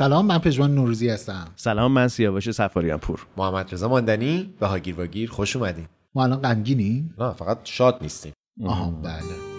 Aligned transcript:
سلام 0.00 0.26
من 0.26 0.38
پژمان 0.38 0.74
نوروزی 0.74 1.08
هستم. 1.08 1.48
سلام 1.56 1.92
من 1.92 2.08
سیاوش 2.08 2.50
سفاریان 2.50 2.98
پور 2.98 3.26
محمد 3.36 3.74
رضا 3.74 3.88
ماندنی 3.88 4.54
و 4.60 4.66
هاگیر 4.66 4.94
واگیر 4.94 5.30
خوش 5.30 5.56
اومدین. 5.56 5.86
ما 6.14 6.24
الان 6.24 6.40
غمگینیم. 6.40 7.14
نه 7.18 7.32
فقط 7.32 7.58
شاد 7.64 7.98
نیستیم. 8.02 8.32
آها 8.66 8.90
بله. 8.90 9.49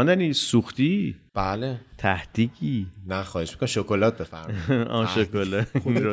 ماندنی؟ 0.00 0.32
سوختی؟ 0.32 1.14
بله. 1.34 1.76
تهدیگی؟ 1.98 2.86
نه 3.08 3.22
خواهش 3.22 3.50
می‌کنم. 3.52 3.66
شکلات 3.66 4.18
بفرمایید. 4.18 4.88
آن 4.98 5.06
شکلات. 5.06 5.66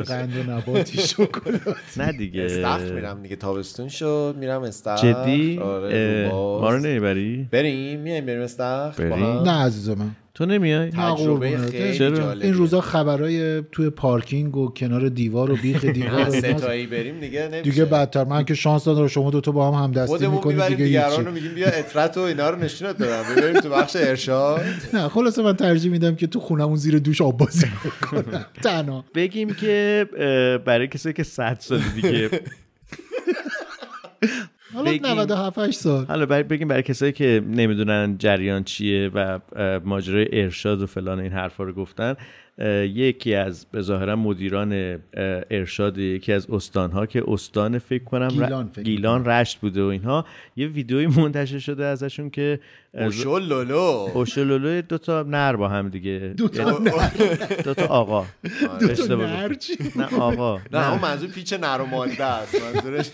قند 0.08 0.36
و 0.36 0.50
نباتی 0.50 0.98
شکلات. 0.98 1.76
نه 1.96 2.12
دیگه. 2.12 2.42
استخر 2.42 2.92
میرم 2.92 3.22
دیگه. 3.22 3.36
تابستون 3.36 3.88
شد. 3.88 4.34
میرم 4.38 4.62
استخر. 4.62 5.12
جدی؟ 5.12 5.58
آره. 5.58 6.28
ما 6.32 6.70
رو 6.70 6.78
نمی‌بری 6.78 7.48
بریم. 7.52 8.00
میایم 8.00 8.26
بریم 8.26 8.42
استخر؟ 8.42 9.04
نه 9.44 9.50
عزیز 9.50 9.88
من 9.88 10.10
تو 10.38 10.46
نمیای؟ 10.46 10.90
تجربه. 10.90 11.58
خیلی؟ 11.58 11.98
جالبیه. 11.98 12.44
این 12.44 12.54
روزا 12.54 12.80
خبرای 12.80 13.62
توی 13.72 13.90
پارکینگ 13.90 14.56
و 14.56 14.68
کنار 14.68 15.08
دیوار 15.08 15.50
و 15.50 15.56
بیخ 15.56 15.84
دیوار. 15.94 16.30
ستایی 16.30 16.86
بریم 16.86 17.20
دیگه 17.20 17.42
نمیشه. 17.42 17.62
دیگه 17.62 17.84
بدتر. 17.84 18.24
من 18.24 18.44
که 18.44 18.54
شانس 18.54 18.84
دادم 18.84 19.06
شما 19.06 19.30
دوتا 19.30 19.52
با 19.52 19.70
هم 19.72 19.84
همدستی 19.84 20.26
می‌کنید 20.26 20.62
دیگه 20.66 20.84
دیگران 20.84 21.26
رو 21.26 21.32
میگیم 21.32 21.54
بیا 21.54 21.68
اطرت 21.68 22.16
و 22.16 22.20
اینا 22.20 22.50
رو 22.50 22.58
نشونت 22.58 22.96
بدم. 22.96 23.22
بریم 23.36 23.60
تو 23.60 23.68
بخش 23.68 23.96
ارشاد. 23.96 24.60
نه 24.94 25.08
خلاصه 25.08 25.42
من 25.42 25.56
ترجیح 25.56 25.90
میدم 25.90 26.14
که 26.14 26.26
تو 26.26 26.40
خونمون 26.40 26.76
زیر 26.76 26.98
دوش 26.98 27.22
آب 27.22 27.36
بازی 27.38 27.66
بکنم. 27.84 28.46
تنها. 28.64 29.04
بگیم 29.14 29.54
که 29.54 30.06
برای 30.64 30.88
کسی 30.88 31.12
که 31.12 31.22
100 31.22 31.56
سال 31.60 31.80
دیگه 31.94 32.30
حالا 34.78 34.90
بگیم. 34.90 35.06
97 35.06 35.58
8 35.58 35.78
سال. 35.78 36.04
حالا 36.04 36.26
برای 36.26 36.42
بگیم 36.42 36.68
برای 36.68 36.82
کسایی 36.82 37.12
که 37.12 37.42
نمی‌دونن 37.48 38.16
جریان 38.18 38.64
چیه 38.64 39.10
و 39.14 39.38
ماجرای 39.84 40.28
ارشاد 40.32 40.82
و 40.82 40.86
فلان 40.86 41.20
این 41.20 41.32
حرفا 41.32 41.64
رو 41.64 41.72
گفتن 41.72 42.14
یکی 42.94 43.34
از 43.34 43.66
به 43.72 43.82
ظاهرا 43.82 44.16
مدیران 44.16 44.98
ارشاد 45.50 45.98
یکی 45.98 46.32
از 46.32 46.50
استانها 46.50 47.06
که 47.06 47.22
استان 47.28 47.78
فکر 47.78 48.04
کنم 48.04 48.28
گیلان 48.28 48.70
فکر 48.72 48.82
گیلان 48.82 49.24
رشت 49.24 49.58
بوده 49.58 49.82
و 49.82 49.86
اینها 49.86 50.24
یه 50.56 50.66
ویدیوی 50.66 51.06
منتشر 51.06 51.58
شده 51.58 51.84
ازشون 51.84 52.30
که 52.30 52.60
اوشلولو 54.14 54.82
دو 54.82 54.98
تا 54.98 55.22
نر 55.22 55.56
با 55.56 55.68
هم 55.68 55.88
دیگه. 55.88 56.34
دو 56.36 56.48
تا 56.48 56.62
یعنی 56.62 56.90
دو 57.64 57.74
تا 57.74 57.86
آقا. 57.86 58.26
دو 58.80 58.88
تا 58.88 59.14
نر؟ 59.14 59.56
نه 59.96 60.18
آقا. 60.18 60.60
نه 60.72 60.90
اون 60.90 61.00
منظور 61.00 61.30
پیچ 61.30 61.52
نر 61.52 61.80
و 61.80 61.86
ماده 61.86 62.24
است. 62.24 62.62
منظورش 62.74 63.10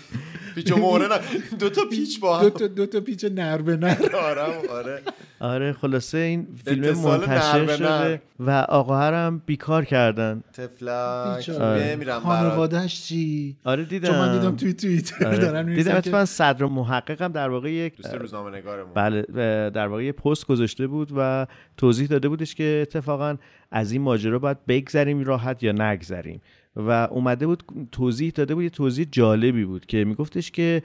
پیچ 0.54 0.72
و 0.72 0.76
مهره 0.76 1.08
نه. 1.08 1.18
دو 1.58 1.70
تا 1.70 1.82
پیچ 1.90 2.20
با 2.20 2.38
دو 2.38 2.44
هم 2.44 2.50
تا 2.50 2.66
دو 2.66 2.86
تا 2.86 3.00
پیچ 3.00 3.24
نر 3.24 3.58
به 3.58 3.76
نر. 3.76 3.96
آره 4.30 4.68
آره. 4.70 5.02
آره 5.40 5.72
خلاصه 5.72 6.18
این 6.18 6.46
فیلم 6.64 6.98
منتشر 6.98 7.76
شده. 7.76 8.22
و 8.40 8.50
آقا 8.50 8.96
هم 8.96 9.42
بیکار 9.46 9.84
کردن. 9.84 10.42
تفلک. 10.52 11.50
برات. 11.50 12.22
خانوادهش 12.22 13.02
چی؟ 13.02 13.56
آره 13.64 13.84
دیدم. 13.84 14.08
چون 14.08 14.18
من 14.18 14.38
دیدم 14.38 14.56
توی 14.56 14.72
توییتر. 14.72 15.26
آره. 15.26 15.38
دارن 15.46 15.74
دیدم 15.74 15.96
اتفاقا 15.96 16.24
صدر 16.24 16.64
محققم 16.66 17.32
در 17.32 17.48
واقع 17.48 17.72
یک 17.72 17.96
دوست 17.96 18.14
روزنامه 18.14 18.58
نگارمون 18.58 18.94
بله 18.94 19.22
در 19.70 19.86
واقع 19.86 20.04
یه 20.04 20.12
پست 20.12 20.46
گذاشته 20.46 20.86
بود 20.86 21.12
و 21.16 21.46
توضیح 21.76 22.08
داده 22.08 22.28
بودش 22.28 22.54
که 22.54 22.78
اتفاقا 22.82 23.36
از 23.70 23.92
این 23.92 24.02
ماجرا 24.02 24.38
باید 24.38 24.66
بگذریم 24.66 25.24
راحت 25.24 25.62
یا 25.62 25.72
نگذریم. 25.72 26.40
و 26.76 27.08
اومده 27.10 27.46
بود 27.46 27.62
توضیح 27.92 28.32
داده 28.34 28.54
بود 28.54 28.64
یه 28.64 28.70
توضیح 28.70 29.06
جالبی 29.12 29.64
بود 29.64 29.86
که 29.86 30.04
میگفتش 30.04 30.50
که 30.50 30.82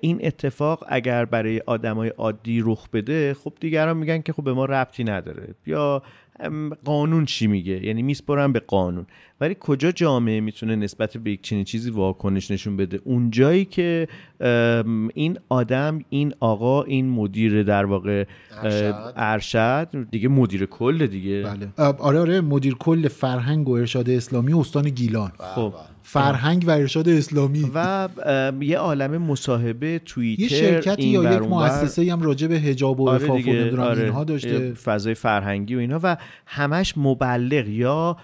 این 0.00 0.18
اتفاق 0.22 0.84
اگر 0.88 1.24
برای 1.24 1.62
آدمای 1.66 2.08
عادی 2.08 2.60
رخ 2.64 2.88
بده 2.88 3.34
خب 3.34 3.52
دیگران 3.60 3.96
میگن 3.96 4.22
که 4.22 4.32
خب 4.32 4.44
به 4.44 4.52
ما 4.52 4.64
ربطی 4.64 5.04
نداره. 5.04 5.54
یا 5.66 6.02
قانون 6.84 7.24
چی 7.24 7.46
میگه؟ 7.46 7.86
یعنی 7.86 8.02
میسپرن 8.02 8.52
به 8.52 8.60
قانون. 8.60 9.06
ولی 9.40 9.56
کجا 9.60 9.92
جامعه 9.92 10.40
می‌تونه 10.40 10.76
نسبت 10.76 11.16
به 11.16 11.30
یک 11.30 11.42
چنین 11.42 11.64
چیزی 11.64 11.90
واکنش 11.90 12.50
نشون 12.50 12.76
بده؟ 12.76 13.00
اونجایی 13.04 13.64
که 13.64 14.08
این 15.14 15.38
آدم 15.48 16.04
این 16.08 16.34
آقا 16.40 16.82
این 16.82 17.10
مدیر 17.10 17.62
در 17.62 17.84
واقع 17.84 18.24
ارشد. 18.62 19.12
ارشد 19.16 19.88
دیگه 20.10 20.28
مدیر 20.28 20.66
کل 20.66 21.06
دیگه. 21.06 21.42
بله. 21.42 21.92
آره 21.98 22.18
آره 22.18 22.40
مدیر 22.40 22.74
کل 22.74 23.08
فرهنگ 23.08 23.68
و 23.68 23.72
ارشاد 23.72 24.10
اسلامی 24.10 24.52
استان 24.52 24.90
گیلان. 24.90 25.32
خب. 25.54 25.74
فرهنگ 26.08 26.64
و 26.66 26.70
ارشاد 26.70 27.08
اسلامی 27.08 27.70
و 27.74 28.08
یه 28.60 28.78
عالم 28.78 29.22
مصاحبه 29.22 29.98
توییتر 29.98 30.42
یه 30.42 30.48
شرکتی 30.48 31.02
این 31.02 31.12
یا 31.12 31.34
یک. 31.34 31.42
مؤسسه 31.42 32.12
هم 32.12 32.22
راجع 32.22 32.46
به 32.46 32.58
حجاب 32.58 33.00
و 33.00 33.08
آره 33.08 33.26
و 33.26 33.80
آره. 33.80 34.02
اینها 34.02 34.24
داشته 34.24 34.72
فضای 34.72 35.14
فرهنگی 35.14 35.74
و 35.74 35.78
اینا 35.78 36.00
و 36.02 36.16
همش 36.46 36.94
مبلغ 36.96 37.68
یا 37.68 38.16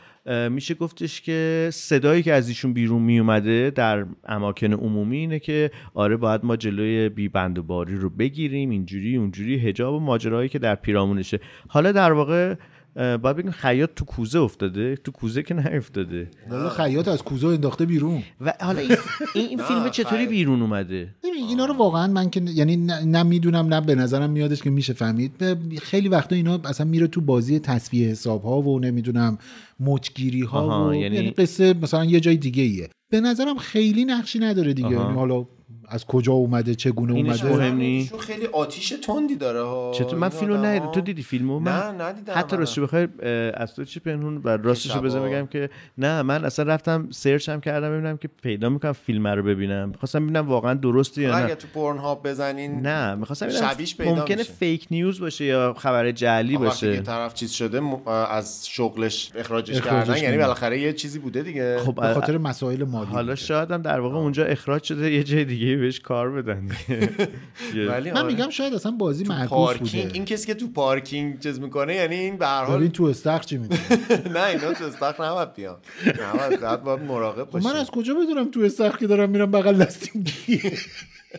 میشه 0.51 0.75
گفتش 0.75 1.21
که 1.21 1.71
صدایی 1.73 2.23
که 2.23 2.33
از 2.33 2.49
ایشون 2.49 2.73
بیرون 2.73 3.03
می 3.03 3.19
اومده 3.19 3.71
در 3.71 4.07
اماکن 4.25 4.73
عمومی 4.73 5.17
اینه 5.17 5.39
که 5.39 5.71
آره 5.95 6.17
باید 6.17 6.45
ما 6.45 6.57
جلوی 6.57 7.09
بی 7.09 7.29
بند 7.29 7.59
و 7.59 7.63
باری 7.63 7.97
رو 7.97 8.11
بگیریم 8.11 8.71
اینجوری 8.71 9.17
اونجوری 9.17 9.59
حجاب 9.59 9.95
و 9.95 10.01
ماجراهایی 10.01 10.49
که 10.49 10.59
در 10.59 10.75
پیرامونشه 10.75 11.41
حالا 11.69 11.93
در 11.93 12.13
واقع 12.13 12.55
باید 12.97 13.37
بگیم 13.37 13.51
خیاط 13.51 13.91
تو 13.97 14.05
کوزه 14.05 14.39
افتاده. 14.39 14.97
تو 14.97 15.13
کوزه 15.13 15.43
که 15.43 15.55
نیفتاده. 15.55 16.29
والا 16.51 16.69
خیاط 16.69 17.09
از 17.09 17.23
کوزه 17.23 17.47
انداخته 17.47 17.87
بیرون. 17.87 18.23
و 18.41 18.55
حالا 18.61 18.81
این, 18.81 18.91
این, 19.35 19.59
فیلم 19.63 19.89
چطوری. 19.91 20.27
بیرون 20.27 20.63
اومده؟ 20.63 21.15
اینا 21.49 21.65
رو 21.65 21.75
واقعا 21.75 22.07
من 22.07 22.31
که 22.31 22.43
یعنی 22.55 22.77
نه, 22.77 23.05
نه 23.05 23.23
می‌دونم 23.23 23.75
نه 23.75 23.81
به 23.81 23.95
نظرم 23.95 24.31
میادش 24.31 24.63
که 24.63 24.71
میشه 24.71 24.93
فهمید. 24.93 25.39
به- 25.39 25.57
خیلی 25.83 26.09
وقتا 26.09 26.37
اینا 26.37 26.61
اصلا 26.65 26.87
میره 26.87 27.07
تو 27.07 27.21
بازی 27.21 27.59
تصفیه 27.59 28.09
حساب 28.09 28.43
ها 28.43 28.61
و 28.61 28.81
نمی‌دونم 28.81 29.39
مچگیری 29.81 30.43
ها 30.43 30.89
و 30.89 30.95
یعنی- 30.95 31.17
یعنی... 31.17 31.31
قصه 31.31 31.75
مثلا 31.83 32.05
یه 32.05 32.21
جای 32.21 32.37
دیگه 32.37 32.63
ایه 32.63 32.89
به 33.11 33.21
نظرم 33.21 33.57
خیلی 33.59 34.05
نقشی 34.05 34.39
نداره 34.39 34.75
دیگه. 34.75 34.91
یعنی 34.91 35.15
حالا 35.15 35.47
از 35.89 36.05
کجا 36.07 36.33
اومده 36.33 36.75
چگونه 36.75 37.15
اینش 37.15 37.43
اومده 37.45 37.57
مهم 37.59 37.77
نی؟ 37.77 37.85
ایشون 37.85 38.19
خیلی 38.19 38.47
آتیش 38.47 38.89
تندی 39.07 39.37
داره 39.37 39.63
ها 39.63 39.93
چطور 39.95 40.19
من 40.19 40.29
فیلمو. 40.29 40.57
ندیدم 40.65 40.93
تو 40.93 41.01
دیدی 41.01 41.23
فیلمو 41.23 41.59
من 41.59 41.73
نه 41.73 42.05
ندیدم 42.05 42.33
حتی. 42.37 42.57
راستش 42.57 42.79
بخوای 42.79 43.09
اه، 43.23 43.31
از 43.55 43.75
تو 43.75 43.85
چی 43.85 44.01
پنهون 44.01 44.41
و 44.45 44.49
راستش 44.49 44.91
شبا. 44.93 45.01
بگم 45.21 45.47
که 45.47 45.71
نه 45.99 46.23
من 46.23 46.45
اصلا 46.45 46.65
رفتم 46.65 47.09
سرچ 47.11 47.49
هم 47.49 47.61
کردم 47.61 47.91
ببینم 47.99 48.17
که 48.17 48.29
پیدا 48.43 48.69
می‌کنم 48.69 48.93
فیلم 48.93 49.27
رو 49.27 49.43
ببینم 49.43 49.89
می‌خواستم 49.89 50.23
ببینم 50.27 50.49
واقعا 50.49 50.75
درسته 50.75 51.23
یا 51.23 51.29
حالا 51.29 51.39
نه 51.41 51.45
اگه 51.45 51.55
تو 51.55 51.69
پورن 51.75 51.99
هاب 51.99 52.29
بزنین 52.29 52.81
نه 52.81 53.15
می‌خواستم 53.15 53.47
ببینم 53.47 53.71
شبیش 53.71 53.97
پیدا 53.97 54.15
ممکنه 54.15 54.37
میشه. 54.37 54.53
فیک 54.53 54.87
نیوز 54.91 55.21
باشه 55.21 55.45
یا 55.45 55.75
خبر 55.79 56.11
جعلی 56.13 56.57
باشه 56.57 56.87
این 56.87 57.03
طرف 57.03 57.35
چیز 57.35 57.51
شده 57.53 57.81
م- 57.81 58.09
از 58.31 58.69
شغلش 58.69 59.31
اخراجش, 59.35 59.77
اخراجش 59.77 60.07
کردن 60.07 60.23
یعنی. 60.23 60.37
بالاخره 60.39 60.81
یه 60.81 60.93
چیزی 60.93 61.19
بوده 61.19 61.43
دیگه 61.43 61.79
خب 61.79 61.95
به 61.95 62.15
خاطر 62.15 62.39
مسائل 62.39 62.85
مالی 62.85 63.11
حالا. 63.11 63.35
شاید 63.35 63.71
هم 63.71 63.83
در 63.83 64.01
واقع 64.01 64.17
اونجا 64.17 64.45
اخراج 64.45 64.83
شده 64.83 65.13
یه 65.13 65.23
جای 65.25 65.45
دیگه 65.45 65.67
بهش 65.77 66.01
کار 66.01 66.31
بدن. 66.31 66.69
ولی 67.89 68.11
من 68.11 68.17
آره. 68.17 68.27
میگم 68.27 68.51
شاید 68.51 68.75
اصلا 68.75 68.93
بازی 68.93 69.25
معکوس 69.25 69.49
پارکینگ 69.49 70.03
بوده. 70.03 70.15
این 70.15 70.25
کسی 70.25 70.47
که 70.47 70.55
تو 70.55 70.69
پارکینگ 70.69 71.41
چیز 71.41 71.61
می‌کنه 71.61 71.95
یعنی 71.95 72.15
این 72.15 72.37
به 72.37 72.47
هر 72.47 72.65
ببین 72.65 72.75
حال 72.75 72.87
تو 72.87 73.05
استخر 73.05 73.43
چی 73.43 73.59
می‌کنه 73.59 73.79
نه 74.35 74.45
اینا 74.45 74.73
تو 74.73 74.85
استخر 74.85 75.25
نباید 75.25 75.55
بیان. 75.55 75.77
نباید 76.07 76.83
باید, 76.85 77.03
مراقب 77.03 77.45
خب 77.45 77.51
باشی 77.51 77.67
من 77.67 77.77
از 77.77 77.91
کجا 77.91 78.15
بدونم 78.15 78.51
تو 78.51 78.61
استخر 78.61 78.99
که 78.99 79.07
دارم 79.07 79.31
میرم 79.31 79.51
بغل 79.51 79.77
دستیم 79.77 80.25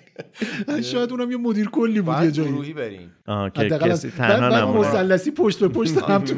شاید 0.92 1.12
اونم 1.12 1.32
یه 1.32 1.38
مدیر 1.38 1.70
کلی 1.70 2.02
بود 2.02 2.24
یه 2.24 2.32
جایی. 2.32 2.50
گروهی 2.50 2.74
بریم. 2.74 3.12
آها 3.28 3.50
که 3.50 3.62
حداقل 3.62 3.90
کسی 3.90 4.10
تنها 4.12 4.74
مثلثی 4.74 5.32
پشت 5.32 5.60
به 5.60 5.68
پشت 5.68 5.98
هم 5.98 6.24
تو. 6.24 6.36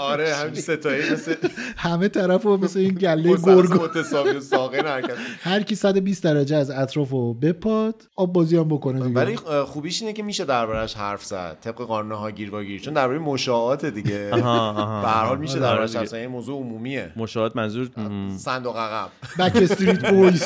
آره 0.00 0.34
همین 0.34 0.54
ستایی 0.54 1.10
مثل 1.12 1.34
همه 1.76 2.08
طرف 2.08 2.42
رو 2.42 2.56
مثل 2.56 2.78
این 2.78 2.94
گله 2.94 3.36
گرگ 3.36 3.72
متساوی 3.82 4.30
و 4.30 4.40
ساقه 4.40 4.78
حرکت. 4.78 5.10
هر 5.42 5.62
کی 5.62 5.74
120 5.74 6.24
درجه 6.24 6.56
از 6.56 6.70
اطراف 6.70 7.10
رو 7.10 7.34
بپاد 7.34 8.02
آب 8.16 8.32
بازی 8.32 8.56
هم 8.56 8.68
بکنه 8.68 9.00
دیگه. 9.00 9.14
ولی 9.14 9.36
خوبیش 9.66 10.02
اینه 10.02 10.12
که 10.12 10.22
میشه 10.22 10.44
دربارش 10.44 10.94
حرف 10.94 11.24
زد 11.24 11.56
طبق 11.60 11.74
قانون 11.76 12.12
ها 12.18 12.30
گیر 12.30 12.54
و 12.54 12.62
گیر 12.64 12.80
چون 12.80 12.94
درباره 12.94 13.18
مشاعات 13.18 13.86
دیگه. 13.86 14.28
به 14.32 14.42
هر 14.42 15.24
حال 15.24 15.38
میشه 15.38 15.52
آره، 15.52 15.60
دربارش 15.62 15.88
دیگه. 15.88 15.98
حرف 16.00 16.08
زد. 16.08 16.14
این 16.16 16.26
موضوع 16.30 16.56
عمومیه. 16.60 17.12
مشاهد 17.16 17.52
منظور 17.56 17.88
صندوق 18.36 18.76
عقب. 18.76 19.08
Back 19.38 19.56
street 19.56 20.10
Boys 20.10 20.44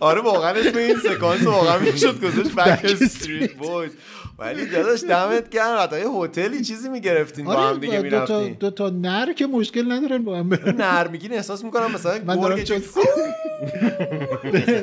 آره 0.00 0.20
واقعا 0.20 0.50
اسم 0.50 0.78
این 0.78 0.96
سکانس 0.98 1.46
واقعا 1.48 1.78
می‌شد 1.78 2.24
گذاشت 2.24 2.54
Backstreet 2.54 3.52
Boys 3.54 3.90
ولی 4.38 4.66
داداش 4.66 5.04
دمت 5.04 5.50
گرم 5.50 5.76
حتی 5.80 5.98
یه 6.00 6.08
هتلی 6.08 6.64
چیزی 6.64 6.88
می‌گرفتین 6.88 7.44
با 7.44 7.52
هم 7.68 7.78
دیگه 7.78 7.98
آره 7.98 8.10
دو 8.10 8.16
تا, 8.26 8.38
می‌رفتین 8.38 8.56
دو 8.60 8.70
تا 8.70 8.90
نر 8.90 9.32
که 9.32 9.46
مشکل 9.46 9.92
ندارن 9.92 10.24
با 10.24 10.38
هم 10.38 10.48
برن. 10.48 10.76
نر 10.76 10.92
میگین 10.92 11.32
احساس 11.32 11.64
می‌کنم 11.64 11.92
مثلا 11.94 12.18
گرگ 12.36 12.62
چون 12.64 12.80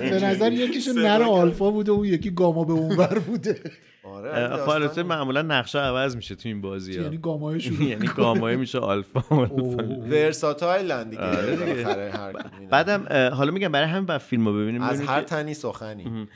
به 0.10 0.20
نظر 0.24 0.52
یکیشون 0.52 1.00
نر. 1.00 1.24
آلفا 1.24 1.72
بوده 1.72 1.92
و 1.92 1.96
اون 1.96 2.06
یکی 2.06 2.32
گاما 2.32 2.64
به 2.64 2.74
اونور 2.74 3.20
بوده. 3.20 3.60
آره 4.04 4.30
داستان- 4.30 4.88
خب 4.88 5.00
معمولا 5.00 5.42
نقشه 5.42 5.80
عوض 5.80 6.16
میشه 6.16 6.36
تو 6.36 6.50
این 6.50 6.62
بازی 6.62 6.94
یعنی 6.94 7.16
ها. 7.16 7.22
گامای 7.22 7.60
شروع 7.60 7.84
یعنی 7.84 8.08
گامای 8.08 8.56
میشه 8.56 8.80
آلفا. 8.80 9.24
اوه. 9.52 9.76
ورساتایلن 10.10 11.10
دیگه 11.10 11.22
آره 11.22 11.56
کدوم. 11.56 12.68
بعدم 12.72 13.06
حالا 13.34 13.52
میگم 13.52 13.72
برای 13.72 13.88
همین 13.88 14.06
بعد 14.06 14.18
فیلم 14.22 14.48
رو 14.48 14.54
ببینیم. 14.62 14.82
از 14.82 15.02
هر 15.02 15.22
تنی 15.22 15.54
سخنی. 15.54 16.28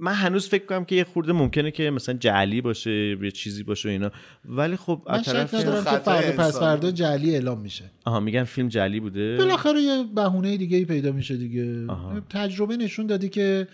من 0.00 0.12
هنوز 0.12 0.48
فکر 0.48 0.66
کنم 0.66 0.84
که 0.84 0.94
یه 0.96 1.04
خورده 1.04 1.32
ممکنه 1.32 1.70
که 1.70 1.90
مثلا 1.90 2.14
جعلی 2.14 2.60
باشه 2.60 2.90
یه 3.22 3.30
چیزی 3.30 3.62
باشه 3.62 3.88
و 3.88 3.92
اینا. 3.92 4.10
ولی 4.44 4.76
خب 4.76 5.02
من 5.08 5.14
از 5.14 5.24
طرف 5.24 5.54
ندارم 5.54 5.84
که 5.84 5.90
فردا 5.90 6.32
پس. 6.44 6.58
فردا 6.58 6.90
جعلی 6.90 7.34
اعلام 7.34 7.60
میشه. 7.60 7.84
آها 8.04 8.20
میگن 8.20 8.44
فیلم 8.44 8.68
جعلی 8.68 9.00
بوده. 9.00 9.36
بالاخره 9.36 9.80
یه 9.82 10.04
بهونه 10.14 10.56
دیگه 10.56 10.76
ای 10.76 10.84
پیدا 10.84 11.12
میشه 11.12 11.36
دیگه. 11.36 11.86
آها. 11.88 12.20
تجربه 12.30 12.76
نشون 12.76 13.06
دادی 13.06 13.28
که 13.28 13.68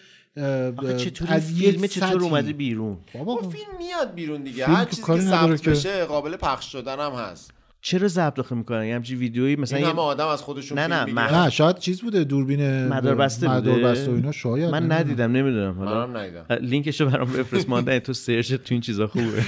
آخه 0.78 0.96
چطور 0.96 1.28
از 1.30 1.52
فیلم 1.54 1.86
چطور 1.86 2.08
سطحی- 2.08 2.22
اومده 2.22 2.52
بیرون؟ 2.52 2.98
بابا. 3.14 3.36
فیلم 3.36 3.78
میاد 3.78 4.14
بیرون 4.14 4.42
دیگه. 4.42 4.64
فیلم 4.64 4.76
هر 4.76 4.84
چیزی 4.84 5.02
که 5.02 5.20
ثبت 5.20 5.68
بشه 5.68 6.04
قابل 6.04 6.36
پخش 6.36 6.72
شدن 6.72 6.98
هم 6.98 7.12
هست. 7.12 7.54
چرا 7.84 8.08
ضبط 8.08 8.38
آخه 8.38 8.54
می‌کنن؟ 8.54 8.84
یه 8.86 8.94
همچین 8.94 9.18
ویدیویی 9.18 9.56
مثلا 9.56 9.78
این 9.78 9.86
یه- 9.86 9.92
همه 9.92 10.02
آدم 10.02 10.26
از 10.26 10.42
خودشون 10.42 10.78
نه، 10.78 10.86
نه،. 10.86 11.06
مح- 11.28 11.32
نه 11.32 11.50
شاید 11.50 11.78
چیز 11.78 12.00
بوده 12.02 12.24
دوربین 12.24 12.88
مدار 12.88 13.14
بسته 13.14 13.48
مدار 13.48 13.74
بوده 13.74 13.86
بسته 13.86 14.10
و 14.10 14.14
اینا 14.14 14.32
شاید. 14.32 14.70
من. 14.70 14.92
ندیدم 14.92 15.32
نمی‌دونم. 15.32 15.74
حالا 15.78 16.06
منم 16.06 16.16
ندیدم. 16.16 16.46
لینکشو 16.60 17.06
برام 17.10 17.32
بفرست. 17.32 17.68
ماندن 17.68 17.98
تو 17.98 18.12
سرچ 18.12 18.52
تو 18.54 18.60
این 18.70 18.80
چیزا 18.80 19.06
خوبه. 19.06 19.42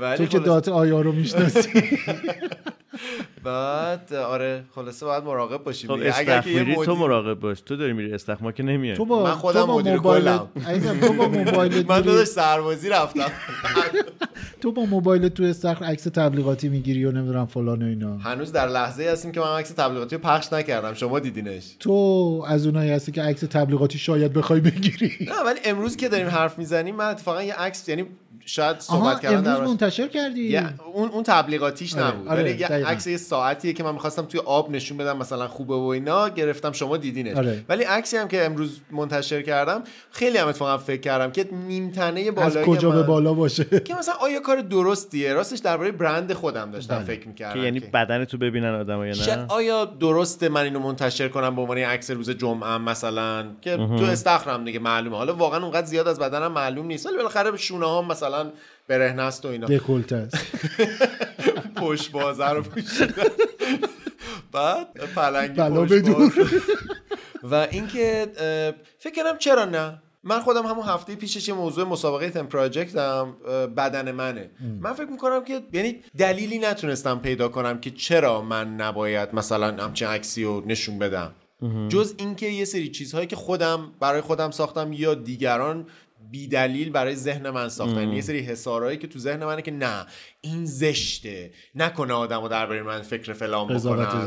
تو 0.16 0.26
که 0.26 0.38
دات 0.38 0.68
آیا 0.68 1.00
رو 1.00 1.12
می‌شناسی. 1.12 1.68
بعد 3.44 4.14
آره 4.14 4.64
خلاصه 4.74 5.06
باید 5.06 5.24
مراقب 5.24 5.64
باشیم 5.64 5.90
خب. 5.90 6.02
اگر 6.14 6.40
که 6.40 6.84
تو 6.84 6.94
مراقب 6.96 7.40
باش. 7.40 7.60
تو 7.60 7.76
داری 7.76 7.92
میری 7.92 8.12
استخ 8.14 8.42
ما 8.42 8.52
که 8.52 8.62
نمیای. 8.62 8.96
تو 8.96 9.04
با 9.04 9.24
من 9.24 9.30
خودم 9.30 9.60
تو 9.60 9.66
با 9.66 9.78
مدیر 9.78 9.96
موبایلت 9.96 10.40
کلم. 10.66 11.00
تو 11.00 11.12
با 11.12 11.28
موبایلت 11.28 11.88
من 11.90 12.00
داداش 12.00 12.26
سربازی 12.28 12.88
رفتم. 12.88 13.30
تو 14.60 14.72
با 14.72 14.84
موبایلت 14.84 15.34
تو 15.34 15.42
استخر 15.42 15.84
عکس 15.84 16.04
تبلیغاتی 16.04 16.68
می‌گیری 16.68 17.04
و 17.04 17.12
نمی‌دونم 17.12 17.46
فلان 17.46 17.82
و 17.82 17.86
اینا؟ 17.86 18.16
هنوز 18.18 18.52
در 18.52 18.68
لحظه 18.68 19.08
هستیم 19.12 19.32
که 19.32 19.40
من 19.40 19.58
عکس 19.58 19.70
تبلیغاتی 19.70 20.16
رو 20.16 20.22
پخش 20.22 20.52
نکردم. 20.52 20.94
شما 20.94 21.18
دیدینش. 21.18 21.76
تو 21.80 22.44
از 22.48 22.66
اونایی 22.66 22.90
هستی 22.90 23.12
که 23.12 23.22
عکس 23.22 23.40
تبلیغاتی 23.40 23.98
شاید 23.98 24.32
بخوای 24.32 24.60
بگیری. 24.60 25.12
نه 25.20 25.42
ولی 25.46 25.60
امروز 25.64 25.96
که 25.96 26.08
داریم 26.08 26.28
حرف 26.28 26.58
می‌زنیم 26.58 26.96
من 26.96 27.10
اتفاقا 27.10 27.42
یه 27.42 27.54
عکس 27.54 27.88
یعنی 27.88 28.06
شاید 28.50 28.80
صحبت 28.80 29.20
کردن 29.20 29.36
امروز 29.36 29.58
در 29.58 29.64
منتشر 29.64 30.08
کردی؟ 30.08 30.58
اون 30.94 31.08
اون 31.08 31.22
تبلیغاتیش 31.22 31.94
آره، 31.94 32.06
نبود. 32.06 32.28
آره، 32.28 32.42
ولی 32.42 32.58
یه. 32.58 32.66
عکس 32.66 33.06
یه 33.06 33.16
ساعتیه 33.16 33.72
که 33.72 33.82
من 33.82 33.92
می‌خواستم 33.92 34.22
توی 34.22 34.40
آب 34.40 34.70
نشون 34.70 34.96
بدم 34.98 35.16
مثلا 35.16 35.48
خوبه 35.48 35.74
و 35.74 35.86
اینا 35.86 36.28
گرفتم 36.28 36.72
شما 36.72 36.96
دیدینش. 36.96 37.36
آره. 37.36 37.64
ولی 37.68 37.84
عکسی 37.84 38.16
هم 38.16 38.28
که 38.28 38.44
امروز 38.44 38.80
منتشر 38.90 39.42
کردم 39.42 39.82
خیلی 40.10 40.38
هم 40.38 40.48
اتفاقا 40.48 40.78
فکر 40.78 41.00
کردم 41.00 41.30
که 41.30 41.48
نیمتنه 41.68 42.20
از 42.20 42.34
بالایی 42.34 42.66
کجا 42.66 42.90
به 42.90 43.02
بالا 43.02 43.34
باشه؟ 43.34 43.64
که 43.88 43.94
مثلا 43.94 44.14
آیا 44.20 44.40
کار 44.40 44.60
درستیه؟ 44.60 45.32
راستش 45.32 45.58
درباره 45.58 45.92
برند 45.92 46.32
خودم 46.32 46.70
داشتم 46.70 46.96
بله. 46.96 47.04
فکر 47.04 47.20
که 47.20 47.28
می‌کردم 47.28 47.64
یعنی 47.64 47.80
بدن 47.80 48.24
تو 48.24 48.38
ببینن 48.38 48.74
آدم 48.74 49.04
یا 49.04 49.14
نه؟ 49.14 49.46
آیا 49.48 49.84
درسته 49.84 50.48
من 50.48 50.62
اینو 50.62 50.78
منتشر 50.78 51.28
کنم 51.28 51.56
به 51.56 51.62
عنوان 51.62 51.78
عکس 51.78 52.10
روز 52.10 52.30
جمعه 52.30 52.78
مثلا؟ 52.78 53.46
که 53.60 53.76
تو 53.76 54.04
استخرم 54.04 54.64
دیگه 54.64 54.78
معلومه. 54.78 55.16
حالا 55.16 55.34
واقعا 55.34 55.62
اونقدر 55.62 55.86
زیاد 55.86 56.08
از 56.08 56.18
بدنم 56.18 56.52
معلوم 56.52 56.86
نیست. 56.86 57.06
ولی 57.06 57.16
بالاخره 57.16 57.56
شونه 57.56 57.86
ها 57.86 58.02
مثلا 58.02 58.39
برهنه 58.88 59.22
است 59.22 59.44
و 59.44 59.48
اینا. 59.48 59.66
دکولت 59.66 60.12
است. 60.12 60.36
پشت 61.76 62.10
بازه 62.12 62.48
رو 62.48 62.62
پوشیدن. 62.62 63.24
بعد 64.52 64.86
پلنگی 65.14 65.54
بلا 65.54 65.84
پشت. 65.84 66.08
باز. 66.08 66.32
و 67.42 67.54
اینکه 67.54 68.26
فکر 68.98 69.14
کردم 69.14 69.38
چرا 69.38 69.64
نه؟ 69.64 70.02
من 70.24 70.40
خودم 70.40 70.66
همون 70.66 70.84
هفته 70.86 71.14
پیشش 71.14 71.48
یه 71.48 71.54
موضوع 71.54 71.84
مسابقه 71.84 72.30
تم 72.30 72.46
پراجکتم 72.46 73.36
بدن 73.76 74.10
منه. 74.10 74.50
من 74.80 74.92
فکر 74.92 75.10
می‌کنم 75.10 75.44
که 75.44 75.60
یعنی 75.72 76.00
دلیلی 76.18 76.58
نتونستم 76.58 77.18
پیدا 77.18 77.48
کنم 77.48 77.80
که 77.80 77.90
چرا 77.90 78.42
من 78.42 78.74
نباید 78.76 79.34
مثلا 79.34 79.84
همچین 79.84 80.08
عکسی 80.08 80.44
رو 80.44 80.62
نشون 80.66 80.98
بدم. 80.98 81.34
جز 81.88 82.14
اینکه 82.18 82.46
یه 82.46 82.64
سری 82.64 82.88
چیزهایی 82.88 83.26
که 83.26 83.36
خودم 83.36 83.92
برای 84.00 84.20
خودم 84.20 84.50
ساختم 84.50 84.92
یا 84.92 85.14
دیگران 85.14 85.86
بی 86.30 86.48
دلیل 86.48 86.90
برای 86.90 87.14
ذهن 87.14 87.50
من 87.50 87.68
ساختن. 87.68 87.98
یعنی 87.98 88.14
یه 88.16 88.22
سری 88.22 88.38
حسارهایی 88.38 88.98
که 88.98 89.06
تو 89.06 89.18
ذهن 89.18 89.44
منه 89.44 89.62
که 89.62 89.70
نه 89.70 90.06
این 90.40 90.66
زشته. 90.66 91.50
نکنه 91.74 92.12
آدمو 92.12 92.48
درباره 92.48 92.82
من 92.82 93.02
فکر 93.02 93.32
فلان 93.32 93.66
بکنن. 93.68 94.26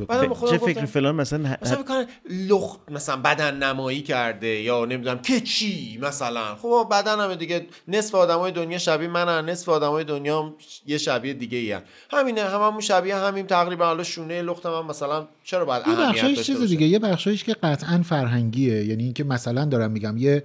بکنه. 0.00 0.50
چه 0.50 0.58
فکر 0.58 0.84
فلان؟ 0.84 1.14
مثلا 1.14 1.56
مثلا 1.62 1.82
بکنن 1.82 2.06
لخت 2.30 2.80
مثلا 2.90 3.16
بدن 3.16 3.56
نمایی 3.62 4.02
کرده 4.02 4.46
یا 4.46 4.84
نمی‌دونم 4.84 5.18
که 5.18 5.40
چی 5.40 5.98
مثلا. 6.02 6.54
خب 6.54 6.88
بدنم 6.90 7.34
دیگه. 7.34 7.66
نصف 7.88 8.14
آدمای 8.14 8.52
دنیا 8.52 8.78
شبیه 8.78 9.08
منن 9.08 9.48
نصف 9.50 9.68
آدمای 9.68 10.04
دنیا 10.04 10.42
هم 10.42 10.54
یه 10.86 10.98
شبیه 10.98 11.34
دیگه 11.34 11.58
ای 11.58 11.76
همینه 12.10 12.42
هممون 12.42 12.80
شبیه 12.80 13.16
همیم. 13.16 13.46
تقریبا 13.46 13.84
حالا 13.84 14.02
شونه 14.02 14.42
لختم 14.42 14.72
هم 14.74 14.86
مثلا 14.86 15.28
چرا 15.44 15.64
باید 15.64 15.86
یه 15.86 15.92
اهمیت 15.92 16.14
بخشایش 16.14 16.42
چیز؟ 16.42 16.60
دیگه 16.60 16.86
یه 16.86 16.98
بخشایش 16.98 17.44
که 17.44 17.54
قطعا 17.54 18.02
فرهنگیه. 18.02 18.84
یعنی 18.84 19.04
اینکه 19.04 19.24
مثلا 19.24 19.64
دارم 19.64 19.90
میگم 19.90 20.16
یه 20.16 20.42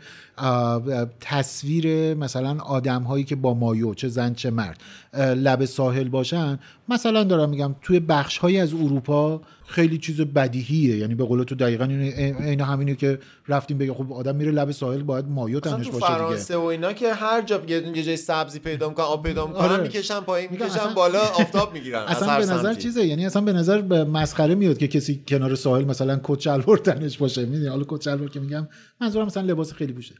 تصویر 1.19 2.13
مثلا 2.13 2.59
آدم 2.59 3.03
هایی 3.03 3.24
که 3.24 3.36
با 3.36 3.53
مایو 3.53 3.94
چه 3.94 4.07
زن 4.07 4.33
چه 4.33 4.50
مرد. 4.50 4.80
لب 5.17 5.65
ساحل 5.65 6.09
باشن. 6.09 6.59
مثلا 6.89 7.23
دارم 7.23 7.49
میگم 7.49 7.75
توی 7.81 7.99
بخش 7.99 8.37
هایی 8.37 8.59
از 8.59 8.73
اروپا 8.73 9.42
خیلی 9.68 9.97
چیز 9.97 10.21
بدیهیه. 10.21 10.97
یعنی 10.97 11.16
به 11.16 11.23
قول 11.23 11.44
تو 11.44 11.56
دقیقا 11.56 11.83
این 11.83 12.01
عین 12.35 12.61
همینه 12.61 12.95
که 12.95 13.19
رفتیم 13.47 13.78
بگه 13.78 13.94
خب 13.94 14.13
آدم 14.13 14.35
میره 14.35 14.51
لب 14.51 14.71
ساحل 14.71 15.04
باید 15.04 15.25
مایو 15.28 15.59
تنش 15.59 15.71
باشه 15.73 15.92
دیگه. 15.92 15.99
فرانسه 15.99 16.57
و 16.57 16.63
اینا 16.63 16.94
که 16.94 17.13
هر 17.13 17.42
جا 17.42 17.61
یه 17.68 18.04
جای 18.04 18.18
سبزی 18.18 18.59
پیدا 18.59 18.89
می‌کنن 18.89 19.06
آب 19.06 19.23
پیدا 19.23 19.47
می‌کنن 19.47 19.61
آره. 19.61 19.83
می‌کشن 19.83 20.19
پایین 20.19 20.49
می‌کشن 20.51 20.66
اصلا- 20.66 20.94
بالا 20.94 21.21
آفتاب 21.21 21.73
می‌گیرن 21.73 21.99
اصلا 21.99 22.37
به 22.37 22.44
نظر 22.44 22.63
سمتی. 22.63 22.81
چیزه. 22.81 23.06
یعنی 23.06 23.25
اصلا 23.25 23.42
به 23.42 23.54
نظر 23.54 23.81
به 23.81 24.04
مسخره 24.04 24.56
میاد 24.56 24.78
که 24.78 24.87
کسی 24.87 25.23
کنار 25.28 25.56
ساحل 25.56 25.85
مثلا 25.85 26.19
کت 26.23 26.39
شلوار 26.39 26.78
تنش 26.78 27.18
باشه. 27.18 27.45
می‌دونی؟ 27.45 27.68
حالا 27.68 27.83
کت 27.87 28.01
شلوار 28.01 28.30
که 28.30 28.39
میگم 28.39 28.68
منظورم 29.01 29.25
مثلا 29.25 29.44
لباس 29.44 29.73
خیلی 29.73 29.94
پوشه. 29.94 30.16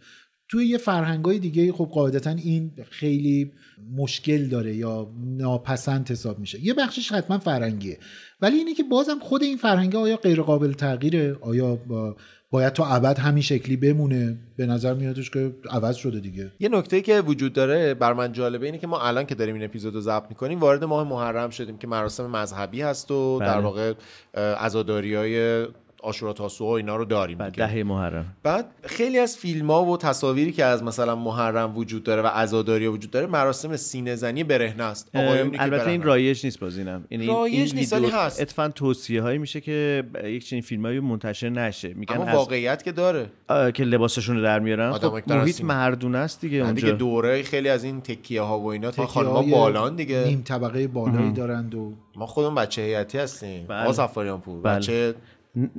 توی 0.50 0.68
یه 0.68 0.78
فرهنگای 0.78 1.40
دیگه 1.40 1.72
خب 1.72 1.86
قاعدتا 1.86 2.30
این 2.30 2.72
خیلی 2.90 3.52
مشکل 3.98 4.46
داره 4.46 4.76
یا 4.76 5.08
ناپسند 5.38 6.12
حساب 6.12 6.40
میشه. 6.40 6.66
یه 6.66 6.74
بخشش 6.74 7.12
حتما 7.12 7.38
فرهنگیه. 7.38 7.98
ولی 8.42 8.58
اینه 8.58 8.74
که 8.74 8.84
بازم 8.84 9.20
خود 9.20 9.44
این 9.44 9.58
فرهنگ 9.58 9.96
آیا 9.96 10.18
غیر 10.18 10.42
قابل 10.42 10.74
تغییره؟ 10.74 11.38
آیا 11.42 11.76
با 11.76 12.16
باید 12.52 12.74
تا 12.74 12.86
ابد 12.86 13.20
همین 13.20 13.44
شکلی 13.44 13.78
بمونه؟ 13.78 14.38
به 14.58 14.66
نظر 14.66 14.94
میادش 14.94 15.30
که 15.30 15.56
عوض 15.70 15.96
شده 15.96 16.20
دیگه. 16.20 16.52
یه 16.60 16.70
نکته 16.70 17.02
که 17.02 17.22
وجود 17.22 17.54
داره 17.54 17.94
بر 17.94 18.14
من 18.14 18.32
جالبه 18.32 18.66
اینه 18.66 18.78
که 18.78 18.88
ما 18.88 19.02
الان 19.02 19.26
که 19.26 19.36
داریم 19.36 19.56
این 19.56 19.64
اپیزود 19.64 19.96
رو 19.96 20.02
ضبط 20.02 20.26
می‌کنیم 20.30 20.60
وارد 20.60 20.84
ماه 20.84 21.10
محرم 21.10 21.50
شدیم 21.50 21.78
که 21.78 21.88
مراسم 21.88 22.32
مذهبی 22.32 22.82
هست 22.82 23.12
و 23.12 23.40
در 23.40 23.54
بله. 23.54 23.64
واقع 23.64 23.94
عزاداری 24.36 25.16
های 25.16 25.66
آشورا 26.04 26.34
تاسوعا 26.34 26.72
و 26.72 26.74
اینا 26.74 26.96
رو 26.96 27.06
داریم 27.06 27.38
بعد. 27.38 27.56
دهه 27.56 27.84
محرم 27.84 28.26
بعد 28.44 28.66
خیلی 28.84 29.20
از 29.20 29.38
فیلم 29.38 29.72
ها 29.72 29.86
و 29.86 29.98
تصاویری 29.98 30.52
که 30.52 30.66
از 30.66 30.84
مثلا 30.84 31.16
محرم 31.16 31.78
وجود 31.78 32.04
داره 32.04 32.22
و 32.22 32.28
عزاداری 32.28 32.88
وجود 32.88 33.12
داره 33.12 33.28
مراسم 33.28 33.76
سینه 33.76 34.16
زنی 34.16 34.44
برهنه 34.44 34.84
است 34.84 35.10
البته 35.14 35.90
این. 35.90 36.04
رایج 36.04 36.46
نیست 36.46 36.60
بازینم 36.60 37.06
یعنی 37.12 37.24
این- 37.28 37.36
رایج 37.36 37.76
نیست، 37.76 37.94
ولی 37.94 38.10
هست. 38.10 38.42
اتفاقا 38.42 38.70
توصیه 38.70 39.22
هایی 39.22 39.38
میشه 39.38 39.62
که 39.62 40.04
یک 40.24 40.46
چنین 40.48 40.62
فیلم 40.62 40.86
هایی 40.86 41.00
منتشر 41.00 41.50
نشه 41.50 41.94
میگن 41.94 42.16
اما 42.16 42.26
از 42.26 42.36
واقعیت 42.36 42.84
که 42.84 42.92
داره 42.92 43.30
که 43.74 43.84
لباسشون 43.84 44.36
رو 44.36 44.44
در 44.44 44.60
میارن 44.60 44.92
خب 44.92 45.22
محیط. 45.28 45.62
مردونه 45.64 46.18
است 46.18 46.42
دیگه 46.42 46.64
من 46.64 46.74
دیگه 46.74 46.88
اونجا 46.88 46.98
دوره 46.98 47.44
خیلی 47.44 47.70
از 47.70 47.84
این 47.84 48.02
تکیه 48.02 48.42
ها 48.42 48.60
و 48.60 48.66
اینا 48.68 48.92
تا 48.92 49.06
خانم 49.08 49.28
تکیه‌های 49.30 49.52
بالان 49.52 49.96
دیگه 49.96 50.24
نیم 50.28 50.42
طبقه 50.46 50.88
بالایی 50.88 51.32
دارند 51.32 51.76
و 51.76 51.94
ما 52.16 52.26
خودمون 52.26 52.56
بچه 52.56 52.82
هیئتی 52.82 53.18
هستیم 53.18 53.66
بله. 53.68 53.84
آقا 53.84 53.94
سفاریان 53.94 54.42
پور 54.42 54.62
بله. 54.62 54.76
بچه 54.76 55.16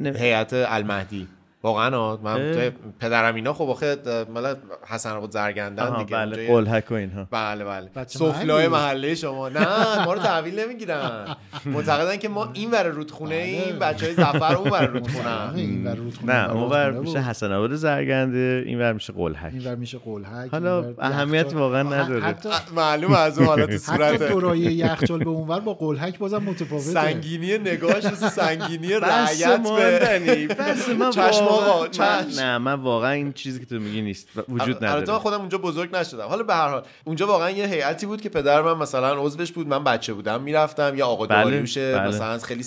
هیئت 0.05 0.53
المهدی. 0.53 1.29
واقعا. 1.62 2.17
من. 2.17 2.52
توی 2.52 2.71
پدرم 3.00 3.35
اینا 3.35 3.52
خب 3.52 3.69
آخه 3.71 3.97
مال 4.35 4.55
حسن 4.88 5.11
آباد 5.11 5.31
زرگندن 5.31 5.99
دیگه 5.99 6.17
بله 6.17 6.49
قلهک 6.49 6.90
و 6.90 6.95
اینها 6.95 7.26
بله 7.31 7.64
بله 7.64 7.88
سفلای. 8.07 8.69
محله 8.69 9.14
شما 9.14 9.49
نه 9.49 10.05
ما 10.05 10.12
رو 10.14 10.21
تحویل 10.21 10.61
نمی‌گیرن 10.61 11.37
معتقدن 11.67 12.17
که 12.17 12.29
ما 12.29 12.50
این 12.52 12.71
ور 12.71 12.83
رودخونه 12.83 13.35
ایم 13.35 13.79
بچه 13.79 14.07
های 14.07 14.14
زفر 14.14 14.55
اون 14.57 14.71
ور 14.71 14.87
رودخونه 14.87 15.55
این 15.55 15.87
ور 15.87 15.95
رودخونه، 15.95 16.33
نه 16.33 16.50
این 16.57 16.62
ور 16.62 16.90
میشه 16.90 17.19
حسن 17.23 17.52
آباد 17.52 17.75
زرگنده 17.75 18.62
اینور 18.67 18.93
میشه 18.93 19.12
قلهک 19.12 19.52
این 19.55 19.64
ور 19.67 19.75
میشه 19.75 19.99
قلهک 19.99 20.50
حالا 20.50 20.79
این 20.81 20.88
ور 20.99 21.05
اهمیت. 21.05 21.55
واقعا 21.55 21.83
نداره. 21.83 22.21
حتی 22.23 22.49
معلوم 22.76 23.12
از 23.12 23.38
اون 23.38 23.57
تو 23.57 23.62
حتی 23.62 23.79
صورت 23.79 24.23
دورای 24.23 24.59
یخچال 24.59 25.19
به 25.25 25.31
اونور 25.31 25.61
با 25.61 25.75
قلهک 25.75 26.19
بازم 26.19 26.43
متفاوته 26.43 26.85
سنگینی 26.90 27.59
نگاهش 27.59 28.05
مثل 28.05 28.29
سنگینی 28.29 28.88
بس 28.88 29.02
رعیت 29.02 29.61
به 29.62 30.55
بس 30.55 30.88
من 30.88 30.99
واقعا- 31.07 31.50
آقا،. 31.50 31.87
نه 32.37 32.59
من 32.59 32.75
واقعا 32.75 33.11
این 33.11 33.33
چیزی 33.33 33.61
که 33.61 33.66
تو 33.66 33.75
میگی 33.75 34.02
نیست 34.02 34.28
وجود 34.49 34.61
البته 34.61 34.87
من 34.87 35.00
نداره 35.00 35.19
خودم 35.19 35.40
اونجا 35.40 35.59
بزرگ 35.59 35.97
نشدم 35.97 36.26
حالا 36.26 36.42
به 36.42 36.54
هر 36.54 36.69
حال 36.69 36.83
اونجا 37.04 37.26
واقعا 37.26 37.50
یه 37.50 37.66
هیئتی 37.66 38.07
بود 38.07 38.21
که 38.21 38.28
پدر 38.28 38.62
من 38.62 38.73
مثلا 38.73 39.23
عضوش 39.23 39.52
بود 39.52 39.66
من 39.66 39.85
بچه 39.85 40.12
بودم 40.12 40.42
می‌رفتم 40.42 40.92
یا 40.97 41.07
آقا 41.07 41.26
بله، 41.26 41.45
داریوش 41.45 41.78
بله. 41.78 42.09
مثلا 42.09 42.38
خیلی 42.38 42.64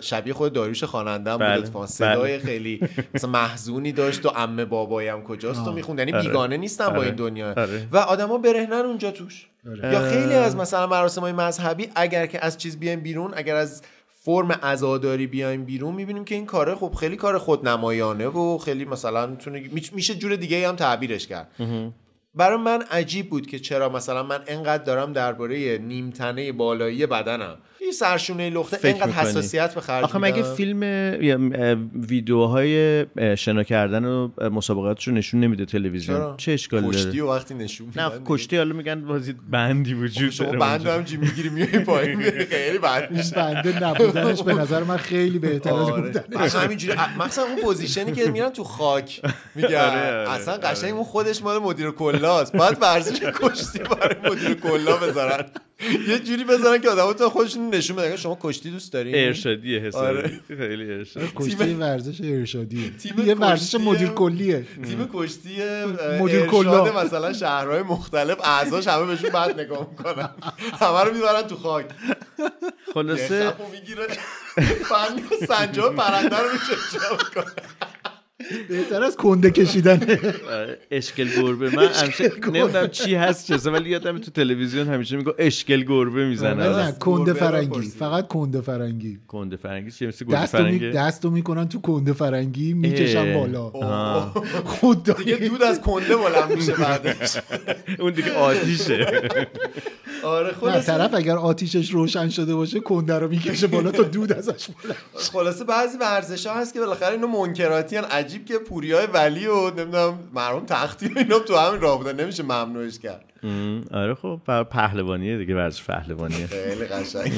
شبیه 0.00 0.34
خود 0.34 0.52
داریوش 0.52 0.84
خواننده 0.84 1.30
بود 1.30 1.40
بله، 1.40 1.58
اتفاقا 1.58 1.86
صدای 1.86 2.38
بله. 2.38 2.46
خیلی 2.46 2.80
مثلا 3.14 3.30
محزونی 3.30 3.92
داشت 3.92 4.26
و 4.26 4.28
عمه 4.28 4.64
بابایم 4.64 5.22
کجاست 5.22 5.68
و 5.68 5.72
می‌خوند 5.72 5.98
یعنی 5.98 6.12
آره. 6.12 6.22
بیگانه 6.22 6.56
نیستم 6.56 6.88
با 6.88 6.96
آره. 6.96 7.06
این 7.06 7.14
دنیا 7.14 7.50
آره. 7.50 7.88
و 7.92 7.96
آدما 7.96 8.38
برهنن 8.38 8.72
اونجا 8.72 9.10
توش. 9.10 9.46
یا 9.82 10.08
خیلی 10.08 10.34
از 10.34 10.56
مثلا 10.56 10.86
مراسم 10.86 11.20
های 11.20 11.32
مذهبی 11.32 11.88
اگر 11.94 12.26
که 12.26 12.44
از 12.44 12.58
چیز 12.58 12.78
بیایم 12.78 13.00
بیرون 13.00 13.32
اگر 13.36 13.56
از 13.56 13.82
فرم 14.24 14.52
عزاداری 14.52 15.26
بیایم 15.26 15.64
بیرون 15.64 15.94
می‌بینیم 15.94 16.24
که 16.24 16.34
این 16.34 16.46
کاره 16.46 16.74
خب 16.74 16.94
خیلی 16.94 17.16
کار 17.16 17.38
خودنمایانه 17.38 18.26
و 18.26 18.58
خیلی 18.58 18.84
مثلا 18.84 19.26
می‌تونه 19.26 19.70
میشه 19.92 20.14
جور 20.14 20.36
دیگه 20.36 20.68
هم 20.68 20.76
تعبیرش 20.76 21.26
کرد. 21.26 21.48
برای 22.34 22.58
من 22.58 22.82
عجیب 22.82 23.30
بود 23.30 23.46
که 23.46 23.58
چرا 23.58 23.88
مثلا 23.88 24.22
من 24.22 24.40
انقدر 24.46 24.84
دارم 24.84 25.12
درباره 25.12 25.78
نیمتنه 25.78 26.52
بالایی 26.52 27.06
بدنم. 27.06 27.58
این 27.92 27.98
سرشونه 27.98 28.50
لخته 28.50 28.92
می‌کنی. 28.92 29.12
حساسیت 29.12 29.74
به 29.74 29.80
خرج 29.80 30.04
آخه 30.04 30.18
مگه. 30.18 30.42
فیلم 30.42 30.80
ویدیوهای 32.08 33.06
شنا 33.36 33.62
کردن 33.62 34.04
و 34.04 34.28
مسابقاتش 34.50 35.08
رو 35.08 35.14
نشون 35.14 35.40
نمیده 35.40 35.64
تلویزیون 35.64 36.18
چرا؟ 36.18 36.34
چه 36.38 36.52
اشکالی 36.52 36.88
کشتی 36.88 37.04
داره 37.04 37.22
و 37.22 37.32
وقتی 37.32 37.54
نشون 37.54 37.92
نه 37.96 38.10
کشتی 38.26 38.56
حالا 38.56 38.74
میگن 38.74 39.04
بازی 39.04 39.34
بندی 39.50 39.94
وجود 39.94 40.30
شما 40.30 40.46
داره 40.46 40.58
بند. 40.58 40.86
هم 40.86 41.02
جی 41.02 41.16
می‌گیری 41.16 41.48
میای 41.48 41.78
پایین 41.78 42.22
خیلی 42.50 42.78
بد 42.78 43.08
این 43.10 43.18
میشه 43.18 43.36
بنده 43.36 43.84
نبودنش 43.84 44.42
به 44.42 44.54
نظر 44.54 44.82
من 44.84 44.96
خیلی 44.96 45.38
بهتر 45.38 45.74
از 45.74 45.90
آره. 45.90 46.02
بودنش 46.02 46.54
بعد 46.54 46.54
همینجوری 46.54 46.98
مثلا 47.18 47.44
اون 47.44 47.62
position 47.62 48.06
ی 48.06 48.12
که 48.12 48.30
میرن 48.30 48.50
تو 48.50 48.64
خاک 48.64 49.22
میگن 49.54 49.68
آره، 49.68 50.18
آره، 50.18 50.30
اصلا 50.30 50.54
قشنگ 50.54 50.94
اون 50.94 51.04
خودش 51.04 51.42
مال 51.42 51.58
مدیر 51.58 51.90
کلاست 51.90 52.52
بعد 52.52 52.78
ورزش 52.80 53.20
کشتی 53.20 53.78
برای 53.78 54.32
مدیر 54.32 54.54
کلا 54.54 54.96
بذارن 54.96 55.44
یه 56.08 56.18
جوری 56.18 56.44
بذارن 56.44 56.80
که 56.80 56.88
آدم‌ها 56.88 57.12
تا 57.12 57.28
خودشون 57.28 57.74
نشون 57.74 57.96
بدن 57.96 58.10
که 58.10 58.16
شما 58.16 58.38
کشتی 58.40 58.70
دوست 58.70 58.92
دارین. 58.92 59.14
ارشادیه 59.14 59.80
حسابی. 59.80 60.06
آره. 60.06 60.40
خیلی 60.48 60.92
ارشادی. 60.92 61.32
کشتی 61.36 61.74
ورزش 61.74 62.20
ارشادی. 62.24 62.94
تیم 63.02 63.26
یه 63.26 63.34
ورزش 63.34 63.74
مدیر 63.74 64.08
کلیه 64.08 64.66
تیم 64.86 65.08
کشتی 65.14 65.50
مدیر 66.20 66.40
ارشاد 66.40 66.46
کلا. 66.46 67.04
مثلا 67.04 67.32
شهرهای 67.32 67.82
مختلف 67.82 68.38
اعضاش 68.44 68.88
همه 68.88 69.06
بهشون 69.06 69.30
بد 69.30 69.60
نگاه 69.60 69.88
می‌کنن. 69.90 70.30
همه 70.80 71.04
رو 71.04 71.14
می‌برن 71.14 71.42
تو 71.42 71.56
خاک. 71.56 71.86
خلاصه 72.94 73.52
می‌گیره. 73.72 74.06
فن 74.84 75.46
سنجا 75.46 75.90
پرنده 75.90 76.36
رو 76.36 76.52
میشه 76.52 76.72
بهتر 78.68 79.02
از 79.02 79.16
کنده 79.16 79.50
کشیدن. 79.50 80.00
آره، 80.50 80.78
اشکل 80.90 81.28
گربه. 81.42 81.76
من 81.76 81.86
همیشه. 81.86 82.32
نمی‌دونم 82.46 82.88
چی 82.88 83.14
هست 83.14 83.46
چه 83.46 83.70
ولی 83.70 83.90
یادم 83.90 84.18
تو 84.18 84.30
تلویزیون 84.30 84.88
همیشه 84.88 85.16
میگه 85.16 85.34
اشکل 85.38 85.84
گربه 85.84 86.20
نه 86.20 86.28
می‌زنه 86.28 86.68
نه 86.68 86.92
کنده 86.92 87.32
فرنگی. 87.32 87.88
فقط 87.88 88.28
کنده 88.28 88.60
فرنگی. 88.60 89.18
کنده 89.28 89.56
فرنگی 89.56 89.90
چیه؟ 89.90 90.08
مثل 90.08 90.24
گربه 90.24 90.36
دستو, 90.42 90.58
می... 90.58 90.64
فرنگی 90.64 90.90
دستو 90.90 91.30
می‌کنن 91.30 91.68
تو 91.68 91.80
کنده 91.80 92.12
فرنگی 92.12 92.74
می‌کشن. 92.74 93.34
بالا. 93.34 93.70
خود 94.80 95.16
دیگه 95.16 95.36
دود 95.36 95.62
از 95.62 95.80
کنده 95.80 96.16
بلند 96.16 96.52
میشه 96.56 96.72
بعدش. 96.72 97.36
اون 98.00 98.12
دیگه 98.12 98.34
آتیشه. 98.34 99.06
آره 100.22 100.46
نه 100.46 100.52
خلاصه. 100.52 100.86
طرف 100.86 101.14
اگر 101.14 101.36
آتیشش 101.36 101.90
روشن 101.90 102.28
شده 102.28 102.54
باشه 102.54 102.80
کنده 102.80 103.18
رو 103.18 103.28
می‌کشه 103.28 103.66
بالا 103.66 103.90
تا 103.90 104.02
دود 104.02 104.32
ازش 104.32 104.66
بالا 104.68 104.94
خلاصه 105.14 105.64
بعضی 105.64 105.98
ورزش 105.98 106.46
ها 106.46 106.60
هست 106.60 106.74
که 106.74 106.80
بالاخره 106.80 107.12
اینو 107.12 107.26
منکراتی 107.26 107.96
هن. 107.96 108.04
عجیب 108.32 108.44
که 108.44 108.58
پوری 108.58 108.92
های 108.92 109.06
ولی 109.06 109.46
و 109.46 109.70
نمی‌دونم 109.70 110.18
مرحوم 110.32 110.66
تختی 110.66 111.08
و 111.08 111.18
اینا 111.18 111.38
تو 111.38 111.56
همین 111.56 111.80
راه 111.80 111.98
بودن. 111.98 112.20
نمیشه 112.20 112.42
ممنوعش 112.42 112.98
کرد. 112.98 113.31
آره 113.92 114.14
خب 114.14 114.40
بر 114.46 114.64
پهلوانیه 114.64 115.38
دیگه 115.38 115.54
ورزش 115.54 115.84
پهلوانیه 115.84 116.46
خیلی 116.46 116.84
قشنگ 116.84 117.32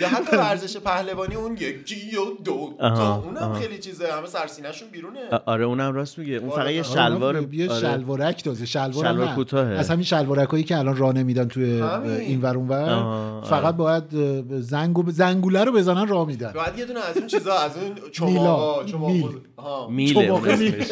یا 0.00 0.08
حتی 0.08 0.36
ورزش 0.36 0.76
پهلوانی 0.76 1.34
اون 1.34 1.52
یکی 1.52 2.16
و 2.16 2.42
دو 2.44 2.74
اونم. 2.80 3.52
خیلی 3.52 3.78
چیزه 3.78 4.12
همه 4.12 4.26
سرسینه‌شون 4.26 4.88
بیرونه 4.88 5.18
آره 5.46 5.64
اونم 5.64 5.94
راست 5.94 6.18
میگه 6.18 6.34
اون 6.34 6.50
فقط 6.50 6.70
یه 6.70 6.82
آره، 6.82 6.82
شلوار 6.82 7.54
یه 7.54 7.70
آره. 7.70 7.80
شلوارک 7.80 8.44
تازه 8.44 8.66
شلوار, 8.66 9.04
شلوار 9.04 9.28
نه. 9.28 9.34
کوتاهه. 9.34 9.78
از 9.78 9.90
همین 9.90 10.04
شلوارکایی 10.04 10.64
که 10.64 10.78
الان 10.78 10.96
راه 10.96 11.12
نمیدن 11.14 11.48
توی. 11.48 11.82
این 11.82 12.40
ور 12.40 12.56
اون 12.56 12.68
ور 12.68 13.42
فقط 13.42 13.64
آره. 13.64 13.76
باید 13.76 14.04
اه، 14.52 14.60
زنگ 14.60 14.98
و 14.98 15.10
زنگوله 15.10 15.64
رو 15.64 15.72
بزنن 15.72 16.08
راه 16.08 16.26
میدن 16.26 16.52
بعد 16.52 16.78
یه 16.78 16.84
دونه 16.84 17.00
از 17.00 17.16
اون 17.16 17.26
چیزا 17.26 17.58
از 17.58 17.76
اون 17.76 17.92
چماقا 18.12 18.82
میلا. 18.82 18.92
چماق 18.92 19.10
میل. 19.10 19.38
آها. 19.56 19.88
میله. 19.88 20.32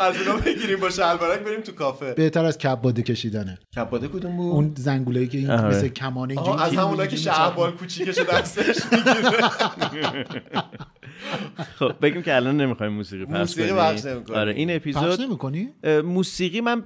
از 0.00 0.16
اونا 0.16 0.36
بگیریم 0.46 0.80
با 0.80 0.90
شلوارک 0.90 1.40
بریم 1.40 1.60
تو 1.60 1.72
کافه 1.72 2.14
بهتر 2.14 2.44
از 2.44 2.58
کباده 2.58 3.02
کشیدنه 3.02 3.58
کباده 3.76 3.97
کدوم 4.06 4.36
بود 4.36 4.52
اون 4.52 4.74
زنگوله‌ای 4.76 5.28
که 5.28 5.38
این 5.38 5.50
آره. 5.50 5.68
مثل 5.68 5.88
کمانه 5.88 6.34
اینجوری 6.34 6.62
از 6.62 6.70
کیل 6.70 6.78
همونا 6.78 7.06
که 7.06 7.16
شهبال 7.16 7.70
کوچیکشو 7.70 8.24
دستش 8.24 8.76
می‌گیره. 8.92 10.24
خب 11.78 11.92
بگیم 12.02 12.22
که 12.22 12.36
الان 12.36 12.56
نمی‌خوایم 12.56 12.92
موسیقی 12.92 13.24
پخش 13.24 13.38
موسیقی 13.38 13.68
کنیم. 13.68 13.80
پخش 13.80 14.04
نمی‌کنیم. 14.04 14.38
آره 14.38 14.52
این 14.54 14.78
پخش 14.78 14.96
اپیزود 14.96 15.20
نمی‌کنی 15.20 15.68
اه، 15.84 16.00
موسیقی 16.00 16.60
من 16.60 16.82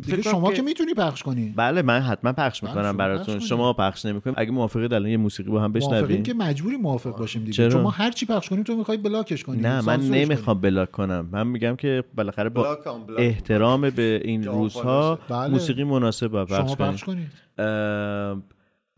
دیگه 0.00 0.22
شما 0.22 0.52
که 0.52 0.62
می‌تونی 0.62 0.94
پخش 0.94 1.22
کنی 1.22 1.54
بله 1.56 1.82
من 1.82 2.00
حتما 2.00 2.32
پخش 2.32 2.62
می‌کنم 2.62 2.82
شما 2.82 2.92
براتون 2.92 3.34
پخش 3.34 3.48
شما 3.48 3.72
پخش 3.72 4.04
نمی‌کنیم 4.04 4.34
اگه 4.38 4.50
موافقید 4.50 4.94
الان 4.94 5.10
یه 5.10 5.16
موسیقی 5.16 5.50
با 5.50 5.60
هم 5.60 5.72
موافقیم 5.72 6.00
بشنویم 6.00 6.22
که 6.22 6.34
مجبوری 6.34 6.76
موافق 6.76 7.16
باشیم 7.18 7.42
دیگه 7.44 7.52
چرا؟ 7.52 7.68
چون 7.68 7.80
ما 7.80 7.90
هر 7.90 8.10
چی 8.10 8.26
پخش 8.26 8.48
کنیم 8.48 8.62
تو 8.62 8.76
می‌خوای 8.76 8.98
بلاکش 8.98 9.42
کنی 9.42 9.62
نه 9.62 9.80
من. 9.80 10.00
نمی‌خوام 10.00 10.60
بلاک 10.60 10.90
کنم 10.90 11.28
من 11.32 11.46
میگم 11.46 11.76
که 11.76 12.04
بالاخره 12.14 12.48
با. 12.48 12.78
احترام 13.18 13.90
به 13.90 14.20
این 14.24 14.44
روزها 14.44 15.18
بله. 15.28 15.48
موسیقی 15.48 15.84
مناسب 15.84 16.28
شما 16.28 16.44
پخش 16.44 16.76
پخش 16.76 17.04
کنیم 17.04 17.30
کنید 17.56 18.42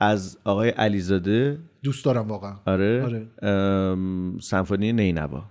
از 0.00 0.38
آقای 0.44 0.68
علیزاده 0.68 1.58
دوست 1.84 2.04
دارم 2.04 2.28
واقعا. 2.28 2.54
آره, 2.66 3.04
آره. 3.04 3.26
سمفونی 4.40 4.92
نینوا. 4.92 5.42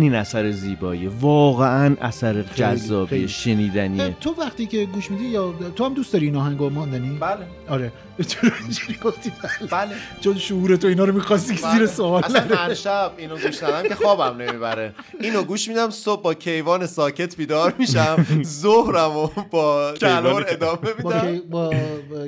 این 0.00 0.14
اثر 0.14 0.50
زیباییه 0.50 1.10
واقعا 1.20 1.96
اثر 2.00 2.42
جذابی. 2.42 3.28
شنیدنیه 3.28 4.16
تو 4.20 4.34
وقتی 4.38 4.66
که 4.66 4.86
گوش 4.86 5.10
میدی 5.10 5.24
یا 5.24 5.54
تو 5.76 5.84
هم 5.84 5.94
دوست 5.94 6.12
داری 6.12 6.26
این 6.26 6.36
آهنگو 6.36 6.70
ماندنی؟ 6.70 7.18
بله. 7.20 7.46
آره. 7.68 7.92
چرا 8.30 8.52
اینجوری 8.60 8.98
گفتی؟ 9.02 9.32
بله. 9.70 9.94
چون 10.20 10.38
شعور 10.38 10.76
تو 10.76 10.88
اینا 10.88 11.04
رو 11.04 11.14
می‌خواستی 11.14 11.54
که 11.54 11.60
زیر 11.60 11.78
بله. 11.78 11.86
سوال 11.86 12.24
اصلا. 12.24 12.56
هر 12.56 12.74
شب 12.74 13.12
اینو 13.16 13.36
گوش 13.36 13.62
ندم 13.62 13.88
که 13.88 13.94
خوابم 13.94 14.42
نمی‌بره. 14.42 14.94
اینو 15.20 15.42
گوش 15.42 15.68
میدم 15.68 15.90
صبح 15.90 16.22
با 16.22 16.34
کیوان 16.34 16.86
ساکت 16.86 17.36
بیدار 17.36 17.74
میشم. 17.78 18.26
ظهرم 18.44 19.16
و 19.16 19.28
با 19.50 19.94
کلور 20.00 20.44
ادامه 20.48 20.94
میدم. 20.98 21.40
با, 21.50 21.74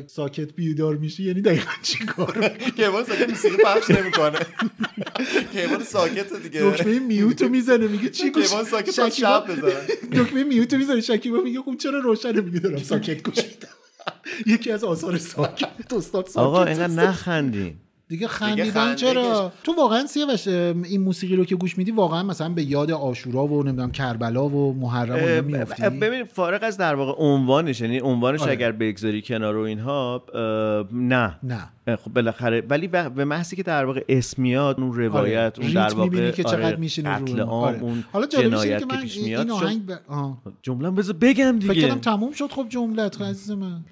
ساکت 0.06 0.52
بیدار 0.54 0.94
میشی؟ 0.96 1.22
یعنی 1.24 1.40
دقیقا 1.40 1.70
چی 1.82 2.06
کار؟ 2.06 2.48
کیوان 2.76 3.04
ساکت 3.04 3.28
موسیقی 3.28 3.56
پخش 3.56 3.90
نمی‌کنه. 3.90 4.38
کیوان 5.52 5.84
ساکت 5.84 6.42
دیگه. 6.42 6.60
دکمه 6.60 6.98
میوتو 6.98 7.48
می‌زنه 7.48 7.86
میگه 7.86 8.08
چی 8.08 8.30
گوش 8.30 8.48
کیوان 8.48 8.64
ساکت 8.64 9.10
شب 9.10 9.44
بزنه. 9.48 10.22
دکمه 10.24 10.44
میوتو 10.44 10.76
می‌زنه 10.76 11.00
شکیبا 11.00 11.38
میگه 11.38 11.60
خب 11.60 11.76
چرا 11.76 11.98
روشنه؟ 11.98 12.40
میگه 12.40 12.58
دارم 12.58 12.78
ساکت 12.82 13.22
گوش 13.22 13.36
میدم. 13.36 13.68
یکی 14.46 14.72
از 14.72 14.84
آثار 14.84 15.18
ساکت 15.18 15.92
استاد 15.92 16.26
ساکت 16.26 16.36
آقا 16.36 16.64
اینقدر 16.64 16.94
نخندین 16.94 17.76
دیگه 18.10 18.28
خندیدن. 18.28 18.94
چرا 18.94 19.52
تو 19.64 19.72
واقعا 19.72 20.06
سیاوش 20.06 20.48
این 20.48 21.00
موسیقی 21.00 21.36
رو 21.36 21.44
که 21.44 21.56
گوش 21.56 21.78
میدی 21.78 21.90
واقعا 21.90 22.22
مثلا 22.22 22.48
به 22.48 22.62
یاد 22.62 22.90
آشورا 22.90 23.46
و 23.46 23.62
نمی‌دونم 23.62 23.90
کربلا 23.90 24.48
و 24.48 24.74
محرم 24.80 25.44
میافتی 25.44 25.82
ببین 25.82 26.24
فارغ 26.24 26.60
از 26.62 26.76
در 26.76 26.94
واقع 26.94 27.22
عنوانش 27.22 27.80
یعنی 27.80 28.00
عنوانش 28.00 28.40
آره. 28.40 28.52
اگر 28.52 28.72
بگذاری 28.72 29.22
کنار 29.22 29.56
و 29.56 29.60
اینها 29.60 30.24
نه 30.92 31.38
نه 31.42 31.96
خب 31.96 32.12
بالاخره 32.12 32.62
ولی 32.68 32.88
به 32.88 33.24
محضی 33.24 33.56
که 33.56 33.62
در 33.62 33.84
واقع 33.84 34.04
اسم 34.08 34.42
میاد 34.42 34.80
اون 34.80 34.92
روایت 34.92 35.58
اون 35.58 35.66
ریتم 35.66 35.88
در 35.88 35.94
واقع 35.94 36.30
که 36.30 36.44
چقدر 36.44 36.62
آره، 36.62 36.76
میشینه 36.76 37.16
رو 37.16 37.24
قتل 37.24 37.40
اون. 37.40 37.48
عام 37.50 37.64
آره. 37.64 37.82
اون 37.82 38.04
حالا 38.12 38.26
جنایت 38.26 38.78
که 38.78 38.86
که 38.86 38.94
من 38.94 39.02
پیش 39.02 39.18
میاد 39.18 39.46
شد- 39.46 39.52
آهنگ 39.52 39.86
ب... 39.86 39.90
آه. 40.08 40.38
جمله 40.62 40.90
بذار 40.90 41.16
بگم 41.16 41.58
فکر 41.60 41.72
دیگه 41.72 41.88
کردم 41.88 42.00
تموم 42.00 42.32
شد 42.32 42.50
خب 42.50 42.66
جملت 42.68 43.20
عزیز 43.20 43.50
من 43.50 43.84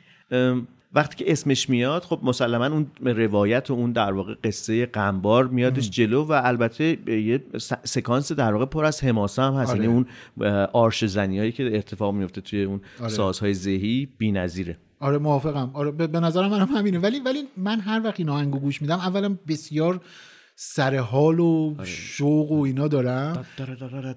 وقتی 0.92 1.24
که 1.24 1.32
اسمش 1.32 1.70
میاد 1.70 2.02
خب 2.02 2.20
مسلما 2.22 2.66
اون 2.66 2.86
روایت 3.04 3.70
و 3.70 3.74
اون 3.74 3.92
در 3.92 4.12
واقع 4.12 4.34
قصه 4.44 4.86
غمبار 4.86 5.46
میادش 5.46 5.90
جلو 5.90 6.24
و 6.24 6.40
البته 6.44 6.98
یه 7.06 7.44
سکانس 7.84 8.32
در 8.32 8.52
واقع 8.52 8.64
پر 8.64 8.84
از 8.84 9.04
حماسه 9.04 9.42
هم 9.42 9.54
هست. 9.54 9.70
آره. 9.70 9.80
یعنی 9.80 9.92
اون 9.92 10.06
اه، 10.40 10.64
آرش 10.72 11.04
زنی 11.04 11.38
هایی 11.38 11.52
که 11.52 11.78
اتفاق 11.78 12.14
میفته 12.14 12.40
توی 12.40 12.62
اون 12.62 12.80
آره. 13.00 13.08
سازهای 13.08 13.54
ذهی 13.54 14.08
بی‌نظیره. 14.18 14.76
آره 15.00 15.18
موافقم. 15.18 15.70
آره 15.74 15.90
به 15.90 16.06
به 16.06 16.20
نظرم 16.20 16.50
منم 16.50 16.66
همینه. 16.66 16.98
ولی 16.98 17.20
ولی 17.20 17.44
من 17.56 17.80
هر 17.80 18.00
وقت 18.04 18.20
این 18.20 18.28
آهنگو 18.28 18.58
گوش 18.58 18.82
میدم 18.82 18.98
اولا 18.98 19.36
بسیار 19.48 20.00
سر 20.56 20.96
حال 20.96 21.40
و 21.40 21.74
شوق 21.84 22.52
و 22.52 22.62
اینا 22.62 22.88
دارم. 22.88 23.46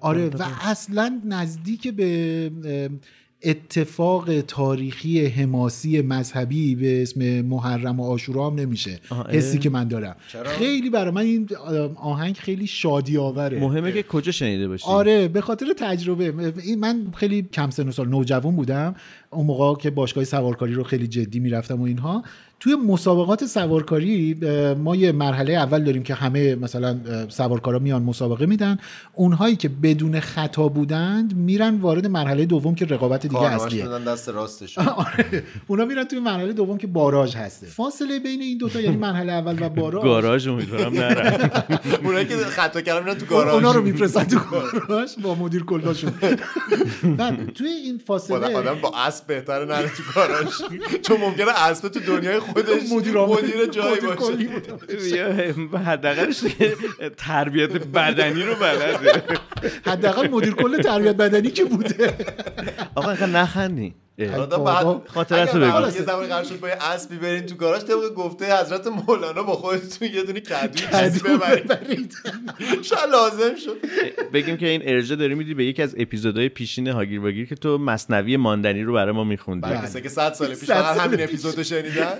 آره 0.00 0.28
و 0.28 0.44
اصلا 0.60 1.20
نزدیک 1.24 1.88
به 1.88 2.50
اتفاق 3.44 4.40
تاریخی 4.40 5.26
حماسی 5.26 6.02
مذهبی 6.02 6.74
به 6.74 7.02
اسم 7.02 7.40
محرم 7.40 8.00
و 8.00 8.10
آشورا 8.10 8.46
هم 8.46 8.54
نمیشه. 8.54 9.00
آه، 9.10 9.30
حسی. 9.30 9.58
که 9.58 9.70
من 9.70 9.88
دارم. 9.88 10.16
خیلی 10.44 10.90
برای 10.90 11.10
من 11.10 11.22
این 11.22 11.48
آهنگ 11.96 12.36
خیلی 12.36 12.66
شادی 12.66 13.18
آوره 13.18 13.60
مهمه 13.60 13.92
که 13.92 14.02
کجا 14.02 14.32
شنیده 14.32 14.68
باشی؟ 14.68 14.84
آره 14.86 15.28
به 15.28 15.40
خاطر 15.40 15.66
تجربه. 15.78 16.32
من 16.78 17.06
خیلی 17.16 17.42
کم 17.52 17.70
سن 17.70 17.88
و 17.88 17.92
سال 17.92 18.08
نوجوان 18.08 18.56
بودم. 18.56 18.94
اون 19.30 19.46
موقع 19.46 19.80
که 19.80 19.90
باشگاه 19.90 20.24
سوارکاری 20.24 20.74
رو 20.74 20.82
خیلی 20.82 21.06
جدی 21.06 21.40
می‌رفتم 21.40 21.80
و 21.80 21.84
اینها. 21.84 22.22
توی 22.62 22.74
مسابقات 22.74 23.46
سوارکاری 23.46 24.34
ما 24.78 24.96
یه 24.96 25.12
مرحله 25.12 25.52
اول 25.52 25.84
داریم 25.84 26.02
که 26.02 26.14
همه 26.14 26.54
مثلا 26.54 26.96
سوارکارا 27.28 27.78
میان 27.78 28.02
مسابقه 28.02 28.46
میدن. 28.46 28.78
اونهایی 29.14 29.56
که 29.56 29.68
بدون 29.68 30.20
خطا 30.20 30.68
بودند 30.68 31.36
میرن 31.36 31.76
وارد 31.76 32.06
مرحله 32.06 32.46
دوم 32.46 32.74
که 32.74 32.84
رقابت 32.84 33.26
دیگه 33.26 33.42
اصلیه. 33.42 33.88
دست 33.88 34.28
راستش. 34.28 34.78
آره. 35.02 35.42
اونا 35.66 35.84
میرن 35.84 36.04
توی 36.04 36.20
مرحله 36.20 36.52
دوم 36.52 36.78
که 36.78 36.86
باراژ 36.86 37.36
هسته. 37.36 37.66
فاصله 37.66 38.18
بین 38.18 38.40
این 38.40 38.58
دوتا 38.58 38.80
یعنی 38.80 38.96
مرحله 38.96 39.32
اول 39.32 39.62
و 39.62 39.68
باراژ. 39.68 40.04
گاراژ 40.04 40.48
امیدوارم 40.48 40.94
نرم 40.94 41.50
اونایی 42.04 42.26
که 42.26 42.36
خطا 42.36 42.80
کردن 42.80 43.04
میرن 43.04 43.18
تو 43.18 43.26
گاراژ. 43.26 43.54
اونا 43.54 43.72
رو 43.72 43.82
میفرستن 43.82 44.24
تو 44.24 44.38
گاراژ 44.38 45.10
با 45.22 45.34
مدیر 45.34 45.64
کلاشون 45.64 46.12
بعد 47.18 47.52
توی 47.54 47.68
این 47.68 47.98
فاصله 47.98 48.56
آدم 48.56 48.74
با 48.74 48.92
اسب 48.96 49.26
بهتره 49.26 49.64
نره 49.64 49.88
تو 49.88 50.02
گاراژ. 50.14 50.48
چون 51.02 51.20
ممکنه 51.20 51.50
اسب 51.56 51.88
تو 51.88 52.00
دنیای 52.00 52.40
خودش 52.52 52.92
مدیر 52.92 53.18
مدیر 53.18 53.66
جایی 53.66 54.00
باشه. 54.00 55.54
حداقلش 55.84 56.44
تربیت 57.16 57.70
بدنی 57.70 58.42
رو 58.42 58.54
بلده. 58.54 59.22
حداقل 59.86 60.28
مدیر 60.28 60.54
کل 60.54 60.82
تربیت 60.82 61.16
بدنی 61.16 61.50
که 61.50 61.64
بوده. 61.64 62.14
آقا 62.94 63.12
نخندی 63.26 63.94
آدم 64.30 64.56
بابا، 64.56 64.94
بعد 64.94 65.08
خاطرت 65.08 65.54
رو 65.54 65.60
بگو. 65.60 65.80
یه 65.80 65.90
زمانی 65.90 66.26
قرار 66.28 66.44
شد 66.44 66.60
با 66.60 66.68
یه 66.68 66.74
اسبی 66.80 67.16
برین 67.16 67.46
تو 67.46 67.54
گاراژ 67.54 67.82
طبق 67.82 68.14
گفته 68.16 68.60
حضرت 68.60 68.86
مولانا 68.86 69.42
با 69.42 69.52
خودتون 69.52 70.08
یه 70.08 70.22
دونه 70.22 70.40
کدوی 70.40 71.00
چیزی 71.00 71.20
کدو 71.20 71.38
ببرید 71.38 71.64
ببرید. 71.64 72.16
شاید 72.90 73.10
لازم 73.12 73.56
شد 73.64 73.76
بگیم 74.32 74.56
که 74.56 74.68
این 74.68 74.82
ارجا 74.84 75.16
داری 75.16 75.34
میدی 75.34 75.54
به 75.54 75.64
یکی 75.64 75.82
از 75.82 75.94
اپیزودهای 75.98 76.48
پیشین 76.48 76.88
هاگیر 76.88 77.20
واگیر 77.20 77.46
که 77.46 77.54
تو 77.54 77.78
مصنوی 77.78 78.36
ماندنی 78.36 78.82
رو 78.82 78.92
برای 78.92 79.12
ما 79.12 79.24
میخوندی 79.24 79.60
برای 79.60 79.76
بله. 79.76 79.86
کسایی 79.86 80.02
که 80.02 80.08
100 80.08 80.32
سال 80.32 80.54
پیش 80.54 80.70
همین. 80.70 81.22
اپیزودو 81.22 81.62
شنیدن 81.64 82.14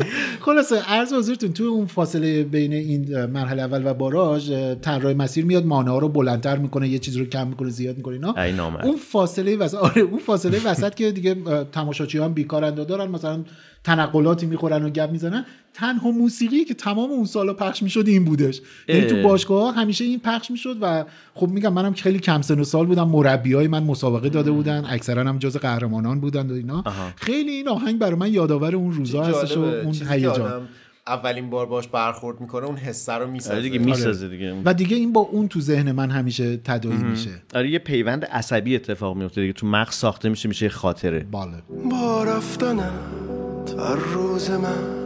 خلاصه 0.46 0.82
عرض 0.88 1.12
حضورتون 1.12 1.52
تو 1.52 1.64
اون 1.64 1.86
فاصله 1.86 2.44
بین 2.44 2.72
این 2.72 3.24
مرحله 3.26 3.62
اول 3.62 3.86
و 3.86 3.94
باراژ 3.94 4.52
طراح 4.82 5.12
مسیر 5.12 5.44
میاد 5.44 5.64
مانع 5.64 5.90
ها 5.90 5.98
رو 5.98 6.08
بلندتر 6.08 6.56
می‌کنه 6.56 6.88
یه 6.88 6.98
چیز 6.98 7.16
رو 7.16 7.24
کم 7.24 7.46
می‌کنه 7.46 7.70
زیاد 7.70 7.96
می‌کنه 7.96 8.14
اینا. 8.14 8.34
اون 8.82 8.96
فاصله 8.96 9.56
وسط 9.56 9.74
آره 9.74 10.02
اون 10.02 10.18
فاصله 10.18 10.60
وسط 10.64 10.94
که 10.94 11.12
دیگه 11.12 11.36
تماشاچی 11.72 12.18
هم 12.18 12.32
بیکارند 12.32 12.78
و 12.78 12.84
دارن 12.84 13.10
مثلا 13.10 13.44
تنقلاتی 13.84 14.46
می‌خورن 14.46 14.84
و 14.84 14.90
گپ 14.90 15.10
می‌زنن. 15.10 15.44
تنها 15.74 16.10
موسیقی 16.10 16.64
که 16.64 16.74
تمام 16.74 17.10
اون 17.10 17.24
سالا 17.24 17.54
پخش 17.54 17.82
می‌شد 17.82 18.04
این 18.06 18.24
بودش. 18.24 18.60
یعنی 18.88 19.06
تو 19.06 19.16
اه. 19.16 19.22
باشگاه 19.22 19.74
همیشه 19.74 20.04
این 20.04 20.20
پخش 20.20 20.50
می‌شد 20.50 20.76
و 20.80 21.04
خب 21.34 21.48
میگم 21.48 21.72
منم 21.72 21.92
خیلی 21.92 22.18
کم 22.18 22.42
سن 22.42 22.60
و 22.60 22.64
سال 22.64 22.86
بودم. 22.86 23.08
مربی 23.08 23.52
های 23.52 23.68
من 23.68 23.82
مسابقه 23.82 24.28
داده 24.28 24.50
بودن 24.50 24.84
اکثرا 24.88 25.22
هم 25.22 25.38
جز 25.38 25.56
قهرمانان 25.56 26.20
بودن 26.20 26.50
و 26.50 26.54
اینا. 26.54 26.82
آها. 26.86 27.12
خیلی 27.16 27.50
این 27.50 27.68
آهنگ 27.68 27.98
برای 27.98 28.14
من 28.14 28.32
یادآور 28.32 28.76
اون 28.76 28.92
روزا 28.92 29.24
هستش 29.24 29.56
و 29.56 29.60
اون 29.60 29.94
هیجان. 30.10 30.68
اولین 31.08 31.50
بار 31.50 31.66
باش 31.66 31.88
برخورد 31.88 32.40
می‌کنه 32.40 32.66
اون 32.66 32.76
حسه 32.76 33.12
رو 33.12 33.22
آره 33.22 33.30
می‌سازه 33.30 33.62
دیگه 33.62 33.78
می‌سازه 33.78 34.28
دیگه. 34.28 34.62
و 34.64 34.74
دیگه 34.74 34.96
این 34.96 35.12
با 35.12 35.20
اون 35.20 35.48
تو 35.48 35.60
ذهن 35.60 35.92
من 35.92 36.10
همیشه 36.10 36.56
تداعی 36.56 36.96
میشه. 36.96 37.30
آره 37.54 37.70
یه 37.70 37.78
پیوند 37.78 38.24
عصبی 38.24 38.76
اتفاق 38.76 39.16
میفته 39.16 39.40
دیگه. 39.40 39.52
تو 39.52 39.66
مغز 39.66 39.94
ساخته 39.94 40.28
میشه 40.28 40.48
میشه 40.48 40.64
یه 40.64 40.70
خاطره. 40.70 41.26
باله 41.30 41.62
با 41.90 42.24
رفتنت 42.24 43.74
هر 43.78 43.94
روز 43.94 44.50
من. 44.50 44.98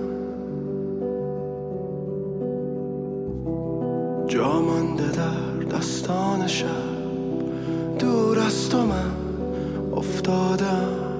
جا 4.28 4.60
مانده 4.60 5.10
در 5.12 5.76
دستان 5.76 6.46
شب. 6.46 6.66
دور 7.98 8.38
از 8.38 8.70
تو 8.70 8.86
من 8.86 9.10
افتادم. 9.92 11.11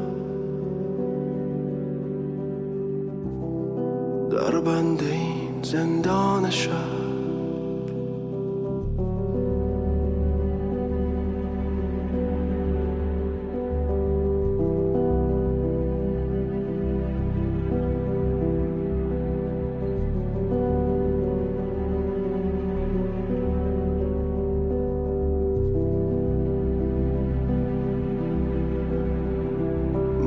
در 4.33 4.61
بند 4.61 5.03
این 5.03 5.63
زندان 5.63 6.51
شب. 6.51 6.73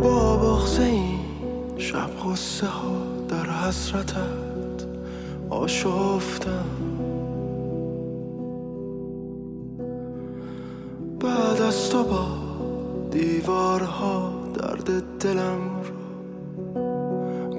با 0.01 0.59
این 0.79 1.19
شب 1.77 2.09
غصه 2.23 2.67
ها. 2.67 2.94
حسرتت 3.67 4.85
آشفتم. 5.49 6.65
بعد 11.19 11.61
از 11.61 11.89
تو 11.89 12.03
با 12.03 12.27
دیوارها 13.11 14.33
درد 14.53 15.17
دلم 15.19 15.81
رو 15.83 15.95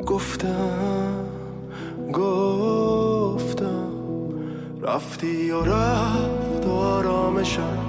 گفتم 0.02 1.24
گفتم. 2.12 3.92
رفتی 4.82 5.50
و 5.50 5.60
رفت 5.60 6.66
و 6.66 6.70
آرامشم 6.70 7.85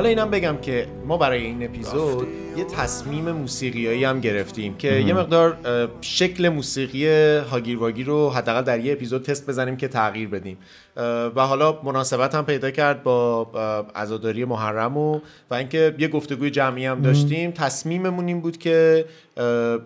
حالا 0.00 0.08
اینم 0.08 0.30
بگم 0.30 0.56
که 0.56 0.86
ما 1.06 1.16
برای 1.16 1.42
این 1.42 1.62
اپیزود 1.62 2.28
یه 2.60 2.66
تصمیم 2.66 3.30
موسیقیایی 3.30 4.04
هم 4.04 4.20
گرفتیم 4.20 4.76
که 4.76 4.92
یه 4.92 5.14
مقدار 5.14 5.56
شکل 6.00 6.48
موسیقی 6.48 7.08
هاگیر 7.38 7.78
واگیر 7.78 8.06
رو 8.06 8.30
حداقل 8.30 8.62
در 8.62 8.80
یه 8.80 8.92
اپیزود 8.92 9.22
تست 9.22 9.46
بزنیم 9.46 9.76
که 9.76 9.88
تغییر 9.88 10.28
بدیم. 10.28 10.58
و 11.36 11.46
حالا 11.46 11.78
مناسبت 11.82 12.34
هم 12.34 12.44
پیدا 12.44 12.70
کرد 12.70 13.02
با 13.02 13.42
عزاداری 13.94 14.44
محرم 14.44 14.96
و 14.96 15.20
و 15.50 15.54
اینکه 15.54 15.94
یه 15.98 16.08
گفتگوی 16.08 16.50
جمعی 16.50 16.86
هم 16.86 17.00
داشتیم. 17.00 17.50
تصمیممون 17.50 18.26
این 18.26 18.40
بود 18.40 18.58
که 18.58 19.04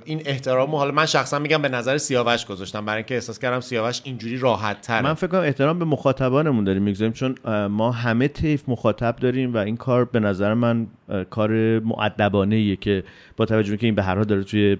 این 0.04 0.22
احترام 0.24 0.74
حالا 0.74 0.92
من 0.92 1.06
شخصا 1.06 1.38
میگم 1.38 1.62
به 1.62 1.68
نظر 1.68 1.98
سیاوش 1.98 2.46
گذاشتم. 2.46 2.84
برای 2.84 2.96
اینکه 2.96 3.14
احساس 3.14 3.38
کردم 3.38 3.60
سیاوش 3.60 4.00
اینجوری 4.04 4.38
راحت 4.38 4.80
تره 4.80 5.02
من 5.02 5.14
فکر 5.14 5.26
کنم 5.26 5.40
احترام 5.40 5.78
به 5.78 5.84
مخاطبانمون 5.84 6.64
داریم 6.64 6.82
می‌گذاریم. 6.82 7.12
چون 7.12 7.34
ما 7.68 7.90
همه 7.92 8.28
طیف 8.28 8.68
مخاطب 8.68 9.16
داریم 9.16 9.54
و 9.54 9.56
این 9.56 9.76
کار 9.76 10.04
به 10.04 10.20
نظر 10.20 10.54
من 10.54 10.86
کار 11.30 11.80
معدبانه 11.80 12.56
که 12.76 13.04
با 13.36 13.44
توجه 13.44 13.70
به 13.70 13.76
که 13.76 13.86
این 13.86 13.94
به 13.94 14.02
هر 14.02 14.14
حال 14.14 14.24
داره 14.24 14.42
توی 14.44 14.76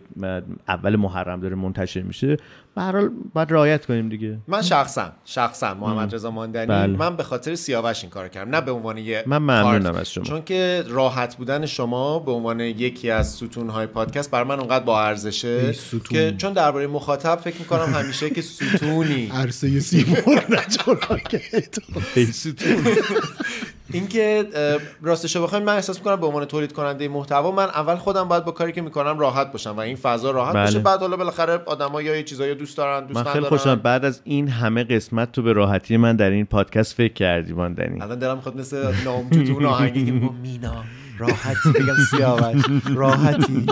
اول 0.69 0.97
محرم 0.97 1.41
داره 1.41 1.55
منتشر 1.55 2.03
میشه 2.03 2.37
به 2.75 2.83
هر 2.83 2.93
حال 2.93 3.11
باید 3.35 3.53
رعایت 3.53 3.87
کنیم 3.87 4.09
دیگه 4.09 4.39
من 4.49 4.63
شخصا 4.63 5.13
شخصا 5.25 5.75
محمد 5.75 6.15
رضا 6.15 6.31
ماندنی 6.31 6.67
بله. 6.67 6.97
من 6.97 7.17
به 7.17 7.23
خاطر 7.23 7.55
سیاوش 7.55 8.03
این 8.03 8.11
کار 8.11 8.29
کردم 8.29 8.55
نه 8.55 8.61
به 8.61 8.71
عنوان 8.71 8.99
یه 8.99 9.25
من 9.27 9.39
ممنونم. 9.39 9.95
از 9.95 10.13
شما. 10.13 10.25
چون 10.25 10.45
که 10.45 10.85
راحت 10.89 11.37
بودن 11.37 11.67
شما 11.67 12.19
به 12.19 12.33
عنوان 12.33 12.61
یکی 12.61 13.11
از 13.11 13.33
ستون 13.33 13.69
های 13.69 13.87
پادکست 13.87 14.31
بر 14.31 14.45
من 14.45 14.59
اونقدر 14.59 14.85
با 14.85 15.03
ارزشه 15.03 15.73
ستون. 15.73 16.01
که 16.01 16.35
چون 16.39 16.53
درباره 16.53 16.87
مخاطب 16.87 17.37
فکر 17.37 17.59
می‌کنم 17.59 17.95
همیشه 17.95 18.31
که 18.31 18.43
ستونی 18.43 19.31
عرصه 19.43 19.81
سیمور 19.81 20.45
نجلاکت 20.49 21.79
اینکه 23.93 24.49
اه، 24.55 24.79
راستش 25.03 25.37
رو 25.37 25.43
بخوایم 25.43 25.65
من 25.65 25.75
احساس 25.75 25.99
می‌کنم 25.99 26.17
به 26.17 26.27
عنوان 26.27 26.45
تولید 26.45 26.73
کننده 26.73 27.09
محتوا 27.09 27.51
من 27.51 27.65
اول 27.65 27.97
خودم 27.97 28.29
باید 28.29 28.45
با 28.45 28.53
کاری 28.53 28.73
که 28.73 28.83
می‌کنم 28.83 29.19
راحت 29.19 29.53
باشم 29.53 29.77
و 29.77 29.81
این 29.81 29.97
فضا 29.97 30.31
راحت 30.31 30.55
بله. 30.55 30.65
باشه 30.65 30.79
بعد 30.79 31.01
حالا 31.01 31.17
بالاخره 31.17 31.61
آدما 31.67 32.03
یا 32.03 32.17
یه 32.17 32.23
چیزایی 32.23 32.55
دوست 32.65 32.77
دارن 32.77 33.07
دوست 33.07 33.27
من 33.27 33.33
خیلی. 33.33 33.45
خوشم 33.45 33.75
بعد 33.75 34.05
از 34.05 34.21
این 34.25 34.49
همه 34.49 34.85
قسمت 34.85 35.33
تو 35.33 35.43
به 35.43 35.53
راحتی 35.53 35.97
من 35.97 36.17
در 36.17 36.31
این 36.31 36.45
پادکست 36.45 36.95
فکر 36.95 37.13
کردی 37.13 37.53
ماندنی 37.53 38.03
الان 38.03 38.19
دلم 38.19 38.37
می‌خواد 38.37 38.57
مثل 38.57 38.93
نامجو 39.05 39.45
تو 39.45 39.53
اون 39.53 39.65
آهنگی 39.65 40.11
مینا 40.43 40.85
راحتی 41.19 41.69
بگم 41.75 41.95
سیاوش. 42.11 42.63
راحتی. 42.95 43.67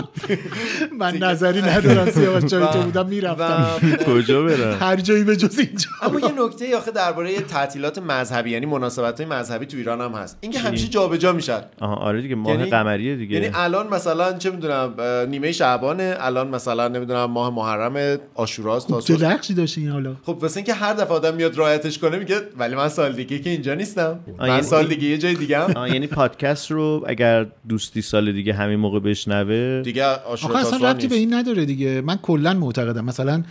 من 0.99 1.17
نظری 1.17 1.61
ندارم 1.61 2.11
سیاوش 2.11 2.43
جای 2.43 2.67
تو 2.73 2.81
بودم 2.81 3.07
می‌رفتم. 3.07 3.65
کجا 4.07 4.43
برم؟ 4.43 4.77
هر 4.79 4.95
جایی 4.95 5.23
به 5.23 5.35
جز 5.37 5.59
اینجا. 5.59 5.87
اما 6.01 6.19
یه 6.19 6.45
نکته 6.45 6.77
آخه 6.77 6.91
درباره 6.91 7.39
تعطیلات 7.41 7.97
مذهبی 7.97 8.49
یعنی 8.51 8.65
مناسبت 8.65 9.21
های 9.21 9.29
مذهبی 9.29 9.65
تو 9.65 9.77
ایران 9.77 10.01
هم 10.01 10.11
هست. 10.11 10.37
اینکه 10.41 10.59
همیشه 10.59 10.87
جابجا 10.87 11.33
میشن. 11.33 11.61
آها 11.81 11.95
آره 11.95 12.21
دیگه 12.21 12.35
ماه 12.35 12.53
یعنی- 12.55 12.69
قمریه 12.69 13.15
دیگه. 13.15 13.35
یعنی 13.35 13.49
الان 13.55 13.87
مثلا 13.87 14.33
چه 14.37 14.51
می‌دونم 14.51 14.93
نیمه 15.29 15.51
شعبانه 15.51 16.15
الان 16.19 16.47
مثلا 16.47 16.87
نمی‌دونم 16.87 17.25
ماه 17.25 17.55
محرم 17.55 18.17
آشوراست 18.35 18.87
چه 18.87 18.93
تاسوس 18.93 19.21
نقشی 19.23 19.53
داشتی 19.53 19.81
این 19.81 19.89
حالا. 19.89 20.15
خب 20.25 20.37
واسه 20.41 20.57
اینکه 20.57 20.73
هر 20.73 20.93
دفعه 20.93 21.13
آدم 21.13 21.33
میاد 21.35 21.57
رعایتش 21.57 21.97
کنه 21.99 22.17
میگه 22.17 22.35
ولی 22.57 22.75
من 22.75 22.89
سال 22.89 23.11
دیگه 23.13 23.39
که 23.39 23.49
اینجا 23.49 23.73
نیستم. 23.73 24.19
من 24.39 24.47
یعنی- 24.47 24.61
سال 24.61 24.87
دیگه 24.87 25.07
یه 25.07 25.17
جای 25.17 25.33
دیگه 25.35 25.87
یعنی 25.93 26.07
پادکست 26.07 26.71
رو 26.71 27.03
اگر 27.07 27.32
دوستی 27.69 28.01
سال 28.01 28.31
دیگه 28.31 28.53
همین 28.53 28.79
موقع 28.79 28.99
بشنوه 28.99 29.81
دیگه 29.85 30.05
آخه 30.05 30.57
اصلا 30.57 30.89
ربطی 30.91 31.07
به. 31.07 31.15
این 31.15 31.33
نداره 31.33 31.65
دیگه. 31.65 32.01
من 32.01 32.15
کلا 32.15 32.53
معتقدم. 32.53 33.05
مثلا 33.05 33.43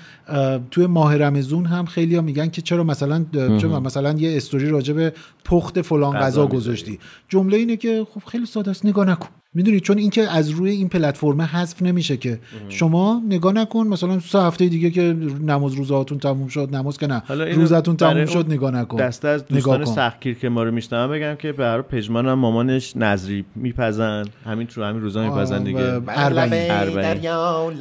توی 0.71 0.87
ماه 0.87 1.17
رمزون 1.17 1.67
هم 1.67 1.87
خیلی 1.87 2.21
میگن 2.21 2.49
که 2.49 2.63
چرا 2.63 2.85
مثلا 2.85 3.25
چرا 3.33 3.81
مثلا 3.81 4.13
یه 4.13 4.37
استوری 4.37 4.69
راجع 4.69 4.95
به 4.95 5.13
پخت 5.45 5.83
فلان 5.83 6.17
غذا. 6.17 6.47
گذاشتی. 6.47 6.99
جمله 7.29 7.57
اینه 7.57 7.77
که 7.77 8.07
خب 8.15 8.23
خیلی 8.29 8.47
ساده 8.47 8.71
است. 8.71 8.87
نگاه 8.87 9.07
نکن. 9.07 9.29
می‌دونی؟ 9.55 9.81
چون 9.81 9.99
اینکه 9.99 10.23
از 10.31 10.51
روی 10.51 10.71
این 10.71 10.89
پلتفرم 10.89 11.43
حذف 11.43 11.83
نمیشه 11.83 12.17
که. 12.17 12.39
شما 12.69 13.23
نگاه 13.29 13.53
نکن 13.53 13.87
مثلا 13.87 14.21
سه 14.21 14.39
هفته 14.39 14.69
دیگه 14.69 14.91
که 14.91 15.17
نماز 15.47 15.75
روزهاتون 15.75 16.19
تموم 16.19 16.49
شد 16.49 16.69
نماز 16.77 16.99
که 16.99 17.07
نه 17.07 17.23
روزتون 17.55 17.97
تموم 17.97 18.27
شد 18.27 18.47
نگاه 18.49 18.71
نکن. 18.71 18.97
دسته 18.97 19.29
از 19.29 19.47
دوستان. 19.47 19.85
سختگیر 19.85 20.35
که 20.35 20.49
ما 20.49 20.63
رو 20.63 20.71
میشنم 20.71 21.11
بگم 21.11 21.35
که 21.35 21.53
به 21.53 21.65
هر 21.65 21.83
پژمان 21.83 22.27
هم 22.27 22.35
مامانش 22.35 22.97
نظری 22.97 23.45
میپزن. 23.57 24.25
همین 24.45 24.67
تو 24.67 24.83
همین 24.83 25.03
روزا 25.03 25.25
میپزن 25.31 25.63
دیگه. 25.63 26.01
اربعین. 26.09 26.71
اربعین. 26.71 27.31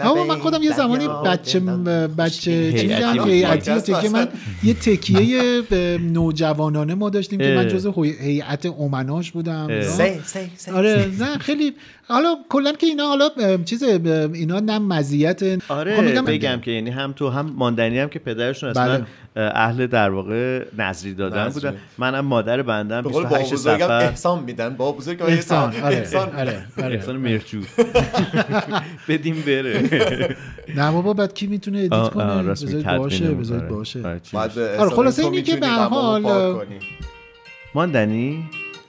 اما 0.02 0.26
من 0.26 0.40
خودم 0.40 0.64
یه 0.64 0.72
زمانی 0.74 1.08
بچه 1.26 1.60
بچه 2.18 2.74
چیزی 2.74 2.94
هیئتی 3.26 3.94
که 4.02 4.10
من 4.10 4.28
یه 4.64 4.74
تکیه 4.74 5.62
به 5.70 6.00
نوجوانانه 6.14 6.96
ما 6.96 7.10
داشتیم 7.10 7.40
که 7.40 7.56
من 7.56 7.58
اه. 7.58 7.66
جز 7.66 7.88
هیئت 7.98 8.66
امناش 8.66 9.32
بودم. 9.32 9.68
آره 10.74 11.10
نه 11.20 11.38
خیلی 11.38 11.61
حالا 12.08 12.36
کلا 12.50 12.72
که 12.72 12.88
اینا 12.88 13.04
حالا 13.08 13.30
چیز 13.66 13.84
اینا 13.84 14.60
نه 14.60 14.80
مزیت. 14.80 15.42
آره 15.72 15.96
خب 15.96 16.04
میگم- 16.04 16.26
بگم 16.26 16.60
که 16.62 16.72
یعنی 16.72 16.90
هم 16.90 17.12
تو 17.12 17.30
هم 17.30 17.46
ماندنی 17.58 18.00
هم 18.00 18.10
که 18.10 18.20
پدرشون 18.20 18.70
اصلا 18.70 18.98
بله. 19.36 19.52
اهل 19.56 19.88
در 19.88 20.10
واقع 20.10 20.66
نظری 20.78 21.14
دادن 21.14 21.46
نظری. 21.48 21.54
بودن. 21.70 21.78
منم 21.98 22.26
مادر 22.26 22.62
بندم 22.62 23.02
به 23.02 23.10
قول 23.10 23.24
بابا 23.24 23.38
28 23.38 23.54
بزرگم 23.54 23.86
سفر. 23.86 23.94
احسان 23.94 24.44
میدن. 24.44 24.70
بابا 24.76 24.98
بزرگم 24.98 25.26
احسان 25.26 25.76
آره 25.84 25.96
احسان. 25.98 26.30
آره 26.36 26.64
آره. 26.84 26.96
احسان 26.96 27.16
مرچو 27.18 27.58
بدیم 29.10 29.44
بره. 29.48 29.90
نه 30.78 30.92
بابا 30.92 31.14
بعد 31.14 31.34
کی 31.34 31.48
می‌تونه 31.48 31.78
ادیت 31.80 32.10
کنه؟ 32.10 32.44
بذارید 32.44 32.98
باشه 32.98 33.32
بذارید. 33.32 33.68
باشه. 33.68 34.00
آره، 34.34 34.62
احسان 34.62 34.90
خلاصه 34.90 35.24
اینی 35.24 35.42
که 35.42 35.56
به 35.56 35.68
حال، 35.68 36.22
پاک 36.22 36.68
کنی. 36.68 36.80
ماندنی؟ 37.76 38.44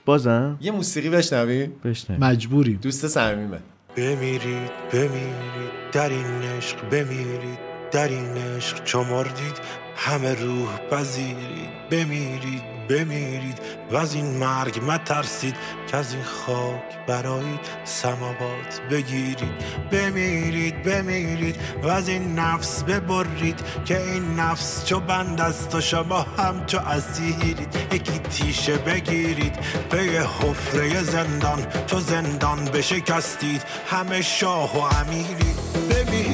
بازم؟ 0.05 0.57
یه 0.61 0.71
موسیقی 0.71 1.09
بشنوی؟ 1.09 1.65
بشنه 1.65 2.17
مجبوریم. 2.17 2.79
دوست 2.81 3.07
صمیمه. 3.07 3.59
بمیرید 3.97 4.71
بمیرید 4.93 5.71
در 5.91 6.09
این 6.09 6.41
عشق 6.57 6.89
بمیرید 6.89 7.59
در 7.91 8.07
این 8.07 8.37
عشق 8.37 8.83
چو 8.83 9.03
مردید 9.03 9.59
همه 9.95 10.33
روح 10.33 10.77
پذیرید. 10.91 11.69
بمیرید 11.91 12.72
بمیرید 12.89 13.59
و 13.91 13.95
از 13.95 14.13
این 14.13 14.25
مرگ 14.25 14.81
مترسید 14.87 15.55
که 15.87 15.97
از 15.97 16.13
این 16.13 16.23
خاک 16.23 17.05
برایید 17.07 17.59
سماوات 17.83 18.81
بگیرید. 18.91 19.51
بمیرید 19.91 20.83
بمیرید 20.83 21.55
و 21.83 21.87
از 21.87 22.07
این 22.09 22.39
نفس 22.39 22.83
ببرید 22.83 23.59
که 23.85 24.01
این 24.01 24.35
نفس 24.35 24.85
چو 24.85 24.99
بند 24.99 25.41
است 25.41 25.75
و 25.75 25.81
شما 25.81 26.25
هم 26.37 26.65
چو 26.65 26.77
اسیرید. 26.77 27.75
یکی 27.91 28.19
تیشه 28.19 28.77
بگیرید 28.77 29.55
به 29.89 29.97
حفره 30.41 31.03
زندان 31.03 31.65
چو 31.87 31.99
زندان 31.99 32.65
بشکستید. 32.65 33.63
همه 33.87 34.21
شاه 34.21 34.77
و 34.77 34.79
امیرید 34.79 35.57
بمیرید. 35.89 36.32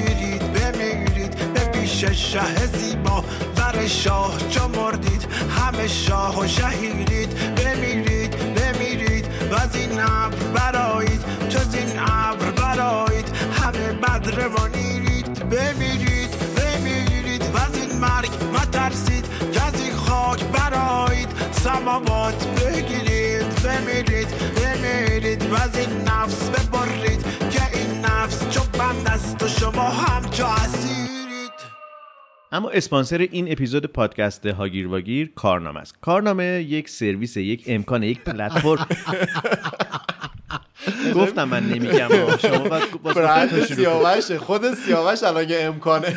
پیش 1.89 2.05
شه 2.05 2.67
زیبا 2.77 3.23
بر 3.55 3.87
شاه 3.87 4.37
چو 4.49 4.67
مردید. 4.67 5.27
همه 5.57 5.87
شاه 5.87 6.39
و 6.39 6.47
شهیرید 6.47 7.55
بمیرید 7.55 8.35
بمیرید 8.55 9.25
و 9.51 9.55
از 9.55 9.75
این 9.75 9.99
ابر 9.99 10.35
برایید 10.53 11.21
چو 11.49 11.59
از 11.59 11.75
این 11.75 11.99
ابر 11.99 12.51
برایید 12.51 13.25
همه 13.53 13.93
بدروانیرید 13.93 15.49
بمیرید 15.49 16.29
بمیرید 16.55 17.43
و 17.53 17.57
از 17.57 17.75
این 17.75 17.99
مرگ 17.99 18.29
مترسید 18.53 19.25
که 19.53 19.61
از 19.61 19.81
این 19.81 19.95
خاک 19.95 20.43
برایید 20.43 21.29
سماوات 21.51 22.47
بگیرید. 22.47 23.63
بمیرید 23.63 24.27
بمیرید 24.55 25.51
و 25.51 25.55
از 25.55 25.77
این 25.77 26.01
نفس 26.01 26.49
ببرید. 26.49 27.25
که 27.51 27.77
این 27.77 28.05
نفس 28.05 28.49
چو 28.49 28.61
بند 28.77 29.07
است 29.07 29.43
و 29.43 29.47
شما 29.47 29.89
هم 29.89 30.29
چو 30.29 30.45
اسیرید 30.45 31.28
اما 32.51 32.69
اسپانسر 32.69 33.17
این 33.17 33.51
اپیزود 33.51 33.85
پادکست 33.85 34.45
هاگیر 34.45 34.87
واگیر 34.87 35.31
کارنامه 35.35 35.79
است. 35.79 35.95
کارنامه 36.01 36.43
یک 36.43 36.89
سرویس 36.89 37.37
یک 37.37 37.63
امکان 37.67 38.03
یک 38.03 38.21
پلتفرم. 38.23 38.87
گفتم 41.15 41.43
من 41.43 41.63
نمیگم. 41.63 42.09
شما 42.41 42.79
باید. 43.03 43.63
سیاوشه 43.63 44.37
خود 44.37 44.73
سیاوش 44.73 45.23
الان 45.23 45.49
یه 45.49 45.59
امکانه. 45.61 46.15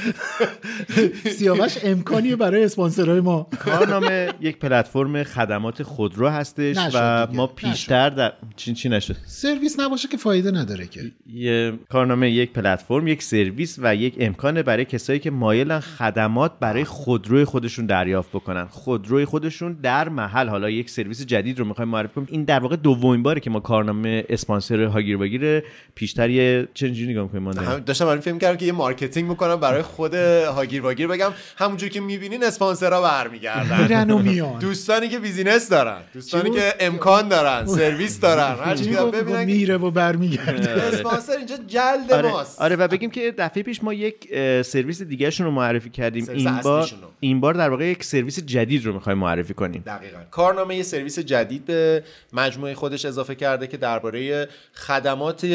سیاوش 1.39 1.79
امکانیه 1.83 2.37
برای 2.37 2.65
اسپانسرهای 2.65 3.21
ما. 3.21 3.47
کارنامه 3.59 4.29
یک 4.41 4.59
پلتفرم 4.59 5.23
خدمات 5.23 5.83
خودرو 5.83 6.29
هستش 6.29 6.77
و. 6.95 7.27
ما 7.33 7.47
پیشتر 7.47 8.11
در 8.11 8.33
چی 8.57 8.75
چی 8.75 8.89
نشد؟ 8.89 9.17
سرویس 9.27 9.81
نباشه 9.81 10.09
که 10.09 10.17
فایده 10.17 10.51
نداره 10.51 10.87
که. 10.87 11.01
یه 11.35 11.73
کارنامه 11.89 12.31
یک 12.31 12.53
پلتفرم 12.53 13.07
یک 13.07 13.23
سرویس 13.23 13.79
و 13.83 13.95
یک 13.95 14.17
امکانه 14.21 14.63
برای 14.63 14.85
کسایی 14.85 15.19
که 15.19 15.31
مایلن 15.31 15.81
خدمات 15.81 16.53
برای 16.61 16.85
خودروی 16.85 17.45
خودشون 17.45 17.87
دریافت 17.87 18.31
بکنن. 18.31 18.67
خودروی 18.67 19.25
خودشون 19.25 19.73
در 19.73 20.09
محل. 20.09 20.49
حالا 20.49 20.71
یک 20.71 20.91
سرویس 20.91 21.27
جدید 21.27 21.59
رو 21.59 21.65
می‌خوایم 21.65 21.89
معرفی 21.89 22.15
کنیم. 22.15 22.29
این 22.31 22.45
در 22.45 22.61
واقع 22.61 22.77
دومین 22.77 23.23
باره 23.23 23.41
که 23.41 23.51
ما 23.51 23.61
کارنامه 23.61 24.25
اسپانسر 24.29 24.52
اسپانسر 24.57 24.85
هاگیر 24.85 25.17
واگیر 25.17 25.63
پیشتر 25.95 26.31
یه 26.31 26.69
چه 26.75 26.87
اینجوری 26.87 27.11
نگاه 27.13 27.23
می‌کنیم 27.23 27.43
ما 27.43 27.53
داشتم 27.79 28.07
الان 28.07 28.21
فکر 28.21 28.39
کردم 28.39 28.57
که 28.57 28.67
یه 28.67 28.73
marketing 28.73 29.29
می‌کنم 29.29 29.57
برای 29.57 29.83
خود 29.83 30.15
هاگیر 30.15 30.83
واگیر 30.83 31.07
بگم 31.07 31.33
همونجور 31.57 31.89
که 31.89 32.01
می‌بینین 32.01 32.45
اسپانسرها 32.45 33.03
برمیگردن. 33.03 33.83
میرن 33.83 34.11
و 34.11 34.19
میان. 34.19 34.59
دوستانی 34.59 35.09
که 35.09 35.19
business 35.19 35.69
دارن 35.69 35.99
دوستانی 36.15 36.51
که 36.51 36.75
امکان 36.81 37.29
دارن 37.29 37.67
سرویس 37.77 38.21
دارن 38.21 38.57
هر 38.65 38.75
چی 38.75 38.85
چی 38.85 38.91
که 38.91 38.97
گفت؟ 38.97 39.15
ببینن 39.15 39.45
میره 39.45 39.77
و 39.77 39.91
برمیگرده. 39.91 40.71
اسپانسر 40.93 41.37
اینجا 41.37 41.57
جلد 41.67 42.13
آره, 42.13 42.31
ماست. 42.31 42.61
آره 42.61 42.77
و 42.77 42.89
بگیم 42.89 43.11
که 43.11 43.35
دفعه 43.39 43.63
پیش 43.63 43.85
ما 43.85 43.95
یک 43.95 44.29
سرویس 44.63 45.03
دیگهشون 45.03 45.47
رو 45.47 45.53
معرفی 45.53 45.91
کردیم. 45.91 46.27
این 46.29 46.61
بار. 46.61 46.91
این 47.21 47.41
بار 47.41 47.55
در 47.55 47.71
واقع 47.71 47.87
یک 47.87 48.05
سرویس 48.05 48.41
جدید 48.41 48.87
رو 48.87 48.93
می‌خوایم 48.93 49.19
معرفی 49.19 49.55
کنیم. 49.55 49.83
دقیقا. 49.87 50.19
کارنامه 50.31 50.77
یه 50.77 50.83
سرویس 50.83 51.19
جدید 51.19 51.65
به 51.65 52.05
مجموعه 52.33 52.75
خودش 52.75 53.05
اضافه 53.05 53.35
کرده 53.35 53.67
که 53.67 53.77
درباره 53.77 54.42
خدمات 54.75 55.47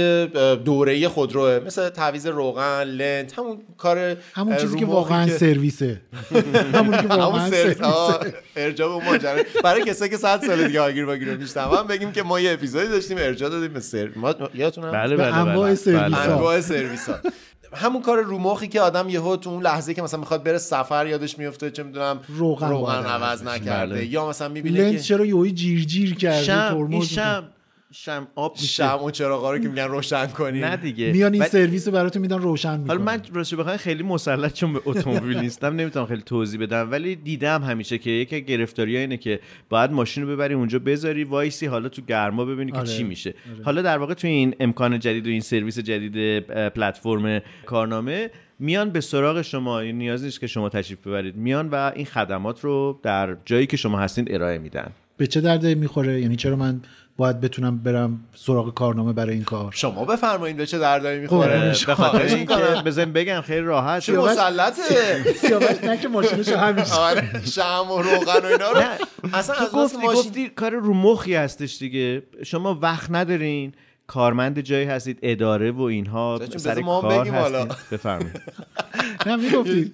دوره 0.66 1.08
خودروه 1.08 1.60
مثل 1.66 1.90
تعویض 1.90 2.28
روغن 2.28 2.84
لنت 2.84 3.40
همون 3.40 3.58
کار 3.78 4.18
همون 4.34 4.58
چیزی 4.58 4.80
که 4.80 4.86
واقعا 4.86 5.28
سرویسه 5.28 6.02
همون 6.74 7.02
که 7.02 7.08
واقعا 7.08 7.26
همون 7.26 7.50
سرویس 7.50 7.78
سرویسه 7.78 8.34
ارجاع 8.56 8.88
به 8.88 8.94
اون 8.94 9.06
ماجرا 9.06 9.44
برای 9.64 9.84
کسایی 9.84 10.12
که 10.12 10.18
100 10.18 10.42
سال 10.48 10.68
دیگه 10.68 10.82
آگیر 10.82 11.06
باگیر 11.06 11.34
رو 11.34 11.40
میشنون 11.40 11.88
بگیم 11.88 12.12
که 12.12 12.24
ما 12.24 12.40
یه 12.40 12.54
اپیزودی 12.54 12.88
داشتیم 12.88 13.18
ارجاع 13.18 13.50
دادیم 13.50 13.74
به 13.74 13.80
سر 13.80 14.10
ما 14.16 14.36
یادتونه 14.54 14.92
بله 14.92 15.16
بله 15.16 15.38
انواع 15.38 15.76
بله. 15.76 16.10
بله. 16.10 16.20
انواع 16.20 16.62
سرویس 16.62 17.10
ها 17.10 17.16
همون 17.74 18.02
کار 18.02 18.22
رو 18.22 18.38
مخی 18.38 18.68
که 18.68 18.82
آدم 18.82 19.10
یهو 19.10 19.36
تو 19.36 19.50
اون 19.50 19.64
لحظه 19.64 19.94
که 19.94 20.02
مثلا 20.02 20.20
می‌خواد 20.20 20.44
بره 20.44 20.58
سفر 20.58 21.08
یادش 21.08 21.38
میفته 21.38 21.72
چه 21.72 21.84
می‌دونم 21.84 22.20
روغن 22.28 22.70
روغن 22.70 23.06
عوض 23.06 23.44
نکرده 23.44 23.94
بله. 23.94 24.06
یا 24.06 24.30
مثلا 24.30 24.50
می‌بینه 24.50 24.92
که 24.92 25.00
چرا 25.00 25.26
یهویی 25.26 25.52
جیر 25.52 25.84
جیر 25.84 26.16
کرده 26.16 26.46
ترمز؟ 26.46 27.06
شم 27.06 27.50
شم 27.92 28.28
آب 28.36 28.54
میشه. 28.62 28.68
شمع 28.68 28.98
اون 29.02 29.12
چراغا 29.12 29.52
رو 29.52 29.60
که 29.60 29.68
میگن 29.70 29.84
روشن 29.84 30.28
کنی. 30.28 30.60
نه 30.60 30.78
دیگه. 30.78 31.12
میان 31.12 31.34
این 31.34 31.44
سرویس 31.44 31.88
رو 31.88 31.94
براتون 31.94 32.22
میدن 32.22 32.38
روشن 32.40 32.80
می‌کنن. 32.80 32.88
حالا 32.88 33.04
من 33.04 33.22
راستش 33.34 33.56
بخوام 33.56 33.78
خیلی 33.78 34.04
مسلط 34.04 34.54
چون 34.54 34.74
به 34.74 34.82
اتومبیل 34.86 35.40
نیستم 35.44 35.76
نمی‌تونم 35.76 36.06
خیلی 36.06 36.22
توضیح 36.22 36.62
بدم. 36.62 36.92
ولی 36.92 37.16
دیدم 37.16 37.64
همیشه 37.64 37.98
که 37.98 38.10
یکی 38.10 38.42
گرفتاری 38.42 38.98
اینه 38.98 39.18
که 39.18 39.40
باید 39.70 39.92
ماشین 39.92 40.24
رو 40.24 40.30
ببری 40.30 40.54
اونجا 40.54 40.80
بذاری 40.80 41.24
وایسی 41.24 41.66
حالا 41.66 41.90
تو 41.90 42.02
گرما 42.02 42.46
ببینی 42.46 42.72
که 42.72 42.78
آره. 42.78 42.88
چی 42.88 43.04
میشه. 43.04 43.34
حالا 43.64 43.82
در 43.82 43.98
واقع 43.98 44.14
تو 44.14 44.28
این 44.28 44.56
امکان 44.60 45.00
جدید 45.00 45.28
و 45.28 45.30
این 45.30 45.42
سرویس 45.42 45.80
جدید 45.80 46.40
پلتفرم 46.50 47.42
کارنامه 47.66 48.30
میان 48.60 48.90
به 48.90 49.02
سراغ 49.02 49.42
شما. 49.42 49.80
این 49.80 49.98
نیاز 49.98 50.24
نیست 50.24 50.40
که 50.40 50.48
شما 50.48 50.70
تشریف 50.70 51.08
ببرید. 51.08 51.36
میان 51.36 51.70
و 51.70 51.92
این 51.96 52.06
خدمات 52.06 52.64
رو 52.64 53.00
در 53.04 53.38
جایی 53.46 53.68
که 53.68 53.78
شما 53.78 54.00
هستین 54.00 54.28
ارائه 54.30 54.58
میدن. 54.58 54.92
به 55.18 55.28
چه 55.28 55.42
درده 55.42 55.76
می‌خوره؟ 55.76 56.22
یعنی 56.22 56.36
چرا 56.36 56.56
من 56.56 56.82
باید 57.18 57.42
بتونم 57.42 57.78
برم 57.78 58.20
سراغ 58.36 58.74
کارنامه 58.74 59.14
برای 59.14 59.34
این 59.34 59.44
کار. 59.44 59.72
شما 59.76 60.06
بفرمایید 60.06 60.58
به 60.58 60.66
چه 60.66 60.80
دردایی 60.80 61.28
خب، 61.28 61.34
می‌خوره 61.34 61.60
به 61.88 61.96
خواهش 61.96 62.12
خاطر 62.12 62.36
اینکه. 62.36 62.56
بزن 62.86 63.12
بگم 63.12 63.42
خیلی 63.42 63.62
راحت. 63.62 64.02
چه 64.02 64.18
مسلطه. 64.18 65.24
سیاوش 65.42 65.84
نه 65.84 65.98
که 65.98 66.08
ماشینش 66.08 66.48
همیشه 66.48 66.94
آره 66.94 67.46
شم 67.46 67.92
و 67.92 68.02
روغن 68.02 68.42
و 68.44 68.46
اینا 68.46 68.72
رو. 68.72 68.82
اصلا 69.34 69.56
تو 69.56 69.78
از 69.78 69.98
گفتی 69.98 70.50
کار 70.50 70.72
رو 70.72 70.94
مخی 70.94 71.36
هستش 71.36 71.78
دیگه. 71.78 72.24
شما 72.46 72.80
وقت 72.82 73.12
ندارین. 73.12 73.74
کارمند 74.08 74.60
جایی 74.60 74.86
هستید 74.86 75.20
اداره 75.22 75.72
و 75.72 75.82
اینها 75.82 76.40
سر 76.58 76.82
کار. 76.82 77.28
هستید. 77.28 77.76
بفرمایید. 77.92 78.42
نه 79.26 79.36
می‌گفتی. 79.36 79.92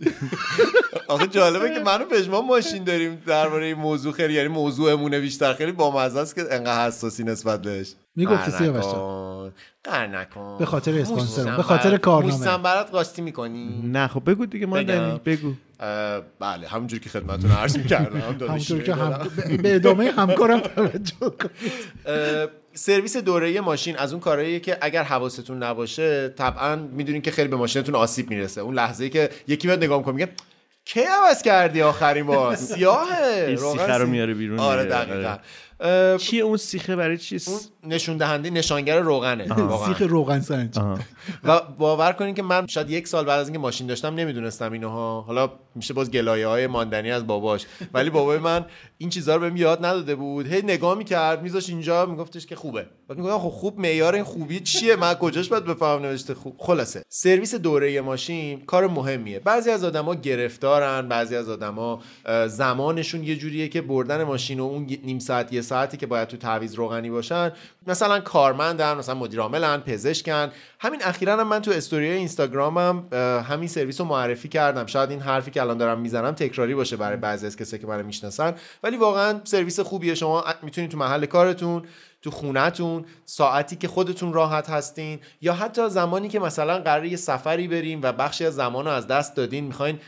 آخه 1.08 1.28
جالبه 1.28 1.74
که 1.74 1.80
منو 1.80 2.06
پژمان 2.06 2.46
ماشین 2.46 2.84
داریم 2.84 3.22
درباره 3.26 3.66
این 3.66 3.78
موضوع 3.78 4.14
خیلی 4.14 4.34
یعنی 4.34 4.48
موضوعمونه 4.48 5.20
بیشتر. 5.20 5.54
خیلی 5.54 5.72
بامزه 5.72 6.20
است 6.20 6.36
که 6.36 6.42
انقدر 6.52 6.88
حساسی 6.88 7.24
نسبت 7.24 7.62
بهش. 7.62 7.94
می‌گفتی 8.16 8.52
سیاوش 8.52 8.86
نکن. 8.86 9.52
قهر 9.84 10.08
نکن 10.08 10.56
به 10.60 10.66
خاطر 10.66 11.00
اسپانسر، 11.00 11.56
به 11.56 11.64
خاطر 11.64 11.98
کارنامه. 11.98 12.38
موسم 12.38 12.62
برات 12.62 12.92
قاسطی 12.92 13.22
می‌کنی؟ 13.22 13.82
نه 13.84 14.08
خب 14.08 14.30
بگو 14.30 14.46
دیگه 14.46 14.66
ما. 14.66 14.78
بگو. 15.26 15.54
بله 16.40 16.68
همونجوری 16.68 17.04
که 17.04 17.10
خدمتتون 17.10 17.52
عرض 17.52 17.78
می‌کردم. 17.78 18.20
همونطور 18.20 18.82
که 18.84 18.94
هم... 18.94 19.28
به- 19.62 19.76
ادامه 19.76 20.12
همکارم 20.12 20.60
توجه 20.60 21.16
کنید. 21.20 22.63
سرویس 22.74 23.18
دوره 23.18 23.62
ماشین 23.62 23.98
از 23.98 24.14
اون 24.14 24.22
کارهاییه 24.22 24.60
که 24.60 24.78
اگر 24.82 25.04
حواستون 25.04 25.64
نباشه 25.64 26.30
طبعا 26.30 26.76
می‌دونین 26.76 27.22
که 27.22 27.32
خیلی 27.32 27.48
به 27.48 27.56
ماشینتون 27.56 27.96
آسیب 27.96 28.30
می‌رسه 28.30 28.62
اون 28.62 28.76
لحظه 28.76 29.10
که 29.10 29.30
یکی 29.48 29.68
میاد 29.68 29.84
نگاه 29.84 29.98
می‌کنه 29.98 30.14
میگه 30.14 30.30
کی 30.86 31.02
عوض 31.02 31.42
کردی 31.42 31.82
آخرین 31.82 32.26
بار 32.26 32.56
سیاهه 32.76 33.46
این 33.48 33.58
سیخه 33.58 33.98
رو 33.98 34.08
میاره 34.08 34.34
بیرون 34.34 34.60
آره. 34.60 34.86
دقیقا 34.86 35.30
آره. 35.30 35.40
چیه 36.18 36.44
اون 36.44 36.58
سیخه 36.58 36.96
برای 36.96 37.18
چی 37.18 37.40
اون 37.48 37.60
نشون 37.84 38.18
دهنده 38.18 38.50
نشانگر 38.50 39.00
روغنه. 39.00 39.54
واقعا. 39.54 39.88
سیخ 39.88 40.10
روغن 40.10 40.40
سنج. 40.40 40.80
و 41.44 41.62
باور 41.78 42.12
کنین 42.12 42.36
که 42.36 42.44
من 42.44 42.68
شاید 42.68 42.90
یک 42.90 43.08
سال 43.08 43.26
بعد 43.26 43.40
از 43.40 43.48
اینکه 43.48 43.60
ماشین 43.60 43.88
داشتم 43.88 44.16
نمی‌دونستم 44.16 44.72
اینها 44.72 45.22
حالا 45.22 45.52
میشه 45.76 45.94
باز 45.94 46.12
گلایه 46.12 46.48
های 46.48 46.68
ماندنی 46.68 47.12
از 47.12 47.28
باباش. 47.28 47.66
ولی 47.94 48.10
بابای 48.10 48.38
من 48.38 48.66
این 48.98 49.10
چیزها 49.10 49.36
رو 49.36 49.42
بهم 49.42 49.56
یاد 49.56 49.86
نداده 49.86 50.16
بود. 50.16 50.48
هی 50.48 50.62
نگاه 50.62 50.98
می‌کرد 50.98 51.42
میذاش 51.42 51.70
اینجا 51.70 52.06
میگفتش 52.06 52.46
که 52.46 52.56
خوبه. 52.56 52.86
بعد 53.08 53.18
می‌گفتم 53.18 53.40
خب 53.40 53.50
خوب 53.50 53.80
معیار 53.80 54.16
این 54.16 54.24
خوبی 54.24 54.60
چیه؟ 54.60 54.96
من 54.96 55.14
کجاش 55.14 55.50
باید 55.50 55.66
بفهمم 55.66 56.06
نوشته 56.06 56.34
خوب؟ 56.34 56.56
خلاصه. 56.60 57.04
سرویس 57.10 57.56
دوره 57.56 58.02
ماشین 58.02 58.62
کار 58.62 58.88
مهمیه. 58.88 59.40
بعضی 59.40 59.70
از 59.70 59.84
آدما 59.84 60.16
گرفتارن 60.16 61.08
بعضی 61.08 61.36
از 61.36 61.50
آدما 61.50 62.02
زمانشون 62.48 63.24
یه 63.24 63.36
جوریه 63.36 63.68
که 63.68 63.82
بردن 63.82 64.24
ماشین 64.24 64.60
و 64.60 64.64
اون 64.64 64.88
نیم 65.04 65.20
ساعت 65.20 65.54
یه 65.54 65.62
ساعتی 65.64 65.98
که 65.98 66.08
باید 66.08 66.28
تو 66.28 66.38
تعویض 66.38 66.76
روغنی 66.76 67.10
باشن. 67.10 67.52
مثلا 67.88 68.20
کارمندن 68.20 68.98
مثلا 68.98 69.16
مدیر 69.16 69.40
عاملن 69.40 69.78
پزشکن. 69.78 70.52
همین 70.80 71.02
اخیرا 71.04 71.38
هم 71.38 71.48
من 71.48 71.62
تو 71.62 71.72
استوری 71.72 72.10
اینستاگرامم 72.10 73.08
اه، 73.12 73.44
همین 73.44 73.68
سرویس 73.68 74.02
رو 74.02 74.08
معرفی 74.08 74.48
کردم. 74.48 74.86
شاید 74.86 75.10
این 75.10 75.20
حرفی 75.20 75.52
که 75.52 75.62
الان 75.62 75.78
دارم 75.78 76.00
می‌زنم 76.00 76.32
تکراری 76.32 76.76
باشه 76.76 76.98
برای 76.98 77.18
بعضی 77.18 77.46
از 77.46 77.58
کسایی 77.58 77.82
که 77.82 77.88
منو 77.88 78.04
می‌شناسن. 78.04 78.56
ولی 78.84 78.98
واقعا 78.98 79.42
سرویس 79.44 79.80
خوبیه. 79.80 80.16
شما 80.16 80.44
می‌تونید 80.62 80.92
تو 80.92 80.98
محل 80.98 81.26
کارتون 81.26 81.84
تو 82.22 82.32
خونتون 82.32 83.06
ساعتی 83.26 83.76
که 83.76 83.88
خودتون 83.88 84.34
راحت 84.34 84.70
هستین 84.70 85.20
یا 85.42 85.54
حتی 85.54 85.90
زمانی 85.90 86.30
که 86.30 86.40
مثلا 86.40 86.80
قراره 86.80 87.10
یه 87.10 87.18
سفری 87.18 87.68
بریم 87.68 88.00
و 88.04 88.12
بخشی 88.12 88.46
از 88.46 88.56
زمان 88.56 88.86
رو 88.86 88.92
از 88.92 89.08
دست 89.08 89.36
دادین 89.36 89.64
می‌خواین 89.64 90.00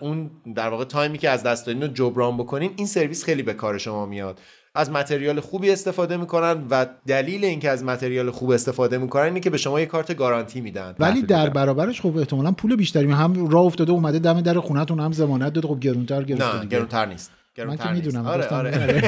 اون 0.00 0.30
در 0.54 0.68
واقع 0.68 0.84
تایمی 0.84 1.18
که 1.18 1.30
از 1.30 1.42
دست 1.42 1.66
دادین 1.66 1.82
رو 1.82 1.88
جبران 1.88 2.36
بکنین 2.36 2.74
این 2.76 2.86
سرویس 2.86 3.24
خیلی 3.24 3.42
به 3.42 3.54
کار 3.54 3.78
شما 3.78 4.06
میاد. 4.06 4.40
از 4.74 4.90
متریال 4.90 5.40
خوبی 5.40 5.70
استفاده 5.70 6.16
می‌کنن 6.16 6.66
و 6.70 6.86
دلیل 7.06 7.44
اینکه 7.44 7.70
از 7.70 7.84
متریال 7.84 8.30
خوب 8.30 8.50
استفاده 8.50 8.98
می‌کنن 8.98 9.24
اینه 9.24 9.40
که 9.40 9.50
به 9.50 9.56
شما 9.56 9.80
یه 9.80 9.86
کارت 9.86 10.16
گارانتی 10.16 10.60
میدن 10.60 10.94
ولی 10.98 11.22
در. 11.22 11.50
برابرش 11.50 12.00
خب 12.00 12.16
احتمالا 12.16 12.52
پول 12.52 12.76
بیشتری 12.76 13.10
هم 13.10 13.48
راه 13.48 13.64
افتاده 13.64 13.92
اومده 13.92 14.18
دم 14.18 14.40
در 14.40 14.60
خونتون 14.60 15.00
هم 15.00 15.12
ضمانت 15.12 15.52
داده 15.52 15.68
خب 15.68 15.80
گرونتر 15.80 16.22
گرفته 16.22 16.58
نه. 16.58 16.66
گرونتر 16.66 17.06
نیست 17.06 17.30
من 17.58 17.76
که. 17.76 17.90
می‌دونم 17.90 18.26
آره 18.26 18.46
آره. 18.48 19.00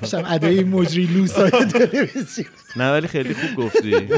داشتم 0.00 0.24
ادای 0.30 0.64
مجری 0.64 1.04
لوسای 1.06 1.50
تلویزیون 1.72 2.48
نه 2.76 2.92
ولی 2.92 3.08
خیلی 3.08 3.34
خوب 3.34 3.64
گفتی. 3.64 4.08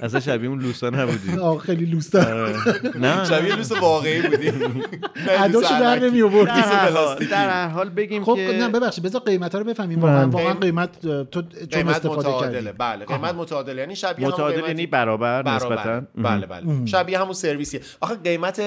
اصلا 0.00 0.20
شبیه 0.20 0.48
اون 0.50 0.58
لوسا 0.62 0.90
نبودی. 0.90 1.38
آه، 1.40 1.58
خیلی 1.58 1.84
لوستر 1.84 2.34
آره. 2.42 2.56
نه 2.98 3.24
شبیه 3.30 3.56
لوس 3.56 3.72
واقعی 3.72 4.22
بودی. 4.22 4.52
اداشو 5.44 5.80
در 5.80 5.98
نمی 5.98 6.22
آورد 6.22 6.48
در 7.30 7.48
هر 7.50 7.68
حال- 7.68 7.88
بگیم 7.88 8.24
خب 8.24 8.34
که 8.36 8.52
نه 8.58 8.68
ببخشید 8.68 9.04
بذار 9.04 9.20
قیمتا 9.20 9.58
رو 9.58 9.64
بفهمیم. 9.64 10.00
واقعا. 10.00 10.28
واقعا 10.30 10.54
قیمت 10.54 11.00
تو 11.00 11.22
چون 11.42 11.42
قیمت 11.72 11.96
استفاده 11.96 12.18
متعادله. 12.28 12.62
کردی 12.62 12.76
بله 12.78 13.04
قیمت 13.04 13.34
متعادل 13.34 13.78
یعنی 13.78 13.96
شبیه 13.96 14.26
همون 14.26 14.32
متعادل 14.34 14.66
یعنی 14.68 14.86
برابر. 14.86 15.48
نسبتا. 15.48 16.02
بله 16.14 16.46
بله. 16.46 16.86
شبیه 16.86 17.18
همون 17.20 17.32
سرویسیه. 17.32 17.80
آخه 18.00 18.14
قیمت 18.14 18.62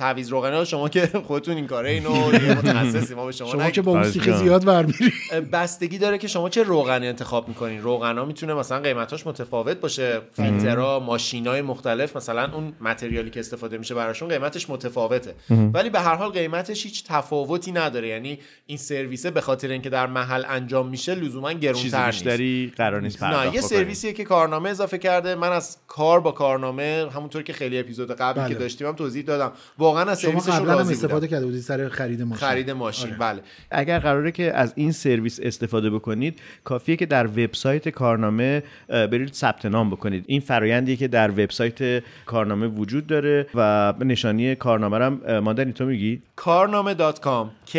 تعویض 0.00 0.28
روغنی 0.28 0.56
رو 0.56 0.64
شما 0.64 0.88
که 0.88 1.06
خودتون 1.28 1.56
این 1.56 1.66
کاره 1.66 1.90
اینو 1.90 2.30
متخصصی 2.58 3.14
ما 3.14 3.26
به 3.26 3.32
شما, 3.32 3.52
شما. 3.52 3.70
که 3.70 3.82
با 3.82 4.02
جان. 4.02 4.36
زیاد 4.36 4.64
برمیری 4.64 5.12
بستگی 5.52 5.98
داره 5.98 6.18
که 6.18 6.28
شما 6.28 6.48
چه 6.48 6.62
روغنی 6.62 7.08
انتخاب 7.08 7.48
می‌کنین. 7.48 7.82
روغنا 7.82 8.24
می‌تونه 8.24 8.54
مثلا 8.54 8.80
قیمتاش 8.80 9.26
متفاوت 9.26 9.80
باشه. 9.80 10.20
فیلترها 10.32 11.00
ماشینای 11.00 11.62
مختلف 11.62 12.16
مثلا 12.16 12.54
اون 12.54 12.72
متریالی 12.80 13.30
که 13.30 13.40
استفاده 13.40 13.78
میشه 13.78 13.94
براشون 13.94 14.28
قیمتش 14.28 14.70
متفاوته. 14.70 15.34
ولی 15.50 15.90
به 15.90 16.00
هر 16.00 16.14
حال 16.14 16.30
قیمتش 16.30 16.84
هیچ 16.84 17.04
تفاوتی 17.04 17.72
نداره. 17.72 18.08
یعنی 18.08 18.38
این 18.66 18.78
سرویسه 18.78 19.30
به 19.30 19.40
خاطر 19.40 19.68
اینکه 19.68 19.90
در 19.90 20.06
محل 20.06 20.44
انجام 20.48 20.88
میشه 20.88 21.14
لزوما 21.14 21.52
گرونتر 21.52 22.06
نیست. 22.06 22.76
قرار 22.76 23.00
نیست 23.00 23.22
نه 23.22 23.54
یه. 23.54 23.60
سرویسیه 23.60 24.12
که 24.12 24.24
کارنامه 24.24 24.70
اضافه 24.70 24.98
کرده. 24.98 25.34
من 25.34 25.52
از 25.52 25.76
کار 25.86 26.20
با 26.20 26.32
کارنامه 26.32 27.08
همونطور 27.14 27.42
که 27.42 27.52
خیلی 27.52 27.78
اپیزود 27.78 28.12
قبلی 28.12 28.44
بله. 28.44 28.54
که 28.54 28.60
داشتیم 28.60 28.86
هم 28.86 28.94
توضیح 28.94 29.24
دادم. 29.24 29.52
واقعا 29.90 30.10
از 30.10 30.20
شما 30.20 30.30
سرویسشون 30.30 30.58
قبلا 30.58 30.84
هم 30.84 30.88
استفاده 30.88 31.28
کرده 31.28 31.46
بودی 31.46 31.60
سر 31.60 31.88
خرید 31.88 32.22
ماشین. 32.22 32.48
خرید 32.48 32.70
ماشین 32.70 33.10
بله. 33.18 33.40
اگر 33.70 33.98
قراره 33.98 34.32
که 34.32 34.52
از 34.56 34.72
این 34.76 34.92
سرویس 34.92 35.40
استفاده 35.42 35.90
بکنید 35.90 36.40
کافیه 36.64 36.96
که 36.96 37.06
در 37.06 37.26
وبسایت 37.26 37.88
کارنامه 37.88 38.62
برید 38.88 39.32
ثبت 39.32 39.66
نام 39.66 39.90
بکنید. 39.90 40.24
این 40.26 40.40
فرایندیه 40.40 40.96
که 40.96 41.08
در 41.08 41.30
وبسایت 41.30 42.02
کارنامه 42.26 42.66
وجود 42.66 43.06
داره 43.06 43.46
و 43.54 43.94
نشانی 44.00 44.54
کارنامه 44.54 44.98
رو 44.98 45.04
هم 45.04 45.38
ماندنی 45.38 45.72
تو 45.72 45.84
میگی؟ 45.84 46.22
کارنامه.com 46.36 47.70
K 47.72 47.76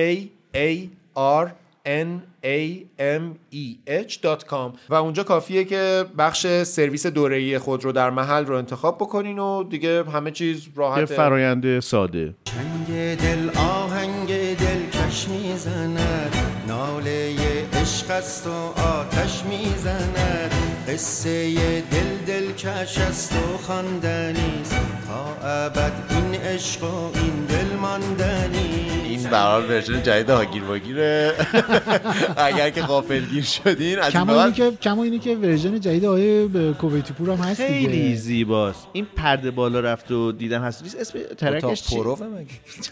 A 0.55 0.87
R 1.17 1.47
N 1.85 2.30
a 2.43 2.85
m 2.99 3.23
e 3.53 3.77
h.com 3.87 4.77
و 4.89 4.93
اونجا 4.93 5.23
کافیه 5.23 5.63
که 5.63 6.05
بخش 6.17 6.63
سرویس 6.63 7.07
دوره‌ای 7.07 7.57
خود 7.57 7.83
رو 7.83 7.91
در 7.91 8.09
محل 8.09 8.45
رو 8.45 8.57
انتخاب 8.57 8.97
بکنین 8.97 9.39
و 9.39 9.63
دیگه 9.63 10.03
همه 10.03 10.31
چیز 10.31 10.65
یه 10.65 10.71
راحت 10.75 11.05
فرایند 11.05 11.79
ساده. 11.79 12.35
چنگ 12.43 13.17
دل 13.17 13.49
آهنگ 13.59 14.27
دل 14.55 14.89
کش 14.93 15.27
می‌زند. 15.27 16.35
ناله 16.67 17.35
عشق 17.73 18.11
است 18.11 18.47
و 18.47 18.81
آتش 18.81 19.43
می‌زند. 19.45 20.51
قصه 20.87 21.53
دل 21.81 22.17
دل 22.27 22.51
کش 22.51 22.97
است 22.97 23.33
و 23.35 23.57
خواندنیست 23.57 24.75
تا 25.07 25.47
ابد 25.47 25.93
این 26.09 26.35
عشق 26.41 26.83
و 26.83 27.11
این 27.15 27.45
دل 27.45 27.75
ماندنی 27.81 28.90
برحال 29.31 29.63
version 29.69 30.03
جدید 30.03 30.29
هاگیر 30.29 30.63
واگیره 30.63 31.33
اگر 32.37 32.69
که 32.69 32.81
غافلگیر 32.81 33.43
شدین 33.43 33.99
از 33.99 34.11
کما 34.11 34.31
اینکه 34.33 34.43
بعد 34.43 34.53
که 34.53 34.71
کما 34.81 35.03
اینکه 35.03 35.35
version 35.35 35.79
جدید 35.79 36.05
آقای 36.05 36.47
ب- 36.47 36.71
کویتی 36.71 37.13
پور 37.13 37.29
هم 37.29 37.37
هست 37.37 37.61
دیگه. 37.61 37.89
خیلی 37.89 38.15
زیباست. 38.15 38.87
این 38.93 39.07
پرده 39.15 39.51
بالا 39.51 39.79
رفت 39.79 40.11
و 40.11 40.31
دیدن 40.31 40.61
هست. 40.61 40.83
نیست 40.83 40.99
اسم 40.99 41.19
ترکش 41.37 41.83
چی؟ 41.83 41.95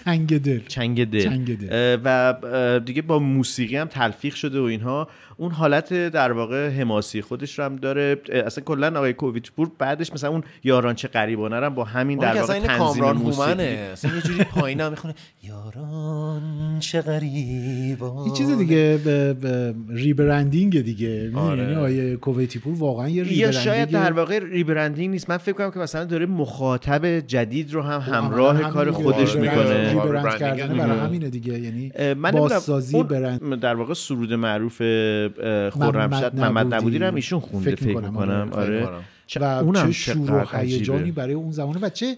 چنگ 0.06 0.39
دل. 0.39 0.60
چنگ 0.67 1.10
دل, 1.12 1.23
چنگ 1.23 1.58
دل. 1.58 1.67
اه، 1.71 1.99
و 2.04 2.80
دیگه 2.80 3.02
با 3.02 3.19
موسیقی 3.19 3.78
هم 3.78 3.88
تلفیق 3.88 4.36
شده 4.36 4.60
و 4.60 4.63
اینها. 4.63 5.08
اون 5.39 5.52
حالت 5.52 5.93
در 5.93 6.32
واقع 6.32 6.69
حماسی 6.69 7.21
خودش 7.21 7.60
رو 7.60 7.65
هم 7.65 7.75
داره. 7.75 8.21
اصلا 8.45 8.63
کلا 8.63 8.88
آقای 8.88 9.13
کویتی 9.13 9.52
پور 9.52 9.72
بعدش 9.80 10.13
مثلا 10.13 10.30
اون 10.30 10.43
یاران 10.63 10.95
چه 10.95 11.08
غریبانه 11.08 11.60
رو 11.60 11.69
با 11.69 11.84
همین 11.84 12.19
در 12.19 12.36
واقع 12.41 12.60
تنظیم 12.60 12.78
کامران 12.78 13.17
موسیقی. 13.17 13.43
هومنه. 13.43 13.89
اصلا 13.91 14.15
یه 14.15 14.21
جوری 14.21 14.43
پایین 14.43 14.82
هم 14.82 14.91
می‌خونه. 14.91 15.15
یاران 15.43 16.80
چه 16.80 17.02
غریبانه 17.02 18.28
یه 18.28 18.34
چیز 18.34 18.58
دیگه 18.58 18.99
rebranding 19.89 20.82
دیگه. 20.82 21.32
آره. 21.36 21.63
یعنی 21.63 21.75
آقای 21.76 22.15
کویتی 22.15 22.60
پور 22.60 22.73
واقعا 22.78 23.10
یه 23.10 23.15
یا 23.15 23.23
rebranding. 23.24 23.63
شاید 23.63 23.89
در 23.89 24.12
واقع 24.12 24.39
rebranding 24.39 25.10
نیست. 25.10 25.30
من 25.30 25.38
فکر 25.38 25.54
کنم 25.54 25.71
که 25.71 25.80
مثلا 25.80 26.06
داره 26.06 26.25
مخاطب 26.25 27.19
جدید 27.19 27.73
رو 27.73 27.82
هم 27.82 28.02
عملاً 28.02 28.21
همراه 28.21 28.71
کار 28.71 28.86
دیگه. 28.86 29.04
خودش 29.04 29.36
آره، 29.36 29.41
می‌کنه. 29.41 29.60
آره. 29.60 29.89
rebrand 29.89 30.26
rebranding 30.26 30.39
کردن 30.39 30.73
دیگه. 30.73 30.86
برای 30.86 30.99
همینه 30.99 31.30
دیگه. 31.30 31.60
یعنی 31.60 31.91
بازسازی 32.32 33.04
برند. 33.04 33.60
در 33.60 33.75
واقع 33.75 33.93
سرود 33.93 34.34
معروف 34.34 34.82
خرمشهر 35.74 36.36
ممد 36.36 36.74
نبودی. 36.74 37.00
رو 37.00 37.06
هم 37.06 37.15
ایشون 37.15 37.39
خونده 37.39 37.76
فکر 37.76 37.86
فکر 37.86 37.88
می‌کنم، 37.88 38.44
می‌کنم. 38.44 38.50
آره. 38.54 38.86
آره. 38.86 38.98
و 39.42 39.44
اونم 39.44 39.86
چه 39.86 39.92
شور 39.92 40.32
و 40.32 40.58
هیجانی. 40.58 41.12
برای 41.12 41.34
اون 41.34 41.52
زمانه. 41.52 41.80
و 41.80 41.89
چه 41.89 42.18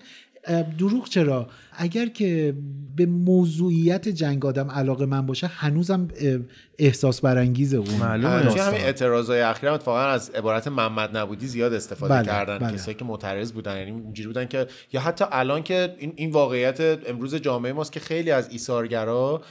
دروغ 0.77 1.09
چرا؟ 1.09 1.47
اگر 1.71 2.05
که 2.05 2.55
به 2.95 3.05
موضوعیت 3.05 4.09
جنگ 4.09 4.45
آدم 4.45 4.71
علاقه 4.71 5.05
من 5.05 5.25
باشه 5.25 5.47
هنوزم 5.47 6.07
احساس 6.79 7.21
برانگیزه 7.21 7.77
اون 7.77 7.93
معلومه. 7.99 8.43
داستان. 8.43 8.67
همین 8.67 8.81
اعتراضای 8.81 9.41
اخیر 9.41 9.69
هم 9.69 9.75
اتفاقا 9.75 9.99
از 9.99 10.29
عبارت 10.29 10.67
محمد 10.67 11.17
نبودی 11.17 11.47
زیاد 11.47 11.73
استفاده 11.73 12.13
بله، 12.13 12.25
کردن 12.25 12.57
بله. 12.57 12.73
کسایی 12.73 12.97
که 12.97 13.05
معترض 13.05 13.51
بودن 13.51 13.77
یعنی 13.77 13.91
اینجوری 13.91 14.27
بودن 14.27 14.45
که 14.45 14.67
یا 14.93 15.01
حتی 15.01 15.25
الان 15.31 15.63
که 15.63 15.95
این, 15.97 16.13
این 16.15 16.31
واقعیت 16.31 16.79
امروز 17.09 17.35
جامعه 17.35 17.73
ماست 17.73 17.91
که 17.91 17.99
خیلی 17.99 18.31
از 18.31 18.49
ایثارگرا 18.51 19.41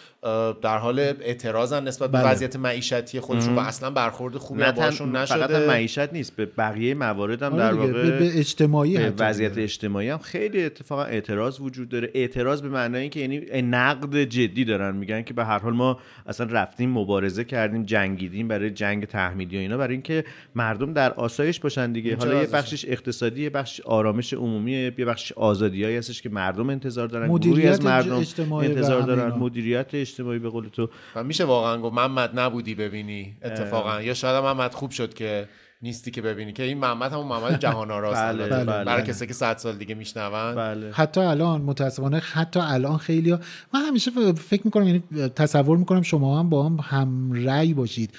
در 0.62 0.78
حال 0.78 0.98
اعتراضن 0.98 1.88
نسبت 1.88 2.10
به 2.10 2.18
بله. 2.18 2.30
وضعیت 2.30 2.56
معیشتی 2.56 3.20
خودشون 3.20 3.54
و 3.54 3.58
اصلا 3.58 3.90
برخورد 3.90 4.36
خوبی 4.36 4.62
نه 4.62 4.72
باشون 4.72 5.12
تن... 5.12 5.24
فقط 5.24 5.50
نشده 5.50 5.66
معیشت 5.66 6.12
نیست 6.12 6.36
به 6.36 6.46
بقیه 6.46 6.94
موارد 6.94 7.42
هم 7.42 7.52
آره 7.52 7.62
در 7.62 7.72
واقع 7.72 7.92
به, 7.92 8.18
به 8.18 8.38
اجتماعی 8.38 8.98
به 8.98 9.12
وضعیت. 9.18 9.58
اجتماعی 9.58 10.08
هم 10.08 10.18
خیلی 10.18 10.64
اتفاقا 10.64 11.04
اعتراض 11.04 11.60
وجود 11.60 11.88
داره 11.88 12.09
اعتراض 12.14 12.62
به 12.62 12.68
معنای 12.68 13.08
که 13.08 13.20
یعنی 13.20 13.62
نقد 13.62 14.16
جدی 14.16 14.64
دارن 14.64 14.96
میگن 14.96 15.22
که 15.22 15.34
به 15.34 15.44
هر 15.44 15.58
حال 15.58 15.72
ما 15.72 15.98
اصلا 16.26 16.46
رفتیم 16.50 16.90
مبارزه 16.90 17.44
کردیم 17.44 17.82
جنگیدیم 17.82 18.48
برای 18.48 18.70
جنگ 18.70 19.04
تحمیلی 19.04 19.56
و 19.56 19.60
اینا 19.60 19.76
برای 19.76 19.92
اینکه 19.92 20.24
مردم 20.54 20.92
در 20.92 21.12
آسایش 21.12 21.60
باشن 21.60 21.92
دیگه. 21.92 22.16
حالا 22.16 22.42
یه؟ 22.42 22.46
بخشش 22.46 22.84
اقتصادی 22.88 23.42
یه 23.42 23.50
بخش 23.50 23.80
آرامش 23.80 24.34
عمومی 24.34 24.72
یه 24.72 24.90
بخش 24.90 25.32
آزادیایی 25.32 25.96
هستش 25.96 26.22
که 26.22 26.28
مردم 26.28 26.70
انتظار 26.70 27.08
دارن. 27.08 27.26
گروهی 27.26 27.50
مدیریت 27.50 27.72
از 27.72 27.84
مردم 27.84 28.16
اجتماعی 28.16 28.68
انتظار 28.68 29.02
دارن. 29.02 29.38
مدیریت 29.38 29.94
اجتماعی 29.94 30.38
به 30.38 30.48
قول 30.48 30.68
تو. 30.68 30.90
و 31.16 31.24
میشه 31.24 31.44
واقعا 31.44 31.78
گفت 31.78 31.94
محمد 31.94 32.38
نبودی 32.38 32.74
ببینی 32.74 33.36
اتفاقا. 33.42 34.02
یا 34.02 34.14
شاید 34.14 34.44
محمد 34.44 34.74
خوب 34.74 34.90
شد 34.90 35.14
که 35.14 35.48
نیستی 35.82 36.10
که 36.10 36.22
ببینی 36.22 36.52
که 36.52 36.62
این 36.62 36.78
محمد 36.78 37.12
همون 37.12 37.26
محمد 37.26 37.60
جهان 37.60 37.90
آراست 37.90 38.22
بله،. 38.22 38.48
بله، 38.48 38.64
برای. 38.84 39.02
کسی 39.02 39.26
که 39.26 39.34
100 39.34 39.56
سال 39.56 39.76
دیگه 39.76 39.94
میشنون 39.94 40.54
بله 40.54 40.90
حتی 40.92 41.20
الان 41.20 41.62
متاسفانه 41.62 42.18
حتی 42.18 42.60
الان 42.60 42.96
خیلی 42.96 43.32
من 43.74 43.80
همیشه 43.88 44.10
فکر 44.32 44.62
می‌کنم 44.64 44.86
یعنی 44.86 45.02
تصور 45.28 45.76
می‌کنم 45.76 46.02
شما 46.02 46.40
هم 46.40 46.48
با 46.48 46.68
هم 46.68 46.78
هم 46.82 47.32
رأی 47.32 47.74
باشید 47.74 48.10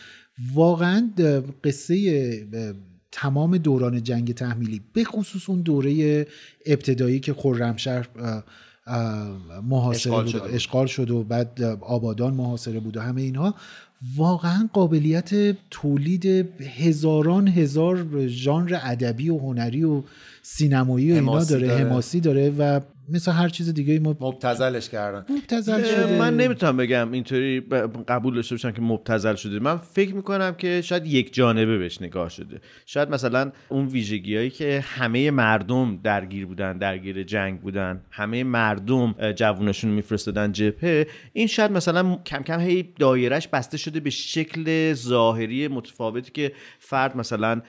واقعا 0.54 1.10
قصه 1.64 2.48
تمام 3.12 3.58
دوران 3.58 4.04
جنگ 4.04 4.34
تحمیلی 4.34 4.82
به 4.94 5.04
خصوص 5.04 5.50
اون 5.50 5.62
دوره 5.62 6.28
ابتدایی 6.66 7.20
که 7.20 7.34
خرمشهر 7.34 8.08
محاصره 9.64 10.14
اشغال 10.14 10.24
بود 10.24 10.32
شده. 10.32 10.56
اشغال 10.56 10.88
شد 10.88 11.12
و 11.12 11.24
بعد 11.24 11.62
آبادان 11.82 12.34
محاصره 12.34 12.80
بود 12.80 12.98
و 12.98 13.02
همه 13.02 13.22
اینها 13.22 13.56
واقعا 14.18 14.70
قابلیت 14.74 15.30
تولید 15.70 16.26
هزاران 16.78 17.48
هزار 17.48 18.28
ژانر 18.28 18.80
ادبی 18.84 19.30
و 19.30 19.38
هنری 19.38 19.84
و 19.84 20.04
سینمایی 20.42 21.12
و 21.12 21.16
اینا 21.16 21.44
داره 21.44 21.68
داره. 21.68 21.84
حماسی 21.84 22.20
داره 22.20 22.50
و 22.50 22.82
مثل 23.14 23.32
هر 23.32 23.50
چیز 23.50 23.74
دیگه 23.74 24.00
ما 24.00 24.18
مبتزلش 24.20 24.90
کردن. 24.90 25.26
مبتزل 25.30 25.84
شده. 25.84 26.20
من 26.20 26.38
نمی‌تونم 26.38 26.78
بگم 26.78 27.12
اینطوری 27.12 27.60
قبول 28.08 28.36
داشته 28.36 28.56
باشم 28.56 28.72
که 28.72 28.82
مبتزل 28.82 29.36
شده. 29.36 29.60
من 29.60 29.78
فکر 29.78 30.16
می‌کنم 30.16 30.56
که 30.56 30.82
شاید 30.82 31.08
یک 31.08 31.34
جانبه 31.34 31.78
بهش 31.78 32.02
نگاه 32.02 32.30
شده. 32.30 32.62
شاید 32.86 33.10
مثلا 33.10 33.52
اون 33.70 33.88
ویژگی 33.88 34.36
هایی 34.36 34.50
که 34.50 34.84
همه 34.88 35.32
مردم 35.32 36.00
درگیر 36.04 36.46
بودن 36.46 36.78
درگیر 36.78 37.24
جنگ 37.24 37.62
بودن 37.62 38.02
همه 38.12 38.44
مردم 38.44 39.16
رو 39.42 39.74
میفرستادن 39.84 40.52
جبهه 40.52 41.08
این 41.34 41.48
شاید 41.48 41.72
مثلا 41.72 42.16
کم 42.26 42.44
کم 42.44 42.60
هی 42.60 42.94
دایرش 43.00 43.48
بسته 43.48 43.78
شده 43.78 44.00
به 44.00 44.10
شکل 44.10 44.94
ظاهری 44.94 45.68
متفاوتی 45.68 46.32
که 46.32 46.52
فرد 46.80 47.18
مثلا 47.18 47.62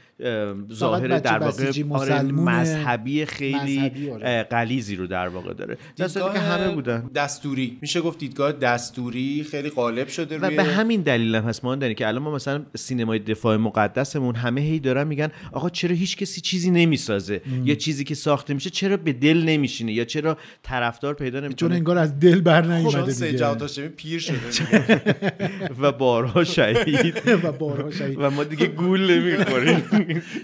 ظاهر 0.72 1.18
در 1.18 1.38
واقع 1.38 1.72
آره،. 1.90 2.22
مذهبی 2.22 3.24
خیلی 3.24 3.78
مذهبی، 3.78 4.10
آره. 4.10 4.42
غلیظی 4.42 4.96
رو 4.96 5.06
در 5.06 5.28
واقع 5.28 5.54
داره. 5.54 5.78
صورتی 5.96 6.14
که 6.14 6.18
دیدگاه 6.18 6.36
همه 6.36 6.74
بودن. 6.74 7.10
دستوری. 7.14 7.78
میشه 7.80 8.00
گفت 8.00 8.18
دیدگاه 8.18 8.52
دستوری 8.52 9.46
خیلی 9.50 9.70
غالب 9.70 10.08
شده 10.08 10.38
و 10.38 10.44
روی 10.44 10.56
به 10.56 10.64
همین 10.64 11.02
دلیل 11.02 11.34
هم 11.34 11.44
هست. 11.44 11.64
ماندنی 11.64 11.94
که 11.94 12.08
الان 12.08 12.22
ما 12.22 12.34
مثلا 12.34 12.62
سینمای 12.76 13.18
دفاع 13.18 13.56
مقدسمون 13.56 14.34
همه 14.34 14.60
هی 14.60 14.78
دارن 14.78 15.06
میگن 15.06 15.28
آقا 15.52 15.70
چرا 15.70 15.94
هیچ 15.94 16.16
کسی 16.16 16.40
چیزی 16.40 16.70
نمی‌سازه؟ 16.70 17.40
یا 17.64 17.74
چیزی 17.74 18.04
که 18.04 18.14
ساخته 18.14 18.54
میشه 18.54 18.70
چرا 18.70 18.96
به 18.96 19.12
دل 19.12 19.42
نمیشینه؟ 19.42 19.92
یا 19.92 20.04
چرا 20.04 20.36
طرفدار 20.62 21.14
پیدا 21.14 21.40
چون 21.40 21.46
نمی‌کنه 21.48 21.74
انگار 21.74 21.98
از 21.98 22.20
دل 22.20 22.40
بر 22.40 22.62
چون 22.62 22.72
نیومده 22.72 23.12
دیگه. 23.12 23.38
جواد 23.38 23.62
هاشمی 23.62 23.88
پیر 23.88 24.20
شده. 24.20 25.02
و 25.80 25.92
بارها 25.92 26.44
شهید. 26.44 27.22
و 27.44 27.52
بارها 27.52 27.90
شهید. 27.90 28.18
و 28.20 28.30
ما 28.30 28.44
دیگه 28.44 28.66
گول 28.66 29.10
نمی‌خوریم. 29.10 29.82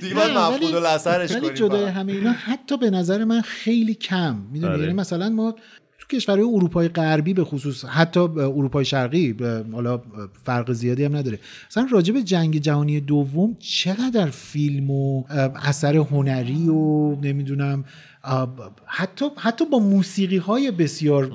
دیگه 0.00 0.14
باید 0.14 0.30
مفقود 0.30 0.62
ولی- 0.62 0.74
الاثرش 0.74 1.30
ولی 1.30 1.40
کنیم 1.40 1.54
جدای 1.54 1.84
فقط. 1.86 1.94
همه 1.94 2.12
اینا 2.12 2.32
حتی 2.32 2.76
به 2.76 2.90
نظر 2.90 3.24
من 3.24 3.40
خیلی 3.40 3.94
کم 3.94 4.36
می‌دونی 4.52 4.72
آره. 4.72 4.82
یعنی 4.82 4.92
مثلا 4.94 5.28
ما 5.28 5.54
تو 5.98 6.16
کشورهای 6.16 6.48
اروپای 6.54 6.88
غربی 6.88 7.34
به 7.34 7.44
خصوص 7.44 7.84
حتی 7.84 8.20
اروپای 8.20 8.84
شرقی 8.84 9.36
حالا 9.72 10.02
فرق 10.44 10.72
زیادی 10.72 11.04
هم 11.04 11.16
نداره 11.16 11.38
مثلا 11.70 11.86
راجع 11.90 12.14
به 12.14 12.22
جنگ 12.22 12.58
جهانی 12.58 13.00
دوم 13.00 13.56
چقدر 13.60 14.26
فیلم 14.26 14.90
و 14.90 15.24
اثر 15.64 15.96
هنری 15.96 16.68
و 16.68 17.14
نمی‌دونم 17.22 17.84
حتی 18.86 19.26
حتی 19.36 19.64
با 19.64 19.78
موسیقی 19.78 20.36
های 20.36 20.70
بسیار 20.70 21.30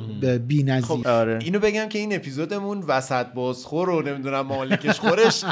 بی‌نظیر 0.48 0.86
خب 0.86 1.08
آره 1.08 1.40
اینو 1.42 1.60
بگم 1.60 1.90
که 1.90 2.00
این 2.00 2.16
اپیزودمون 2.16 2.80
وسط 2.88 3.26
بازخور 3.28 3.90
و 3.90 4.02
نمی‌دونم 4.02 4.42
مالکش 4.42 5.00
خورش 5.00 5.44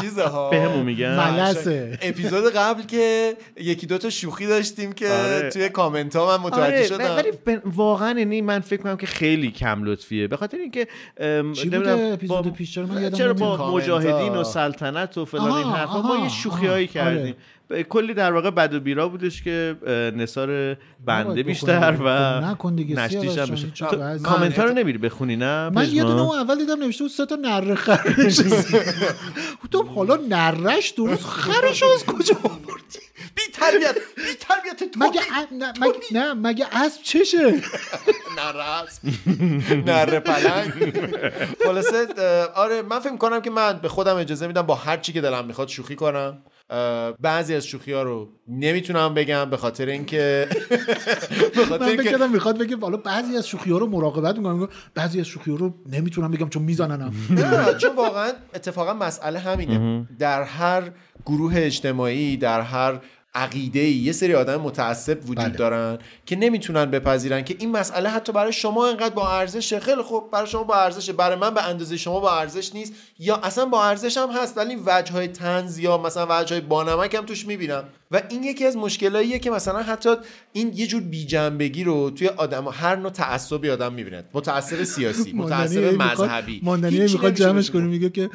چیزه 0.00 0.24
ها 0.24 0.50
بهمون 0.50 0.82
میگن 0.84 1.16
ملسه. 1.16 1.98
اپیزود 2.02 2.52
قبل 2.52 2.82
که 2.82 3.34
یکی 3.56 3.86
دوتا 3.86 4.10
شوخی 4.10 4.46
داشتیم 4.46 4.92
که 4.92 5.08
آره. 5.10 5.50
توی 5.50 5.68
کامنت 5.68 6.16
ها 6.16 6.36
من 6.38 6.44
متوجه 6.44 6.64
آره 6.66 6.86
شدم 6.86 7.16
ولی 7.16 7.30
ب- 7.30 7.62
واقعا 7.64 8.18
یعنی 8.18 8.40
من 8.40 8.60
فکر 8.60 8.82
کنم 8.82 8.96
که 8.96 9.06
خیلی 9.06 9.50
کم 9.50 9.84
لطفیه 9.84 10.28
به 10.28 10.36
خاطر 10.36 10.56
اینکه 10.58 10.86
ام، 11.16 11.52
چی 11.52 11.68
بوده 11.70 12.16
با- 12.28 12.42
پیش؟ 12.42 12.74
چرا 12.74 12.86
من 12.86 13.02
یادم 13.02 13.16
چرا 13.16 13.32
نمیاد. 13.32 13.58
با 13.58 13.74
مجاهدین. 13.76 14.32
و 14.36 14.44
سلطنت 14.44 15.18
و 15.18 15.24
فلان 15.24 15.52
این 15.52 15.66
حرفا 15.66 16.02
ما 16.02 16.16
یه 16.16 16.28
شوخی 16.28 16.66
هایی 16.66 16.86
کردیم 16.86 17.20
آره. 17.22 17.32
ب- 17.32 17.36
کلی 17.88 18.14
در 18.14 18.32
واقع 18.32 18.50
بد 18.50 18.74
و 18.74 18.80
بیرا 18.80 19.08
بودش 19.08 19.42
که 19.42 19.76
نثار 20.16 20.76
بنده 21.06 21.42
بیشتر. 21.42 21.96
و 22.00 22.40
نکن 22.44 22.74
دیگه، 22.74 22.96
نشتیش 22.96 23.38
هم 23.38 23.46
بشه 23.46 23.70
تو 23.70 23.86
وضعی؟ 23.86 24.22
کامنت 24.22 24.58
رو 24.58 24.72
نمیری 24.72 24.98
بخونی 24.98 25.36
نه؟ 25.36 25.68
من 25.68 25.88
یه؟ 25.88 26.02
دونه 26.02 26.22
اون 26.22 26.38
اول 26.38 26.58
دیدم 26.58 26.80
نوشته 26.80 27.04
بود 27.04 27.10
سه 27.10 27.26
تا 27.26 27.36
نره 27.36 27.74
خر 27.74 28.14
نشسته. 28.18 28.84
گفتم 29.64 29.88
حالا 29.94 30.16
نرش 30.16 30.90
درست 30.90 31.24
خرش 31.24 31.82
از 31.82 32.06
کجا 32.06 32.34
آوردی؟ 32.44 32.98
بی 33.34 33.42
تربیت 33.52 33.94
بی 34.16 34.22
تربیت 34.40 34.90
تو 34.92 35.00
مگه 35.00 35.20
مگه 35.80 35.94
نه 36.12 36.34
مگه 36.34 36.66
اسب 36.72 37.02
چشه؟ 37.02 37.38
نره 38.38 38.64
اسب. 38.64 39.02
نره 39.86 40.20
پلنگ. 40.20 40.72
خلاصه 41.64 42.06
آره 42.54 42.82
من 42.82 43.00
فکر 43.00 43.16
کنم 43.16 43.40
که 43.40 43.50
من 43.50 43.78
به 43.82 43.88
خودم 43.88 44.16
اجازه 44.16 44.46
میدم 44.46 44.62
با 44.62 44.74
هر 44.74 44.96
چی 44.96 45.12
که 45.12 45.20
دلم 45.20 45.44
می‌خواد 45.44 45.68
شوخی 45.68 45.94
کنم. 45.96 46.38
بعضی 47.20 47.54
از 47.54 47.66
شوخی 47.66 47.92
ها 47.92 48.02
رو 48.02 48.28
نمی‌تونم 48.48 49.14
بگم 49.14 49.50
به 49.50 49.56
خاطر 49.56 49.86
اینکه 49.86 50.48
به 51.56 51.64
خاطر 51.64 51.96
من 51.96 51.96
فکر 51.96 52.26
می‌خواد 52.26 52.58
بگه 52.58 52.76
حالا 52.76 52.96
بعضی 52.96 53.36
از 53.36 53.48
شوخی 53.48 53.70
ها 53.70 53.78
رو 53.78 53.86
مراقبت 53.86 54.36
می‌کنم 54.36 54.68
بعضی 54.94 55.20
از 55.20 55.26
شوخی 55.26 55.50
ها 55.50 55.56
رو 55.56 55.74
نمی‌تونم 55.92 56.30
بگم 56.30 56.48
چون 56.48 56.62
میزننم. 56.62 57.12
نه 57.30 57.74
چون 57.74 57.96
واقعا 57.96 58.32
اتفاقا 58.54 58.94
مسئله 58.94 59.38
همینه. 59.38 60.06
در 60.18 60.42
هر 60.42 60.82
گروه 61.26 61.52
اجتماعی 61.56 62.36
در 62.36 62.60
هر 62.60 63.00
عقیده 63.36 63.80
یه 63.80 64.12
سری 64.12 64.34
آدم 64.34 64.56
متعصب 64.56 65.18
وجود 65.22 65.36
بله. 65.36 65.48
دارن 65.56 65.98
که 66.26 66.36
نمی‌تونن 66.36 66.84
بپذیرن 66.84 67.44
که 67.44 67.56
این 67.58 67.70
مسئله 67.70 68.08
حتی 68.08 68.32
برای 68.32 68.52
شما 68.52 68.88
انقدر 68.88 69.14
با 69.14 69.32
ارزشه 69.32 69.80
خیلی 69.80 70.02
خوب 70.02 70.30
برای 70.30 70.46
شما 70.46 70.62
با 70.62 70.74
ارزشه. 70.74 71.12
برای 71.12 71.36
من 71.36 71.54
به 71.54 71.62
اندازه 71.62 71.96
شما 71.96 72.20
با 72.20 72.38
ارزش 72.38 72.74
نیست. 72.74 72.92
یا 73.18 73.36
اصلا 73.36 73.64
با 73.66 73.84
ارزش 73.84 74.16
هم 74.16 74.30
هست 74.30 74.58
ولی 74.58 74.76
وجه 74.86 75.12
های 75.12 75.28
تنز 75.28 75.78
یا 75.78 75.98
مثلا 75.98 76.26
وجه 76.30 76.54
های 76.54 76.60
بانمک 76.60 77.14
هم 77.14 77.26
توش 77.26 77.46
می‌بینم. 77.46 77.84
و 78.10 78.22
این 78.30 78.42
یکی 78.42 78.64
از 78.64 78.76
مشکلاییه 78.76 79.38
که 79.38 79.50
مثلا 79.50 79.82
حتی 79.82 80.10
این 80.52 80.72
یه 80.74 80.86
جور 80.86 81.02
بیجنبگی 81.02 81.84
رو 81.84 82.10
توی 82.10 82.28
آدم 82.28 82.68
هر 82.68 82.96
نوع 82.96 83.10
تعصبی 83.10 83.70
آدم 83.70 83.92
می‌بینه. 83.92 84.24
متعصب 84.34 84.84
سیاسی 84.84 85.32
متعصب 85.32 85.78
میخواد- 85.78 86.20
مذهبی. 86.20 86.60
ماندنی 86.62 86.98
می‌خواد 86.98 87.34
جمعش 87.34 87.70
کنه 87.70 87.84
میگه 87.84 88.10
که 88.10 88.30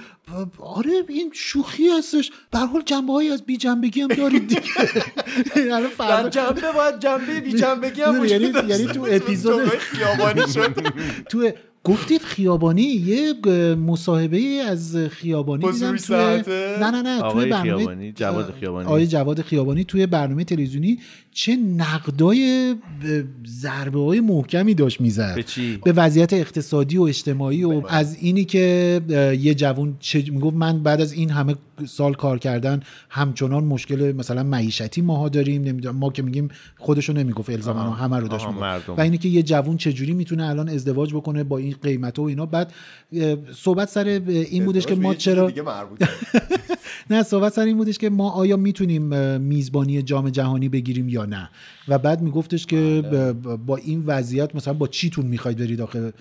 آره 0.60 0.92
این 1.10 1.32
شوخی 1.34 1.88
هستش. 1.90 2.32
به 2.52 2.60
هر 2.60 2.66
حال 2.66 2.82
جنبه 2.86 3.14
از 3.34 3.44
بی 3.44 3.58
جنبگی 3.58 4.02
هم 4.02 4.08
دارید 4.08 4.48
دیگه. 4.48 4.62
یعنی 5.56 5.70
در 5.70 5.88
فردا 5.88 6.30
جنبه 6.30 6.72
باید 6.76 7.00
جنبه 7.00 7.40
بی 7.40 7.54
جنبگی 7.54 8.02
هم 8.02 8.26
یعنی- 8.26 8.54
یعنی 8.68 8.86
تو. 8.86 9.08
اپیزود- 9.10 9.68
خیابانی 9.78 10.42
شد. 10.54 10.74
تو 11.30 11.52
گفتید 11.84 12.22
خیابانی 12.22 12.82
یه 12.82 13.34
مصاحبه 13.76 14.64
از 14.68 14.98
خیابانی 14.98 15.64
با 15.64 15.72
دیدم 15.72 15.98
توی؟ 15.98 16.44
نه 16.80 16.92
نه 16.92 17.02
نه 17.02 17.22
توی 17.32 17.46
برنامه 17.46 17.78
خیابانی، 17.78 18.12
جواد 18.12 18.54
خیابانی. 18.60 18.88
آقای 18.88 19.08
جواد 19.08 19.42
خیابانی 19.42 19.84
توی 19.84 20.08
برنامه 20.08 20.44
تلویزیونی 20.44 21.00
چه 21.34 21.56
نقدای 21.56 22.76
ضربه 23.48 24.00
های 24.00 24.20
محکمی 24.20 24.74
داشت 24.74 25.02
می‌زد 25.02 25.36
به 25.36 25.44
چی؟ 25.44 25.78
به 25.78 25.92
وضعیت 25.92 26.34
اقتصادی 26.34 26.98
و 26.98 27.02
اجتماعی 27.02 27.64
و 27.64 27.84
از 27.90 28.18
اینی 28.22 28.46
که 28.46 29.02
یه 29.40 29.54
جوون 29.54 29.96
چه 30.00 30.24
می‌گفت 30.32 30.56
من 30.56 30.84
بعد 30.84 31.02
از 31.02 31.14
این 31.14 31.30
همه 31.30 31.56
سال 31.88 32.14
کار 32.14 32.40
کردن 32.40 32.80
همچنان 33.10 33.64
مشکل 33.64 34.12
مثلا 34.12 34.44
معیشتی 34.44 35.02
ماها 35.02 35.30
داریم 35.30 35.64
نمی‌دونم 35.64 35.96
ما 35.96 36.10
که 36.10 36.22
میگیم 36.22 36.48
خودشو 36.78 37.14
نمی‌گفت 37.14 37.50
الزاما 37.50 37.90
همه 37.90 38.18
رو 38.18 38.28
داشت. 38.28 38.46
و 38.98 39.02
اینی 39.02 39.18
که 39.18 39.30
یه 39.30 39.44
جوون 39.44 39.78
چجوری 39.78 40.14
می‌تونه 40.14 40.46
الان 40.46 40.70
ازدواج 40.70 41.14
بکنه 41.14 41.44
با 41.44 41.58
این 41.58 41.76
قیمت 41.84 42.20
و 42.20 42.22
اینا 42.22 42.46
بعد 42.46 42.74
صحبت 43.56 43.90
سر 43.90 44.06
این 44.06 44.66
بودش 44.66 44.86
که 44.86 44.96
ما 44.96 45.14
چرا. 45.14 45.52
نه 47.10 47.24
صحبت 47.24 47.54
سر 47.54 47.62
این 47.66 47.78
بودش 47.78 47.98
که 47.98 48.10
ما 48.10 48.30
آیا 48.30 48.58
می‌تونیم 48.58 49.38
میزبانی 49.38 50.02
جام 50.02 50.30
جهانی 50.30 50.70
بگیریم 50.70 51.10
یا 51.10 51.21
نه. 51.26 51.50
و 51.88 51.98
بعد 51.98 52.22
میگفتش 52.22 52.66
که 52.66 53.04
بله. 53.12 53.34
با 53.58 53.76
این 53.78 54.04
وضعیت 54.06 54.56
مثلا 54.56 54.74
با 54.74 54.88
چیتون 54.88 55.26
می‌خواید 55.26 55.58
برید 55.58 55.82
آخه؟ 55.82 56.14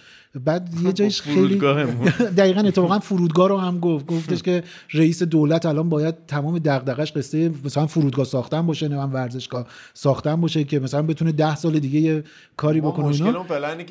بعد 0.44 0.74
یه 0.82 0.92
جایش 0.92 1.22
خیلی. 1.22 1.60
دقیقا 2.38 2.60
اتفاقا 2.60 2.98
فرودگاه 2.98 3.48
رو 3.48 3.58
هم 3.58 3.80
گفت. 3.80 4.06
گفتش 4.06 4.42
که 4.42 4.62
رئیس 4.92 5.22
دولت 5.22 5.66
الان 5.66 5.88
باید 5.88 6.14
تمام 6.28 6.58
دغدغش 6.58 7.12
قصه 7.12 7.50
مثلا 7.64 7.86
فرودگاه 7.86 8.24
ساختن 8.24 8.66
باشه 8.66 8.88
نه 8.88 8.96
من 8.96 9.12
ورزشگاه 9.12 9.66
ساختن 9.94 10.40
باشه 10.40 10.64
که 10.64 10.80
مثلا 10.80 11.02
بتونه 11.02 11.32
ده 11.32 11.56
سال 11.56 11.78
دیگه 11.78 12.00
یه 12.00 12.24
کاری 12.56 12.80
بکنه 12.80 13.06
اینا. 13.06 13.42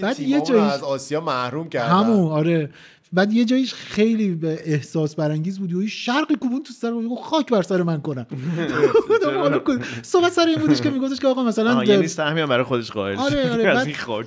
بعد 0.01 0.20
یه 0.20 0.41
جایش- 0.41 0.74
از 0.74 0.84
آسیا 0.84 1.22
محروم 1.22 1.70
کردن. 1.70 1.89
همون 1.93 2.32
آره. 2.32 2.70
بعد 3.14 3.34
یه 3.34 3.45
جایش 3.45 3.74
خیلی 3.74 4.30
به 4.36 4.60
احساس 4.66 5.16
برانگیز 5.16 5.60
بود 5.60 5.74
و 5.74 5.82
یه 5.84 5.89
شرقی 5.89 6.36
کوبون 6.36 6.64
تو 6.64 6.74
سر 6.74 6.93
و 6.93 7.16
خاک 7.16 7.49
بر 7.49 7.62
سر 7.62 7.84
من 7.84 8.01
کنم. 8.01 8.26
صحبت 10.01 10.32
سر 10.32 10.47
این 10.47 10.55
بودش 10.60 10.82
که 10.82 10.89
میگفتش 10.89 11.20
که 11.20 11.28
آقا 11.28 11.43
مثلا 11.43 11.84
یعنی 11.84 12.07
سهمی 12.07 12.41
هم 12.41 12.49
برای 12.49 12.64
خودش 12.64 12.91
قائل 12.91 13.16
شد. 13.16 13.22
آره، 13.22 13.51
آره، 13.51 13.68
از 13.68 13.76
بعد- 13.78 13.88
این 13.88 13.95
خاک 13.95 14.26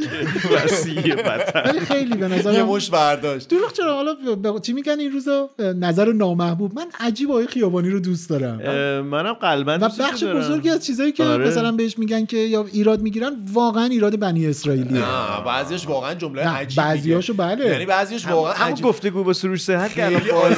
ولی 1.54 1.80
خیلی 1.80 2.14
به 2.16 2.28
یه 2.28 2.34
نظرم 2.38 2.66
مش 2.66 2.90
برداشت 2.90 3.48
دروغ 3.48 3.72
چرا 3.72 3.94
حالا 3.94 4.58
چی 4.58 4.72
میگن 4.72 5.00
این 5.00 5.12
روزا 5.12 5.50
نظر 5.58 6.12
نامحبوب 6.12 6.74
من 6.74 6.86
عجیب 7.00 7.30
آقای 7.30 7.46
خیابانی 7.46 7.90
رو 7.90 8.00
دوست 8.00 8.30
دارم 8.30 8.56
منم 9.00 9.32
قلبا 9.32 9.74
و 9.74 9.78
بخش 9.78 10.22
دارم. 10.22 10.38
بزرگی 10.40 10.70
از 10.70 10.86
چیزایی 10.86 11.12
که 11.12 11.24
آره. 11.24 11.46
مثلا 11.48 11.72
بهش 11.72 11.98
میگن 11.98 12.26
که 12.26 12.36
یا 12.36 12.66
ایراد 12.72 13.00
می‌گیرن 13.02 13.32
واقعا 13.52 13.84
ایراد 13.84 14.18
بنی 14.18 14.46
اسرائیلیه 14.46 14.92
نه 14.92 15.44
بعضیش 15.46 15.86
واقعا 15.86 16.14
جمله 16.14 16.48
عجیبیه 16.48 16.84
بعضیاشو 16.84 17.34
بله. 17.34 17.66
یعنی 17.66 17.86
بعضیش 17.86 18.26
واقعا 18.28 18.71
همون 18.78 18.90
گفتگو 18.90 19.24
با 19.24 19.32
سروش 19.32 19.62
صحت 19.62 19.94
که 19.94 20.06
الان 20.06 20.22
باز. 20.32 20.56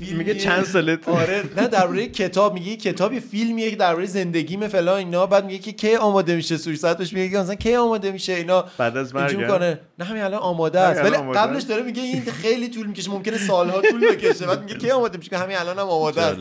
میگه 0.00 0.34
چند 0.34 0.64
سالت 0.64 1.08
آره 1.08 1.42
نه 1.56 1.68
درباره 1.68 2.06
کتاب. 2.06 2.54
میگه 2.54 2.68
یه 2.68 2.76
کتاب 2.76 3.12
یه 3.12 3.20
فیلمیه 3.20 3.70
که 3.70 3.76
درباره 3.76 4.06
زندگیم 4.06 4.68
فلان 4.68 4.98
اینا. 4.98 5.26
بعد 5.26 5.44
میگه 5.44 5.58
که 5.58 5.72
کی 5.72 5.96
آماده 5.96 6.36
میشه 6.36 6.56
سوری 6.56 6.76
ساعت 6.76 6.98
بهش 6.98 7.12
میگه 7.12 7.28
که 7.28 7.38
مثلا 7.38 7.54
کی 7.54 7.74
آماده 7.74 8.10
میشه 8.10 8.32
اینا. 8.32 8.64
بعد 8.78 8.96
از 8.96 9.14
مرگم؟ 9.14 9.40
می‌کنه 9.40 9.80
نه 9.98 10.04
همین 10.04 10.22
الان 10.22 10.40
آماده 10.40 10.80
است. 10.80 11.00
ولی 11.00 11.32
قبلش. 11.32 11.62
داره 11.62 11.82
میگه 11.82 12.02
این 12.02 12.22
خیلی 12.24 12.68
طول 12.68 12.86
می‌کشه 12.86 13.10
ممکنه 13.10 13.38
سالها 13.38 13.80
طول 13.80 14.08
بکشه. 14.10 14.46
بعد 14.46 14.62
میگه 14.62 14.74
کی 14.78 14.90
آماده 14.90 15.18
میشه؟ 15.18 15.30
که 15.30 15.38
همین 15.38 15.56
الان 15.56 15.78
هم 15.78 15.88
آماده 15.88 16.22
است. 16.22 16.40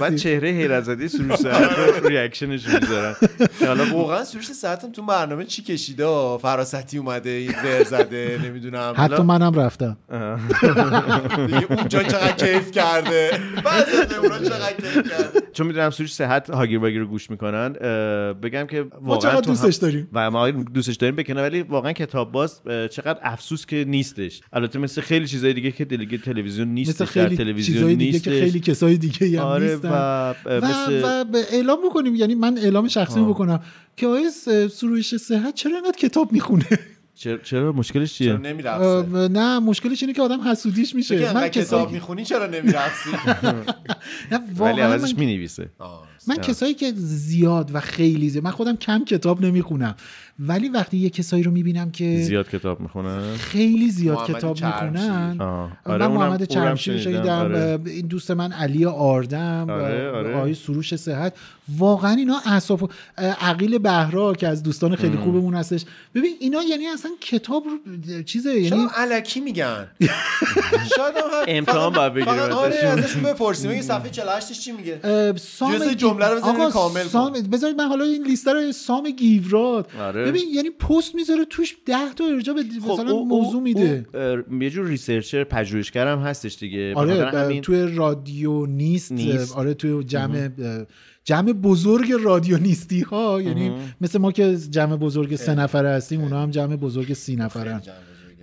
بعد. 0.00 0.16
چهره 0.16 0.48
حیرت 0.48 0.84
زده 0.84 1.08
سروش 1.08 1.34
صحت. 1.36 2.04
ریاکشنش 2.04 2.66
می‌ذارن 2.68 3.14
حالا 3.60 3.84
واقعا 3.98 4.24
سروش 4.24 4.52
ساعتم 4.52 4.92
تو 4.92 5.02
برنامه 5.02 5.44
چی 5.44 5.62
کشیده؟ 5.62 6.04
فراستی 6.38 6.98
اومده 6.98 7.30
این 7.30 7.54
زده 7.84 8.38
نمی‌دونم. 8.54 8.92
حتی 8.96 9.22
منم 9.22 9.54
رفتم. 9.54 9.96
دیگه 11.46 11.72
اونجا 11.72 12.02
چقدر 12.02 12.32
کیف 12.32 12.70
کرده. 12.70 13.30
بعد 13.64 13.86
نمونه 14.14 14.38
چقدر 14.48 14.72
کیف 14.72 14.94
کرده. 15.10 15.40
چون 15.52 15.66
می‌دونم 15.66 15.90
سروش 15.90 16.12
صحت 16.14 16.50
هاگیر 16.50 16.78
واگیر 16.78 17.00
رو 17.00 17.06
گوش 17.06 17.30
می‌کنن 17.30 17.72
بگم 18.32 18.66
که 18.66 18.80
ما 18.82 18.88
واقعا 19.00 19.30
چقدر 19.30 19.40
تو 19.40 19.50
دوستش 19.50 19.74
هم- 19.74 19.80
داریم. 19.80 20.08
و 20.12 20.30
ما 20.30 20.50
دوستش 20.50 20.94
داریم 20.96 21.16
بکنه 21.16 21.42
ولی 21.42 21.62
واقعا 21.62 21.92
کتاب 21.92 22.32
باز 22.32 22.60
چقدر 22.90 23.18
افسوس 23.22 23.66
که 23.66 23.84
نیستش. 23.88 24.40
البته 24.52 24.78
مثل 24.78 25.00
خیلی 25.00 25.26
چیزای 25.26 25.52
دیگه 25.52 25.70
که 25.72 25.84
دیگه 25.84 26.18
تلویزیون 26.18 26.68
نیستش 26.68 26.94
مثل 26.94 27.04
خیلی 27.04 27.36
تلویزیون 27.36 27.76
چیزای 27.78 27.94
دیگه 27.96 28.12
نیستش. 28.12 28.24
که 28.32 28.40
خیلی 28.40 28.60
کسای 28.60 28.96
دیگه 28.96 29.40
هم 29.40 29.46
آره 29.46 29.70
نیستن. 29.72 29.88
و, 29.88 30.34
و, 31.02 31.24
اعلام 31.52 31.78
بکنیم 31.90 32.14
یعنی 32.14 32.34
من 32.34 32.58
اعلام 32.58 32.88
شخصی. 32.88 33.20
بکنم 33.20 33.60
که 33.96 34.06
س- 34.34 34.48
سروش 34.78 35.16
صحت 35.16 35.54
چرا 35.54 35.72
اینقدر 35.76 35.98
کتاب 35.98 36.32
می‌خونه؟ 36.32 36.66
چرا, 37.14 37.38
چرا 37.38 37.72
مشکلش 37.72 38.18
چرا 38.18 38.26
چیه 38.26 38.36
نمیرقصه 38.36 39.28
نه 39.28 39.58
مشکلش 39.58 40.02
اینه 40.02 40.12
که 40.12 40.22
آدم 40.22 40.40
حسودیش 40.40 40.94
میشه. 40.94 41.32
من 41.32 41.48
کتاب 41.48 41.92
می‌خونی 41.92 42.24
چرا 42.24 42.46
نمیرقصی؟ 42.46 43.10
نه، 44.32 44.38
ولی 44.38 44.52
واقعا 44.56 44.84
عوضش 44.92 45.14
من, 46.28 46.36
من 46.36 46.42
کسایی 46.42 46.74
که 46.74 46.92
زیاد 46.96 47.70
و 47.74 47.80
خیلی 47.80 48.28
زیاد 48.30 48.44
من 48.44 48.50
خودم 48.50 48.76
کم 48.76 49.04
کتاب 49.04 49.44
نمی‌خونم 49.44 49.94
ولی 50.38 50.68
وقتی 50.68 50.96
یه 50.96 51.10
کسایی 51.10 51.42
رو 51.42 51.50
می‌بینم 51.50 51.90
که 51.90 52.22
زیاد 52.22 52.48
کتاب 52.50 52.80
می‌خونن 52.80 53.36
خیلی 53.36 53.90
زیاد 53.90 54.16
محمد 54.18 54.36
کتاب 54.36 54.56
چرمشیر. 54.56 54.90
می‌خونن. 54.90 55.32
من 55.32 55.40
آره، 55.84 56.04
اونم- 56.04 56.12
محمد 56.12 56.44
چرمشیر 56.44 56.94
رو 56.94 57.00
شنیدم. 57.00 57.38
آره. 57.38 57.78
این 57.86 58.06
دوست 58.06 58.30
من 58.30 58.52
علی 58.52 58.84
آردم 58.84 59.66
آره، 59.70 60.10
آره. 60.10 60.34
آقای 60.36 60.54
سروش 60.54 60.96
صحت 60.96 61.32
واقعا 61.78 62.10
اینا 62.14 62.36
اعصاب 62.46 62.90
عقیل 63.40 63.78
بهرا 63.78 64.32
که 64.34 64.48
از 64.48 64.62
دوستان 64.62 64.96
خیلی 64.96 65.16
خوبمون 65.16 65.54
هستش 65.54 65.84
ببین 66.14 66.34
اینا 66.40 66.62
یعنی 66.62 66.86
اصلا 66.86 67.10
کتاب 67.20 67.64
رو 67.64 68.22
چیزه 68.22 68.60
یعنی 68.60 68.86
علکی 68.96 69.40
میگن 69.40 69.86
شاید 70.96 71.14
امتحان 71.48 71.92
باید 71.92 72.14
بگیریم 72.14 72.38
آره 72.40 72.74
ازشون. 72.74 72.98
ازشون 72.98 73.22
بپرسیم 73.22 73.70
این 73.70 73.82
صفحه 73.82 74.10
48 74.10 74.52
چی 74.52 74.72
میگه 74.72 75.00
سام 75.36 75.72
جمله 76.14 76.28
رو 76.28 76.44
آقا، 76.44 76.70
کامل. 76.70 77.02
سام... 77.02 77.32
بذارید 77.32 77.76
من 77.76 77.88
حالا 77.88 78.04
این 78.04 78.26
لیست 78.26 78.48
رو 78.48 78.72
سام 78.72 79.10
گیوراد. 79.10 79.88
آره. 80.00 80.24
ببین 80.24 80.42
یعنی 80.54 80.70
پست 80.70 81.14
می‌ذاره 81.14 81.44
توش 81.44 81.76
ده 81.86 82.14
تا 82.16 82.24
ارجاع 82.24 82.54
به 82.56 82.62
مثلا 82.92 83.10
او- 83.12 83.28
موضوع 83.28 83.62
میده. 83.62 84.06
یه 84.60 84.70
جور 84.70 84.86
ریسرچر 84.86 85.44
پژوهشگر 85.44 86.06
هم 86.06 86.18
هستش 86.18 86.58
دیگه. 86.58 86.94
آره 86.94 87.26
همین 87.30 87.62
توی 87.62 87.82
رادیو 87.96 88.66
نیست, 88.66 89.12
نیست. 89.12 89.56
آره 89.56 89.74
توی 89.74 90.04
جمع 90.04 90.48
جمع 91.24 91.52
بزرگ 91.52 92.12
رادیو 92.20 92.58
نیستی 92.58 93.00
ها 93.00 93.42
یعنی 93.42 93.72
مثل 94.00 94.18
ما 94.18 94.32
که 94.32 94.56
جمع 94.70 94.96
بزرگ 94.96 95.36
سه 95.36 95.54
نفره 95.54 95.88
هستیم 95.88 96.20
اونا 96.20 96.42
هم 96.42 96.50
جمع 96.50 96.76
بزرگ 96.76 97.12
سی 97.12 97.36
نفرن. 97.36 97.82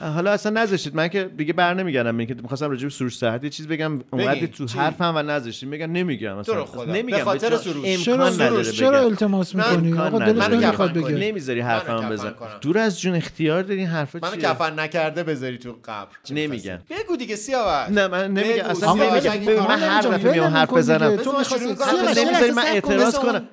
حالا 0.00 0.30
اصلا 0.30 0.62
نذاشتید. 0.62 0.94
من 0.94 1.08
که 1.08 1.24
دیگه 1.24 1.52
بر 1.52 1.74
نمیگردم 1.74 2.10
من 2.10 2.26
که 2.26 2.34
می‌خواستم 2.34 2.70
راجع 2.70 2.82
به 2.82 2.90
سروش 2.90 3.16
صحت 3.16 3.44
یه 3.44 3.50
چیز 3.50 3.68
بگم. 3.68 4.00
اومدی 4.10 4.46
تو؟ 4.46 4.66
حرفم 4.66 5.12
و 5.16 5.22
نذاشتید 5.22 5.68
میگم 5.68 5.92
نمیگم 5.92 6.42
تو 6.42 6.52
اصلا. 6.52 6.84
نمیگم. 6.84 7.18
به 7.18 7.24
خاطر 7.24 7.56
سروش. 7.56 8.04
چرا 8.04 8.30
سروش؟ 8.30 8.70
چرا. 8.70 9.00
التماس 9.00 9.54
می‌کنی؟ 9.54 9.98
آقا 9.98 10.18
دلش. 10.18 10.36
منو 10.36 10.60
نمی‌خواد 10.60 10.92
بگه. 10.92 11.08
نمی‌ذاری 11.08 11.62
منو 11.62 11.68
حرفم 11.68 12.08
بزن. 12.08 12.34
دور 12.60 12.78
از 12.78 13.00
جون 13.00 13.14
اختیار 13.14 13.62
داری 13.62 13.84
حرفا 13.84 14.18
منو 14.22 14.34
چیه؟ 14.34 14.42
کفن 14.42 14.80
نکرده 14.80 15.22
بذاری 15.22 15.58
تو 15.58 15.76
قبر. 15.84 16.08
نمیگم. 16.30 16.78
بگو 16.90 17.16
دیگه 17.16 17.36
سیاوش. 17.36 17.90
نه 17.90 18.08
من 18.08 18.34
نمیگم. 18.34 18.64
اصلا 18.64 18.94
نمیگم. 18.94 19.66
من 19.68 19.78
هر 19.78 20.02
دفعه 20.02 20.32
میام 20.32 20.54
حرف 20.54 20.72
بزنم. 20.72 21.16
تو 21.16 21.32
نمی‌ذاری 21.32 22.50
من. 22.50 22.64
اعتراض 22.64 23.18
کنم. 23.18 23.48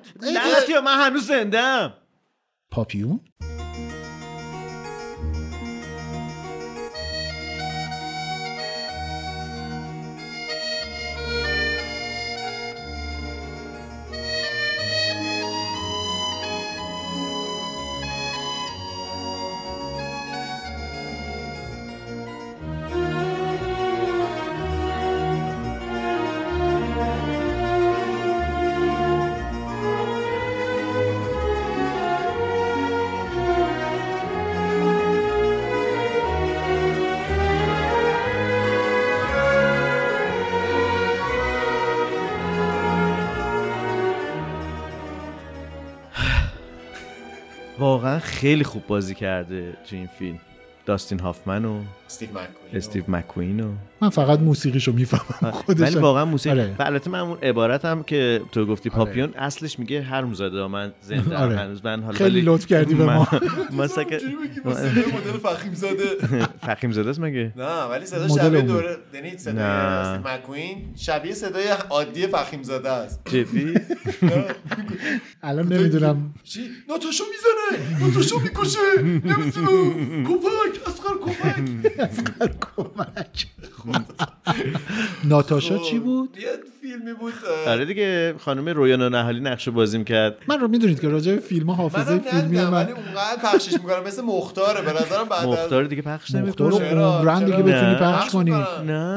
ها، 0.74 0.80
من 0.80 1.06
هنوز 1.06 1.26
زنده 1.26 1.92
پاپیون؟ 2.70 3.20
خیلی 48.28 48.64
خوب 48.64 48.86
بازی 48.86 49.14
کرده 49.14 49.72
تو 49.72 49.96
این 49.96 50.06
فیلم. 50.06 50.40
داستین 50.88 51.18
هافمن 51.20 51.64
و 51.64 51.80
استیو 52.74 53.02
مکوین 53.08 53.60
و 53.60 53.72
من 54.00 54.08
فقط 54.08 54.38
موسیقیشو 54.40 54.92
می‌فهمم. 54.92 55.50
خودش 55.50 55.80
ولی 55.80 55.94
واقعا 56.00 56.24
موسیقی 56.24 56.60
آره. 56.60 56.74
و 56.78 56.82
البته 56.82 57.10
من 57.10 57.18
اون 57.18 57.38
عبارت 57.42 57.84
هم 57.84 58.02
که 58.02 58.40
تو 58.52 58.66
گفتی 58.66 58.90
پاپیون 58.90 59.34
اصلش 59.34 59.78
میگه 59.78 60.02
هر 60.02 60.32
زاده 60.32 60.66
من 60.66 60.92
زنده 61.02 61.36
آره. 61.36 61.56
هنوز 61.58 61.84
من 61.84 62.02
حالا 62.02 62.18
خیلی 62.18 62.40
لطف 62.40 62.66
کردی 62.66 62.94
به 62.94 63.04
ما. 63.04 63.28
من- 63.32 63.40
من 63.78 63.86
سکه 63.86 64.20
با 64.64 64.74
صدای 64.74 64.90
مدل 65.06 65.38
فخیم 65.42 65.74
زاده. 65.74 66.04
فخیم 66.66 66.92
زاده 66.92 67.10
است 67.10 67.20
مگه؟ 67.20 67.52
نه 67.56 67.82
ولی 67.82 68.06
صدا 68.06 68.28
شبیه. 68.28 68.60
دوره 68.60 68.96
یعنی 69.14 69.38
صدای 69.38 69.54
نه. 69.54 69.62
استیو 69.62 70.32
مک‌کوین 70.32 70.76
شبیه 70.96 71.34
صدای 71.34 71.68
عادی 71.90 72.26
فخیم 72.26 72.62
زاده 72.62 72.90
است. 72.90 73.20
جدی؟ 73.30 73.74
الان 75.42 75.72
نمی‌دونم. 75.72 76.34
چی؟ 76.44 76.60
ناتاشو 76.88 77.24
می‌زنه. 77.24 78.00
ناتاشو 78.06 78.38
می‌کشه. 78.40 79.02
نمی‌تونم. 79.02 80.24
کمک 80.26 80.77
اسقر 80.86 81.14
کمک 81.20 81.68
کمک 83.84 84.04
ناتاشا 85.24 85.78
چی 85.78 85.98
بود؟ 85.98 86.36
یه 86.40 86.48
فیلمی 86.80 87.12
بود 87.14 87.32
آره 87.66 87.84
دیگه 87.84 88.34
خانم 88.38 88.68
رویانا 88.68 89.08
نهالی 89.08 89.40
نقش 89.40 89.68
بازی 89.68 90.04
کرد 90.04 90.36
من 90.48 90.60
رو 90.60 90.68
می‌دونید 90.68 91.00
که 91.00 91.08
راجع 91.08 91.34
به 91.34 91.40
فیلم 91.40 91.70
حافظه 91.70 92.18
فیلمی 92.18 92.60
من. 92.60 92.72
ولی 92.72 92.92
اونقدر 92.92 93.42
پخشش 93.42 93.72
می‌کنم 93.72 94.02
مثل 94.06 94.22
مختاره 94.22 94.82
به 94.82 94.92
نظرم 94.92 95.28
بعد 95.30 95.46
مختار 95.46 95.84
دیگه 95.84 96.02
پخش 96.02 96.34
مختار 96.34 96.72
نمی‌کنه 96.72 96.90
چرا؟ 96.90 97.18
عمرن 97.18 97.44
دیگه؟ 97.44 97.56
بتونی. 97.56 97.94
پخش 97.94 98.30
کنی. 98.30 98.50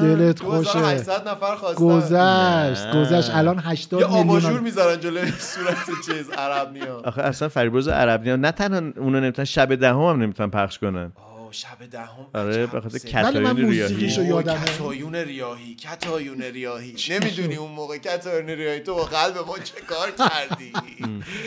دلت 0.00 0.40
خوشه. 0.40 0.58
2800 0.58 1.28
نفر 1.28 1.56
خواستن. 1.56 1.84
گذشت. 1.84 2.96
گذشت. 2.96 3.30
الان 3.34 3.58
80 3.58 4.00
یه 4.00 4.06
آباژور 4.06 4.50
میلیون 4.50 4.64
می‌ذارن 4.64 5.00
جلوی 5.00 5.30
صورت 5.38 5.76
چیز 6.06 6.30
عرب 6.30 6.72
نیا 6.72 7.00
آخه 7.04 7.22
اصلا 7.22 7.48
فریبرز 7.48 7.88
عربی 7.88 8.36
نه 8.36 8.52
تنها 8.52 8.80
اونو 8.96 9.20
نمی‌تونن 9.20 9.44
شب 9.44 9.74
دهم 9.74 10.00
هم 10.00 10.22
نمی‌تونن 10.22 10.50
پخش 10.50 10.78
کنن. 10.78 11.12
شب 11.52 11.86
دهم 11.90 12.26
آره 12.34 12.66
به 12.66 12.80
خاطر 12.80 12.98
کتایون 12.98 13.56
ریاهی. 13.56 14.08
کتایون 14.10 15.14
ریاهی 15.14 15.74
کتایون 15.74 16.42
ریاهی. 16.42 16.96
نمی‌دونی 17.10 17.56
اون 17.56 17.70
موقع 17.70 17.98
کتایون 17.98 18.46
ریاهی 18.50 18.80
تو 18.80 18.94
با 18.94 19.04
قلب 19.04 19.38
ما 19.46 19.58
چه 19.58 19.80
کار 19.80 20.10
کردی؟ 20.10 20.72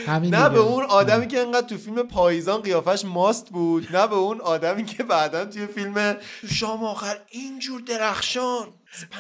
نه. 0.36 0.50
به 0.50 0.60
اون 0.60 0.84
آدمی 0.84 1.28
که 1.28 1.40
انقدر 1.40 1.68
تو 1.68 1.78
فیلم 1.78 2.04
پاییزان 2.04 2.62
قیافش 2.62 3.06
ماست 3.06 3.50
بود 3.50 3.96
نه 3.96 4.08
به 4.08 4.16
اون 4.16 4.42
آدمی 4.42 4.86
که 4.86 5.04
بعدا 5.04 5.46
توی 5.46 5.68
فیلم 5.68 6.18
شام 6.52 6.84
آخر 6.84 7.18
اینجور 7.32 7.82
درخشان. 7.82 8.68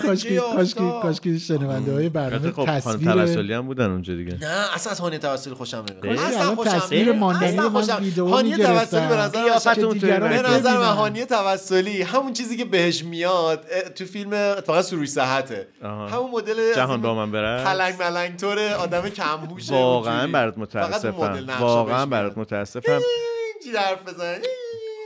کاشکی 0.01 0.37
کاشکی. 0.37 0.91
کاشکی 1.01 1.39
شنونده 1.39 1.93
های 1.93 2.09
برنامه 2.09 2.51
خب 2.51 2.65
تصویر 2.65 3.13
توسلی 3.13 3.53
هم 3.53 3.65
بودن 3.65 3.91
اونجا 3.91 4.15
دیگه 4.15 4.37
نه 4.41 4.75
اصلا 4.75 4.91
از 4.91 4.99
هانیه 4.99 5.19
توسلی 5.19 5.53
خوشم 5.53 5.85
نمیاد 6.03 6.19
اصلا 6.19 6.55
خوشم 6.55 6.69
تصویر 6.71 7.01
نمیاد. 7.01 7.15
ماندنی 7.15 7.57
من 7.57 7.99
ویدئو 7.99 8.27
هانیه. 8.27 8.57
توسلی 8.57 9.07
به 9.07 9.15
نظر 9.15 9.43
قیافتون 9.43 9.73
که 9.73 9.81
تو 9.81 9.93
دیگران 9.93 10.29
به. 10.29 10.49
نظر 10.49 10.77
من. 10.77 10.93
هانیه 10.93 11.25
توسلی 11.25 12.01
همون 12.01 12.33
چیزی 12.33 12.57
که 12.57 12.65
بهش 12.65 13.03
میاد 13.03 13.65
تو 13.95 14.05
فیلم 14.05 14.55
فقط 14.55 14.85
سروش 14.85 15.09
صحته. 15.09 15.67
همون 15.83 16.31
مدل 16.31 16.75
جهان 16.75 17.01
با 17.01 17.15
من 17.15 17.31
برست 17.31 17.65
پلنگ 17.65 17.95
ملنگ 17.99 18.37
طور 18.37 18.59
آدم 18.59 19.09
کمهوشه 19.09 19.73
واقعا 19.73 20.13
اونجوری. 20.13 20.31
برات 20.31 20.55
فقط 20.69 21.05
اون 21.05 21.29
مدل 21.29 21.43
متاسفم 21.43 21.63
واقعا 21.63 22.05
برات. 22.05 22.37
متاسفم 22.37 23.01
اینجوری 23.53 23.85
حرف 23.85 24.03
بزن 24.03 24.37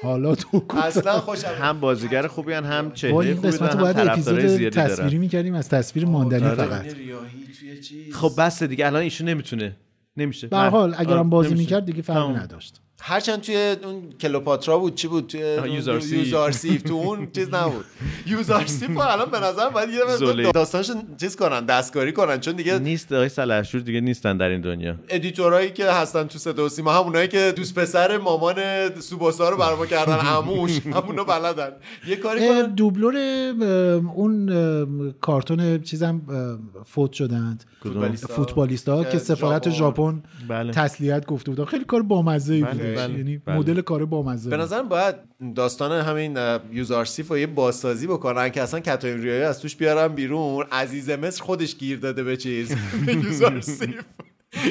حالا 0.04 0.36
تو. 0.36 0.64
اصلا 0.70 1.20
خوشم 1.20 1.56
هم 1.60 1.80
بازیگر 1.80 2.28
خوبی 2.28 2.54
هن 2.54 2.64
هم 2.64 2.92
چهره 2.92 3.14
خوبی 3.14 3.48
قسمت 3.48 3.76
هم 3.76 3.82
باید 3.82 4.00
اپیزود 4.00 4.40
تصویری 4.70 4.70
دارن 4.70 5.18
می‌کردیم 5.18 5.54
از 5.54 5.70
تصویر 5.70 6.06
ماندنی. 6.06 6.56
فقط 6.56 6.94
ریاهی 6.94 7.30
توی 7.60 7.82
چیز 7.82 8.16
خب 8.16 8.32
بس 8.38 8.64
دیگه 8.64 8.86
الان 8.86 9.02
ایشون 9.02 9.30
نمی‌تونه 9.30 9.76
نمیشه 10.18 10.48
به 10.48 10.58
هر 10.58 10.70
حال 10.70 10.96
اگرم 10.98 11.30
بازی 11.30 11.50
نمیشه. 11.50 11.64
می‌کرد 11.64 11.86
دیگه 11.86 12.02
فرقی. 12.02 12.34
نداشت 12.34 12.82
هرچند 13.02 13.42
توی 13.42 13.76
اون 13.84 14.10
کلوپاترا 14.22 14.78
بود 14.78 14.96
چی 14.96 15.08
بود؟ 15.08 15.28
توی 15.28 15.72
یوزارسیف. 15.72 16.82
تو 16.82 16.94
اون 16.94 17.28
چیز 17.36 17.54
نبود. 17.54 17.86
یوزارسیف 18.28 18.90
رو 18.90 19.00
الان 19.00 19.32
به 19.32 19.40
نظر 19.40 19.70
باید 19.70 19.90
یه 19.90 20.52
داستانش 20.52 20.92
چیز 21.20 21.36
کنن 21.36 21.66
دستکاری 21.66 22.12
کنن 22.12 22.40
چون 22.40 22.56
دیگه 22.56 22.80
نیست 22.80 23.14
آقای 23.14 23.30
سلحشور 23.30 23.82
دیگه 23.82 24.02
نیستن 24.02 24.38
در 24.38 24.50
این 24.50 24.62
دنیا. 24.62 24.96
ادیتورایی 25.10 25.72
که 25.72 25.92
هستن 25.92 26.24
تو 26.24 26.40
صدا 26.40 26.66
و 26.66 26.70
سیما 26.70 26.94
همونایی 26.94 27.28
که 27.28 27.54
دوست 27.56 27.76
پسر 27.76 28.18
مامان 28.18 28.56
سوباسا 29.00 29.50
رو 29.50 29.58
برما 29.58 29.86
کردن 29.86 30.18
عموش 30.18 30.80
همونو 30.96 31.24
بلدن. 31.24 31.72
یه 32.08 32.16
کاری 32.16 32.48
کنن. 32.48 32.62
دوبلور 32.76 33.16
اون 34.16 35.14
کارتون 35.22 35.82
چیزم 35.82 36.22
فوت 36.86 37.14
شدند. 37.14 37.64
فوتبالیستا. 37.84 38.34
فوتبالیست 38.34 38.90
ها 38.90 39.04
که 39.04 39.18
سفارت 39.18 39.70
ژاپن. 39.70 40.24
بله. 40.48 40.72
تسلیت 40.74 41.26
گفته 41.26 41.52
بودن. 41.52 41.66
خیلی 41.66 41.84
کار 41.84 42.02
بامزه 42.02 42.54
ای 42.54 42.64
بله، 42.96 43.08
بله، 43.08 43.18
یعنی 43.18 43.38
بله. 43.38 43.58
مدل 43.58 43.82
کار 43.82 44.06
بامزه. 44.06 44.50
به 44.50 44.56
بود. 44.56 44.66
نظرم 44.66 44.90
باید 44.90 45.16
داستان 45.56 45.92
همین 45.92 46.38
یوزارسیف 46.72 47.28
رو 47.28 47.38
یه 47.38 47.48
بازسازی 47.48 48.08
بکنن 48.08 48.50
که 48.50 48.62
اصلا 48.62 48.80
کتاین 48.80 49.22
ریایی 49.22 49.42
از 49.42 49.60
توش 49.62 49.76
بیارن 49.76 50.08
بیرون. 50.08 50.66
عزیز 50.72 51.10
مصر 51.10 51.44
خودش 51.44 51.76
گیر 51.76 52.00
داده 52.00 52.24
به 52.24 52.38
چیز. 52.38 52.76
به 53.06 53.14
یوزارسیف 53.14 54.04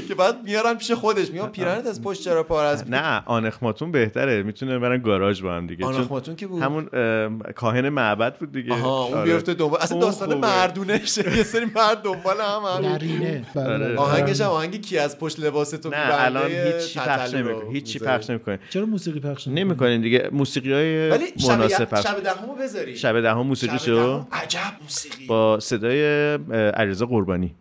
که 0.08 0.14
بعد 0.14 0.44
میارن 0.44 0.74
پیش 0.74 0.90
خودش 0.92 1.30
میگن 1.30 1.46
پیرنت 1.46 1.86
از 1.86 2.02
پشت 2.02 2.22
چرا 2.22 2.42
پار 2.42 2.64
از 2.64 2.90
نه 2.90 3.22
آنخماتون 3.26 3.92
بهتره. 3.92 4.42
می‌تونه 4.42 4.78
برن 4.78 5.02
گاراژ 5.02 5.42
با 5.42 5.54
هم 5.54 5.66
دیگه. 5.66 5.84
چون 5.84 5.94
آناخماتون 5.94 6.36
کی 6.36 6.46
بود؟ 6.46 6.62
همون 6.62 6.88
اه، 6.92 7.52
کاهن 7.52 7.88
معبد 7.88 8.38
بود 8.38 8.52
دیگه. 8.52 8.72
آها 8.72 9.04
اون 9.04 9.14
آره. 9.14 9.32
بیفته 9.32 9.54
دنبال 9.54 9.80
اصلا 9.80 9.98
داستان 9.98 10.28
خوبه. 10.28 10.46
مردونشه 10.46 11.24
یه 11.36 11.42
سری 11.42 11.64
مرد 11.64 12.02
دنبال 12.02 12.36
هم 12.40 12.84
هم. 12.84 12.92
نرینه 12.92 13.44
آره. 13.56 13.96
آهنگش 13.96 14.40
هم 14.40 14.48
آهنگ 14.48 14.80
کی 14.80 14.98
از 14.98 15.18
پشت 15.18 15.40
لباس 15.40 15.70
تو 15.70 15.88
نه 15.88 15.96
الان 15.96 16.50
هیچی 16.50 16.98
پخش 17.00 17.34
نمی‌کنه. 17.34 17.70
هیچی 17.72 17.98
می‌ذاره. 17.98 18.18
پخش 18.18 18.30
نمی‌کنه. 18.30 18.58
چرا 18.70 18.86
موسیقی 18.86 19.20
پخش 19.20 19.48
نمی‌کنی؟ 19.48 19.64
نمی‌کنین 19.64 20.00
دیگه. 20.00 20.28
موسیقی 20.32 20.72
های 20.72 21.10
شب 21.38 21.50
مناسب 21.50 21.78
شب 21.78 21.84
پخش 21.84 22.22
دهمو 22.24 22.54
بذاری. 22.54 22.96
شب 22.96 23.20
دهم 23.20 23.42
شب 23.42 23.46
موسیقیشو 23.46 23.94
دهم 23.94 24.26
عجب 24.32 24.60
موسیقی. 24.82 25.26
با 25.26 25.60
صدای 25.60 26.34
علیرضا 26.52 27.06
قربانی. 27.06 27.54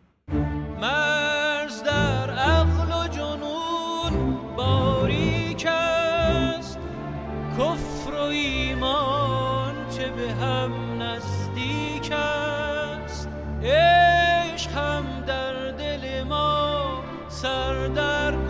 سردرگم 17.42 18.48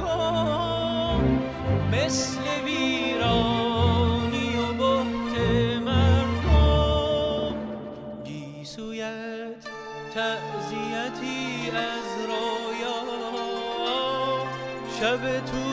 مثل 1.91 2.41
ویرانی 2.65 4.49
و 4.55 4.73
بهت 4.73 5.33
مردم 5.81 7.55
گیسویت 8.23 9.63
تعذیتی 10.13 11.71
از 11.75 12.07
رویا 12.27 12.99
شب 14.99 15.21
طولانی 15.45 15.66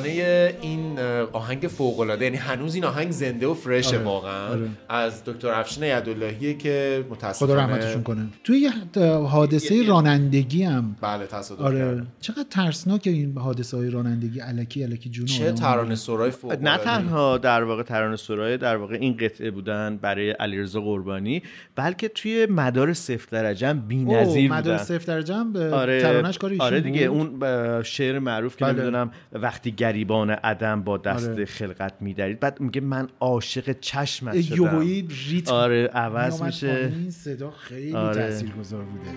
ترانه 0.00 0.54
این 0.60 0.98
آهنگ 1.32 1.60
فوق 1.60 2.00
العاده 2.00 2.24
یعنی 2.24 2.36
هنوز 2.36 2.74
این 2.74 2.84
آهنگ 2.84 3.10
زنده 3.10 3.46
و 3.46 3.54
فرشه 3.54 3.96
آره، 3.96 4.04
واقعا 4.04 4.48
آره. 4.48 4.68
از 4.88 5.24
دکتر 5.24 5.48
افشین 5.48 5.84
یداللهیه 5.84 6.54
که 6.54 7.04
متاسفانه 7.10 7.52
خدا 7.52 7.62
رحمتشون 7.62 8.02
کنه 8.02 8.26
توی 8.44 8.58
یه 8.58 8.70
حادثه 9.06 9.86
رانندگی 9.86 10.62
هم 10.62 10.96
بله 11.00 11.26
تصادف 11.26 11.60
آره 11.60 11.78
کرده. 11.78 12.02
چقدر 12.20 12.46
ترسناک 12.50 13.02
این 13.04 13.38
حادثه 13.38 13.76
های 13.76 13.90
رانندگی 13.90 14.40
الکی 14.40 14.84
الکی 14.84 15.10
جون 15.10 15.26
چه. 15.26 15.52
ترانه 15.52 15.94
سرای 15.94 16.30
فوق 16.30 16.52
نه. 16.52 16.78
تنها 16.78 17.38
در 17.38 17.64
واقع 17.64 17.82
ترانه 17.82 18.16
سرای 18.16 18.56
در 18.56 18.76
واقع 18.76 18.94
این 19.00 19.16
قطعه 19.16 19.50
بودن 19.50 19.98
برای 20.02 20.30
علیرضا 20.30 20.80
قربانی 20.80 21.42
بلکه 21.76 22.08
توی 22.08 22.46
مدار 22.50 22.92
صفر 22.92 23.28
درجه 23.32 23.68
هم 23.68 23.80
بی‌نظیر 23.80 24.50
مدار 24.50 24.62
بودن 24.62 24.84
صفر 24.84 25.04
درجه 25.06 25.34
هم 25.34 25.52
به 25.52 25.74
آره 25.74 26.02
ترانش 26.02 26.38
کار 26.38 26.50
ایشون 26.50 26.66
آره 26.66 26.80
دیگه 26.80 27.08
بود. 27.08 27.44
اون 27.44 27.82
شعر 27.82 28.18
معروف 28.18 28.56
که 28.56 28.64
بله. 28.64 28.72
نمی‌دونم 28.72 29.10
وقتی 29.32 29.70
گریبان 29.86 30.30
عدم 30.30 30.82
با 30.82 30.98
دست 30.98 31.28
آره. 31.28 31.44
خلقت 31.44 31.92
میدرید 32.00 32.40
بعد 32.40 32.60
میگه 32.60 32.80
من 32.80 33.08
عاشق 33.20 33.72
چشمت 33.80 34.40
شدم. 34.40 34.80
ریتم 35.28 35.54
آره 35.54 35.86
عوض 35.86 36.42
میشه. 36.42 36.92
این 37.00 37.10
صدا 37.10 37.50
خیلی 37.50 37.92
آره. 37.92 38.14
تاثیرگذار 38.14 38.84
بوده. 38.84 39.10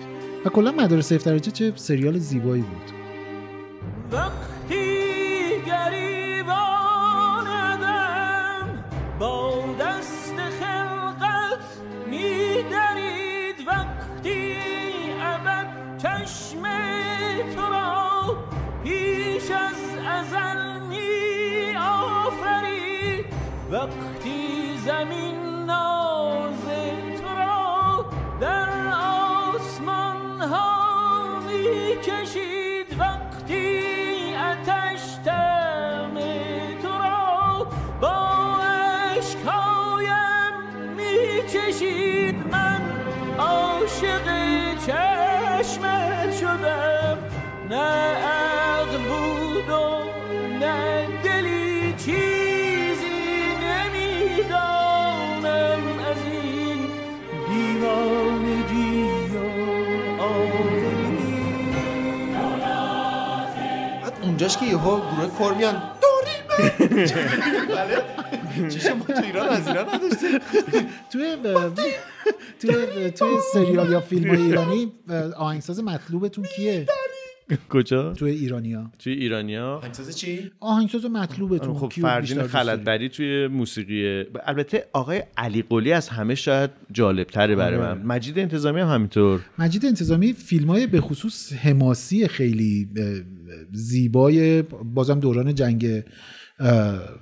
و 0.44 0.48
کلا 0.48 0.72
مدار 0.72 1.00
صفر 1.00 1.30
درجه 1.30 1.50
چه 1.50 1.72
سریال 1.76 2.18
زیبایی 2.18 2.62
بود. 2.62 2.90
وقتی 4.12 4.84
گریبان 5.66 7.46
آدم 7.46 8.84
با 9.18 9.64
دست 9.80 10.34
خلقت 10.60 11.64
میدرید 12.10 13.56
وقتی 13.66 14.54
ابد 15.20 15.66
چشم 15.98 16.62
تو 17.56 17.62
را 17.62 18.36
پیش 18.84 19.50
از 19.50 19.89
ازل 20.20 20.80
می 20.80 21.76
آفرید 21.76 23.24
وقتی 23.70 24.78
زمین 24.78 25.64
ناز 25.66 26.64
تو 27.20 27.28
را 27.38 28.06
در 28.40 28.68
آسمان 29.54 30.40
ها 30.40 31.38
می 31.38 31.96
کشید 32.02 33.00
وقتی 33.00 34.34
اتش 34.34 35.14
تم 35.24 36.14
تو 36.82 36.88
را 36.88 37.66
با 38.00 38.58
اشکایم 39.18 40.54
می 40.96 41.48
چشید 41.52 42.36
من 42.52 42.80
عاشق 43.38 44.26
چشمت 44.86 46.32
شدم. 46.40 47.18
نه 47.70 48.39
اونجاش 64.40 64.58
که 64.58 64.66
یهو 64.66 64.96
گروه 64.96 65.38
کر 65.38 65.54
میان. 65.54 65.82
بله. 67.68 68.02
چیش 68.68 68.86
ما 68.86 69.04
تو 69.04 69.22
ایران 69.22 69.48
از 69.48 69.68
ایران 69.68 69.94
نداشتیم 69.94 70.38
توی 71.12 71.36
توی 72.60 73.10
توی 73.10 73.28
سریال 73.52 73.92
یا 73.92 74.00
فیلم 74.00 74.30
ایرانی 74.30 74.92
آهنگساز 75.36 75.80
مطلوبتون 75.80 76.44
کیه؟ 76.44 76.86
کجا 77.70 78.12
توی 78.12 78.30
ایرانیا 78.30 78.90
توی 78.98 79.12
ایرانیا 79.12 79.80
هنگساز 79.80 80.18
چی؟ 80.18 80.50
آهنگساز 80.60 81.04
مطلوبتون 81.04 81.74
خب 81.74 81.88
فردین 81.88 82.36
داری؟ 82.36 82.48
خلطبری 82.48 83.08
توی 83.08 83.46
موسیقی 83.46 84.24
البته 84.44 84.84
آقای 84.92 85.22
علی 85.36 85.62
قلی 85.62 85.92
از 85.92 86.08
همه 86.08 86.34
شاید 86.34 86.70
جالب 86.92 87.26
تره 87.26 87.56
برای 87.56 87.78
آره. 87.78 87.94
من 87.94 88.06
مجید 88.06 88.38
انتظامی 88.38 88.80
هم 88.80 88.88
همینطور 88.88 89.40
مجید 89.58 89.86
انتظامی 89.86 90.32
فیلم 90.32 90.68
های 90.70 90.86
به 90.86 91.00
خصوص 91.00 91.52
حماسی 91.52 92.28
خیلی 92.28 92.88
زیبای 93.72 94.62
بازم 94.94 95.20
دوران 95.20 95.54
جنگ 95.54 96.02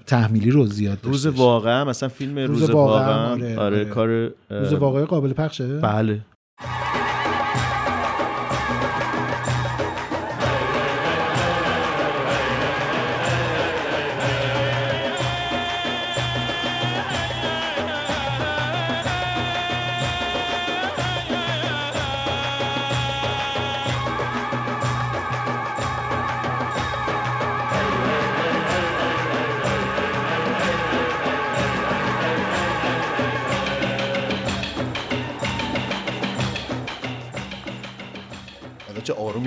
تحمیلی 0.06 0.50
رو 0.50 0.66
زیاد 0.66 0.98
روز. 1.02 1.26
واقعا 1.26 1.84
مثلا 1.84 2.08
فیلم 2.08 2.38
روز 2.38 2.60
روز, 2.60 2.70
واقعا، 2.70 3.00
واقعا 3.00 3.32
آره، 3.32 3.56
آره, 3.56 3.76
آره. 3.76 3.84
کار 3.84 4.32
روز 4.50 4.72
واقعی 4.72 5.04
قابل 5.04 5.32
پخشه 5.32 5.78
بله 5.78 6.20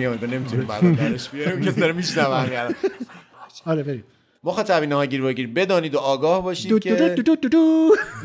هم 0.05 0.19
نمی‌تونیم 0.21 0.67
بعدا 0.67 0.91
درش 0.91 1.29
بیاریم. 1.29 1.61
کسی 1.61 1.79
داره 1.79 1.93
میشنوه 1.93 2.73
آره. 3.65 3.83
بریم 3.83 4.03
مخاطبین 4.43 4.91
های 4.91 5.07
گیر 5.07 5.23
و 5.23 5.33
گیر 5.33 5.47
بدانید 5.47 5.95
و 5.95 5.97
آگاه 5.97 6.43
باشید 6.43 6.79
که. 6.79 7.15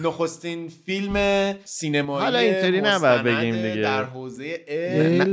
نخستین 0.02 0.72
فیلم 0.86 1.54
سینمایی 1.64 2.24
حالا 2.24 2.38
اینطوری 2.38 2.80
نباید 2.80 3.22
بگیم 3.22 3.54
دیگه. 3.54 3.82
در 3.82 4.04
حوزه 4.04 4.60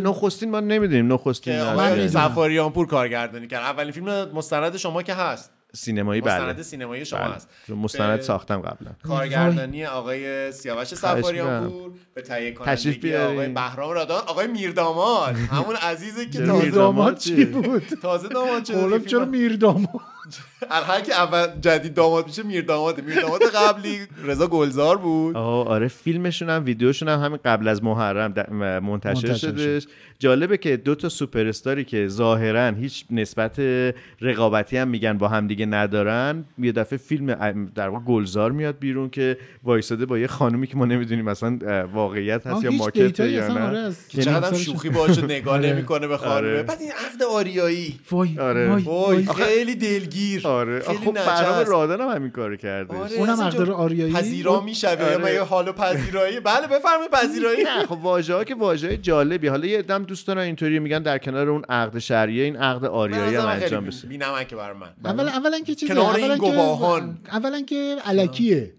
نخستین 0.04 0.52
ما 0.52 0.60
نمی‌دونیم 0.60 1.14
نخستین 1.14 1.54
که 1.54 1.64
من 1.64 1.90
می‌دونم. 1.90 2.08
سفاریانپور 2.08 2.88
کارگردانی 2.88 3.48
کرد 3.48 3.64
اولین 3.64 3.92
فیلم 3.92 4.32
مستند 4.34 4.78
شما 4.78 5.04
که 5.04 5.14
هست. 5.14 5.52
سینمایی 5.76 6.22
مستند 6.22 6.54
بله 6.54 6.64
سینمایی 6.64 7.06
شما 7.06 7.20
بله. 7.20 7.34
هست 7.34 7.50
چون 7.68 7.78
مستند 7.78 8.18
به 8.18 8.24
ساختم 8.24 8.62
قبلا 8.62 8.92
کارگردانی 9.08 9.86
آقای 9.86 10.52
سیاوش 10.52 10.88
سفاریانپور 10.88 11.92
به 12.14 12.22
تهیه 12.22 12.52
کنندگی 12.52 13.16
آقای. 13.16 13.50
بهرام 13.50 13.92
رادان 13.92 14.24
آقای 14.28 14.48
میرداماد 14.48 15.36
همون 15.36 15.76
عزیزی 15.76 16.30
که 16.30 16.40
تازه 16.40 16.54
میرداماد 16.54 16.96
داماد؟ 16.96 17.18
چی 17.18 17.46
بود 17.46 17.84
تازه 18.02 18.28
داماد. 18.28 19.06
چرا 19.06 19.26
میر 19.26 19.56
داماد 19.56 20.13
هر 20.88 21.02
که 21.02 21.14
اول 21.14 21.48
جدید 21.62 21.94
داماد 21.94 22.28
میشه 22.28 22.44
میرداماده 22.44 23.02
میرداماد 23.02 23.42
قبلی 23.44 24.00
رضا 24.24 24.48
گلزار 24.48 24.98
بود 24.98 25.38
آه 25.38 25.68
آره 25.68 25.88
فیلمشون 25.88 26.50
هم 26.50 26.66
ویدیوشون 26.66 27.10
هم 27.10 27.20
همین 27.20 27.40
قبل 27.46 27.68
از 27.68 27.84
محرم 27.84 28.34
منتشر 28.52 28.80
منتشر 28.80 29.36
شدش 29.36 29.88
جالبه 30.20 30.58
که 30.58 30.78
دو 30.78 30.96
تا 30.96 31.10
سوپر 31.10 31.48
استاری 31.48 31.84
که 31.84 32.08
ظاهرا 32.08 32.68
هیچ 32.68 33.06
نسبت 33.12 33.60
رقابتی 34.22 34.78
هم 34.78 34.88
میگن 34.88 35.18
با 35.18 35.28
هم 35.28 35.48
دیگه 35.48 35.66
ندارن 35.66 36.46
یه 36.58 36.72
دفعه 36.72 36.98
فیلم 36.98 37.66
در 37.76 37.90
واقع 37.90 38.06
گلزار 38.06 38.52
میاد 38.52 38.80
بیرون 38.80 39.10
که 39.10 39.38
وایساده 39.64 40.06
با 40.06 40.20
یه 40.20 40.28
خانومی 40.28 40.68
که 40.68 40.78
ما 40.78 40.86
نمی‌دونیم 40.86 41.26
مثلا 41.26 41.60
واقعیت 41.94 42.48
هست 42.48 42.64
یا 42.64 42.90
دیتایی 42.90 43.34
یا 43.34 43.44
آره 43.44 43.54
نه 43.54 43.78
از 43.78 44.08
که 44.08 44.22
چقدر 44.22 44.58
شوخی. 44.58 44.90
باشه 44.90 45.26
نگاه 45.26 45.54
آره. 45.58 45.74
نمی‌کنه 45.74 46.08
به 46.08 46.18
خانومه 46.18 46.38
آره. 46.38 46.64
بعد 46.64 46.82
این 46.82 46.92
عقد 46.92 47.24
آریایی 47.24 48.00
وای 48.12 48.40
آره. 48.40 48.76
وای 48.76 49.26
دلگیر 50.14 50.48
آره. 50.48 50.80
خیلی 50.80 50.98
خب 50.98 51.12
برنامه 51.14 51.60
نچسب. 51.60 51.72
رادان 51.72 52.02
هم 52.02 52.10
همین 52.10 52.32
کارو 52.32 52.56
کرده. 52.56 52.98
آره، 52.98 53.14
اونم 53.14 53.50
جو- 53.50 53.74
آریایی؟ 53.74 54.14
پذیرا 54.14 54.62
می‌شوه 54.62 55.02
یا 55.02 55.14
آره. 55.14 55.18
مگه 55.18 55.42
حال 55.42 55.68
و 55.68 55.72
پذیرایی؟ 55.72 56.40
بله 56.40 56.68
بفرمایید 56.68 57.12
پذیرایی. 57.12 57.64
نه 57.64 57.86
خب 57.86 57.98
واژه 58.04 58.34
ها 58.34 58.44
که 58.44 58.56
واژه 58.56 58.98
جالبی. 58.98 59.48
حالا 59.48 59.66
یه 59.68 59.82
دم 59.82 60.04
دوست 60.04 60.28
دارن 60.28 60.42
اینطوری 60.42 60.80
میگن 60.80 61.02
در 61.02 61.18
کنار 61.18 61.50
اون 61.50 61.64
عقد 61.70 62.00
شرعیه 62.00 62.44
این 62.44 62.56
عقد 62.56 62.86
آریایی 62.86 63.36
هم 63.36 63.46
انجام 63.48 63.86
بشه. 63.86 64.08
بی 64.08 64.18
نمکه 64.18 64.56
برای 64.56 64.78
من. 64.78 65.12
اول 65.12 65.28
اولا 65.28 65.60
که 65.60 65.76
چیزه 65.76 66.00
اولا 66.00 66.38
که. 66.38 66.60
اولا 67.32 67.62
که 67.62 67.96
الکیه 68.06 68.74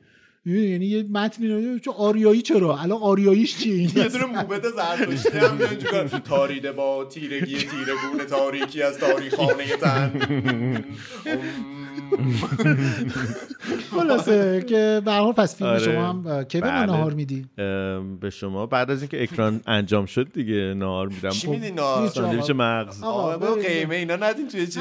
یعنی 0.47 0.87
یه 0.87 1.03
متنی 1.03 1.49
رو 1.49 1.79
چه 1.79 1.91
آریایی 1.91 2.43
چرا؟ 2.43 2.79
الان 2.79 2.99
آریاییش 3.03 3.57
چیه 3.57 3.75
این؟ 3.75 3.91
یه 3.97 4.09
دونه 4.09 4.25
موبت 4.25 4.63
زرتشتی 4.63 5.39
هم 5.39 5.57
میاد 5.57 5.71
اینجوری 5.71 6.09
کنه. 6.09 6.21
تاریده 6.21 6.73
با 6.73 7.05
تیرگی 7.05 7.57
تیرگون 7.57 8.27
تاریکی 8.31 8.83
از 8.83 8.99
تاریخانه 8.99 9.77
تن. 9.81 10.13
خلاصه 13.91 14.65
که 14.69 15.03
به 15.05 15.13
هر 15.13 15.21
حال 15.21 15.33
پس 15.33 15.57
فیلم 15.57 15.71
آره. 15.71 15.79
شما 15.79 16.09
هم 16.09 16.45
کی 16.45 16.61
به 16.61 16.67
بله. 16.67 16.87
نهار 16.87 17.15
میدی؟ 17.15 17.47
به 18.21 18.31
شما. 18.33 18.67
بعد 18.67 18.91
از 18.91 19.03
اینکه 19.03 19.23
اکران 19.23 19.61
انجام 19.67 20.07
شد 20.07 20.33
دیگه 20.33 20.75
نهار 20.75 21.09
میدم. 21.09 21.31
چی 21.31 21.47
خب، 21.47 21.53
میدی 21.53 21.71
ناهار 21.71 22.09
ساندویچ 22.09 22.51
مغز؟ 22.51 23.03
آقا،. 23.03 23.55
قیمه 23.55 23.95
اینا 23.95 24.17
ندین 24.17 24.49
توی 24.49 24.67
چیز 24.67 24.79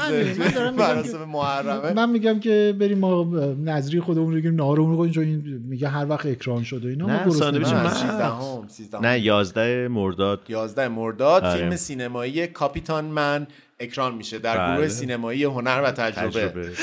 مراسم 0.77 1.23
محرمه. 1.23 1.93
من 1.93 2.09
میگم 2.09 2.39
که 2.39 2.75
بریم 2.79 2.99
ما 2.99 3.23
نذری 3.65 3.99
خودمون 3.99 4.29
رو 4.29 4.35
بگیریم 4.35 4.55
نهارمون 4.55 5.13
رو 5.13 5.21
این 5.21 5.52
میگه 5.61 5.87
هر 5.87 6.05
وقت 6.09 6.25
اکران 6.25 6.63
شد 6.63 6.85
و 6.85 6.87
اینا 6.87 7.05
نه، 7.05 7.29
ساندویچ 7.29 7.67
میشیم. 7.67 7.77
نه 7.77 7.83
مغز. 7.83 7.97
13 7.97 8.25
هم 8.25 8.67
13 8.67 8.99
نه 8.99 9.19
11 9.19 9.87
مرداد 9.87 10.39
11 10.49 10.87
مرداد 10.87 11.43
آره. 11.43 11.57
فیلم 11.57 11.75
سینمایی 11.75 12.47
کاپیتان 12.47 13.05
من 13.05 13.47
اکران 13.79 14.15
میشه 14.15 14.39
در 14.39 14.57
بله. 14.57 14.75
گروه 14.75 14.87
سینمایی 14.87 15.43
هنر 15.43 15.81
و 15.83 15.91
تجربه, 15.91 16.29
تجربه 16.29 16.61
بله. 16.61 16.73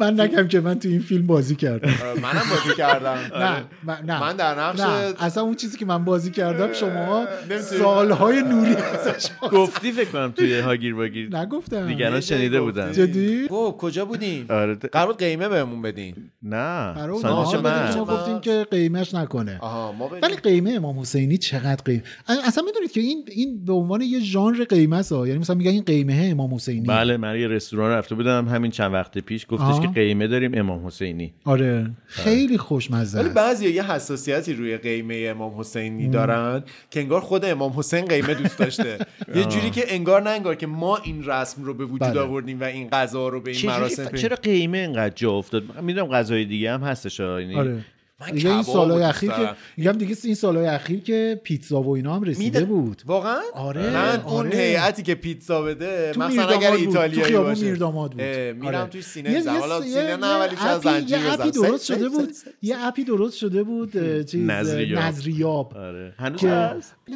من 0.00 0.20
نگم 0.20 0.48
که 0.48 0.60
من 0.60 0.78
تو 0.78 0.88
این 0.88 1.00
فیلم 1.00 1.26
بازی 1.26 1.56
کردم. 1.56 1.88
آه، 1.88 2.20
منم 2.20 2.42
بازی 2.50 2.76
کردم. 2.76 3.18
نه 3.38 3.64
من, 3.84 3.98
نه. 4.06 4.20
من 4.20 4.36
در 4.36 4.60
نقش 4.60 4.80
نه 4.80 4.86
اصلا 5.18 5.42
اون 5.42 5.54
چیزی 5.54 5.78
که 5.78 5.84
من 5.84 6.04
بازی 6.04 6.30
کردم 6.30 6.72
شما 6.72 7.26
سالهای 7.60 8.42
نوری 8.42 8.74
ازش 8.74 9.30
گفتی 9.52 9.92
فکر 9.92 10.10
کنم 10.10 10.32
توی 10.36 10.58
هاگیر 10.58 10.94
واگیر. 10.94 11.36
نگفتم. 11.36 11.86
دیگران 11.86 12.20
شنیده 12.20 12.60
بودن 12.60 12.92
جدی؟ 12.92 13.46
کجا 13.78 14.04
بودین؟ 14.04 14.46
آره 14.50 14.74
قرار 14.74 15.06
بود 15.06 15.18
قیمه 15.18 15.48
بهمون 15.48 15.82
بدین. 15.82 16.14
نه. 16.42 16.92
بدیم، 16.92 17.30
مغز 17.60 17.94
شما 17.94 18.04
گفتیم 18.04 18.40
که 18.40 18.66
قیمش 18.70 19.14
نکنه. 19.14 19.58
آها 19.60 19.92
ما 19.92 20.08
بدیم 20.08 20.20
ولی 20.22 20.36
قیمه 20.36 20.70
امام 20.70 20.98
حسینی 21.00 21.38
چقدر 21.38 21.82
قیمه؟ 21.84 22.02
اصلا 22.46 22.64
می‌دونید 22.64 22.92
که 22.92 23.00
این 23.00 23.24
این 23.28 23.64
به 23.64 23.72
عنوان 23.72 24.00
یه 24.00 24.20
ژانر 24.20 24.64
قیمه 24.64 24.96
است. 24.96 25.12
یعنی 25.12 25.38
مثلا 25.38 25.56
میگن 25.56 25.70
این 25.70 25.82
قیمه 25.82 26.09
امام 26.14 26.54
حسینی. 26.54 26.86
بله 26.86 27.16
من 27.16 27.40
یه 27.40 27.48
رستوران 27.48 27.90
رفته 27.90 28.14
بودم. 28.14 28.48
همین 28.48 28.70
چند 28.70 28.92
وقت 28.94 29.18
پیش 29.18 29.46
گفتش 29.48 29.64
آها. 29.64 29.80
که 29.80 29.88
قیمه 29.88 30.26
داریم 30.26 30.50
امام 30.54 30.86
حسینی. 30.86 31.32
آره. 31.44 31.90
خیلی 32.06 32.58
خوشمزه 32.58 33.20
ولی. 33.20 33.28
بعضی 33.28 33.68
یه 33.68 33.92
حساسیتی 33.92 34.52
روی 34.54 34.76
قیمه 34.76 35.26
امام 35.30 35.60
حسینی 35.60 36.08
دارن 36.08 36.62
که 36.90 37.00
انگار 37.00 37.20
خود 37.20 37.44
امام 37.44 37.72
حسین 37.76 38.04
قیمه 38.04 38.34
دوست 38.34 38.58
داشته. 38.58 38.98
یه 39.36 39.44
جوری 39.44 39.70
که 39.70 39.84
انگار 39.94 40.22
نه 40.22 40.30
انگار 40.30 40.54
که 40.54 40.66
ما 40.66 40.96
این 40.96 41.24
رسم 41.24 41.62
رو 41.64 41.74
به 41.74 41.84
وجود 41.84 42.00
بله. 42.00 42.20
آوردیم 42.20 42.60
و 42.60 42.64
این 42.64 42.88
غذا 42.88 43.28
رو 43.28 43.40
به 43.40 43.50
این 43.50 43.66
مراسم 43.66 44.04
ف- 44.04 44.14
چرا 44.14 44.36
قیمه 44.42 44.78
اینقدر 44.78 45.14
جا 45.14 45.30
افتاد؟ 45.32 45.80
می‌دونم 45.82 46.06
غذای 46.08 46.44
دیگه 46.44 46.72
هم 46.72 46.82
هستش. 46.82 47.20
یعنی 47.20 47.54
آره. 47.54 47.84
من 48.20 48.30
دیگه 48.30 48.50
این 48.50 48.62
کباب 48.62 48.74
سالهای 48.74 49.02
اخیر 49.02 49.30
که. 49.30 49.48
میگم 49.76 49.92
دیگه 49.92 50.16
این 50.24 50.34
سالهای 50.34 50.66
اخیر 50.66 51.00
که 51.00 51.40
پیتزا 51.44 51.82
و 51.82 51.94
اینا 51.96 52.14
هم 52.14 52.22
رسیده 52.22 52.44
میده- 52.44 52.64
بود 52.64 53.02
واقعا 53.06 53.36
آره، 53.54 53.90
من 53.90 54.20
اون 54.20 54.46
آره. 54.46 54.58
هیئتی 54.58 55.02
که 55.02 55.14
پیتزا 55.14 55.62
بده 55.62 56.12
تو 56.12 56.20
مثلا 56.20 56.48
اگر 56.48 56.70
بود. 56.70 56.80
ایتالیایی 56.80 57.22
تو 57.22 57.28
خیابون 57.28 57.48
باشه 57.50 57.64
میرداماد 57.64 58.10
بود. 58.10 58.20
میرم 58.22 58.64
آره. 58.66 58.86
توی 58.86 59.02
می‌زنم 59.22 59.58
حالا 59.58 59.84
یه- 59.86 59.92
سینه 59.92 60.16
نه 60.16 60.26
یه 60.26 60.34
ولی 60.34 60.56
اپی- 60.56 60.82
زنجیر 60.84 61.18
یه 61.18 61.32
اپی. 61.32 61.50
درست 61.50 61.84
شده 61.84 62.08
بود 62.08 62.30
یه 62.62 62.76
اپی 62.86 63.04
درست 63.04 63.36
شده 63.36 63.62
بود 63.62 63.92
چیز 64.24 64.40
نظریاب. 64.46 65.76
آره 65.76 66.12
هنوز 66.18 66.44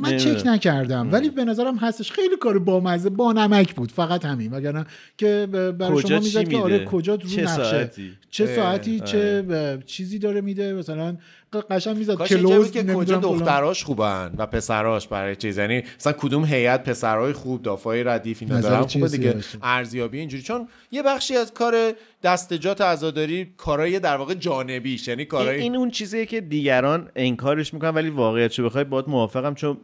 من 0.03 0.17
چک. 0.17 0.43
نکردم 0.47 1.09
ولی 1.13 1.31
به 1.31 1.45
نظرم 1.45 1.77
هستش 1.77 2.13
خیلی 2.13 2.37
کار 2.37 2.59
بامزه 2.59 3.11
با 3.11 3.33
نمک 3.33 3.75
بود 3.75 3.93
فقط 3.93 4.25
همین 4.25 4.53
وگرنه 4.53 4.87
که 5.19 5.49
برای 5.79 6.03
شما 6.03 6.19
می‌زد 6.19 6.49
که 6.49 6.57
آره؟ 6.59 6.85
کجا 6.85 7.15
رو 7.15 7.29
چه 7.29 7.43
نقشه 7.43 7.55
ساعتی؟ 7.57 8.13
چه 8.31 8.45
اه، 8.45 8.57
ساعتی 8.57 9.01
چه 9.01 9.45
چیزی 9.87 10.19
داره 10.19 10.41
میده 10.41 10.73
مثلا 10.73 10.94
مثلا 10.95 11.17
قشنگ 11.61 11.97
می‌زد. 11.97 12.27
کلوز 12.27 12.71
که 12.71 12.85
کجا. 12.85 13.17
دختراش 13.17 13.85
خوبن 13.85 14.33
و 14.39 14.47
پسراش 14.47 15.09
برای 15.09 15.37
چیز. 15.37 15.59
یعنی 15.59 15.83
مثلا 15.97 16.13
کدوم 16.13 16.45
هیئت 16.45 16.89
پسرای 16.89 17.33
خوب 17.33 17.63
دافای 17.63 18.05
ردیف 18.05 18.43
اینا 18.43 18.61
دارن؟ 18.61 18.83
خوبه 18.83 19.09
دیگه. 19.09 19.37
ارزیابی 19.63 20.19
اینجوری. 20.19 20.43
چون 20.43 20.69
یه 20.91 21.03
بخشی 21.03 21.37
از 21.37 21.55
کار 21.55 21.75
دستجات 22.23 22.81
عزاداری 22.81 23.53
کارهای 23.57 24.01
در 24.01 24.17
واقع 24.17 24.35
جانبیش. 24.35 25.09
یعنی 25.09 25.21
این, 25.21 25.29
کارهای 25.29 25.61
این 25.61 25.77
اون 25.77 25.91
چیزیه 25.91 26.27
که 26.27 26.41
دیگران 26.41 27.09
انکارش 27.17 27.75
می‌کنن 27.75 27.91
ولی 27.91 28.11
واقعیت 28.11 28.61
بخوای 28.61 28.85
باید 28.85 29.09
موافقم. 29.09 29.55
چون 29.55 29.77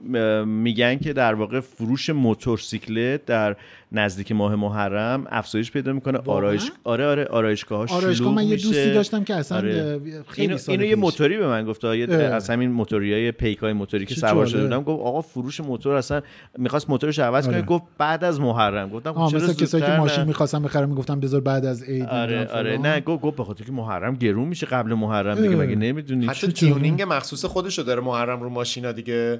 میگن 0.44 0.98
که 0.98 1.12
در 1.12 1.34
واقع 1.34 1.60
فروش 1.60 2.10
موتورسیکلت 2.10 3.24
در 3.24 3.56
نزدیک 3.92 4.32
ماه 4.32 4.54
محرم 4.54 5.26
افزایش 5.30 5.70
پیدا 5.70 5.92
می‌کنه. 5.92 6.18
آرایش 6.26 6.70
آره 6.84 7.06
آره 7.06 7.24
آرایشگاه 7.24 7.92
آرایشگاه 7.92 8.34
من 8.34 8.46
یه 8.46 8.56
دوستی 8.56 8.92
داشتم 8.92 9.24
که 9.24 9.34
اصلا 9.34 9.58
اه، 9.58 9.98
خیلی 10.28 10.48
اینو, 10.48 10.58
اینو 10.68 10.84
یه. 10.84 10.96
موتوری 10.96 11.36
به 11.36 11.46
من 11.46 11.59
گفت 11.64 11.84
یه 11.84 12.06
اه. 12.10 12.16
از 12.16 12.50
همین 12.50 12.70
موتوری 12.70 13.12
های 13.12 13.32
پیک 13.32 13.58
های 13.58 13.72
موتوری 13.72 14.06
که 14.06 14.14
سوار 14.14 14.46
شده. 14.46 14.62
بودم 14.62 14.82
گفت 14.82 15.00
آقا 15.00 15.20
فروش 15.20 15.60
موتور 15.60 15.94
اصلا 15.94 16.22
می‌خواست 16.58 16.90
موتورش 16.90 17.18
عوض 17.18 17.46
کنه 17.46 17.56
آره. 17.56 17.66
گفت 17.66 17.84
بعد 17.98 18.24
از 18.24 18.40
محرم 18.40 18.88
گفتم 18.88 19.12
خب 19.12 19.18
آه 19.18 19.30
چرا 19.30 19.40
مثل 19.40 19.52
کسایی 19.52 19.84
که 19.84 19.90
ماشین؟ 19.90 20.24
می‌خواستم 20.24 20.62
بخرم 20.62 20.88
می‌گفتم 20.88 21.20
بذار 21.20 21.40
بعد 21.40 21.64
از 21.64 21.82
عید 21.82 22.04
آره 22.04 22.46
آره. 22.46 22.78
نه 22.78 23.00
گفت 23.00 23.22
گفت 23.22 23.36
به 23.36 23.44
خاطر 23.44 23.64
که 23.64 23.72
محرم 23.72 24.14
گرون 24.14 24.48
میشه 24.48 24.66
قبل 24.66 24.94
محرم 24.94 25.34
دیگه. 25.34 25.56
مگه 25.56 25.76
نمی‌دونی 25.76 26.26
حتی 26.26 26.52
تیونینگ 26.52 27.02
مخصوص 27.08 27.44
خودشو 27.44 27.82
داره 27.82 28.00
محرم 28.00 28.42
رو 28.42 28.48
ماشینا 28.48 28.92
دیگه 28.92 29.36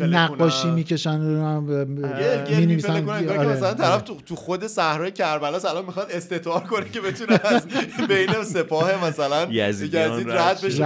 نقاشی. 0.00 0.70
می‌کشن 0.70 1.20
می 1.20 2.02
که 2.46 2.64
مثلا 3.38 3.74
طرف 3.74 4.02
تو, 4.02 4.36
خود 4.36 4.66
صحرای 4.66 5.10
کربلا 5.10 5.58
الان 5.70 5.84
می‌خواد 5.84 6.06
استطار 6.10 6.60
کنه 6.60 6.84
که 6.92 7.00
بتونه 7.00 7.40
از 7.44 7.66
بین 8.08 8.44
سپاه 8.44 9.08
مثلا 9.08 9.46
یزید 9.50 9.96
رد 9.96 10.30
رد 10.30 10.60
بشه 10.64 10.84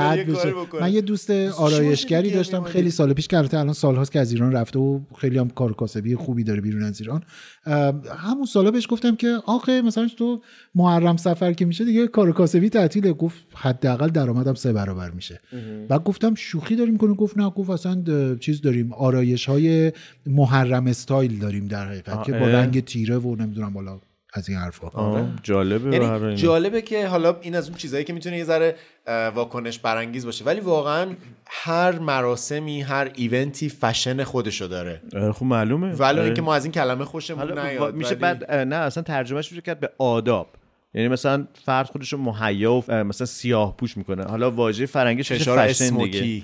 من 0.81 0.93
یه 0.93 1.01
دوست 1.01 1.31
آرایشگری 1.31 2.31
داشتم؟ 2.31 2.63
خیلی 2.63 2.91
سال 2.91 3.13
پیش 3.13 3.29
که 3.29 3.39
البته 3.39 3.59
الان 3.59 3.73
سالهاست 3.73 4.13
که 4.13 4.21
از 4.21 4.33
ایران 4.33 4.53
رفته 4.53 4.79
و 4.79 5.01
خیلی 5.19 5.39
هم 5.39 5.49
کار 5.49 5.73
کاسبی 5.73 6.15
خوبی 6.15 6.45
داره 6.45 6.61
بیرون 6.61 6.83
از 6.83 7.01
ایران. 7.01 7.23
همون 8.17 8.47
سالا 8.49 8.71
بهش 8.71 8.87
گفتم 8.91 9.17
که 9.17 9.39
آخه 9.47 9.83
مثلا 9.83 10.09
تو 10.19 10.43
محرم 10.75 11.17
سفر 11.17 11.53
که 11.53 11.65
میشه 11.65 11.85
دیگه 11.85 12.07
کار 12.07 12.33
کاسبی 12.33 12.69
تعطیله. 12.69 13.13
گفت 13.13 13.45
حداقل 13.55 14.09
درآمدم 14.09 14.55
سه 14.55 14.73
برابر 14.73 15.11
میشه. 15.11 15.41
بعد 15.89 16.05
گفتم 16.05 16.35
شوخی 16.35 16.77
داریم 16.77 16.97
کنه. 16.97 17.15
گفت 17.15 17.39
نه 17.39 17.51
گفت 17.51 17.71
اصلا 17.71 18.05
چیز 18.41 18.61
داریم. 18.61 18.93
آرایش 18.93 19.47
های 19.47 19.93
محرم 20.27 20.87
استایل 20.87 21.39
داریم 21.39 21.67
در 21.67 21.87
حقیقت 21.87 22.25
که 22.25 22.33
با. 22.33 22.47
رنگ 22.47 22.85
تیره 22.85 23.19
و 23.19 23.37
نمی‌دونم 23.37 23.73
بالا 23.73 24.01
از 24.33 24.49
این 24.49 24.59
حرفا. 24.59 24.89
آه، 24.89 25.29
جالبه 25.43 25.97
یعنی. 25.97 26.37
جالبه 26.37 26.83
که 26.83 27.07
حالا 27.07 27.37
این 27.41 27.55
از 27.55 27.69
اون 27.69 27.79
چیزایی 27.79 28.05
که 28.05 28.13
می‌تونه 28.13 28.39
یه 28.39 28.45
ذره 28.45 28.77
واکنش 29.35 29.79
برانگیز 29.79 30.27
باشه. 30.27 30.45
ولی 30.45 30.61
واقعا 30.61 31.15
هر 31.47 31.99
مراسمی 31.99 32.83
هر 32.83 33.11
event 33.15 33.69
ی 33.69 33.76
fashion 33.76 34.25
خودشو 34.25 34.67
داره. 34.67 35.03
آره، 35.15 35.33
خب 35.33 35.45
معلومه. 35.45 36.03
آره. 36.05 36.23
اینکه 36.23 36.43
ما 36.43 36.55
از 36.55 36.65
این 36.65 36.73
کلمه 36.73 37.05
خوشمون 37.05 37.59
نیاد 37.59 37.95
میشه 37.95 38.11
ولی- 38.11 38.21
بعد 38.21 38.51
نه 38.53 38.77
اصلا 38.77 39.03
ترجمهش 39.03 39.53
میشه 39.53 39.63
کرد 39.63 39.81
به 39.81 39.91
آداب. 39.99 40.49
یعنی 40.95 41.09
مثلا 41.09 41.47
فرد 41.65 41.87
خودش 41.87 42.13
رو 42.13 42.19
مهیا 42.19 42.85
و 42.89 43.05
مثلا 43.05 43.27
سیاه 43.27 43.77
پوش 43.77 43.97
می‌کنه. 43.97 44.25
حالا 44.25 44.51
واژه 44.51 44.87
فرنگیش 44.87 45.31
میشه 45.33 45.43
فشار 45.45 45.67
فشن 45.67 45.97
دیگه. 45.97 46.43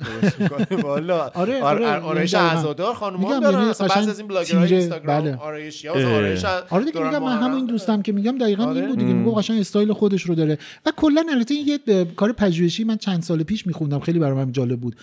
والا 0.82 1.30
آره، 1.34 1.62
آر- 1.62 1.62
آره، 1.62 1.86
آر- 1.86 2.00
آرایش. 2.00 2.34
عزادار 2.34 2.94
خانوما 2.94 3.28
میگم 3.28 3.40
دارن 3.40 3.58
یعنی 3.58 3.70
اصلا 3.70 3.88
بعضی 3.88 4.10
از 4.10 4.18
این 4.18 4.28
بلاگرهای 4.28 4.74
اینستاگرام 4.74 5.20
بله. 5.20 5.36
آرایشی 5.36 5.88
اه. 5.88 6.14
آرایش 6.14 6.44
آره 6.44 6.84
دیگه 6.84 7.02
میگم 7.06 7.22
من 7.22 7.40
داره. 7.50 7.66
دوستم 7.66 8.02
که 8.02 8.12
میگم 8.12 8.38
دقیقا 8.38 8.64
آره. 8.64 8.80
این 8.80 8.88
بود 8.88 8.98
دیگه 8.98 9.12
میگم 9.12 9.30
قشنگ 9.34 9.60
استایل 9.60 9.92
خودش 9.92 10.22
رو 10.22 10.34
داره 10.34 10.58
و 10.86 10.92
کلا 10.96 11.24
البته 11.32 11.54
این 11.54 11.68
یه 11.86 12.04
کار 12.04 12.32
پژوهشی 12.32 12.84
من 12.84 12.96
چند 12.96 13.22
سال 13.22 13.42
پیش 13.42 13.66
میخوندم 13.66 14.00
خیلی 14.00 14.18
برام 14.18 14.50
جالب 14.50 14.80
بود 14.80 14.96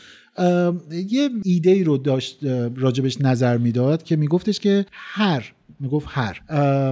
یه 1.10 1.30
ایده 1.44 1.72
ای 1.72 1.84
رو 1.84 1.98
داشت 1.98 2.40
راجبش 2.76 3.22
نظر 3.22 3.58
می‌داد 3.58 4.04
که 4.04 4.16
میگفتش 4.16 4.60
که 4.60 4.86
هر 4.92 5.54
می‌گفت 5.82 6.08
هر 6.10 6.42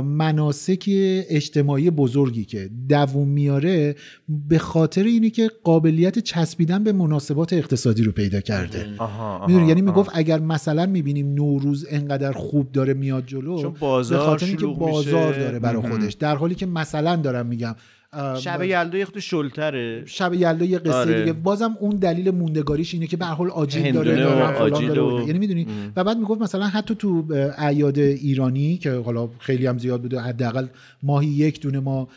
مناسک 0.02 0.84
اجتماعی 1.30 1.90
بزرگی 1.90 2.46
که 2.46 2.70
دووم 2.90 3.28
میاره 3.28 3.96
به 4.30 4.58
خاطر 4.58 5.04
اینه 5.04 5.30
که 5.30 5.52
قابلیت 5.64 6.20
چسبیدن 6.20 6.84
به 6.84 6.92
مناسبات 6.92 7.54
اقتصادی 7.54 8.04
رو 8.04 8.12
پیدا 8.12 8.42
کرده 8.42 8.88
آها، 8.98 9.36
آها، 9.36 9.48
می‌دونی 9.48 9.68
یعنی. 9.68 9.82
می‌گفت 9.82 10.10
اگر 10.14 10.40
مثلا 10.40 10.86
می‌بینیم 10.86 11.34
نوروز 11.34 11.86
انقدر 11.90 12.32
خوب 12.32 12.72
داره 12.72 12.94
میاد 12.94 13.26
جلو 13.26 13.62
چون 13.62 13.74
بازار 13.80 14.20
به 14.20 14.26
خاطر 14.26 14.46
اینکه 14.46 14.66
بازار 14.66 15.28
میشه. 15.28 15.40
داره 15.40 15.60
برای. 15.60 15.90
خودش 15.90 16.14
در 16.14 16.36
حالی 16.36 16.56
که 16.56 16.66
مثلا 16.66 17.16
دارم 17.16 17.46
میگم 17.46 17.76
شب 18.38 18.64
یلدا 18.64 18.98
یه 18.98 19.06
خود 19.06 19.20
شلتره 19.20 20.06
شب 20.06 20.34
یلدا 20.34 20.66
یه 20.66 20.80
قصه 20.80 20.96
آره. 20.96 21.20
دیگه 21.20 21.34
بازم 21.34 21.78
اون 21.80 21.96
دلیل 21.96 22.32
موندگاریش 22.32 22.94
اینه 22.94 23.08
که 23.08 23.18
به 23.18 23.26
هر 23.26 23.34
حال 23.34 23.50
آجیل 23.50 23.92
داره 23.92 24.26
و 24.26 24.64
آجیل 24.64 24.88
داره 24.88 25.02
و-. 25.02 25.28
یعنی 25.28 25.40
می‌دونی 25.40 25.68
و 25.96 26.04
بعد 26.04 26.18
می‌گفت 26.18 26.42
مثلا 26.42 26.68
حتی 26.68 26.96
تو 26.96 27.26
اعیاد 27.58 28.00
ایرانی 28.00 28.78
که 28.78 28.92
حالا 28.92 29.30
خیلی 29.40 29.68
هم 29.68 29.78
زیاد 29.78 30.02
بوده 30.02 30.20
حداقل 30.20 30.68
ماهی 31.04 31.28
یک 31.28 31.62
دونه 31.62 31.80
ما 31.80 32.08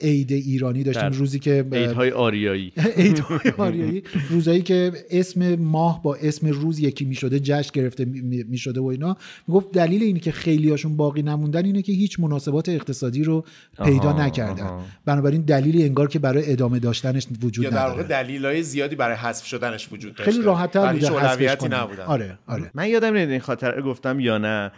عید 0.00 0.32
ایرانی 0.32 0.82
داشتیم 0.82 1.08
در 1.08 1.16
روزی 1.16 1.38
که 1.38 1.66
عیدهای 1.72 2.10
آریایی. 2.10 2.72
عیدهای 2.96 3.52
آریایی 3.58 4.02
روزایی 4.30 4.62
که 4.62 4.92
اسم 5.10 5.54
ماه 5.54 6.02
با 6.02 6.14
اسم 6.14 6.46
روز 6.46 6.78
یکی 6.78 7.04
می‌شده 7.04 7.40
جشن 7.40 7.70
گرفته 7.72 8.04
می‌شده 8.04 8.80
و 8.80 8.84
اینا. 8.84 9.16
می‌گفت 9.48 9.72
دلیل 9.72 10.02
اینه 10.02 10.20
که 10.20 10.32
خیلی 10.32 10.70
هاشون 10.70 10.96
باقی 10.96 11.22
نموندن 11.22 11.64
اینه 11.64 11.82
که 11.82 11.92
هیچ 11.92 12.20
مناسبات 12.20 12.68
اقتصادی 12.68 13.24
رو 13.24 13.44
پیدا 13.84 14.08
آها، 14.08 14.26
نکردن. 14.26 14.62
آها. 14.62 14.84
بنابراین 15.04 15.42
دلیلی 15.42 15.84
انگار 15.84 16.08
که 16.08 16.18
برای 16.18 16.52
ادامه 16.52 16.78
داشتنش 16.78 17.26
وجود 17.42 17.64
یا 17.64 17.70
در 17.70 17.86
واقع 17.86 18.02
دلیلای 18.02 18.62
زیادی 18.62 18.96
برای 18.96 19.16
حذف 19.16 19.46
شدنش 19.46 19.92
وجود 19.92 20.14
داشته. 20.14 20.32
خیلی 20.32 20.44
راحت 20.44 20.70
تر 20.70 20.80
ولی 20.80 20.98
بوده 20.98 21.08
هیچ 21.08 21.18
حذفش 21.18 21.32
اولویتی 21.32 21.68
کنن. 21.68 21.78
نبودن. 21.78 22.02
آره 22.02 22.38
آره. 22.46 22.70
من 22.74 22.88
یادم 22.88 23.06
نمیاد 23.06 23.30
این 23.30 23.40
خاطر 23.40 23.82
گفتم 23.82 24.20
یا 24.20 24.38
نه. 24.38 24.72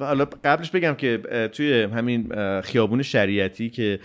حالا 0.00 0.24
قبلش 0.44 0.70
بگم 0.70 0.94
که 0.94 1.20
توی 1.52 1.82
همین 1.82 2.32
خیابون 2.60 3.02
شریعتی 3.02 3.70
که 3.70 4.00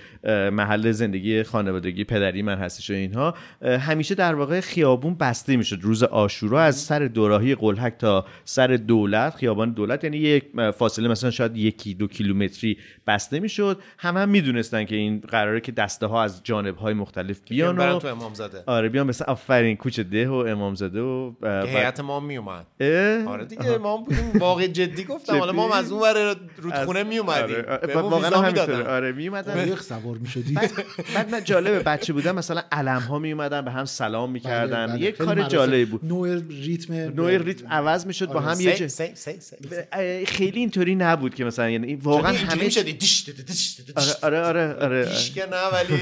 محل 0.52 0.91
زندگی 0.91 1.43
خانوادگی 1.43 2.04
پدری 2.04 2.41
من 2.41 2.58
هستش 2.58 2.89
و 2.89 2.93
اینها 2.93 3.34
همیشه 3.62 4.16
در 4.16 4.36
واقع 4.36 4.60
خیابون 4.60 5.16
بسته 5.16 5.58
می‌شد. 5.58 5.80
روز 5.82 6.04
آشورا 6.04 6.62
از 6.62 6.76
سر 6.76 7.00
دوراهی 7.00 7.56
قلحک 7.56 7.97
تا 7.97 8.26
سر 8.45 8.68
دولت 8.68 9.36
خیابان 9.36 9.72
دولت 9.72 10.04
یعنی 10.04 10.18
یک 10.18 10.43
فاصله 10.76 11.08
مثلا 11.08 11.32
شاید 11.32 11.58
یکی 11.58 11.93
دو 11.93 12.08
کیلومتری 12.08 12.78
بسته 13.08 13.39
می‌شد. 13.39 13.80
هم 13.97 14.18
هم 14.18 14.30
می‌دونستن 14.30 14.86
که 14.86 14.95
این 14.95 15.20
قراره 15.20 15.62
که 15.62 15.72
دسته 15.72 16.06
ها 16.06 16.24
از 16.24 16.43
جانب 16.43 16.76
های 16.76 16.93
مختلف 16.93 17.39
بیان 17.50 17.78
و 17.78 18.00
تو 18.00 18.08
امامزاده. 18.08 18.64
آره 18.66 18.89
بیان 18.89 19.08
مثلا 19.08 19.28
آفرین 19.34 19.76
کوچه 19.76 20.04
ده 20.04 20.30
و 20.30 20.34
امامزاده 20.34 21.02
و 21.02 21.32
هیئت 21.43 22.00
ما 22.00 22.20
می 22.20 22.38
اومد 22.38 22.66
اه؟ 22.80 23.26
آره 23.26 23.45
دیگه 23.45 23.78
ما 23.78 23.97
هم 23.97 24.04
بودیم 24.04 24.32
واقع 24.39 24.68
جدی 24.68 25.04
گفتم. 25.04 25.39
حالا 25.40 25.52
ما 25.52 25.76
از 25.76 25.92
اون 25.92 26.02
ور 26.02 26.36
رودخونه 26.58 27.04
می 27.04 27.18
اومدیم. 27.18 27.56
آره، 27.56 27.66
آره، 27.72 27.88
بهمون 27.88 28.12
واقعا 28.12 28.42
همینطوره. 28.42 28.84
آره 28.84 29.12
می 29.12 29.28
اومدن. 29.28 29.76
سوار 29.76 30.18
می‌شدید 30.18 30.56
بعد, 30.56 30.72
بعد 31.16 31.32
من 31.32 31.44
جالبه 31.44 31.80
بچه 31.80 32.14
بودم 32.14 32.36
مثلا 32.36 32.62
علم 32.72 33.02
ها 33.02 33.20
می 33.20 33.32
اومدن 33.32 33.62
به 33.62 33.72
هم 33.72 33.86
سلام 33.86 34.32
می‌کردن 34.32 34.88
بله، 34.88 35.00
یک 35.00 35.16
خیلی 35.16 35.28
کار. 35.28 35.42
جالبی 35.42 35.86
بود. 35.86 36.06
نوع 36.06 36.42
ریتم 36.50 36.94
نوع 36.94 37.38
ریتم 37.38 37.68
عوض 37.68 38.06
می‌شد 38.06 38.28
با 38.28 38.40
هم 38.40 38.60
یه 38.60 38.90
خیلی 40.28 40.60
اینطوری 40.60 40.96
نبود 40.96 41.36
که 41.36 41.46
مثلا 41.46 41.70
یعنی 41.70 41.96
واقعا 41.96 42.34
همه 42.34 42.64
می‌شدی. 42.64 42.94
دیش 42.94 43.30
دیش 43.30 43.46
دیش 43.48 43.82
دیش. 43.82 44.16
آره 44.24 44.42
آره 44.42 44.74
آره 44.74 44.86
آره. 44.86 45.08
نه 45.52 45.58
ولی 45.74 45.98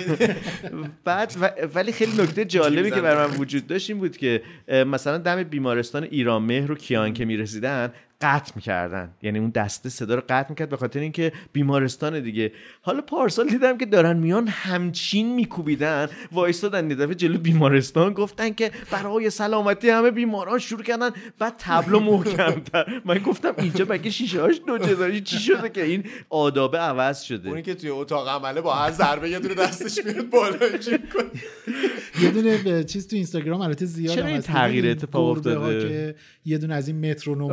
بعد 1.06 1.34
ولی 1.76 1.92
خیلی 1.92 2.22
نکته 2.22 2.46
جالبی 2.46 2.92
که 2.92 3.02
برای 3.02 3.28
من 3.28 3.38
وجود 3.38 3.68
داشت 3.68 3.90
این 3.90 4.00
بود 4.00 4.18
که 4.18 4.42
مثلا 4.68 5.18
دم 5.18 5.44
بیمارستان 5.44 6.04
ایران 6.04 6.42
مهر 6.42 6.72
و 6.72 6.76
کیان 6.76 7.14
که 7.14 7.26
می‌رسیدن 7.26 7.94
قطع 8.22 8.52
می‌کردن. 8.56 9.10
یعنی 9.22 9.40
اون 9.40 9.50
دسته 9.50 9.90
صدا 9.90 10.16
رو 10.16 10.22
قطع 10.30 10.50
می‌کرد 10.50 10.70
به 10.70 10.78
خاطر 10.78 11.00
اینکه 11.00 11.32
بیمارستان 11.54 12.20
دیگه. 12.20 12.52
حالا 12.82 13.02
پارسال 13.02 13.48
دیدم 13.48 13.78
که 13.78 13.86
دارن 13.86 14.18
میان 14.18 14.48
همچین 14.48 15.36
میکوبیدن. 15.36 16.10
وایستادن 16.32 16.90
یه 16.90 16.96
دفعه 16.96 17.16
جلو 17.16 17.38
بیمارستان 17.38 18.14
گفتن 18.14 18.50
که 18.50 18.72
برای 18.92 19.30
سلامتی 19.30 19.90
همه 19.90 20.12
بیماران 20.12 20.60
شروع 20.60 20.84
کردن. 20.84 21.10
بعد 21.40 21.54
تبلو 21.60 22.00
محکمتر 22.00 23.02
من 23.06 23.18
گفتم 23.18 23.54
اینجا 23.58 23.86
مگه 23.90 24.10
شیشه 24.10 24.42
هاش 24.42 24.62
دو 24.68 24.78
جدایی؟ 24.78 25.22
چی 25.22 25.38
شده 25.38 25.70
که 25.70 25.84
این 25.84 26.04
آدابه 26.30 26.78
عوض 26.78 27.22
شده؟ 27.22 27.50
اونی 27.50 27.62
که 27.62 27.76
توی 27.76 27.90
اتاق 27.90 28.28
عمله 28.28 28.62
با 28.62 28.74
هر 28.74 28.92
ضربه 28.92 29.30
یه 29.30 29.40
دونه 29.40 29.54
دستش 29.54 30.06
میاد 30.06 30.30
بالا. 30.30 30.58
یه 32.22 32.32
دونه 32.32 32.58
به 32.58 32.84
چیز 32.84 33.08
تو 33.08 33.16
اینستاگرام 33.16 33.62
البته 33.62 33.86
زیاد 33.86 34.16
چرا 34.16 34.26
این 34.26 34.38
هست. 34.38 34.48
تغییر 34.48 34.90
اتفاق 34.90 35.30
افتاده؟ 35.30 35.90
که 35.90 36.16
یه 36.46 36.58
دونه 36.58 36.76
از 36.76 36.88
این 36.88 37.12
مترونوم 37.12 37.52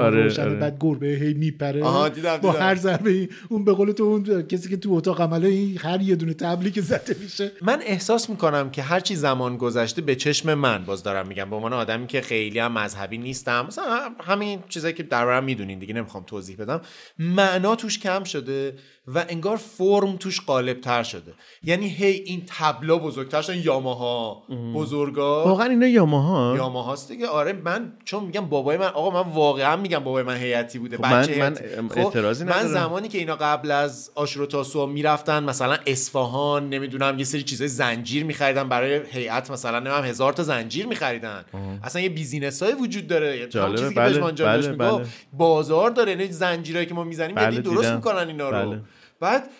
آره،. 0.54 0.60
بعد 0.60 0.76
گربه 0.80 1.06
هی 1.06 1.34
میپره. 1.34 1.84
آها، 1.84 2.08
دیدم، 2.08 2.36
با. 2.36 2.52
هر 2.52 2.74
ضربه 2.74 3.28
اون 3.48 3.64
به 3.64 3.72
قول 3.72 3.92
تو 3.92 4.04
اون 4.04 4.42
کسی 4.42 4.68
که 4.68 4.76
تو 4.76 4.92
اتاق 4.92 5.20
عمله 5.20 5.48
این 5.48 5.78
هر 5.78 6.00
یه 6.00 6.16
دونه 6.16 6.34
تبلی 6.34 6.70
که 6.70 6.80
زده 6.80 7.16
میشه. 7.22 7.52
من 7.62 7.82
احساس 7.86 8.30
می‌کنم 8.30 8.70
که 8.70 8.82
هرچی 8.82 9.16
زمان 9.16 9.56
گذشته 9.56 10.02
به 10.02 10.14
چشم 10.14 10.54
من 10.54 10.84
باز 10.84 11.02
دارم 11.02 11.28
میگم. 11.28 11.50
به 11.50 11.56
عنوان 11.56 11.72
آدمی 11.72 12.06
که 12.06 12.20
خیلی 12.20 12.58
هم 12.58 12.72
مذهبی 12.72 13.18
نیستم. 13.18 13.64
مثلا 13.66 14.10
همین 14.24 14.58
چیزایی 14.68 14.94
که 14.94 15.02
دربارم 15.02 15.44
می‌دونین 15.44 15.78
دیگه 15.78 15.94
نمی‌خوام 15.94 16.24
توضیح 16.24 16.56
بدم. 16.56 16.80
معنا 17.18 17.76
توش 17.76 17.98
کم 17.98 18.24
شده. 18.24 18.74
و 19.06 19.24
انگار 19.28 19.56
فرم 19.56 20.16
توش 20.16 20.40
غالب 20.46 20.80
تر 20.80 21.02
شده. 21.02 21.32
یعنی 21.62 21.88
هی 21.88 22.12
این 22.12 22.42
تبلا 22.46 22.98
بزرگتر 22.98 23.42
شدن 23.42 23.58
یاماها. 23.58 24.42
بزرگا. 24.74 25.44
واقعا 25.44 25.66
اینا 25.66 25.86
یاماها. 25.86 26.56
یاماهاست 26.56 27.08
دیگه. 27.08 27.26
آره 27.26 27.52
من 27.52 27.92
چون 28.04 28.24
میگم 28.24 28.46
بابای 28.46 28.76
من 28.76 28.86
آقا 28.86 29.22
من 29.24 29.32
واقعا 29.32 29.76
میگم 29.76 29.98
بابای 29.98 30.22
من 30.22 30.36
هیئتی 30.36 30.78
بوده 30.78 30.96
خب 30.96 31.02
بچه 31.02 31.38
من- 31.38 31.48
من 31.48 31.56
هیئتی. 31.56 32.00
اعتراضی 32.00 32.44
من 32.44 32.52
ندارم. 32.52 32.68
زمانی 32.68 33.08
که 33.08 33.18
اینا 33.18 33.36
قبل 33.36 33.70
از 33.70 34.10
آشورا 34.14 34.46
تاسوعا 34.46 34.86
می‌رفتن 34.86 35.44
مثلا 35.44 35.76
اصفهان 35.86 36.68
نمی‌دونم 36.68 37.18
یه 37.18 37.24
سری 37.24 37.42
چیزای 37.42 37.68
زنجیر 37.68 38.24
میخریدن. 38.24 38.68
برای 38.68 39.00
هیئت 39.10 39.50
مثلا 39.50 39.80
نمی‌دونم 39.80 40.04
هزار 40.04 40.32
تا 40.32 40.42
زنجیر 40.42 40.86
میخریدن. 40.86 41.44
اصلا 41.82 42.02
یه 42.02 42.08
بیزینس 42.08 42.62
های 42.62 42.72
وجود 42.72 43.06
داره. 43.06 43.38
یه 43.38 43.46
جالبه، 43.46 43.78
چیزی 43.78 43.94
بله، 43.94 44.20
بله، 44.20 44.72
بله. 44.72 45.06
بازار 45.32 45.90
داره. 45.90 46.10
یعنی 46.12 46.32
زنجیرایی 46.32 46.86
که 46.86 46.94
ما 46.94 47.04
می‌زنیم 47.04 47.34
بله، 47.34 47.44
یعنی 47.44 47.58
درست. 47.58 47.92
می‌کنن 47.92 48.28
اینا 48.28 48.50
رو. 48.50 48.70
بله. 48.70 48.80
بعد 49.24 49.50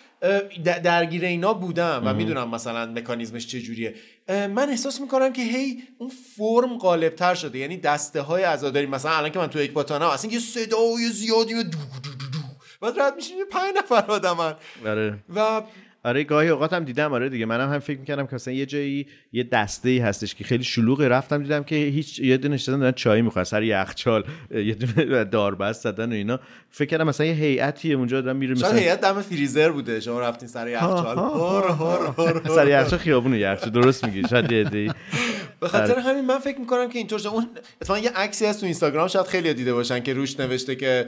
درگیر 0.83 1.25
اینا 1.25 1.53
بودم 1.53 2.01
و 2.05 2.13
می‌دونم 2.13 2.49
مثلا 2.49 2.85
مکانیزمش 2.85 3.47
چجوریه. 3.47 3.95
اه، 4.27 4.47
من 4.47 4.69
احساس 4.69 5.01
می‌کنم 5.01 5.33
که 5.33 5.41
هی 5.41 5.83
اون 5.97 6.11
فرم 6.37 6.77
غالبتر 6.77 7.35
شده. 7.35 7.59
یعنی 7.59 7.77
دسته 7.77 8.21
های 8.21 8.43
عزاداری 8.43 8.85
مثلا 8.85 9.11
الان 9.11 9.31
که 9.31 9.39
من 9.39 9.47
تو 9.47 9.59
اکباتانم 9.59 10.05
اصلا 10.05 10.31
یه 10.31 10.39
صدای 10.39 11.09
زیادی 11.11 11.53
و 11.53 11.63
دو 11.63 11.77
دو 12.03 12.09
دو 12.09 12.25
دو. 12.33 12.39
بعد 12.81 12.99
رد 12.99 13.15
میشیم 13.15 13.37
یه 13.37 13.45
پنج 13.45 13.73
نفر 13.77 14.11
آدمن. 14.11 14.55
آره. 14.85 15.19
و 15.35 15.61
آره 16.05 16.23
گاهی 16.23 16.49
اوقات 16.49 16.73
هم 16.73 16.83
دیدم 16.83 17.13
آره 17.13 17.29
دیگه. 17.29 17.45
منم 17.45 17.73
هم 17.73 17.79
فکر 17.79 17.99
می‌کردم 17.99 18.27
که 18.27 18.35
مثلا 18.35 18.53
یه 18.53 18.65
جایی 18.65 19.07
یه 19.33 19.43
دسته 19.43 19.89
ای 19.89 19.99
هستش 19.99 20.35
که 20.35 20.43
خیلی 20.43 20.63
شلوغه. 20.63 21.07
رفتم 21.07 21.43
دیدم 21.43 21.63
که 21.63 21.75
هیچ 21.75 22.19
یه 22.19 22.37
دونه 22.37 22.53
نشستن 22.55 22.79
دارن 22.79 22.91
چای 22.91 23.21
می‌خورن 23.21 23.43
سر 23.43 23.63
یخچال 23.63 24.23
یه 24.51 24.73
دونه 24.73 25.23
داربست 25.23 25.83
زدن 25.83 26.11
و 26.11 26.15
اینا. 26.15 26.39
فکر 26.69 26.89
کردم 26.89 27.07
مثلا 27.07 27.25
یه 27.27 27.33
هیئتی 27.33 27.93
اونجا 27.93 28.21
دارن 28.21 28.37
میره 28.37 28.53
مثلا 28.53 28.71
هیئت 28.71 29.01
دم 29.01 29.21
فریزر 29.21 29.71
بوده. 29.71 29.99
شما 29.99 30.19
رفتین 30.19 30.47
سر 30.47 30.67
یخچال. 30.67 31.17
هر 31.17 31.71
هر 31.71 32.41
هر 32.45 32.55
سر 32.55 32.67
یخچال 32.67 32.99
خیابون 32.99 33.33
یخچال 33.33 33.69
درست 33.69 34.05
میگی 34.05 34.27
شاید 34.29 34.51
یه. 34.51 34.93
به 35.59 35.67
خاطر 35.67 35.99
همین 35.99 36.25
من 36.25 36.39
فکر 36.39 36.59
می‌کنم 36.59 36.89
که 36.89 36.97
اینطور 36.97 37.27
اون 37.27 37.47
اتفاقا 37.81 37.99
یه 37.99 38.11
عکسی 38.15 38.45
هست 38.45 38.59
تو 38.59 38.65
اینستاگرام 38.65 39.07
شاید 39.07 39.25
خیلی 39.25 39.53
دیده 39.53 39.73
باشن 39.73 39.99
که 39.99 40.13
روش 40.13 40.39
نوشته 40.39 40.75
که 40.75 41.05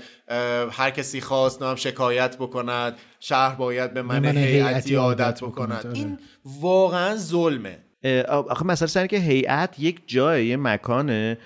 هر 0.72 0.90
کسی 0.90 1.22
خواست 1.22 1.62
نام 1.62 1.76
شکایت 1.76 2.36
بکند. 2.38 2.98
شهر 3.20 3.56
باید 3.56 3.94
به 3.94 4.02
من 4.02 4.20
من 4.20 4.38
هیئتی 4.38 4.96
عادت 4.96 5.44
بکند. 5.44 5.80
بکند. 5.80 5.96
این 5.96 6.20
واقعا 6.46 7.16
ظلمه. 7.16 7.87
آخه 8.28 8.66
مثلا 8.66 8.88
سر 8.88 9.08
که 9.08 9.18
هیئت 9.18 9.76
یک 9.80 10.02
جای 10.08 10.46
یه 10.46 10.58
مکانه 10.58 11.38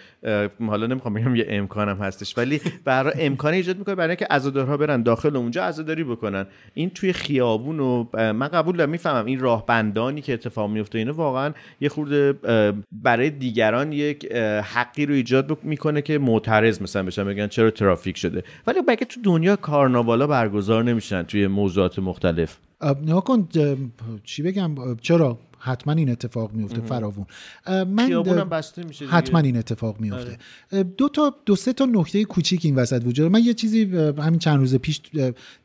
حالا 0.68 0.88
نمی‌خوام 0.88 1.14
بگم 1.14 1.36
یه 1.36 1.46
امکانم 1.50 1.98
هستش 1.98 2.38
ولی 2.38 2.62
برای 2.86 3.14
امکان 3.18 3.54
ایجاد 3.54 3.78
می‌کنه 3.78 3.96
برای 3.96 4.10
اینکه 4.10 4.28
عزادارها 4.30 4.78
برن 4.78 5.04
داخل 5.04 5.36
اونجا 5.36 5.64
عزاداری 5.64 6.04
بکنن. 6.04 6.46
این 6.74 6.90
توی 6.90 7.14
خیابون 7.14 7.80
و 7.80 8.06
من 8.14 8.48
قبول 8.48 8.78
دارم 8.78 8.90
می‌فهمم 8.90 9.26
این 9.26 9.40
راهبندانی 9.40 10.22
که 10.22 10.34
اتفاق 10.34 10.70
میفته 10.70 10.98
اینه 10.98 11.12
واقعا 11.12 11.54
یه 11.82 11.90
خورده 11.90 12.34
برای 12.92 13.30
دیگران 13.30 13.92
یک 13.94 14.32
حقی 14.74 15.06
رو 15.06 15.14
ایجاد 15.14 15.58
می‌کنه 15.64 16.02
که 16.02 16.18
معترض 16.18 16.82
مثلا 16.82 17.04
بشن 17.04 17.24
بگن 17.24 17.48
چرا 17.48 17.72
ترافیک 17.72 18.18
شده. 18.18 18.44
ولی 18.68 18.80
مگه 18.88 19.06
تو 19.06 19.22
دنیا 19.24 19.56
کارناوالا 19.56 20.28
برگزار 20.28 20.84
نمیشن 20.84 21.24
توی 21.24 21.48
موضوعات 21.48 22.00
مختلف؟ 22.00 22.58
نگاه 23.02 23.24
کن 23.24 23.48
چی 24.24 24.44
بگم؟ 24.44 24.76
چرا؟ 25.02 25.38
حتما 25.62 25.94
این 25.94 26.10
اتفاق 26.10 26.54
میفته 26.54 26.82
فراوون 26.82 27.26
من 27.68 28.50
بسته 28.50 28.84
میشه 28.84 29.06
دیگه. 29.06 29.18
حتما 29.18 29.40
این 29.40 29.58
اتفاق 29.58 30.00
میفته 30.00 30.38
دو 30.98 31.10
تا 31.10 31.36
دو 31.46 31.56
سه 31.56 31.74
تا 31.74 31.86
نکته 31.86 32.24
کوچیک 32.24 32.66
این 32.66 32.76
وسط 32.76 33.02
وجود. 33.06 33.32
من 33.32 33.44
یه 33.44 33.54
چیزی 33.54 33.84
همین 34.18 34.40
چند 34.40 34.60
روز 34.60 34.76
پیش 34.76 35.02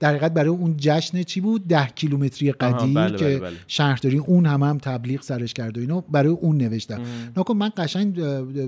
در 0.01 0.11
حقیقت 0.11 0.34
برای 0.34 0.49
اون 0.49 0.74
جشن 0.78 1.22
چی 1.22 1.40
بود 1.40 1.68
ده 1.68 1.86
کیلومتری 1.86 2.53
بله، 2.53 3.16
که 3.16 3.24
بله، 3.24 3.38
بله. 3.38 3.57
شهرداری 3.66 4.18
اون 4.18 4.47
هم 4.47 4.62
هم 4.62 4.78
تبلیغ 4.78 5.22
سرش 5.22 5.55
کرد 5.55 5.78
و 5.78 5.80
اینو 5.80 6.01
برای 6.01 6.32
اون 6.32 6.57
نوشتم 6.57 7.01
نکن 7.36 7.57
من 7.57 7.70
قشنگ 7.76 8.20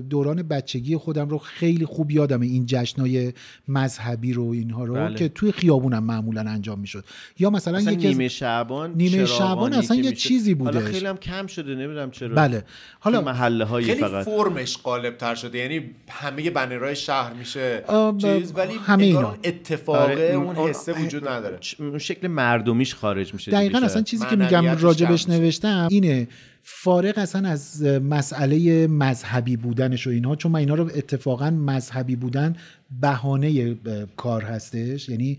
دوران 0.09 0.43
بچگی 0.43 0.97
خودم 0.97 1.29
رو 1.29 1.37
خیلی 1.37 1.85
خوب 1.85 2.11
یادم 2.11 2.41
این 2.41 2.65
جشنای 2.65 3.33
مذهبی 3.67 4.33
رو 4.33 4.43
اینها 4.43 4.85
رو 4.85 4.93
بله. 4.93 5.15
که 5.15 5.29
توی 5.29 5.51
خیابونم 5.51 6.03
معمولا 6.03 6.41
انجام 6.41 6.79
می‌شد 6.79 7.05
یا 7.39 7.49
مثلا, 7.49 7.77
مثلا 7.77 7.91
یکی 7.93 8.07
نیمه 8.07 8.27
شعبان 8.27 8.93
نیمه 8.95 9.25
شعبان 9.25 9.73
اصلا 9.73 9.97
که 9.97 10.03
یه. 10.03 10.11
چیزی 10.11 10.53
بودش. 10.53 10.83
خیلی 10.83 11.05
هم 11.05 11.17
کم 11.19 11.47
شده 11.47 11.75
نمی‌دونم 11.75 12.11
چرا 12.11 12.35
بله 12.35 12.63
حالا 12.99 13.21
محله 13.21 13.65
هایی 13.65 13.85
خیلی 13.85 14.01
فقط 14.01 14.25
فرمش 14.25 14.77
غالب 14.83 15.17
تر 15.17 15.35
شده 15.35 15.57
یعنی 15.57 15.81
همه 16.09 16.49
بنرهای 16.49 16.95
شهر 16.95 17.33
میشه 17.33 17.83
چیز 18.21 18.53
ولی 18.55 18.73
همه 18.73 19.03
اینا. 19.03 19.37
اتفاقه 19.43 19.99
آره، 19.99 20.21
اون 20.21 20.55
حسه 20.55 20.93
وجود 20.93 21.27
نداره 21.27 21.59
اون 21.79 21.97
شکل 21.97 22.27
مردمیش 22.27 22.95
خارج 22.95 23.33
میشه 23.33 23.51
دیگه 23.51 23.63
دقیقا. 23.63 23.85
اصلا 23.85 24.01
چیزی 24.01 24.25
که 24.25 24.35
میگم 24.35 24.77
راجبش. 24.77 25.29
نوشتم 25.29 25.87
اینه 25.91 26.27
فارغ 26.63 27.17
اصلا 27.17 27.49
از 27.49 27.83
مسئله 27.83 28.87
مذهبی 28.87 29.57
بودنش 29.57 30.07
و 30.07 30.09
اینها 30.09 30.35
چون 30.35 30.51
من 30.51 30.59
اینا 30.59 30.73
رو 30.73 30.83
اتفاقا 30.95 31.49
مذهبی 31.49 32.15
بودن 32.15 32.55
بهانه 33.01 33.77
کار 34.17 34.43
هستش 34.43 35.09
یعنی 35.09 35.37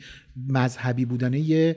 مذهبی 0.48 1.04
بودن 1.04 1.34
یه 1.34 1.76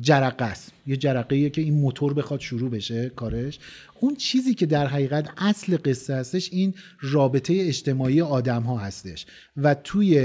جرقه 0.00 0.44
است. 0.44 0.72
یه 0.86 0.96
جرقه 0.96 1.50
که 1.50 1.60
این 1.60 1.74
موتور 1.74 2.14
بخواد 2.14 2.40
شروع 2.40 2.70
بشه 2.70 3.08
کارش. 3.08 3.58
اون 4.00 4.16
چیزی 4.16 4.54
که 4.54 4.66
در 4.66 4.86
حقیقت 4.86 5.28
اصل 5.36 5.76
قصه 5.84 6.14
هستش 6.14 6.52
این 6.52 6.74
رابطه 7.00 7.54
اجتماعی 7.58 8.20
آدم 8.20 8.62
ها 8.62 8.78
هستش. 8.78 9.26
و 9.56 9.74
توی 9.74 10.18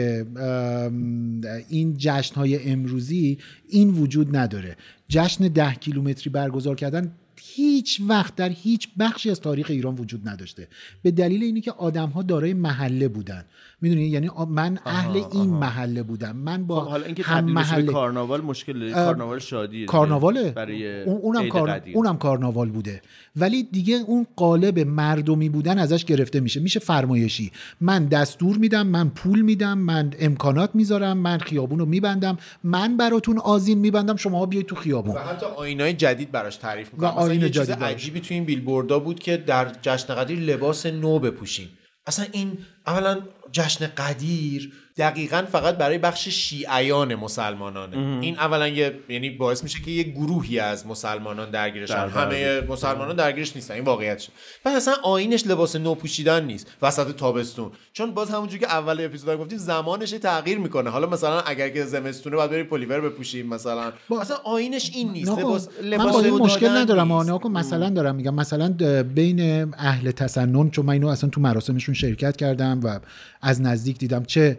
این 1.69 1.95
جشن 1.97 2.35
های 2.35 2.71
امروزی 2.71 3.37
این 3.69 3.89
وجود 3.89 4.37
نداره. 4.37 4.77
جشن 5.09 5.47
ده 5.47 5.73
کیلومتری 5.73 6.29
برگزار 6.29 6.75
کردن 6.75 7.11
هیچ 7.39 8.01
وقت 8.07 8.35
در 8.35 8.49
هیچ 8.49 8.89
بخشی 8.99 9.29
از 9.29 9.41
تاریخ 9.41 9.67
ایران 9.69 9.95
وجود 9.95 10.29
نداشته. 10.29 10.67
به 11.01 11.11
دلیل 11.11 11.43
اینی 11.43 11.61
که 11.61 11.71
آدم 11.71 12.09
ها 12.09 12.23
دارای 12.23 12.53
محله 12.53 13.07
بودن. 13.07 13.45
می‌دونی؟ 13.81 14.01
یعنی 14.01 14.29
من 14.49 14.79
اهل 14.85 15.23
این 15.31 15.49
محله 15.49 16.03
بودم. 16.03 16.35
من 16.35 16.63
با 16.63 16.81
خب 16.81 16.89
حالا 16.89 17.05
اینکه 17.05 17.23
هم 17.23 17.45
محله 17.45 17.91
کارناوال 17.91 18.41
مشکل 18.41 18.93
کارناوال 18.93 19.39
شادی 19.39 19.85
کارناواله. 19.85 20.51
برای 20.51 21.03
اون- 21.03 21.17
اونم 21.21 21.49
کار... 21.49 21.81
اونم 21.93 22.17
کارناوال 22.17 22.69
بوده. 22.69 23.01
ولی 23.35 23.63
دیگه 23.63 23.95
اون 23.95 24.27
قالب 24.35 24.79
مردمی 24.79 25.49
بودن 25.49 25.79
ازش 25.79 26.05
گرفته 26.05 26.39
میشه. 26.39 26.59
میشه 26.59 26.79
فرمایشی. 26.79 27.51
من 27.81 28.05
دستور 28.05 28.57
میدم 28.57 28.87
من 28.87 29.09
پول 29.09 29.41
میدم 29.41 29.77
من 29.77 30.13
امکانات 30.19 30.69
می‌ذارم 30.73 31.17
من 31.17 31.37
خیابون 31.37 31.79
رو 31.79 31.85
میبندم 31.85 32.37
من 32.63 32.97
براتون 32.97 33.37
آزین 33.39 33.77
میبندم 33.77 34.15
شما 34.15 34.45
بیاید 34.45 34.65
تو 34.65 34.75
خیابون. 34.75 35.15
و 35.15 35.19
حتی 35.19 35.45
آینای 35.45 35.93
جدید 35.93 36.31
براش 36.31 36.55
تعریف 36.55 36.93
می‌کنم. 36.93 37.15
مثلا 37.17 37.33
یه 37.33 37.39
چیز 37.39 37.51
جدید 37.51 37.79
براش. 37.79 37.93
عجیبی 37.93 38.19
تو 38.19 38.33
این 38.33 38.45
بیلبوردا 38.45 38.99
بود 38.99 39.19
که 39.19 39.37
در 39.37 39.71
جشن 39.81 40.15
قدیر 40.15 40.39
لباس 40.39 40.85
نو 40.85 41.19
بپوشیم. 41.19 41.69
اصلا 42.07 42.25
این 42.31 42.57
اولا 42.87 43.17
جشن 43.51 43.87
قدیر 43.87 44.71
دقیقا 44.97 45.45
فقط 45.51 45.77
برای 45.77 45.97
بخش 45.97 46.27
شیعیان 46.27 47.15
مسلمانانه. 47.15 47.97
این 48.23 48.39
اولا 48.39 48.67
یه 48.67 48.99
یعنی 49.09 49.29
باعث 49.29 49.63
میشه 49.63 49.79
که 49.85 49.91
یه 49.91 50.03
گروهی 50.03 50.59
از 50.59 50.87
مسلمانان 50.87 51.51
درگیرشن 51.51 51.93
در 51.93 52.07
همه 52.07 52.61
مسلمانان 52.61 53.15
درگیرش 53.15 53.55
نیستن. 53.55 53.73
این 53.73 53.83
واقعیتشه 53.83 54.31
پس 54.65 54.75
اصلا 54.75 54.93
آینش 55.03 55.47
لباس 55.47 55.75
نو 55.75 55.95
پوشیدن 55.95 56.45
نیست. 56.45 56.67
وسط 56.81 57.15
تابستون. 57.15 57.71
چون 57.93 58.11
باز 58.11 58.29
همونجوری 58.29 58.59
که 58.59 58.67
اول 58.67 59.05
اپیزود 59.05 59.39
گفتیم 59.39 59.57
زمانش 59.57 60.09
تغییر 60.09 60.57
می‌کنه. 60.57 60.89
حالا 60.89 61.07
مثلا 61.07 61.39
اگر 61.41 61.69
که 61.69 61.85
زمستونه 61.85 62.35
باید 62.35 62.51
بری 62.51 62.63
پلیور 62.63 63.01
بپوشیم 63.01 63.47
مثلا. 63.47 63.91
اصلا 64.21 64.37
آینش 64.43 64.91
این 64.93 65.11
نیست. 65.11 65.31
لباس 65.31 65.69
من 65.81 65.87
لباس 65.87 66.13
با 66.13 66.21
نو 66.21 66.37
مشکل 66.37 66.69
ندارم. 66.69 67.11
آنها 67.11 67.37
مثلا 67.37 67.89
دارم 67.89 68.15
میگم. 68.15 68.35
مثلا 68.35 68.75
بین 69.03 69.73
اهل 69.73 70.11
تسنن 70.11 70.69
چون 70.69 70.85
من 70.85 70.93
اینو 70.93 71.07
اصلا 71.07 71.29
تو 71.29 71.41
مراسمشون 71.41 71.95
شرکت 71.95 72.37
کردم 72.37 72.79
و 72.83 72.99
از 73.41 73.61
نزدیک 73.61 73.97
دیدم. 73.97 74.23
چه 74.23 74.57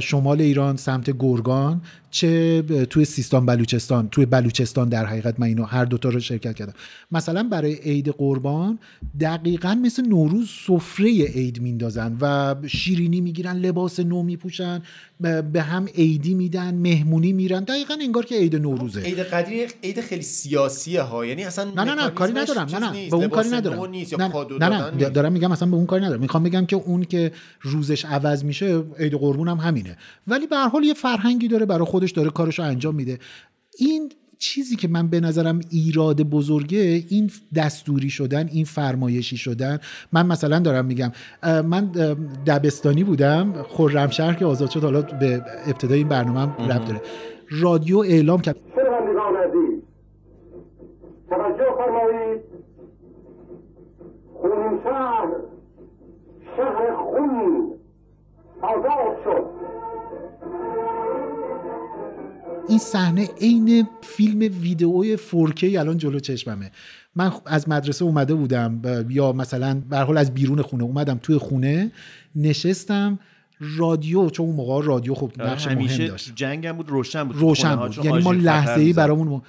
شمال 0.00 0.40
ایران 0.40 0.76
سمت 0.76 1.10
گرگان 1.18 1.80
چه 2.16 2.62
توی 2.90 3.04
سیستان 3.04 3.46
بلوچستان 3.46 4.08
توی 4.08 4.26
بلوچستان 4.26 4.88
در 4.88 5.06
حقیقت 5.06 5.40
من 5.40 5.46
اینو 5.46 5.64
هر 5.64 5.84
دوتا 5.84 6.08
رو 6.08 6.20
شرکت 6.20 6.54
کردم. 6.54 6.72
مثلا 7.12 7.42
برای 7.42 7.74
عید 7.74 8.08
قربان 8.08 8.78
دقیقا 9.20 9.74
مثل 9.82 10.06
نوروز 10.06 10.50
سفره 10.66 11.10
عید 11.10 11.60
میندازن 11.60 12.16
و 12.20 12.54
شیرینی 12.66 13.20
می‌گیرن 13.20 13.56
لباس 13.56 14.00
نو 14.00 14.22
میپوشن 14.22 14.82
به 15.52 15.62
هم 15.62 15.86
عیدی 15.96 16.34
میدن 16.34 16.74
مهمونی 16.74 17.32
میرن. 17.32 17.64
دقیقا 17.64 17.94
انگار 18.00 18.24
که 18.24 18.34
عید 18.34 18.56
نوروزه. 18.56 19.00
عید 19.00 19.18
قدیر 19.18 19.68
عید 19.82 20.00
خیلی 20.00 20.22
سیاسیه 20.22 21.02
ها. 21.02 21.26
یعنی 21.26 21.44
اصلا 21.44 21.64
نه 21.64 21.84
نه 21.84 21.94
نه 21.94 22.10
کاری 22.10 22.32
ندارم. 22.32 22.68
نه 22.72 22.78
نه. 22.78 23.10
به 23.10 23.16
اون 23.16 23.28
کاری 23.28 23.48
ندارم. 23.48 23.90
نیست 23.90 24.20
نه 24.20 24.28
نه, 24.28 24.68
نه 24.68 24.90
نیست. 24.90 25.10
دارم 25.10 25.32
میگم 25.32 25.50
مثلا 25.50 25.70
به 25.70 25.76
اون 25.76 25.86
کاری 25.86 26.04
ندارم. 26.04 26.20
می‌خوام 26.20 26.42
بگم 26.42 26.66
که 26.66 26.76
اون 26.76 27.04
که 27.04 27.32
روزش 27.60 28.04
عوض 28.04 28.44
میشه 28.44 28.82
عید 28.98 29.14
قربون 29.14 29.48
هم 29.48 29.56
همینه. 29.56 29.96
ولی 30.26 30.46
به 30.46 30.56
هر 30.56 30.68
حال 30.68 30.84
یه 30.84 30.94
فرهنگی 30.94 31.48
داره 31.48 31.66
برای 31.66 31.86
خودش 32.06 32.16
داره 32.16 32.30
کارشو 32.30 32.62
انجام 32.62 32.94
میده. 32.94 33.18
این 33.78 34.12
چیزی 34.38 34.76
که 34.76 34.88
من 34.88 35.08
به 35.08 35.20
نظرم 35.20 35.60
ایراد 35.70 36.22
بزرگه 36.22 37.04
این 37.08 37.30
دستوری 37.56 38.10
شدن 38.10 38.48
این 38.52 38.64
فرمایشی 38.64 39.36
شدن. 39.36 39.78
من 40.12 40.26
مثلا 40.26 40.58
دارم 40.58 40.84
میگم 40.84 41.12
من 41.42 41.90
دبستانی 42.46 43.04
بودم 43.04 43.62
خرمشهر 43.62 44.34
که 44.34 44.44
آزاد 44.46 44.70
شد 44.70 44.82
حالا 44.82 45.02
به 45.02 45.42
ابتدای 45.66 45.98
این 45.98 46.08
برنامه 46.08 46.40
هم 46.40 46.70
ربط 46.70 46.88
داره. 46.88 47.00
رادیو 47.50 47.98
اعلام 47.98 48.40
کرد. 48.40 48.56
توجه 51.28 51.64
فرمایید. 51.78 52.40
خونین 54.34 54.80
شهر 54.84 55.28
شهر 56.56 56.96
خون 56.96 57.72
آزاد 58.62 59.16
شد. 59.24 59.55
این 62.68 62.78
صحنه 62.78 63.28
عین 63.40 63.88
فیلم 64.02 64.38
ویدئوی 64.62 65.16
4K 65.16 65.64
الان 65.64 65.98
جلو 65.98 66.20
چشممه. 66.20 66.70
من 67.14 67.32
از 67.46 67.68
مدرسه 67.68 68.04
اومده 68.04 68.34
بودم 68.34 68.80
یا 69.10 69.32
مثلا 69.32 69.82
به 69.90 69.96
هر 69.96 70.04
حال 70.04 70.18
از 70.18 70.34
بیرون 70.34 70.62
خونه 70.62 70.82
اومدم 70.84 71.18
توی 71.22 71.38
خونه 71.38 71.92
نشستم 72.36 73.18
رادیو 73.60 74.30
چون 74.30 74.46
اون 74.46 74.56
موقع 74.56 74.84
رادیو 74.86 75.14
خب 75.14 75.32
نقش 75.38 75.66
مهم 75.66 75.78
همیشه 75.78 76.06
داشت. 76.08 76.32
جنگ 76.34 76.66
هم 76.66 76.76
بود 76.76 76.88
روشن 76.88 77.24
بود 77.24 77.36
روشن 77.36 77.76
بود. 77.76 77.90
چون 77.90 78.04
یعنی 78.04 78.22
ما 78.22 78.32
لحظه 78.32 78.80
ای. 78.80 78.92
برامون 78.92 79.28
م- 79.28 79.42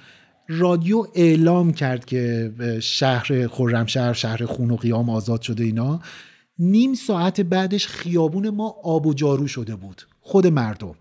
رادیو 0.48 1.06
اعلام 1.14 1.72
کرد 1.72 2.04
که 2.04 2.52
شهر 2.82 3.46
خرمشهر 3.46 4.12
شهر 4.12 4.44
خون 4.46 4.70
و 4.70 4.76
قیام 4.76 5.10
آزاد 5.10 5.42
شده 5.42 5.64
اینا. 5.64 6.00
نیم 6.58 6.94
ساعت 6.94 7.40
بعدش 7.40 7.86
خیابون 7.86 8.50
ما 8.50 8.74
آب 8.84 9.06
و 9.06 9.14
جارو 9.14 9.46
شده 9.46 9.76
بود. 9.76 10.02
خود 10.20 10.46
مردم. 10.46 10.94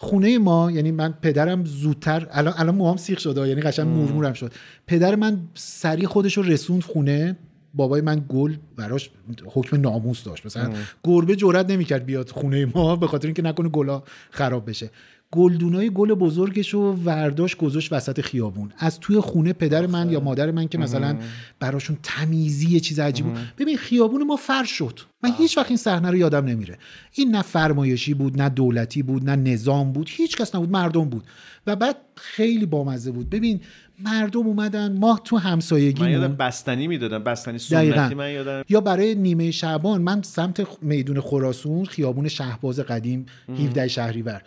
خونه 0.00 0.38
ما 0.38 0.70
یعنی 0.70 0.90
من 0.90 1.14
پدرم 1.22 1.64
زودتر 1.64 2.26
الان 2.30 2.54
الان 2.56 2.74
موهام 2.74 2.96
سیخ 2.96 3.18
شده 3.18 3.48
یعنی 3.48 3.60
قشنگ 3.60 3.86
مورمورم 3.86 4.32
شد. 4.32 4.52
پدر 4.86 5.14
من 5.14 5.40
سریع 5.54 6.06
خودش 6.06 6.36
رو 6.36 6.42
رسوند 6.42 6.82
خونه. 6.82 7.36
بابای 7.74 8.00
من 8.00 8.24
گل 8.28 8.56
براش 8.76 9.10
حکم 9.44 9.80
ناموس 9.80 10.24
داشت. 10.24 10.46
مثلا 10.46 10.72
گربه 11.04 11.36
جرئت 11.36 11.70
نمی‌کرد 11.70 12.06
بیاد 12.06 12.30
خونه 12.30 12.66
ما 12.74 12.96
به 12.96 13.06
خاطر 13.06 13.26
اینکه 13.26 13.42
نکنه 13.42 13.68
گلا 13.68 14.02
خراب 14.30 14.70
بشه. 14.70 14.90
گلدونای 15.32 15.90
گل 15.90 16.14
بزرگش 16.14 16.74
رو 16.74 16.92
ورداش 16.92 17.56
گذاشت 17.56 17.92
وسط 17.92 18.20
خیابون. 18.20 18.72
از 18.78 19.00
توی 19.00 19.20
خونه 19.20 19.52
پدر 19.52 19.86
من 19.86 20.10
یا 20.10 20.20
مادر 20.20 20.50
من 20.50 20.68
که 20.68 20.78
مثلا 20.78 21.18
براشون 21.60 21.96
تمیزی 22.02 22.70
یه 22.70 22.80
چیز 22.80 22.98
عجیب 22.98 23.26
بود. 23.26 23.38
ببین 23.58 23.76
خیابون 23.76 24.26
ما 24.26 24.36
فرش 24.36 24.70
شد. 24.70 25.00
من 25.22 25.30
هیچ 25.38 25.58
وقت 25.58 25.68
این 25.68 25.76
صحنه 25.76 26.10
رو 26.10 26.16
یادم 26.16 26.44
نمیره. 26.44 26.78
این 27.14 27.30
نه 27.30 27.42
فرمایشی 27.42 28.14
بود 28.14 28.42
نه 28.42 28.48
دولتی 28.48 29.02
بود 29.02 29.30
نه 29.30 29.36
نظام 29.36 29.92
بود. 29.92 30.08
هیچ 30.10 30.36
کس 30.36 30.54
نبود 30.54 30.70
مردم 30.70 31.04
بود. 31.04 31.24
و 31.66 31.76
بعد 31.76 31.96
خیلی 32.14 32.66
بامزه 32.66 33.10
بود. 33.10 33.30
ببین 33.30 33.60
مردم 34.04 34.40
اومدن 34.40 34.98
ما 34.98 35.20
تو 35.24 35.36
من 35.36 35.42
همسایگی 35.42 36.10
یادم 36.10 36.36
بستنی 36.36 36.86
می‌دادم 36.86 37.24
بستنی 37.24 37.58
دقیقاً. 37.58 37.96
سنتی 37.96 38.14
من 38.14 38.32
یادم. 38.32 38.64
یا 38.68 38.80
برای 38.80 39.14
نیمه 39.14 39.50
شعبان 39.50 40.02
من 40.02 40.22
سمت 40.22 40.82
میدون 40.82 41.20
خراسون 41.20 41.84
خیابون 41.84 42.28
شهباز 42.28 42.80
قدیم 42.80 43.26
17 43.48 43.88
شهریور. 43.88 44.42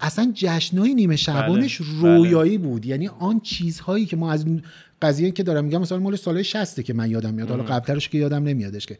اصلا 0.00 0.30
جشنای 0.34 0.94
نیمه 0.94 1.16
شعبانش 1.16 1.82
بله. 1.82 2.00
رویایی 2.00 2.58
بود. 2.58 2.86
یعنی 2.86 3.08
آن 3.08 3.40
چیزهایی 3.40 4.06
که 4.06 4.16
ما 4.16 4.32
از 4.32 4.46
قضیه 5.02 5.30
که 5.30 5.42
دارم 5.42 5.64
میگم 5.64 5.80
مثلا 5.80 5.98
مال 5.98 6.16
سال 6.16 6.42
60 6.42 6.80
که 6.80 6.94
من 6.94 7.10
یادم 7.10 7.34
میاد 7.34 7.50
حالا 7.50 7.62
قبلترش 7.62 8.08
که 8.08 8.18
یادم 8.18 8.42
نمیادش 8.42 8.86
که. 8.86 8.98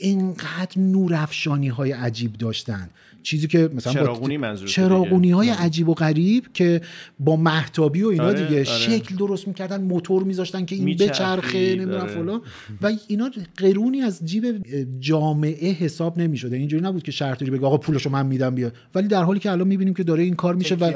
اینقدر 0.00 0.78
نورافشانی 0.78 1.68
های 1.68 1.92
عجیب 1.92 2.32
داشتن. 2.32 2.90
چیزی 3.28 3.46
که 3.46 3.70
مثلا 3.74 3.92
چراغونی 3.92 4.36
منظورته 4.36 4.72
چراغونی 4.72 5.30
های 5.30 5.50
عجیب 5.50 5.88
و 5.88 5.94
غریب 5.94 6.44
که 6.54 6.80
با 7.20 7.36
محتابی 7.36 8.02
و 8.02 8.08
اینا 8.08 8.24
آره، 8.24 8.42
دیگه 8.42 8.56
آره. 8.56 8.64
شکل 8.64 9.16
درست 9.16 9.48
می‌کردن 9.48 9.82
موتور 9.82 10.22
میذاشتن 10.22 10.64
که 10.64 10.74
این 10.74 10.96
بچرخه 10.96 11.74
نمی‌دونم 11.74 12.00
آره. 12.00 12.12
فلان. 12.12 12.40
و 12.82 12.92
اینا 13.08 13.30
قرونی 13.56 14.00
از 14.00 14.20
جیب 14.24 14.44
جامعه 15.00 15.72
حساب 15.72 16.18
نمی‌شده. 16.18 16.56
اینجوری 16.56 16.84
نبود 16.84 17.02
که 17.02 17.12
شهرداری 17.12 17.50
بگه 17.50 17.66
آقا 17.66 17.76
پولشو 17.76 18.10
من 18.10 18.26
میدم 18.26 18.54
بیا. 18.54 18.72
ولی 18.94 19.08
در 19.08 19.22
حالی 19.22 19.40
که 19.40 19.50
الان 19.50 19.68
می‌بینیم 19.68 19.94
که 19.94 20.02
داره 20.02 20.22
این 20.22 20.34
کار 20.34 20.54
میشه 20.54 20.74
و 20.74 20.92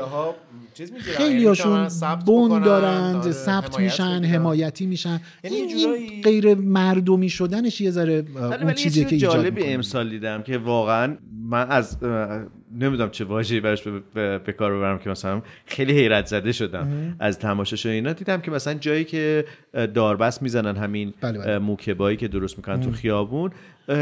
چیز 0.74 0.92
می‌گیرن، 0.92 1.12
خیلی 1.16 1.42
یعنی 1.42 1.88
بون 2.26 2.52
آره، 2.52 3.32
ثبت 3.32 3.80
میشن. 3.80 4.24
حمایتی 4.24 4.86
میشن 4.86 5.20
یعنی 5.44 5.56
این, 5.56 5.68
یه 5.68 5.76
این 5.76 5.84
جورایی- 5.84 6.22
غیر 6.22 6.54
مردمی 6.54 7.28
شدنش 7.28 7.80
یه 7.80 7.90
ذره 7.90 8.24
اون 8.34 8.46
ولی 8.46 8.66
یه 8.66 8.74
چیزیه 8.74 9.02
چیز 9.02 9.10
که 9.10 9.14
ایجاد 9.14 9.32
جالبی 9.34 9.50
می‌کنه. 9.50 9.72
امسال 9.72 10.08
دیدم 10.08 10.42
که 10.42 10.58
واقعا 10.58 11.16
من 11.48 11.70
از 11.70 12.02
اه، 12.02 12.40
نمی‌دونم 12.78 13.10
چه 13.10 13.24
واژه‌ای 13.24 13.60
براش 13.60 13.82
به, 14.14 14.54
کار 14.58 14.76
ببرم 14.76 14.98
که 14.98 15.10
مثلا 15.10 15.42
خیلی 15.66 15.92
حیرت 15.92 16.26
زده 16.26 16.52
شدم 16.52 17.16
از 17.18 17.38
تماشاش 17.38 17.86
اینا 17.86 18.12
دیدم 18.12 18.40
که 18.40 18.50
مثلا 18.50 18.74
جایی 18.74 19.04
که 19.04 19.44
اه، 19.74 19.86
داربست 19.86 20.42
می‌زنن 20.42 20.76
همین 20.76 21.14
بله، 21.20 21.38
بله. 21.38 21.50
اه، 21.50 21.58
موکبایی 21.58 22.16
که 22.16 22.28
درست 22.28 22.56
می‌کنن 22.58 22.80
تو 22.80 22.92
خیابون 22.92 23.50
اه، 23.50 23.56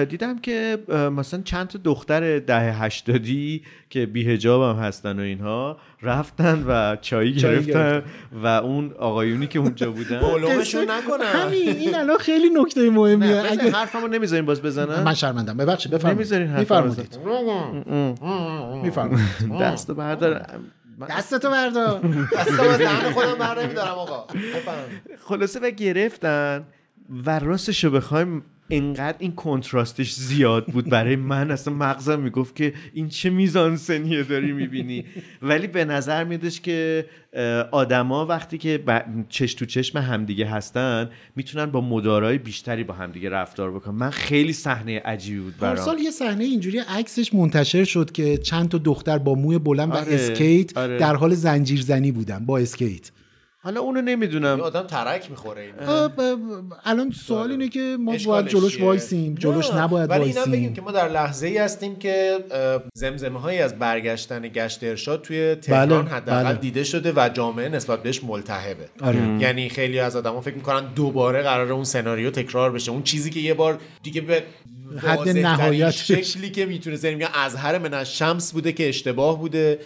دیدم 0.09 0.39
که 0.39 0.79
مثلا 1.17 1.41
چند 1.45 1.69
تا 1.69 1.79
دختر 1.85 2.39
دهه 2.39 2.83
هشتادی 2.83 3.63
که 3.91 4.07
بیهجاب 4.07 4.77
هم 4.77 4.83
هستن 4.83 5.19
و 5.19 5.23
اینها 5.23 5.79
رفتن 6.03 6.65
و 6.67 6.97
چایی 6.97 7.35
چایی 7.35 7.65
گرفتن 7.65 8.03
و 8.43 8.47
اون 8.47 8.93
آقایونی 8.99 9.47
که 9.47 9.59
اونجا 9.59 9.91
بودن. 9.91 10.21
بلومشون 10.21 10.91
نکنن. 10.91 11.27
همین 11.27 11.69
این 11.69 11.95
الان 11.95 12.19
خیلی 12.19 12.51
نکته 12.51 12.91
مهمیه. 12.91 13.43
اگه 13.51 13.71
حرفمو 13.71 14.07
نمی‌ذاریم 14.07 14.47
باز 14.47 14.63
بزنم. 14.63 15.03
من 15.03 15.15
شرمندم. 15.15 15.57
ببخشید 15.57 15.93
بفرمایید. 15.93 16.19
نمی‌ذارین 16.19 16.49
حرف 16.49 16.59
میفرمایید. 16.59 17.19
میفرمایید. 18.85 19.29
دست 19.61 19.91
بردار. 19.91 20.47
دستتو 21.11 21.51
بردار. 21.51 22.01
اصلا 22.39 22.71
از 22.71 22.79
دهن 22.79 23.13
خودم 23.13 23.35
بر 23.35 23.63
نمیدارم 23.63 23.95
آقا. 23.95 24.27
خلاصه 25.25 25.61
و 25.61 25.71
گرفتن 25.71 26.65
و 27.27 27.39
راستش 27.39 27.85
رو 27.85 27.91
بخوایم 27.91 28.43
انقدر 28.71 29.17
این 29.19 29.33
کنتراستش 29.33 30.13
زیاد 30.13 30.67
بود 30.67 30.91
برای 30.91 31.17
من. 31.17 31.51
اصلا 31.51 31.75
مغزم 31.75 32.21
می‌گفت 32.21 32.57
که 32.57 32.73
این 32.95 33.09
چه 33.09 33.31
میزان 33.31 33.77
سنیه 33.77 34.23
داری 34.23 34.53
می‌بینی. 34.53 35.05
ولی 35.43 35.67
به 35.67 35.85
نظر 35.85 36.25
میادش 36.25 36.61
که 36.61 37.07
آدما 37.71 38.27
وقتی 38.27 38.59
که 38.59 38.85
چش 39.29 39.55
تو 39.55 39.67
چشم 39.67 39.99
همدیگه 39.99 40.47
هستن 40.47 41.11
می‌تونن 41.37 41.67
با 41.67 41.81
مدارای 41.81 42.39
بیشتری 42.39 42.85
با 42.85 42.95
همدیگه 42.95 43.31
رفتار 43.31 43.71
بکنن. 43.71 43.95
من 43.95 44.11
خیلی 44.11 44.53
صحنه 44.53 45.01
عجیبی 45.01 45.41
بود 45.41 45.57
برام. 45.57 45.75
پارسال 45.75 45.99
یه 45.99 46.11
صحنه 46.11 46.45
اینجوری 46.45 46.79
عکسش 46.79 47.35
منتشر 47.35 47.85
شد 47.85 48.13
که 48.13 48.39
چند 48.39 48.69
تا 48.69 48.79
دختر 48.79 49.19
با 49.19 49.35
موی 49.35 49.59
بلند 49.59 49.91
و 49.91 49.95
آره، 49.95 50.15
اسکیت 50.15 50.79
آره. 50.79 50.99
در 50.99 51.17
حال 51.17 51.35
زنجیر 51.35 51.83
زنی 51.83 52.13
بودن 52.13 52.47
با 52.47 52.59
اسکیت. 52.59 53.11
حالا 53.63 53.81
اونو 53.81 53.97
این 53.97 54.09
نمی‌دونم 54.09 54.61
آدم 54.61 54.83
ترک 54.83 55.31
می‌خوره 55.31 55.63
این. 55.63 55.73
الان 56.85 57.11
سوال 57.11 57.51
اینه 57.51 57.69
که 57.69 57.97
ما 58.01 58.17
باید 58.27 58.49
جلوش؟ 58.49 58.81
وایسیم. 58.81 59.35
جلوش 59.35 59.71
نباید 59.71 60.11
ولی 60.11 60.25
اینم 60.25 60.35
بگیم 60.35 60.51
وایسیم 60.53 60.75
که 60.75 60.81
ما 60.81 60.93
در 60.93 61.09
لحظه 61.09 61.47
ای 61.47 61.59
هستیم 61.59 61.97
که 61.97 62.39
زمزمه 62.95 63.41
هایی 63.41 63.59
از 63.59 63.79
برگشتن 63.79 64.49
گشت 64.49 64.85
ارشاد 64.85 65.23
توی 65.23 65.55
تهران 65.55 66.03
بله، 66.03 66.15
حداقل 66.15 66.45
بله. 66.45 66.59
دیده 66.59 66.85
شده 66.85 67.13
و 67.17 67.29
جامعه 67.29 67.69
نسبت 67.69 68.03
بهش 68.03 68.25
ملتهبه. 68.25 68.89
آره. 69.03 69.39
یعنی 69.41 69.69
خیلی 69.69 69.99
از 69.99 70.17
آدما 70.17 70.41
فکر 70.41 70.55
می‌کنن 70.55 70.93
دوباره 70.95 71.43
قرار 71.43 71.73
اون 71.73 71.85
سناریو 71.85 72.31
تکرار 72.31 72.73
بشه. 72.73 72.91
اون 72.91 73.03
چیزی 73.03 73.31
که 73.31 73.41
یه 73.41 73.55
بار 73.55 73.79
دیگه 74.03 74.21
به 74.21 74.43
حد 74.99 75.29
نهایتش. 75.29 76.13
شکلی 76.13 76.51
که 76.51 76.67
می‌تونه 76.67 76.99
یعنی 77.03 77.17
میگن 77.17 77.29
ازهر 77.35 77.79
من 77.79 77.95
از 77.95 78.17
شمس 78.17 78.53
بوده 78.53 78.73
که 78.73 78.89
اشتباه 78.89 79.39
بوده. 79.39 79.79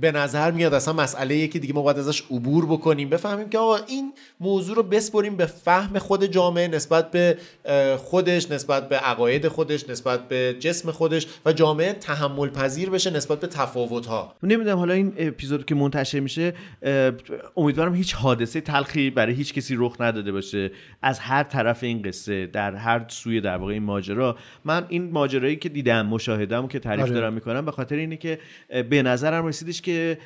به 0.00 0.12
نظر 0.12 0.50
میاد 0.50 0.74
اصلا 0.74 0.94
مسئله 0.94 1.48
که 1.48 1.58
دیگه 1.58 1.74
ما 1.74 1.82
باید 1.82 1.98
ازش 1.98 2.22
عبور 2.30 2.66
بکنیم. 2.66 3.08
بفهمیم 3.08 3.48
که 3.48 3.58
آقا 3.58 3.76
این 3.76 4.12
موضوع 4.40 4.76
رو 4.76 4.82
بسپریم 4.82 5.36
به 5.36 5.46
فهم 5.46 5.98
خود 5.98 6.24
جامعه 6.24 6.68
نسبت 6.68 7.10
به 7.10 7.36
خودش 7.98 8.50
نسبت 8.50 8.88
به 8.88 8.96
عقاید 8.96 9.48
خودش 9.48 9.88
نسبت 9.88 10.28
به 10.28 10.56
جسم 10.60 10.90
خودش 10.90 11.26
و 11.46 11.52
جامعه 11.52 11.92
تحمل 11.92 12.48
پذیر 12.48 12.90
بشه 12.90 13.10
نسبت 13.10 13.40
به 13.40 13.46
تفاوت 13.46 14.06
ها 14.06 14.34
نمی‌دونم 14.42 14.78
حالا 14.78 14.94
این 14.94 15.12
اپیزود 15.16 15.64
که 15.64 15.74
منتشر 15.74 16.20
میشه 16.20 16.54
امیدوارم 17.56 17.94
هیچ 17.94 18.14
حادثه 18.14 18.60
تلخی 18.60 19.10
برای 19.10 19.34
هیچ 19.34 19.54
کسی 19.54 19.76
رخ 19.78 19.96
نداده 20.00 20.32
باشه. 20.32 20.70
از 21.02 21.18
هر 21.18 21.42
طرف 21.42 21.82
این 21.82 22.02
قصه 22.02 22.46
در 22.46 22.74
هر 22.74 23.04
سوی 23.08 23.40
در 23.40 23.56
واقع 23.56 23.72
این 23.72 23.82
ماجرا. 23.82 24.21
من 24.64 24.86
این 24.88 25.10
ماجرایی 25.10 25.56
که 25.56 25.68
دیدم 25.68 26.06
مشاهدم 26.06 26.66
که 26.68 26.78
تعریف 26.78 27.04
آره. 27.04 27.14
دارم 27.14 27.32
می‌کنم 27.32 27.64
به 27.64 27.72
خاطر 27.72 27.96
اینه 27.96 28.16
که 28.16 28.38
به 28.90 29.02
نظرم 29.02 29.46
رسیدش 29.46 29.82
که 29.82 30.18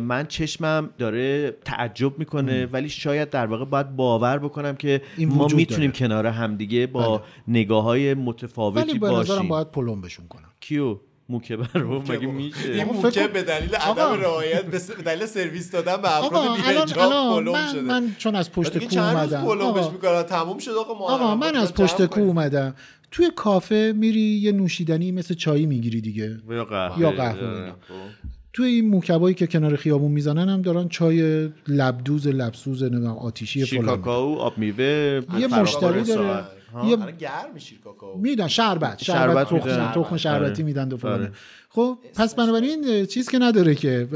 من 0.00 0.26
چشمم 0.26 0.90
داره 0.98 1.50
تعجب 1.64 2.18
می‌کنه 2.18 2.66
ولی 2.66 2.88
شاید 2.88 3.30
در 3.30 3.46
واقع 3.46 3.64
باید 3.64 3.96
باور 3.96 4.38
بکنم 4.38 4.76
که 4.76 5.02
این 5.16 5.28
ما 5.28 5.46
می‌تونیم 5.46 5.90
داره. 5.90 6.08
کنار 6.08 6.26
همدیگه 6.26 6.86
با 6.86 7.22
نگاه 7.48 7.84
های 7.84 8.14
ولی 8.14 8.22
متفاوتی 8.22 8.98
به 8.98 9.10
نظرم 9.10 9.48
باید 9.48 9.70
پلم 9.70 10.00
بشون 10.00 10.28
کنم. 10.28 10.50
کیو؟ 10.60 10.96
موکه 11.28 11.58
رو؟ 11.74 12.02
مگه 12.02 12.26
میشه؟ 12.26 12.72
این 12.72 12.84
موکه 12.84 13.28
به 13.28 13.42
دلیل. 13.42 13.74
عدم 13.74 14.20
رعایت 14.20 14.64
به 14.64 14.78
دلیل 15.04 15.26
سرویس 15.26 15.70
دادن 15.70 15.96
به 15.96 16.18
افراد 16.18 16.56
بی‌حجاب 16.56 16.88
پلم 16.88 17.52
من, 17.52 17.72
شده. 17.72 17.80
من 17.80 18.14
چون 18.18 18.34
از 18.34 18.52
پشت 18.52 18.78
کو 18.78 18.86
چند 18.86 19.16
روز 19.16 19.32
اومدم. 19.32 19.62
آقا, 19.62 19.90
می‌کنن 19.90 20.22
تموم 20.22 20.58
شد 20.58 20.70
آقا 20.70 21.34
من 21.34 21.56
از 21.56 21.74
پشت 21.74 22.06
کو. 22.06 22.20
اومدم. 22.20 22.74
توی 23.10 23.30
کافه 23.36 23.92
میری 23.96 24.20
یه 24.20 24.52
نوشیدنی 24.52 25.12
مثل 25.12 25.34
چایی 25.34 25.66
می‌گیری 25.66 26.00
دیگه 26.00 26.36
یا 26.50 26.64
قهوه 26.64 27.00
یا 27.00 27.10
قهوه. 27.10 27.72
توی 28.52 28.66
این 28.66 28.88
موکبایی 28.88 29.34
که 29.34 29.46
کنار 29.46 29.76
خیابون 29.76 30.12
می‌زنن 30.12 30.48
هم 30.48 30.62
دارن 30.62 30.88
چای 30.88 31.48
لبدوز 31.68 32.26
لبسوز 32.26 32.82
نمی‌دونم 32.82 33.16
آتیشی 33.16 33.64
فلان 33.64 33.82
شیکاکائو 33.82 34.34
آب 34.34 34.58
میوه 34.58 34.84
یه 35.38 35.46
مشتری. 35.46 36.02
داره. 36.02 36.44
ها؟ 36.72 36.86
یه- 36.88 36.92
الان 36.92 37.16
گرم 37.16 37.32
میشیر 37.54 37.78
کاکائو 37.84 38.18
میدن 38.18 38.48
شربت 38.48 39.02
شربت 39.02 39.46
تخم. 39.48 39.92
تخم 39.94 40.16
شربتی 40.16 40.52
آره. 40.52 40.62
میدن 40.62 40.92
و 40.92 40.96
فلان 40.96 41.20
آره. 41.20 41.32
خب 41.68 41.98
پس 42.14 42.34
بنابراین 42.34 43.06
چیز 43.06 43.28
که 43.28 43.38
نداره 43.38 43.74
که 43.74 44.08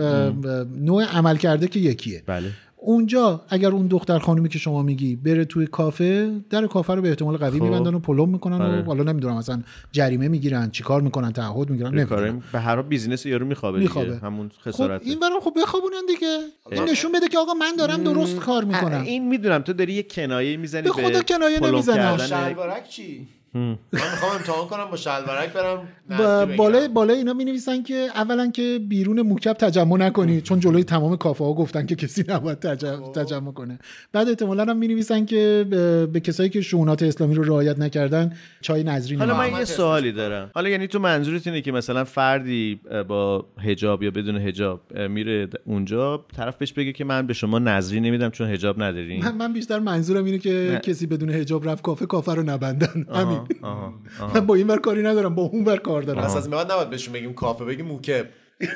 نوع 0.81 1.05
عمل 1.05 1.37
کرده 1.37 1.69
که 1.69 1.81
یکیه 1.81 2.23
بله 2.27 2.51
اونجا 2.83 3.45
اگر 3.49 3.69
اون 3.69 3.87
دختر 3.87 4.19
خانومی 4.19 4.49
که 4.49 4.59
شما 4.59 4.83
میگی 4.83 5.17
بره 5.17 5.45
توی 5.45 5.67
کافه 5.67 6.41
در 6.51 6.67
کافه 6.67 6.95
رو 6.95 7.03
به 7.03 7.09
احتمال 7.09 7.37
قوی 7.37 7.59
خب. 7.59 7.65
میبندن 7.65 7.95
و 7.95 7.99
پلم 7.99 8.29
می‌کنن 8.29 8.63
آره. 8.63 8.83
و 8.83 8.85
حالا 8.85 9.03
نمی‌دونم 9.03 9.37
مثلا 9.37 9.63
جریمه 9.93 10.29
می‌گیرن 10.29 10.71
چیکار 10.71 11.01
می‌کنن 11.01 11.33
تعهد 11.33 11.71
می‌گیرن 11.71 11.95
نمی‌دونم 11.95 12.43
به 12.53 12.61
هر 12.61 12.75
حال 12.75 12.85
بیزینس 12.85 13.27
یارو 13.27 13.47
میخوابه 13.47 13.79
میخوابه. 13.79 14.09
دیگه 14.09 14.27
همون 14.27 14.49
خب 14.49 14.71
خسارته 14.71 15.07
این 15.07 15.21
برام 15.21 15.41
خب 15.41 15.53
بخوابونن 15.63 16.07
دیگه 16.09 16.39
این 16.71 16.85
نشون 16.85 17.13
بده 17.13 17.29
که 17.29 17.39
آقا 17.39 17.55
من 17.55 17.73
دارم 17.79 18.03
درست 18.03 18.37
کار 18.37 18.65
می‌کنم 18.65 19.03
این 19.03 19.29
می‌دونم 19.29 19.63
تو 19.63 19.73
داری 19.73 19.93
یه 19.93 20.03
کنایه 20.03 20.57
می‌زنی 20.57 20.83
به 20.83 20.91
خدا 20.91 21.23
کنایه 21.23 21.61
نمی‌زنم. 21.61 22.17
شلوارک 22.17 22.89
چی 22.89 23.29
من 23.55 23.79
می‌خوام 23.93 24.33
امتحان 24.33 24.69
کنم 24.69 24.85
با 24.91 24.97
شلوارک 24.97 25.53
برم 25.53 25.89
با. 26.19 26.47
بالای 26.57 26.89
بالای 26.89 27.17
اینا 27.17 27.33
می 27.33 27.45
نویسن 27.45 27.83
که 27.83 27.95
اولا 27.95 28.51
که 28.51 28.81
بیرون 28.89 29.21
موکب 29.21 29.53
تجمع 29.53 29.97
نکنید 29.97 30.43
چون 30.43 30.61
جلوی 30.61 30.85
تمام 30.85 31.17
کافه 31.17 31.45
ها 31.45 31.53
گفتن 31.53 31.87
که 31.87 31.95
کسی 31.97 32.25
نباید 32.29 32.59
تجمع, 32.59 33.13
تجمع 33.13 33.53
کنه. 33.53 33.79
بعد 34.13 34.29
احتمالا 34.29 34.65
هم 34.65 34.77
می 34.77 34.89
نویسن 34.89 35.25
که 35.25 35.67
به, 35.71 36.07
به 36.07 36.21
کسایی 36.21 36.49
که 36.49 36.61
شونات 36.61 37.03
اسلامی 37.03 37.35
رو 37.35 37.43
رعایت 37.43 37.79
نکردن 37.79 38.33
چای 38.61 38.83
نظری 38.83 39.17
حالا 39.17 39.37
من. 39.37 39.59
یه 39.59 39.65
سوالی 39.65 40.13
دارم. 40.13 40.51
حالا 40.55 40.69
یعنی 40.69 40.87
تو 40.87 40.99
منظورت 40.99 41.47
اینه 41.47 41.61
که 41.61 41.73
مثلا 41.73 42.05
فردی 42.05 42.81
با 43.09 43.47
حجاب 43.65 44.03
یا 44.03 44.11
بدون 44.11 44.37
حجاب 44.37 44.99
میره 44.99 45.49
اونجا 45.65 46.25
طرف 46.37 46.57
بهش 46.57 46.73
بگه 46.73 46.93
که 46.93 47.05
من 47.05 47.27
به 47.27 47.33
شما 47.33 47.59
نظری 47.59 48.01
نمیدم 48.01 48.31
چون 48.31 48.49
حجاب 48.49 48.83
ندارین 48.83 49.25
من, 49.25 49.35
من 49.35 49.53
بیشتر 49.53 49.79
منظورم 49.79 50.25
اینه 50.25 50.39
که 50.39 50.71
نه. 50.73 50.79
کسی 50.79 51.07
بدون 51.07 51.31
حجاب 51.31 51.69
رفت 51.69 51.83
کافه 51.83 52.07
کافه 52.07 52.35
رو 52.35 52.43
نبندن. 52.43 53.07
همین. 53.15 53.40
آها، 53.63 53.95
آها. 54.21 54.35
من 54.35 54.47
با 54.47 54.55
این 54.55 54.67
ور 54.67 54.79
کاری 54.79 55.03
ندارم 55.03 55.35
با 55.35 55.43
اون 55.43 55.65
ور 55.65 55.77
کار 55.77 56.03
دارم. 56.03 56.23
پس 56.23 56.37
از 56.37 56.51
بعد 56.51 56.73
نباید 56.73 56.91
بهشون 56.91 57.13
بگیم 57.13 57.35
کافه 57.35 57.65
بگیم 57.65 57.87
موکب. 57.87 58.27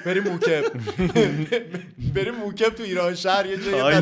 بریم 0.07 0.23
موکب. 0.23 0.65
بریم 2.15 2.35
موکب 2.35 2.69
تو 2.69 2.83
ایران 2.83 3.15
شهر 3.15 3.47
یه 3.47 3.57
جایی 3.57 4.01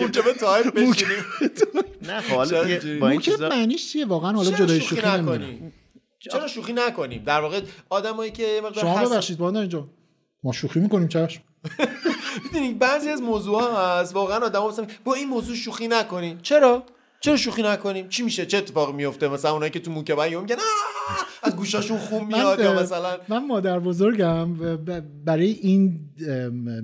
موکب 0.00 0.32
تایپ 0.40 0.74
بشینیم. 0.74 1.24
نه 2.08 2.20
حالا. 2.20 2.62
با 2.62 2.64
این 2.64 3.00
موکب 3.00 3.20
چیزا 3.20 3.48
معنیش 3.48 3.92
چیه؟ 3.92 4.06
واقعا 4.06 4.32
حالا 4.32 4.50
چرا 4.50 4.66
جدای 4.66 4.80
شوخی 4.80 5.06
نکنیم؟ 5.06 5.72
چرا 6.18 6.46
شوخی 6.46 6.72
نکنیم؟ 6.72 7.22
در 7.24 7.40
واقع 7.40 7.60
آدمایی 7.90 8.30
که 8.30 8.42
یه 8.42 8.60
مقدار 8.60 8.84
شما 8.84 9.04
ببخشید 9.08 9.38
با 9.38 9.50
اینجا. 9.50 9.88
ما 10.44 10.52
شوخی 10.52 10.80
می‌کنیم 10.80 11.08
چشم 11.08 11.42
می‌دونی 12.44 12.74
بعضی 12.74 13.08
از 13.08 13.22
موضوع 13.22 13.60
ها 13.60 13.98
هست. 14.00 14.14
واقعا 14.14 14.38
آدم 14.38 14.66
مثلا 14.66 14.86
با 15.04 15.14
این 15.14 15.28
موضوع 15.28 15.56
شوخی 15.56 15.88
نکنیم 15.88 16.38
چرا؟ 16.42 16.82
چرا 17.20 17.36
شوخی 17.36 17.62
نکنیم 17.62 18.08
چی 18.08 18.22
میشه 18.22 18.46
چه 18.46 18.58
اتفاقی 18.58 18.92
میفته 18.92 19.28
مثلا 19.28 19.52
اونایی 19.52 19.70
که 19.70 19.78
تو 19.78 19.90
موکبن 19.90 20.28
میگن! 20.28 20.56
از 21.42 21.56
گوشاشون 21.56 21.98
خون 21.98 22.26
میاد 22.26 22.60
یا 22.60 22.82
مثلا 22.82 23.16
من 23.28 23.46
مادر 23.46 23.78
بزرگم 23.78 24.54
برای 25.24 25.50
این 25.50 26.00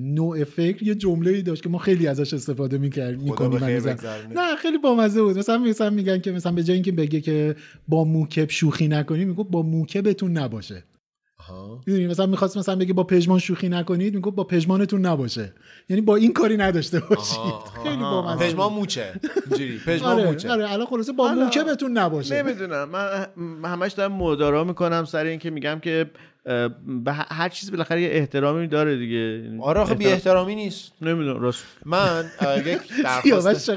نوع 0.00 0.44
فکر 0.44 0.82
یه 0.82 0.94
جمله 0.94 1.30
ای 1.30 1.42
داشت 1.42 1.62
که 1.62 1.68
ما 1.68 1.78
خیلی 1.78 2.06
ازش 2.06 2.34
استفاده 2.34 2.78
می‌کنیم. 2.78 3.18
بگذرونه. 3.24 4.34
نه 4.34 4.56
خیلی 4.56 4.78
بامزه 4.78 5.22
بود 5.22 5.38
مثلا 5.38 5.58
مثلا 5.58 5.90
میگن 5.90 6.20
که 6.20 6.32
مثلا 6.32 6.52
به 6.52 6.62
جای 6.62 6.74
اینکه 6.74 6.92
بگه 6.92 7.20
که 7.20 7.56
با 7.88 8.04
موکب 8.04 8.50
شوخی 8.50 8.88
نکنی 8.88 9.24
میگه 9.24 9.44
با 9.44 9.62
موکبتون 9.62 10.38
نباشه 10.38 10.84
می‌دونی 11.86 12.06
مثلا 12.06 12.26
می‌خواست 12.26 12.56
مثلا 12.56 12.76
بگه 12.76 12.92
با 12.92 13.04
پژمان 13.04 13.38
شوخی 13.38 13.68
نکنید 13.68 14.14
میگه 14.14 14.30
با 14.30 14.44
پژمانتون 14.44 15.06
نباشه. 15.06 15.52
یعنی 15.88 16.02
با 16.02 16.16
این 16.16 16.32
کاری 16.32 16.56
نداشته 16.56 17.00
باشید. 17.00 17.38
خیلی 17.82 17.96
بامزه 17.96 18.44
پژمان. 18.46 18.72
موچه. 18.72 19.12
اینجوری. 19.50 19.78
پژمان 19.86 20.12
آره 20.12 20.24
موچه. 20.26 20.50
آره 20.50 20.72
الان 20.72 20.86
خلاصه 20.86 21.12
با 21.12 21.28
حالا- 21.28 21.44
موکبتون 21.44 21.98
نباشه. 21.98 22.42
نمی‌دونم. 22.42 22.88
من 23.36 23.70
همش 23.70 23.92
دارم 23.92 24.12
مدارا 24.12 24.64
می‌کنم 24.64 25.04
سر 25.04 25.24
اینکه 25.24 25.50
میگم 25.50 25.80
که 25.82 26.10
به 27.04 27.12
هر 27.12 27.48
چیز 27.48 27.70
بالاخره 27.70 28.02
یه 28.02 28.08
احترامی 28.12 28.66
داره 28.68 28.96
دیگه 28.96 29.50
آره 29.60 29.80
آخه 29.80 29.94
بی 29.94 30.06
احترامی 30.06 30.54
نیست 30.54 30.92
نمی‌دونم 31.02 31.40
راست 31.40 31.64
من 31.86 32.24
یک 32.66 32.78
سیاوش 33.22 33.44
درخواست 33.44 33.70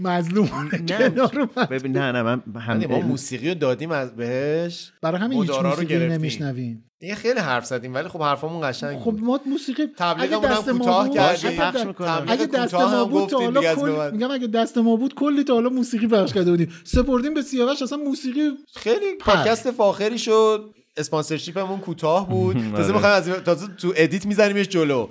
مظلوم 0.00 0.48
نه 0.90 1.20
اومد. 1.36 1.68
ببین 1.68 1.92
نه 1.92 2.12
نه 2.12 2.22
من 2.22 2.42
هم 2.60 2.84
ما 2.90 3.00
موسیقی 3.00 3.48
رو 3.48 3.54
دادیم 3.54 3.90
از 3.90 4.16
بهش 4.16 4.92
برای 5.02 5.20
همین 5.20 5.40
هیچ 5.42 5.50
موسیقی 5.50 5.86
گرفتیم. 5.86 6.12
نمیشنویم 6.12 6.84
دیگه 6.98 7.14
خیلی 7.14 7.40
حرف 7.40 7.64
زدیم 7.64 7.94
ولی 7.94 8.08
خب 8.08 8.22
حرفمون 8.22 8.70
قشنگ 8.70 8.98
خب. 8.98 9.16
ما 9.20 9.40
موسیقی 9.46 9.82
تبلیغمون 9.96 10.44
اگه 10.44 10.54
هم 10.54 10.60
دست 10.60 10.68
ما 10.68 10.78
کوتاه 10.78 11.06
بود 11.08 11.16
کردیم. 11.16 11.50
اگه 11.50 11.60
پخش 11.70 11.82
د- 11.82 11.86
می‌کنم. 11.86 12.08
تبلیغ 12.08 12.30
اگه 12.32 12.46
دست 12.46 12.74
ما 12.74 13.04
بود 13.04 13.28
تا 13.28 13.38
حالا 13.38 13.74
کل 13.74 13.92
بعد. 13.92 14.12
میگم 14.12 14.30
اگه 14.30 14.46
دست 14.46 14.78
ما 14.78 14.96
بود 14.96 15.14
کلی 15.14 15.44
تا 15.44 15.54
حالا 15.54 15.68
موسیقی 15.68 16.06
پخش 16.06 16.32
کرده 16.32 16.50
بودیم 16.50 16.72
سپردیم 16.84 17.34
به 17.34 17.42
سیاوش 17.42 17.82
اصلا 17.82 17.98
موسیقی 17.98 18.50
خیلی 18.76 19.14
پادکست 19.20 19.70
فاخری 19.70 20.18
شد 20.18 20.74
sponsorship 20.96 21.60
مون 21.60 21.78
کوتاه 21.78 22.28
بود. 22.28 22.56
تازه 22.76 22.82
آره. 22.82 22.92
می‌خوایم 22.92 23.14
از 23.16 23.28
تازه 23.28 23.66
تو 23.66 23.92
edit 23.96 24.26
میزنیمش 24.26 24.68
جلو. 24.68 25.08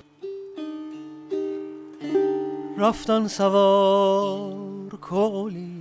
رفتن 2.78 3.28
سوار 3.28 4.90
کولی 5.02 5.74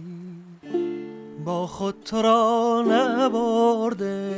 با 1.44 1.66
خود 1.66 1.94
تو 2.04 2.22
را 2.22 2.84
نبرده. 2.88 4.32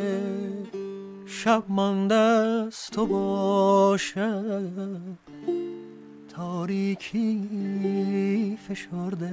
شب 1.26 1.62
مانده 1.68 2.14
است 2.14 2.92
تو 2.92 3.06
باشد 3.06 5.00
تاریکی 6.36 7.38
فشرده. 8.68 9.30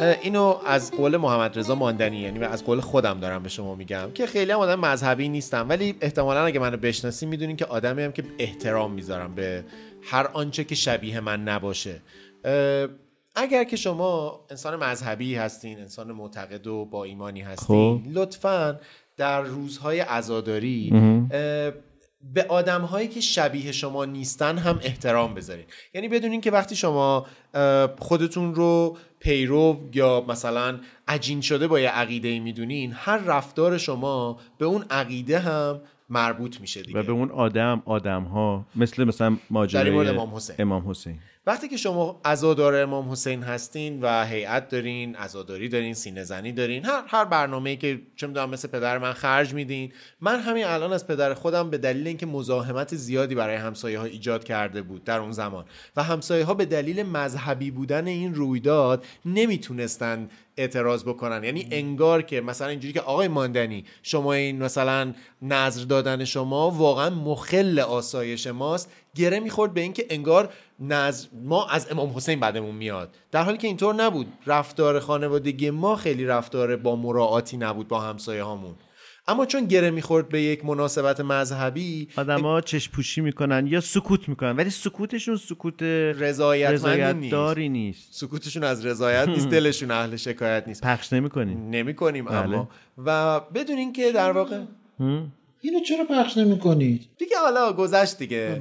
اینو 0.00 0.56
از 0.66 0.90
قول 0.90 1.16
محمد 1.16 1.58
رضا 1.58 1.74
ماندنی 1.74 2.16
یعنی 2.16 2.44
از 2.44 2.64
قول 2.64 2.80
خودم 2.80 3.20
دارم 3.20 3.42
به 3.42 3.48
شما 3.48 3.74
میگم 3.74 4.10
که 4.14 4.26
خیلی 4.26 4.52
هم 4.52 4.58
آدم 4.58 4.80
مذهبی 4.80 5.28
نیستم 5.28 5.68
ولی 5.68 5.94
احتمالا 6.00 6.44
اگه 6.44 6.60
منو 6.60 6.76
بشناسی 6.76 7.26
می‌دونین 7.26 7.56
که 7.56 7.64
آدمی 7.64 8.02
هم 8.02 8.12
که 8.12 8.24
احترام 8.38 8.92
می‌ذارم 8.92 9.34
به 9.34 9.64
هر 10.02 10.26
آنچه 10.32 10.64
که 10.64 10.74
شبیه 10.74 11.20
من 11.20 11.42
نباشه. 11.42 12.02
اگر 13.36 13.64
که 13.64 13.76
شما 13.76 14.40
انسان 14.50 14.84
مذهبی 14.84 15.34
هستین 15.34 15.78
انسان 15.78 16.12
معتقد 16.12 16.66
و 16.66 16.84
با 16.84 17.04
ایمانی 17.04 17.40
هستین 17.40 18.02
لطفا 18.12 18.80
در 19.16 19.40
روزهای 19.40 20.00
عزاداری 20.00 20.92
به 22.34 22.46
آدم 22.48 22.80
هایی 22.80 23.08
که 23.08 23.20
شبیه 23.20 23.72
شما 23.72 24.04
نیستن 24.04 24.58
هم 24.58 24.80
احترام 24.82 25.34
بذارین. 25.34 25.64
یعنی 25.94 26.08
بدونین 26.08 26.40
که 26.40 26.50
وقتی 26.50 26.76
شما 26.76 27.26
خودتون 27.98 28.54
رو 28.54 28.96
پیرو 29.18 29.80
یا 29.94 30.24
مثلا 30.28 30.80
عجین 31.08 31.40
شده 31.40 31.68
با 31.68 31.80
یه 31.80 31.90
عقیده 31.90 32.40
می‌دونین 32.40 32.92
هر 32.94 33.18
رفتار 33.18 33.78
شما 33.78 34.40
به 34.58 34.66
اون 34.66 34.84
عقیده 34.90 35.38
هم 35.38 35.80
مربوط 36.08 36.60
میشه 36.60 36.82
دیگه. 36.82 37.00
و 37.00 37.02
به 37.02 37.12
اون 37.12 37.30
آدم 37.30 37.82
آدم 37.84 38.22
ها 38.22 38.66
مثل 38.76 39.04
مثلا 39.04 39.36
ماجرای 39.50 40.08
امام 40.08 40.34
حسین. 40.34 40.56
امام 40.58 40.90
حسین. 40.90 41.18
وقتی 41.46 41.68
که 41.68 41.76
شما 41.76 42.20
عزادار 42.24 42.74
امام 42.74 43.10
حسین 43.10 43.42
هستین 43.42 44.00
و 44.02 44.26
هیئت 44.26 44.68
دارین 44.68 45.16
عزاداری 45.16 45.68
دارین 45.68 45.94
سینه 45.94 46.24
زنی 46.24 46.52
دارین 46.52 46.84
هر 46.84 47.02
هر 47.06 47.24
برنامه‌ای 47.24 47.76
که 47.76 48.02
چه 48.16 48.26
می‌دونم 48.26 48.50
مثل 48.50 48.68
پدر 48.68 48.98
من 48.98 49.12
خرج 49.12 49.54
میدین 49.54 49.92
من 50.20 50.40
همین 50.40 50.64
الان 50.64 50.92
از 50.92 51.06
پدر 51.06 51.34
خودم 51.34 51.70
به 51.70 51.78
دلیل 51.78 52.06
اینکه 52.06 52.26
مزاحمت 52.26 52.94
زیادی 52.94 53.34
برای 53.34 53.56
همسایه 53.56 53.98
ها 53.98 54.04
ایجاد 54.04 54.44
کرده 54.44 54.82
بود 54.82 55.04
در 55.04 55.18
اون 55.18 55.32
زمان 55.32 55.64
و 55.96 56.02
همسایه 56.02 56.44
ها 56.44 56.54
به 56.54 56.64
دلیل 56.64 57.02
مذهبی 57.02 57.70
بودن 57.70 58.06
این 58.06 58.34
رویداد 58.34 59.04
نمی‌تونستن 59.24 60.28
اعتراض 60.56 61.04
بکنن. 61.04 61.44
یعنی 61.44 61.68
انگار 61.70 62.22
که 62.22 62.40
مثلا 62.40 62.68
اینجوری 62.68 62.92
که 62.92 63.00
آقای 63.00 63.28
ماندنی 63.28 63.84
شما 64.02 64.32
این 64.32 64.62
مثلا 64.62 65.14
نظر 65.42 65.84
دادن 65.84 66.24
شما 66.24 66.70
واقعا 66.70 67.10
مخل 67.10 67.78
آسایش 67.78 68.46
ماست 68.46 68.90
گره 69.14 69.40
می‌خورد 69.40 69.74
به 69.74 69.80
اینکه 69.80 70.06
انگار 70.10 70.52
نظر 70.80 71.28
ما 71.44 71.66
از 71.66 71.90
امام 71.90 72.12
حسین 72.16 72.40
بعدمون 72.40 72.74
میاد. 72.74 73.14
در 73.30 73.42
حالی 73.42 73.58
که 73.58 73.66
اینطور 73.66 73.94
نبود. 73.94 74.26
رفتار 74.46 75.00
خانوادگی 75.00 75.70
ما 75.70 75.96
خیلی 75.96 76.24
رفتار 76.24 76.76
با 76.76 76.96
مراعاتی 76.96 77.56
نبود 77.56 77.88
با 77.88 78.00
همسایه 78.00 78.42
هامون. 78.42 78.74
اما 79.28 79.46
چون 79.46 79.64
گره 79.64 79.90
می‌خورد 79.90 80.28
به 80.28 80.42
یک 80.42 80.64
مناسبت 80.64 81.20
مذهبی 81.20 82.08
آدما 82.16 82.60
چشم 82.60 82.92
پوشی 82.92 83.20
می‌کنن 83.20 83.66
یا 83.66 83.80
سکوت 83.80 84.28
می‌کنن. 84.28 84.56
ولی 84.56 84.70
سکوتشون 84.70 85.36
سکوت 85.36 85.82
رضایتمندی 85.82 86.74
رضایت 86.74 87.16
نیست. 87.16 87.32
داری 87.32 87.68
نیست. 87.68 88.08
سکوتشون 88.10 88.64
از 88.64 88.86
رضایت 88.86 89.28
نیست. 89.28 89.48
دلشون 89.56 89.90
اهل 89.90 90.16
شکایت 90.16 90.64
نیست. 90.68 90.84
پخش 90.84 91.12
نمی‌کنین 91.12 91.70
نمی 91.70 91.94
کنیم 91.94 92.24
بله. 92.24 92.36
اما. 92.36 92.68
و 92.98 93.40
بدونین 93.40 93.92
که 93.92 94.12
در 94.12 94.32
واقع 94.32 94.60
اینو 95.60 95.80
چرا 95.88 96.04
پخش 96.04 96.36
نمی‌کنید؟ 96.36 97.06
دیگه 97.18 97.36
حالا 97.44 97.72
گذشت 97.72 98.18
دیگه. 98.18 98.60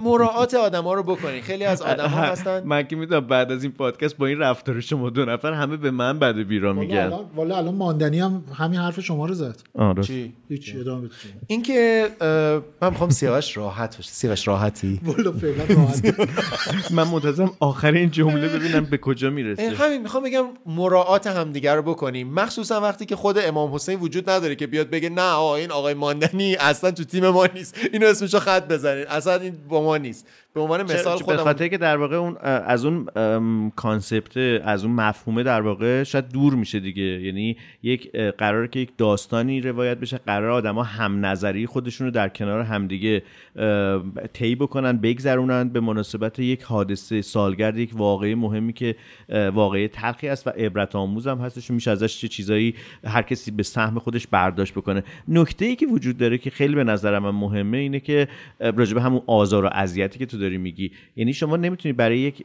مراعات 0.00 0.54
آدما 0.54 0.94
رو 0.94 1.02
بکنین 1.02 1.42
خیلی 1.42 1.64
از 1.64 1.82
آدما 1.82 2.08
هستن. 2.08 2.62
من 2.64 2.82
که 2.82 2.96
می‌دونم 2.96 3.26
بعد 3.26 3.52
از 3.52 3.62
این 3.62 3.72
پادکست 3.72 4.16
با 4.16 4.26
این 4.26 4.38
رفتار 4.38 4.80
شما 4.80 5.10
دو 5.10 5.24
نفر 5.24 5.52
همه 5.52 5.76
به 5.76 5.90
من 5.90 6.18
بد 6.18 6.38
و 6.38 6.44
بیرا 6.44 6.72
میگن. 6.72 6.96
الان 6.96 7.24
والا 7.36 7.56
الان 7.56 7.74
ماندنی 7.74 8.20
هم 8.20 8.44
همین 8.54 8.80
حرف 8.80 9.00
شما 9.00 9.26
رو 9.26 9.34
زد. 9.34 9.56
آره. 9.74 10.02
چی؟ 10.02 10.32
هیچ 10.48 10.76
ادامه 10.80 11.00
بده 11.00 11.14
اینکه 11.46 12.08
اه، 12.20 12.28
من 12.82 12.90
می‌خوام 12.90 13.10
سیاوش 13.10 13.56
راحت 13.56 13.96
باشه. 13.96 14.10
سیاوش 14.10 14.48
راحتی. 14.48 15.00
والا 15.02 15.32
فعلا 15.32 15.64
راحت. 15.68 16.14
من 16.96 17.08
منتظرم 17.08 17.50
آخر 17.60 17.92
این 17.92 18.10
جمله 18.10 18.48
ببینم 18.48 18.84
به 18.84 18.98
کجا 18.98 19.30
می‌رسه. 19.30 19.70
همین 19.70 20.02
می‌خوام 20.02 20.24
بگم 20.24 20.44
مراعات 20.66 21.26
همدیگه 21.26 21.74
رو 21.74 21.82
بکنیم. 21.82 22.34
مخصوصا 22.34 22.80
وقتی 22.80 23.06
که 23.06 23.16
خود 23.16 23.38
امام 23.38 23.74
حسین 23.74 24.00
وجود 24.00 24.30
نداره 24.30 24.54
که 24.54 24.66
بیاد 24.66 24.90
بگه 24.90 25.08
نه 25.08 25.22
آقا 25.22 25.56
این 25.56 25.70
آقای 25.70 25.94
ماندنی 25.94 26.56
اصلا 26.56 26.90
تو 26.90 27.04
تیم 27.04 27.28
ما 27.28 27.46
نیست. 27.54 27.78
اینو 27.92 28.06
اسمشو 28.06 28.38
خط 28.54 28.68
بزنید 28.68 29.06
اصلا 29.06 29.34
این 29.34 29.56
با 29.68 29.82
ما 29.82 29.96
نیست. 29.96 30.26
به 30.54 30.60
عنوان 30.60 30.82
مثال 30.82 30.98
چرا- 31.02 31.16
به 31.16 31.24
خودم 31.24 31.42
خاطر 31.44 31.68
که 31.68 31.78
در 31.78 31.96
واقع 31.96 32.16
اون 32.16 32.36
از 32.42 32.84
اون 32.84 33.06
کانسپت 33.76 34.36
از 34.64 34.84
اون 34.84 34.94
مفهومه 34.94 35.42
در 35.42 35.60
واقع 35.60 36.02
شاید 36.02 36.28
دور 36.28 36.54
میشه 36.54 36.80
دیگه. 36.80 37.02
یعنی 37.02 37.56
یک 37.82 38.12
قراره 38.16 38.68
که 38.68 38.80
یک 38.80 38.90
داستانی 38.98 39.60
روایت 39.60 39.98
بشه 39.98 40.18
قرار 40.26 40.50
آدما 40.50 40.82
هم 40.82 41.26
نظری 41.26 41.66
خودشون 41.66 42.06
رو 42.06 42.10
در 42.10 42.28
کنار 42.28 42.60
همدیگه 42.60 43.22
طی 44.32 44.54
بکنن 44.54 44.96
بگذرونن 44.98 45.68
به 45.68 45.80
مناسبت 45.80 46.38
یک 46.38 46.62
حادثه 46.62 47.22
سالگرد 47.22 47.78
یک 47.78 47.90
واقعه 47.94 48.34
مهمی 48.34 48.72
که 48.72 48.96
واقعه 49.52 49.88
تلخی 49.88 50.28
است 50.28 50.46
و 50.46 50.50
عبرت 50.50 50.96
آموز 50.96 51.26
هم 51.26 51.38
هستش 51.38 51.70
میشه 51.70 51.90
ازش 51.90 52.20
چه 52.20 52.28
چیزایی 52.28 52.74
هر 53.04 53.22
کسی 53.22 53.50
به 53.50 53.62
سهم 53.62 53.98
خودش 53.98 54.26
برداشت 54.26 54.74
بکنه. 54.74 55.02
نکته 55.28 55.64
ای 55.64 55.76
که 55.76 55.86
وجود 55.86 56.16
داره 56.16 56.38
که 56.38 56.50
خیلی 56.50 56.74
به 56.74 56.84
نظر 56.84 57.18
من 57.18 57.30
مهمه 57.30 57.78
اینه 57.78 58.00
که 58.00 58.28
اه، 58.60 58.70
راجع 58.70 58.94
به 58.94 59.02
همون 59.02 59.22
آزار 59.26 59.64
و 59.64 59.68
اذیتی 59.72 60.18
که 60.18 60.26
تو 60.26 60.38
داری 60.44 60.58
میگی. 60.58 60.90
یعنی 61.16 61.32
شما 61.32 61.56
نمی‌تونی 61.56 61.92
برای 61.92 62.18
یک 62.18 62.44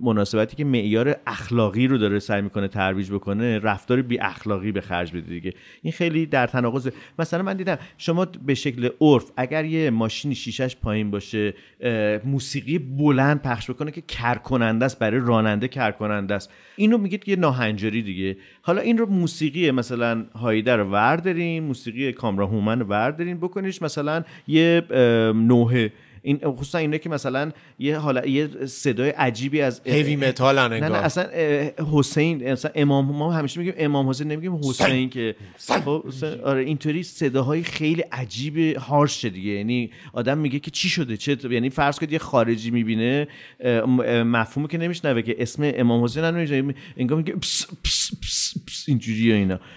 مناسبتی 0.00 0.56
که 0.56 0.64
معیار 0.64 1.16
اخلاقی 1.26 1.86
رو 1.86 1.98
داره 1.98 2.18
سعی 2.18 2.42
می‌کنه 2.42 2.68
ترویج 2.68 3.10
بکنه 3.10 3.58
رفتار 3.58 4.02
بی 4.02 4.18
اخلاقی 4.18 4.72
به 4.72 4.80
خرج 4.80 5.12
بده 5.12 5.20
دیگه. 5.20 5.52
این 5.82 5.92
خیلی 5.92 6.26
در 6.26 6.46
تناقض 6.46 6.90
مثلا 7.18 7.42
من 7.42 7.56
دیدم 7.56 7.78
شما 7.98 8.24
به 8.46 8.54
شکل 8.54 8.88
عرف 9.00 9.24
اگر 9.36 9.64
یه 9.64 9.90
ماشینی 9.90 10.34
شیشش 10.34 10.76
پایین 10.76 11.10
باشه 11.10 11.54
موسیقی 12.24 12.78
بلند 12.78 13.42
پخش 13.42 13.70
بکنه 13.70 13.90
که 13.90 14.00
کرکننده 14.00 14.84
است 14.84 14.98
برای 14.98 15.20
راننده 15.20 15.68
کرکننده 15.68 16.34
است. 16.34 16.52
اینو 16.76 16.98
میگید 16.98 17.28
یه 17.28 17.36
ناهنجاری 17.36 18.02
دیگه. 18.02 18.36
حالا 18.62 18.80
این 18.80 18.98
رو 18.98 19.06
موسیقی 19.06 19.70
مثلا 19.70 20.24
هایده 20.34 20.76
رو 20.76 20.84
وردارین 20.84 21.64
موسیقی 21.64 22.12
کامرا 22.12 22.46
هومن 22.46 22.80
رو 22.80 22.86
وردارین. 22.86 23.36
بکنیش 23.38 23.82
مثلا 23.82 24.24
یه 24.46 24.82
نوحه 25.34 25.92
این 26.26 26.38
خصوصا 26.44 26.78
اینه 26.78 26.98
که 26.98 27.08
مثلا 27.08 27.52
یه 27.78 27.98
حالا 27.98 28.26
یه 28.26 28.66
صدای 28.66 29.10
عجیبی 29.10 29.60
از 29.60 29.80
هیوی 29.84 30.16
متال 30.16 30.68
نه 30.68 30.88
نه 30.88 30.94
اصلا 30.94 31.26
حسین 31.92 32.48
اصلا 32.48 32.70
امام 32.74 33.04
ما 33.04 33.32
همیشه 33.32 33.60
میگیم 33.60 33.74
امام 33.76 34.08
حسین 34.08 34.28
نمیگیم 34.28 34.56
حسین 34.56 35.10
که 35.10 35.34
خب 35.58 36.04
آره 36.44 36.64
اینطوری 36.64 37.02
صداهای 37.02 37.62
خیلی 37.62 38.00
عجیب 38.00 38.58
هارش 38.76 39.24
دیگه. 39.24 39.50
یعنی 39.50 39.90
آدم 40.12 40.38
میگه 40.38 40.58
که 40.58 40.70
چی 40.70 40.88
شده؟ 40.88 41.16
چه 41.16 41.36
یعنی 41.50 41.70
فرض 41.70 41.98
کنید 41.98 42.12
یه 42.12 42.18
خارجی 42.18 42.70
می‌بینه 42.70 43.28
مفهومی 44.24 44.68
که 44.68 44.78
نمیشنوه 44.78 45.22
که 45.22 45.36
اسم 45.38 45.72
امام 45.74 46.04
حسین 46.04 46.24
هم 46.24 46.36
نمیشنوه. 46.36 46.74
انگار 46.96 47.18
میگه 47.18 47.32
پس 47.32 47.66
پس 47.84 48.10
پس 48.22 48.54
پس 48.66 48.84
اینجوری 48.88 49.32
اینا 49.32 49.60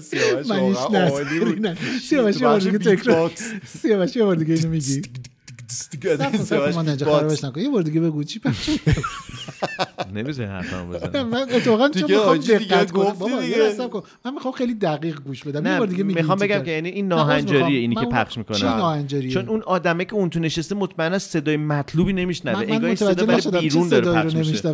سیاوش 0.00 0.46
من 0.46 0.58
هیچ 0.58 0.76
واقعا 0.76 1.08
عالی 1.08 1.40
بود. 1.40 1.66
نه 1.66 1.76
سیاوش 2.08 2.36
یه 2.36 2.42
بار 2.42 2.60
دیگه 2.60 2.78
تکرار. 2.78 3.30
سیاوش 3.66 4.16
یه 4.16 4.24
بار 4.24 4.36
دیگه 4.36 4.54
اینو 4.54 4.68
میگی 4.68 5.02
سیاوش 6.44 6.74
یه 7.56 7.70
بار 7.70 7.82
دیگه 7.82 8.00
بگو 8.00 8.24
چی 8.24 8.38
پخش 8.38 8.70
نمیشه 10.14 10.46
حرفمو 10.46 10.92
بزنم 10.92 11.28
من 11.28 11.42
اتفاقا 11.42 11.88
چون 11.88 12.10
می‌خوام 12.10 12.38
دقت 12.38 12.90
کنم 12.90 13.12
بابا. 13.12 14.04
من 14.24 14.34
می‌خوام 14.34 14.54
خیلی 14.54 14.74
دقیق 14.74 15.20
گوش 15.20 15.44
بدم 15.44 15.66
یه 15.66 15.78
بار 15.78 15.86
دیگه 15.86 16.04
میگی 16.04 16.20
می‌خوام 16.20 16.38
بگم 16.38 16.56
کار. 16.56 16.64
که 16.64 16.70
یعنی 16.70 16.88
این. 16.88 17.08
ناهنجاریه 17.08 17.78
اینی 17.78 17.94
که 17.94 18.06
پخش 18.06 18.38
می‌کنه 18.38 18.56
چی 18.56 18.64
ناهنجاریه 18.64 19.30
چون 19.30 19.48
اون 19.48 19.62
آدمه 19.62 20.04
که 20.04 20.14
اون 20.14 20.30
تو 20.30 20.40
نشسته 20.40 20.74
مطمئن 20.74 21.12
است 21.12 21.30
صدای 21.30 21.56
مطلوبی 21.56 22.12
نمیشنوه 22.12 22.58
انگار 22.58 22.84
این 22.84 22.94
صدا 22.94 23.26
برای 23.26 23.60
بیرون 23.60 23.88
داره 23.88 24.22
پخش 24.22 24.34
میشه 24.34 24.72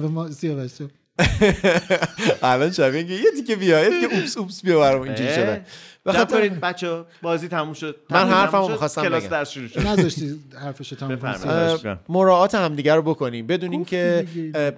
الان 2.43 2.73
شبیه 2.73 3.05
که 3.05 3.13
یه 3.13 3.31
دیگه 3.37 3.57
بیا 3.57 3.85
یه 3.85 3.91
دیگه 3.91 4.15
اوپس 4.15 4.37
اوپس 4.37 4.63
بیا 4.63 4.81
برام 4.81 5.03
اینجوری 5.03 5.29
شده. 5.29 5.65
به 6.05 6.13
جمع 6.13 6.21
خاطر 6.21 6.49
کنید 6.49 6.61
بچه 6.61 7.05
بازی 7.23 7.49
تموم 7.49 7.73
شد. 7.73 7.97
من 8.11 8.29
حرفمو 8.29 8.69
می‌خواستم 8.69 9.03
کلاس. 9.03 9.29
درس 9.29 9.51
شروع 9.51 9.69
شد. 9.69 9.87
نذاشتی 9.87 10.41
حرفشو 10.63 10.97
تموم. 10.97 11.99
مراعات 12.09 12.55
همدیگه 12.55 12.95
رو 12.95 13.03
بکنیم. 13.03 13.47
بدونین 13.47 13.85
که 13.85 14.27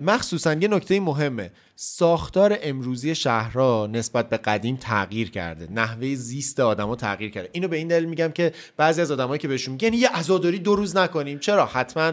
مخصوصا 0.01 0.53
یه 0.53 0.69
نکته 0.69 1.01
مهمه. 1.01 1.51
ساختار 1.77 2.59
امروزی 2.63 3.15
شهرها 3.15 3.89
نسبت 3.93 4.29
به 4.29 4.37
قدیم 4.37 4.77
تغییر 4.77 5.31
کرده. 5.31 5.69
نحوه 5.71 6.15
زیست 6.15 6.61
آدما 6.61 6.97
تغییر 6.97 7.31
کرده. 7.31 7.49
اینو 7.53 7.69
به 7.69 7.77
این 7.77 7.89
دلیل 7.89 8.09
میگم 8.09 8.29
که 8.29 8.53
بعضی 8.77 9.01
از 9.01 9.11
آدمایی 9.11 9.39
که 9.39 9.49
بهشون 9.49 9.73
میگن 9.73 9.93
یه 9.95 10.09
عزاداری 10.09 10.59
دو 10.59 10.77
روز 10.77 10.97
نکنیم. 10.97 11.39
چرا؟ 11.39 11.67
حتما 11.67 12.13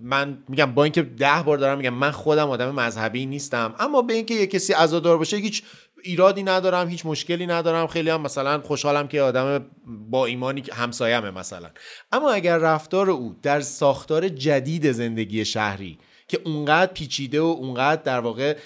من 0.00 0.38
میگم 0.48 0.74
با 0.74 0.84
اینکه 0.84 1.02
ده 1.02 1.42
بار 1.46 1.58
دارم 1.58 1.78
میگم 1.78 1.94
من 1.94 2.10
خودم 2.10 2.50
آدم 2.50 2.74
مذهبی 2.74 3.26
نیستم 3.26 3.74
اما 3.78 4.02
به 4.02 4.14
اینکه 4.14 4.34
یه 4.34 4.46
کسی 4.46 4.72
عزادار 4.72 5.18
باشه 5.18 5.36
هیچ 5.36 5.62
ایرادی 6.02 6.42
ندارم 6.42 6.88
هیچ 6.88 7.06
مشکلی 7.06 7.46
ندارم. 7.46 7.86
خیلی 7.86 8.10
هم 8.10 8.20
مثلا 8.20 8.60
خوشحالم 8.60 9.08
که 9.08 9.20
آدم 9.20 9.66
با 10.10 10.26
ایمانی 10.26 10.62
همسایمه 10.72 11.30
مثلا. 11.30 11.70
اما 12.12 12.30
اگر 12.30 12.58
رفتار 12.58 13.10
او 13.10 13.36
در 13.42 13.60
ساختار 13.60 14.28
جدید 14.28 14.92
زندگی 14.92 15.44
شهری 15.44 15.98
که 16.28 16.40
اونقدر 16.44 16.92
پیچیده 16.92 17.40
و 17.40 17.44
اونقدر 17.44 18.02
در 18.02 18.20
واقع 18.20 18.56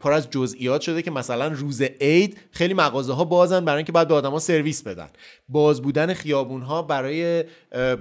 پر 0.00 0.12
از 0.12 0.30
جزئیات 0.30 0.80
شده 0.80 1.02
که 1.02 1.10
مثلا 1.10 1.48
روز 1.48 1.82
عید 1.82 2.38
خیلی 2.50 2.74
مغازه 2.74 3.12
ها 3.12 3.24
بازن 3.24 3.64
برای 3.64 3.76
اینکه 3.76 3.92
بعد 3.92 4.08
به 4.08 4.14
آدما 4.14 4.38
سرویس 4.38 4.82
بدن. 4.82 5.08
باز 5.48 5.82
بودن 5.82 6.14
خیابون 6.14 6.62
ها 6.62 6.82
برای 6.82 7.44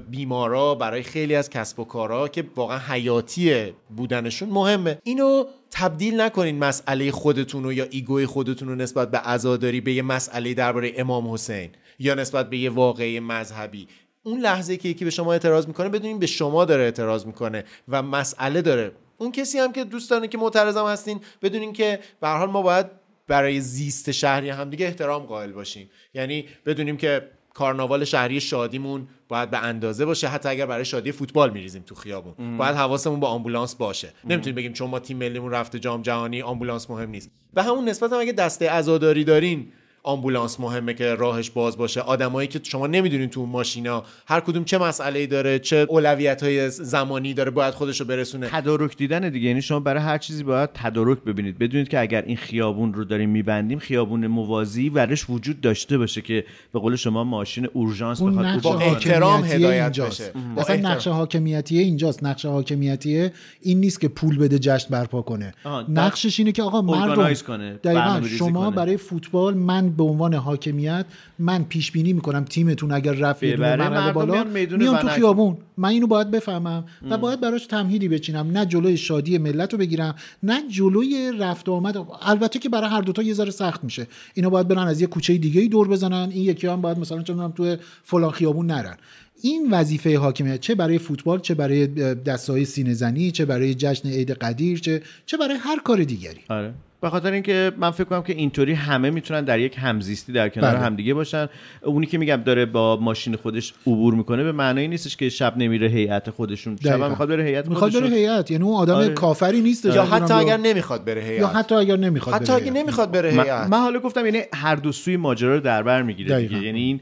بیمارا 0.09 0.75
برای 0.75 1.03
خیلی 1.03 1.35
از 1.35 1.49
کسب 1.49 1.79
و 1.79 1.83
کارها 1.83 2.27
که 2.27 2.43
واقعا 2.55 2.79
حیاتی 2.79 3.73
بودنشون 3.95 4.49
مهمه. 4.49 4.97
اینو 5.03 5.43
تبدیل 5.71 6.21
نکنین 6.21 6.59
مسئله 6.59 7.11
خودتون 7.11 7.63
رو 7.63 7.73
یا 7.73 7.87
ego 7.89 8.16
ی 8.16 8.25
خودتون 8.25 8.67
رو 8.67 8.75
نسبت 8.75 9.11
به 9.11 9.17
عزاداری 9.17 9.81
به 9.81 9.93
یه 9.93 10.01
مسئله 10.01 10.53
درباره 10.53 10.93
امام 10.97 11.33
حسین 11.33 11.69
یا 11.99 12.13
نسبت 12.15 12.49
به 12.49 12.57
یه 12.57 12.69
واقعه 12.69 13.19
مذهبی. 13.19 13.87
اون 14.29 14.39
لحظه 14.39 14.77
که 14.77 14.89
یکی 14.89 15.05
به 15.05 15.11
شما 15.11 15.33
اعتراض 15.33 15.67
می‌کنه 15.67 15.89
بدونین 15.89 16.19
به 16.19 16.25
شما 16.25 16.65
داره 16.65 16.83
اعتراض 16.83 17.25
می‌کنه 17.25 17.63
و 17.87 18.01
مسئله 18.01 18.61
داره. 18.61 18.91
اون 19.17 19.31
کسی 19.31 19.59
هم 19.59 19.71
که 19.71 19.83
دوست 19.83 20.09
داره 20.09 20.27
که 20.27 20.37
معترضم 20.37 20.85
هستین 20.85 21.19
بدونین 21.41 21.73
که 21.73 21.99
به 22.21 22.27
حال 22.27 22.49
ما 22.49 22.61
باید 22.61 22.85
برای 23.27 23.59
زیست 23.59 24.11
شهری 24.11 24.49
هم 24.49 24.69
دیگه 24.69 24.85
احترام 24.85 25.23
قائل 25.23 25.51
باشیم. 25.51 25.89
یعنی 26.13 26.45
بدونیم 26.65 26.97
که 26.97 27.29
کارناوال 27.53 28.05
شهری 28.05 28.41
شادیمون 28.41 29.07
باید 29.27 29.49
به 29.49 29.57
اندازه 29.57 30.05
باشه 30.05 30.27
حتی 30.27 30.49
اگر 30.49 30.65
برای 30.65 30.85
شادی 30.85 31.11
فوتبال 31.11 31.49
میریزیم 31.49 31.83
تو 31.85 31.95
خیابون. 31.95 32.57
باید 32.57 32.75
حواسمون 32.75 33.19
به 33.19 33.27
آمبولانس 33.27 33.75
باشه. 33.75 34.13
نمی‌تونیم 34.23 34.55
بگیم 34.55 34.73
چون 34.73 34.89
ما 34.89 34.99
تیم 34.99 35.17
ملیمون 35.17 35.51
رفته 35.51 35.79
جام 35.79 36.01
جهانی 36.01 36.41
آمبولانس 36.41 36.89
مهم 36.89 37.09
نیست. 37.09 37.31
به 37.53 37.63
همون 37.63 37.89
نسبت 37.89 38.13
هم 38.13 38.19
اگه 38.19 38.31
دسته 38.31 38.69
عزاداری 38.69 39.23
دارین 39.23 39.71
آمبولانس 40.03 40.59
مهمه 40.59 40.93
که 40.93 41.15
راهش 41.15 41.49
باز 41.49 41.77
باشه 41.77 42.01
آدمایی 42.01 42.47
که 42.47 42.59
شما 42.63 42.87
نمی‌دونین 42.87 43.29
تو 43.29 43.39
اون 43.39 43.49
ماشینا 43.49 44.03
هر 44.27 44.39
کدوم 44.39 44.63
چه 44.63 44.77
مسئله 44.77 45.27
داره 45.27 45.59
چه 45.59 45.85
اولویت 45.89 46.43
های 46.43 46.69
زمانی 46.69 47.33
داره 47.33 47.51
باید 47.51 47.73
خودش 47.73 47.99
رو 47.99 48.05
برسونه 48.05 48.47
تدارک 48.47 48.97
دیدن 48.97 49.29
دیگه 49.29 49.47
یعنی 49.47 49.61
شما 49.61 49.79
برای 49.79 50.03
هر 50.03 50.17
چیزی 50.17 50.43
باید 50.43 50.69
تدارک 50.73 51.23
ببینید 51.23 51.57
بدونید 51.57 51.87
که 51.87 51.99
اگر 51.99 52.21
این 52.21 52.37
خیابون 52.37 52.93
رو 52.93 53.03
داریم 53.03 53.29
میبندیم 53.29 53.79
خیابون 53.79 54.27
موازی 54.27 54.89
ورش 54.89 55.29
وجود 55.29 55.61
داشته 55.61 55.97
باشه 55.97 56.21
که 56.21 56.45
به 56.73 56.79
قول 56.79 56.95
شما 56.95 57.23
ماشین 57.23 57.67
اورژانس 57.73 58.21
بخواد 58.21 58.61
با. 58.61 58.79
احترام 58.79 59.43
هدایت 59.43 59.83
اینجاست. 59.83 60.21
بشه. 60.21 60.31
با 60.55 60.61
اصلا 60.61 60.75
احترام. 60.75 60.91
نقش 60.91 61.07
حاکمیتی 61.07 61.79
اینجاست 61.79 62.23
نقش 62.23 62.45
حاکمیتی 62.45 63.29
این 63.61 63.79
نیست 63.79 64.01
که 64.01 64.07
پول 64.07 64.37
بده 64.37 64.59
جشن 64.59 64.89
برپا 64.89 65.21
کنه 65.21 65.53
نقشش 65.89 66.39
اینه 66.39 66.51
که 66.51 66.63
آقا 66.63 66.81
مردم 66.81 67.33
کنه، 67.33 67.73
دقیقاً 67.73 68.27
شما 68.37 68.65
کنه. 68.65 68.75
برای 68.75 68.97
فوتبال 68.97 69.53
من 69.53 69.89
به 69.99 70.05
عنوان 70.05 70.33
حاکمیت 70.33 71.05
من 71.39 71.63
پیش 71.63 71.91
بینی 71.91 72.13
می‌کنم 72.13 72.45
تیمتون 72.45 72.91
اگر 72.91 73.11
رفت 73.11 73.43
یه 73.43 73.57
مرحله 73.57 73.89
مردم 73.89 74.11
بالا 74.11 74.43
میان 74.43 74.97
تو. 74.97 75.07
خیابون. 75.07 75.57
من 75.77 75.89
اینو 75.89 76.07
باید 76.07 76.31
بفهمم 76.31 76.85
و 77.09 77.17
باید 77.17 77.41
براش 77.41 77.65
تمهیدی 77.65 78.07
بچینم 78.07 78.51
نه 78.51 78.65
جلوی 78.65 78.97
شادی 78.97 79.37
ملت 79.37 79.73
رو 79.73 79.79
بگیرم 79.79 80.15
نه 80.43 80.61
جلوی 80.69 81.31
رفت 81.39 81.69
و 81.69 81.73
آمد. 81.73 81.97
البته 82.21 82.59
که 82.59 82.69
برای 82.69 82.89
هر 82.89 83.01
دوتا 83.01 83.21
یه 83.21 83.33
ذره 83.33 83.51
سخت 83.51 83.83
میشه. 83.83 84.07
اینا 84.33 84.49
باید 84.49 84.67
برن 84.67 84.87
از 84.87 85.01
یه 85.01 85.07
کوچه 85.07 85.37
دیگه 85.37 85.61
ای 85.61 85.67
دور 85.67 85.87
بزنن. 85.87 86.29
این 86.31 86.43
یکی 86.43 86.67
هم 86.67 86.81
باید 86.81 86.99
مثلا 86.99 87.17
می‌دونم 87.17 87.51
تو 87.51 87.75
فلان 88.03 88.31
خیابون 88.31 88.65
نرن. 88.65 88.97
این 89.41 89.71
وظیفه 89.71 90.17
حاکمیت 90.17 90.59
چه 90.59 90.75
برای 90.75 90.97
فوتبال 90.97 91.39
چه 91.39 91.53
برای 91.53 91.87
دستهای 92.15 92.65
سینه 92.65 92.93
زنی 92.93 93.31
چه 93.31 93.45
برای 93.45 93.73
جشن 93.73 94.09
عید 94.09 94.31
قدیر 94.31 94.79
چه 94.79 95.01
چه 95.25 95.37
برای 95.37 95.57
هر 95.59 95.79
کار 95.79 96.03
دیگری. 96.03 96.39
آره. 96.49 96.73
به 97.01 97.09
خاطر 97.09 97.31
اینکه 97.31 97.71
من 97.77 97.91
فکر 97.91 98.03
کنم 98.03 98.23
که 98.23 98.33
اینطوری 98.33 98.73
همه 98.73 99.09
می‌تونن 99.09 99.43
در 99.43 99.59
یک 99.59 99.75
همزیستی 99.77 100.33
در 100.33 100.49
کنار 100.49 100.71
بله. 100.71 100.79
همدیگه 100.79 101.13
باشن 101.13 101.47
اونی 101.83 102.05
که 102.05 102.17
میگم 102.17 102.35
داره 102.35 102.65
با 102.65 102.95
ماشین 102.95 103.35
خودش 103.35 103.73
عبور 103.87 104.13
می‌کنه 104.13 104.43
به 104.43 104.51
معنایی 104.51 104.87
نیستش 104.87 105.17
که 105.17 105.29
شب 105.29 105.57
نمیره 105.57 105.87
هیئت 105.87 106.29
خودشون 106.29 106.77
شب. 106.83 107.01
هم 107.01 107.09
می‌خواد 107.09 107.29
بره 107.29 107.43
هیئت 107.43 107.67
می‌خواد 107.67 107.93
بره 107.93 108.07
هیئت 108.07 108.51
یعنی 108.51 108.63
اون 108.63 108.75
آدم 108.75 108.93
آره. 108.95 109.09
کافری 109.09 109.61
نیست 109.61 109.85
یا 109.85 110.05
حتی 110.05 110.33
اگر 110.33 110.57
نمی‌خواد 110.57 111.05
بره 111.05 111.25
یا 111.25 111.47
هیئت 111.47 111.55
حتی 111.55 111.75
اگر 111.75 111.97
نمی‌خواد 111.97 112.35
حتی 112.35 112.53
هیئت. 112.53 112.75
نمی‌خواد 112.75 113.11
بره 113.11 113.31
هیئت 113.31 113.67
من 113.69 113.79
حالا 113.79 113.99
گفتم 113.99 114.25
یعنی 114.25 114.41
هر 114.53 114.75
دو 114.75 114.91
سوی 114.91 115.17
ماجرا 115.17 115.55
رو 115.55 115.61
در 115.61 115.83
بر 115.83 116.01
می‌گیره 116.01 116.29
دقیقاً. 116.29 116.55
دیگه 116.55 116.65
یعنی 116.65 116.79
این 116.79 116.99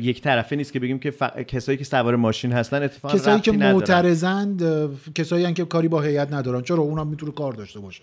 یک 0.00 0.20
طرفه 0.20 0.56
نیست 0.56 0.72
که 0.72 0.80
بگیم 0.80 0.98
که 0.98 1.10
ف... 1.10 1.22
کسایی 1.22 1.78
که 1.78 1.84
سوار 1.84 2.16
ماشین 2.16 2.52
هستن 2.52 2.82
اتفاقا 2.82 3.14
کسایی 3.14 3.40
که. 3.40 3.52
معترضند 3.52 4.62
کسایی 5.14 5.52
که 5.52 5.64
کاری 5.64 5.88
با 5.88 6.00
هیئت 6.00 6.32
ندارن 6.32 6.62
چرا 6.62 6.78
اونم 6.78 7.06
می‌تونه 7.06 7.32
کار 7.32 7.52
داشته 7.52 7.80
باشه 7.80 8.02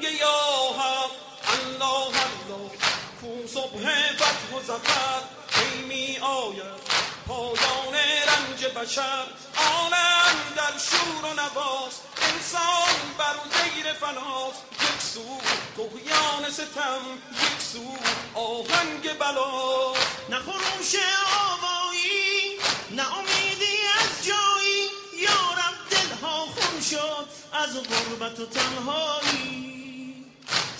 آهنگ 0.00 0.20
یا 0.20 0.72
حق 0.78 1.10
الله 1.52 2.12
الله. 2.26 2.70
کو 3.20 3.48
صبح 3.48 4.12
فتح 4.16 4.56
و 4.56 4.60
زفر 4.62 5.22
کی 5.54 5.82
می 5.88 6.18
آید. 6.18 6.80
پایان 7.26 7.94
رنج 8.26 8.64
بشر. 8.64 9.26
عالم 9.56 10.36
در 10.56 10.78
شور 10.78 11.24
و 11.24 11.34
نواست 11.34 12.02
انسان 12.22 12.96
بر 13.18 13.34
دیر 13.52 13.92
فناست 13.92 14.62
یک 14.80 15.00
سو 15.00 15.40
تغیان 15.76 16.50
ستم 16.50 17.00
یک 17.32 17.62
سو 17.72 17.96
آهنگ 18.34 19.18
بلا. 19.18 19.92
نه 20.28 20.38
خروش 20.38 20.94
آوایی 21.50 22.58
نه 22.90 23.18
امیدی 23.18 23.76
از 24.00 24.26
جایی. 24.26 24.88
یارب 25.22 25.76
دلها 25.90 26.46
خون 26.46 26.80
شد 26.90 27.26
از 27.52 27.76
غربت 27.76 28.40
و 28.40 28.46
تنهایی. 28.46 29.79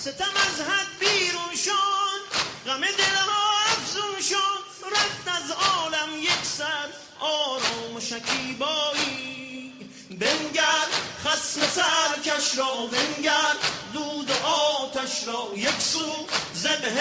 ستم 0.01 0.32
از 0.36 0.60
حد 0.60 0.98
بیرون 1.01 1.56
شد 1.64 2.20
غم 2.66 2.81
دلها 2.81 3.51
افزون 3.66 4.20
شد 4.28 4.90
رفت 4.93 5.43
از 5.43 5.51
عالم 5.51 6.18
یک 6.18 6.44
سر 6.59 6.89
آرام 7.20 7.97
و 7.97 8.01
شکیبایی. 8.01 9.72
بنگر 10.10 10.86
خسم 11.24 11.60
سرکش 11.60 12.59
را 12.59 12.86
بنگر 12.86 13.55
دود 13.93 14.31
و 14.31 14.47
آتش 14.47 15.24
را 15.27 15.48
یک 15.56 15.81
سو 15.81 16.27
زبه 16.55 16.93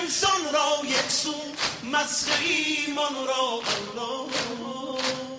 انسان 0.00 0.52
را 0.52 0.78
یک 0.84 1.10
سو 1.10 1.34
مسخ 1.92 2.28
ایمان 2.40 3.26
را 3.26 3.62
الله 3.62 5.37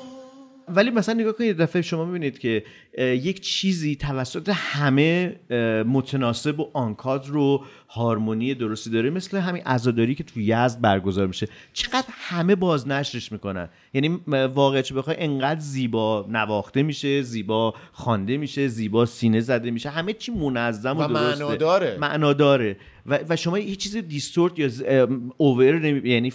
ولی 0.75 0.89
مثلا 0.89 1.15
نگاه 1.15 1.33
کنید 1.33 1.57
دفعه 1.57 1.81
شما 1.81 2.05
می‌بینید 2.05 2.39
که 2.39 2.63
یک 2.97 3.41
چیزی 3.41 3.95
توسط 3.95 4.49
همه 4.53 5.39
متناسب 5.87 6.59
و 6.59 6.69
آنکاد 6.73 7.27
رو 7.27 7.63
هارمونی 7.91 8.53
درستی 8.53 8.89
داره 8.89 9.09
مثل 9.09 9.37
همین 9.37 9.63
عزاداری 9.63 10.15
که 10.15 10.23
تو 10.23 10.39
یزد 10.39 10.81
برگزار 10.81 11.27
میشه. 11.27 11.47
چقدر 11.73 12.07
همه 12.09 12.55
بازنشرش 12.55 13.31
می‌کنن. 13.31 13.69
یعنی 13.93 14.19
واقعا 14.27 14.81
چه 14.81 14.95
بخوای 14.95 15.15
انقدر 15.19 15.59
زیبا 15.59 16.25
نواخته 16.29 16.83
میشه 16.83 17.21
زیبا 17.21 17.73
خوانده 17.91 18.37
میشه 18.37 18.67
زیبا 18.67 19.05
سینه 19.05 19.39
زده 19.39 19.71
میشه. 19.71 19.89
همه 19.89 20.13
چی 20.13 20.31
منظم 20.31 20.97
و, 20.97 21.03
و 21.03 21.07
درسته. 21.07 21.43
معناداره. 21.43 21.97
معناداره. 22.01 22.77
و, 23.05 23.19
و 23.29 23.35
شما 23.35 23.55
هیچ 23.55 23.79
چیز 23.79 23.97
دیستورت 23.97 24.59
یا 24.59 25.07
اوور 25.37 25.79
نمی... 25.79 26.09
یعنی 26.09 26.33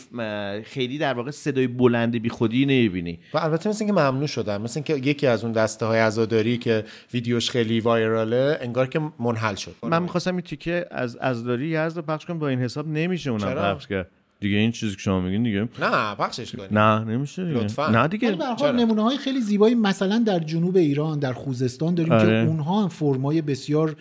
خیلی 0.64 0.98
در 0.98 1.14
واقع 1.14 1.30
صدای 1.30 1.66
بلند 1.66 2.22
بی 2.22 2.28
خودی 2.28 2.66
نمی‌بینی. 2.66 3.18
و 3.34 3.38
البته 3.38 3.68
مثل 3.68 3.84
اینکه 3.84 4.00
ممنوع 4.00 4.26
شدن. 4.26 4.60
مثل 4.60 4.82
اینکه 4.86 5.10
یکی 5.10 5.26
از 5.26 5.44
اون 5.44 5.52
دسته 5.52 5.86
های 5.86 5.98
عزاداری 5.98 6.58
که 6.58 6.84
ویدیوش 7.12 7.50
خیلی 7.50 7.80
وایراله 7.80 8.58
انگار 8.60 8.86
که 8.86 9.00
منحل 9.18 9.54
شد. 9.54 9.74
من 9.82 10.02
می‌خواستم 10.02 10.32
این 10.32 10.40
تیکه 10.40 10.86
از 10.90 11.43
ازداری 11.44 11.68
یزد 11.68 11.96
رو 11.96 12.02
پخش 12.02 12.26
کنم 12.26 12.38
با 12.38 12.48
این 12.48 12.58
حساب 12.58 12.88
نمیشه 12.88 13.30
اونم 13.30 13.44
چرا؟ 13.44 13.74
پخش 13.74 13.86
کرد 13.86 14.10
دیگه 14.40 14.56
این 14.56 14.72
چیزی 14.72 14.94
که 14.94 15.00
شما 15.00 15.20
میگین 15.20 15.42
دیگه 15.42 15.60
نه 15.60 16.14
پخشش 16.14 16.56
کنی 16.56 16.66
نه 16.70 17.04
نمیشه 17.04 17.44
دیگه 17.44 17.60
لطفاً. 17.60 17.90
نه 17.90 18.08
دیگه 18.08 18.32
به؟ 18.32 18.44
حال 18.46 18.76
نمونه 18.76 19.02
های 19.02 19.16
خیلی 19.18 19.40
زیبایی 19.40 19.74
مثلا 19.74 20.18
در 20.26 20.38
جنوب 20.38 20.76
ایران 20.76 21.18
در 21.18 21.32
خوزستان 21.32 21.94
داریم 21.94 22.12
آره. 22.12 22.26
که 22.26 22.50
اونها 22.50 22.82
هم 22.82 22.88
فرمای 22.88 23.42
بسیار 23.42 23.96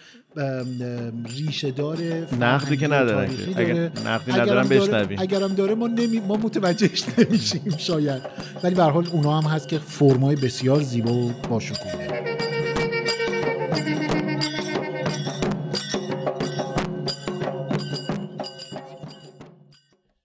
ریشه 1.25 1.71
دار 1.71 1.97
نقدی 2.39 2.77
که 2.77 2.87
ندارن 2.87 3.27
که. 3.27 3.59
اگر 3.61 3.91
نقدی 4.05 4.31
ندارن 4.31 4.67
بشنویم. 4.67 5.19
اگرم 5.19 5.53
داره 5.53 5.75
ما 5.75 5.87
نمی... 5.87 6.19
ما 6.19 6.35
متوجهش 6.35 7.03
نمیشیم 7.17 7.77
شاید 7.77 8.21
ولی 8.63 8.75
به 8.75 8.83
هر 8.83 8.89
حال 8.89 9.07
اونها 9.11 9.41
هم 9.41 9.49
هست 9.49 9.67
که 9.67 9.79
فرمای 9.79 10.35
بسیار 10.35 10.81
زیبا 10.81 11.13
و 11.13 11.31
باشکوه 11.49 11.91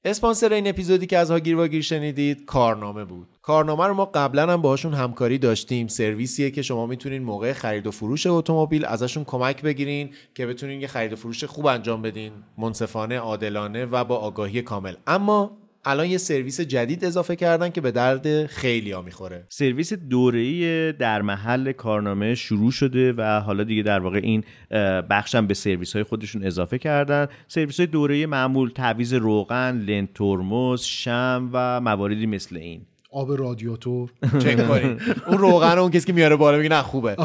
اسپانسر 0.08 0.52
این 0.52 0.68
اپیزودی 0.68 1.06
که 1.06 1.18
از 1.18 1.30
هاگیر 1.30 1.56
واگیر 1.56 1.82
شنیدید 1.82 2.44
کارنامه 2.44 3.04
بود. 3.04 3.28
کارنامه 3.42 3.86
رو 3.86 3.94
ما 3.94 4.04
قبلا 4.04 4.52
هم 4.52 4.62
باهاشون 4.62 4.94
همکاری 4.94 5.38
داشتیم. 5.38 5.86
سرویسیه 5.86 6.50
که 6.50 6.62
شما 6.62 6.86
می‌تونین 6.86 7.22
موقع 7.22 7.52
خرید 7.52 7.86
و 7.86 7.90
فروش 7.90 8.26
اتومبیل 8.26 8.84
ازشون 8.84 9.24
کمک 9.24 9.62
بگیرین 9.62 10.10
که 10.34 10.46
بتونین 10.46 10.80
یه 10.80 10.86
خرید 10.86 11.12
و 11.12 11.16
فروش 11.16 11.44
خوب 11.44 11.66
انجام 11.66 12.02
بدین. 12.02 12.32
منصفانه 12.58 13.18
عادلانه 13.18 13.86
و 13.86 14.04
با 14.04 14.16
آگاهی 14.16 14.62
کامل. 14.62 14.94
اما 15.06 15.67
الان 15.90 16.06
یه 16.06 16.18
سرویس 16.18 16.60
جدید 16.60 17.04
اضافه 17.04 17.36
کردن 17.36 17.70
که 17.70 17.80
به 17.80 17.90
درد 17.90 18.46
خیلی 18.46 18.92
ها 18.92 19.02
می‌خوره. 19.02 19.44
سرویس 19.48 19.92
دوره‌ای 19.92 20.92
در 20.92 21.22
محل 21.22 21.72
کارنامه 21.72 22.34
شروع 22.34 22.70
شده 22.70 23.12
و 23.12 23.40
حالا 23.40 23.64
دیگه 23.64 23.82
در 23.82 23.98
واقع 23.98 24.20
این 24.22 24.44
اه، 24.70 25.02
بخشم 25.02 25.46
به 25.46 25.54
سرویس 25.54 25.92
های 25.92 26.02
خودشون 26.02 26.44
اضافه 26.44 26.78
کردن. 26.78 27.26
سرویس 27.48 27.80
های 27.80 27.86
دوره‌ای 27.86 28.26
معمول 28.26 28.70
تعویض 28.70 29.14
روغن 29.14 29.78
لنت 29.78 30.14
ترمز 30.14 30.82
شم 30.82 31.50
و 31.52 31.80
مواردی 31.80 32.26
مثل 32.26 32.56
این. 32.56 32.80
آب 33.10 33.32
رادیاتور. 33.32 34.10
چک 34.38 34.68
کنین. 34.68 35.00
اون 35.26 35.38
روغن 35.38 35.72
رو 35.72 35.82
اون 35.82 35.90
کسی 35.90 36.06
که 36.06 36.12
میاره 36.12 36.36
بالا 36.36 36.56
میگه 36.56 36.68
نه 36.68 36.82
خوبه. 36.82 37.16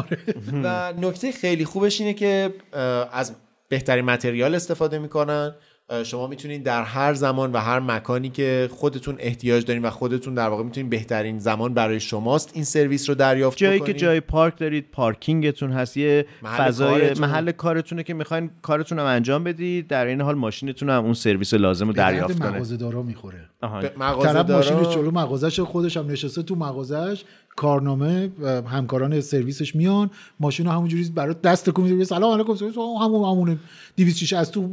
و 0.64 0.92
نکته 1.00 1.32
خیلی 1.32 1.64
خوبش 1.64 2.00
اینه 2.00 2.14
که 2.14 2.54
از 3.12 3.32
بهترین 3.68 4.04
متریال 4.04 4.54
استفاده 4.54 4.98
می‌کنن. 4.98 5.54
شما 6.04 6.26
می‌تونید 6.26 6.62
در 6.62 6.82
هر 6.82 7.14
زمان 7.14 7.52
و 7.52 7.58
هر 7.58 7.80
مکانی 7.80 8.30
که 8.30 8.68
خودتون 8.72 9.16
احتیاج 9.18 9.64
دارین 9.64 9.82
و 9.82 9.90
خودتون 9.90 10.34
در 10.34 10.48
واقع 10.48 10.62
می‌تونید 10.62 10.90
بهترین 10.90 11.38
زمان 11.38 11.74
برای 11.74 12.00
شماست 12.00 12.50
این 12.54 12.64
سرویس 12.64 13.08
رو 13.08 13.14
دریافت 13.14 13.58
جایی 13.58 13.78
که 13.78 13.84
بکنید. 13.84 13.96
جای 13.96 14.20
پارک 14.20 14.58
دارید 14.58 14.90
پارکینگتون 14.92 15.72
هست 15.72 15.96
یه 15.96 16.26
محل 16.42 16.64
فضای 16.64 17.00
کارتون. 17.00 17.26
محل 17.26 17.52
کارتونه 17.52 18.02
که 18.02 18.14
می‌خواین 18.14 18.50
کارتون 18.62 18.98
هم 18.98 19.04
انجام 19.04 19.44
بدید 19.44 19.86
در 19.86 20.06
این 20.06 20.20
حال 20.20 20.34
ماشینتون 20.34 20.90
هم 20.90 21.04
اون 21.04 21.14
سرویس 21.14 21.54
لازم 21.54 21.86
رو 21.86 21.92
دریافت 21.92 22.38
کنه 22.38 22.50
مغازه 22.50 22.76
دارا 22.76 23.02
می‌خوره 23.02 23.40
طرف 23.62 23.96
مغازه‌دارا- 23.96 24.50
ماشین 24.50 24.82
جلو 24.82 25.10
مغازش 25.10 25.60
خودش 25.60 25.96
هم 25.96 26.10
نشسته 26.10 26.42
تو 26.42 26.54
مغازش 26.54 27.24
کارنامه 27.56 28.30
همکاران 28.66 29.20
سرویسش 29.20 29.74
میان 29.74 30.10
ماشین 30.40 30.66
رو 30.66 30.72
همونجوری 30.72 31.04
برای 31.14 31.34
دست 31.44 31.70
تکون 31.70 31.84
میده 31.84 32.04
سلام 32.04 32.34
علیکم 32.34 32.54
سرویس 32.54 32.74
همون 32.76 33.30
همونه 33.30 33.58
206 33.96 34.32
از 34.32 34.50
تو 34.50 34.68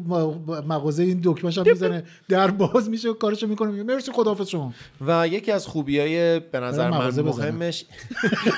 مغازه 0.67 1.03
این 1.03 1.19
دکمه‌ش 1.23 1.57
هم 1.57 1.63
می‌زنه 1.67 2.03
در 2.29 2.51
باز 2.51 2.89
میشه 2.89 3.09
و 3.09 3.13
کارشو 3.13 3.47
می‌کنه 3.47 3.71
میگه 3.71 3.83
مرسی 3.83 4.11
خداحافظ 4.11 4.47
شما 4.47 4.73
و 5.07 5.27
یکی 5.27 5.51
از 5.51 5.67
خوبی 5.67 5.99
های 5.99 6.39
به 6.39 6.59
نظر 6.59 6.89
من. 6.89 7.21
مهمش 7.21 7.85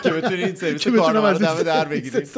که 0.04 0.10
بتونید 0.10 0.56
سرویس 0.56 0.88
کارنامه 0.98 1.30
رو 1.30 1.38
دم 1.38 1.64
در 1.64 1.86
بگیرید 1.86 2.30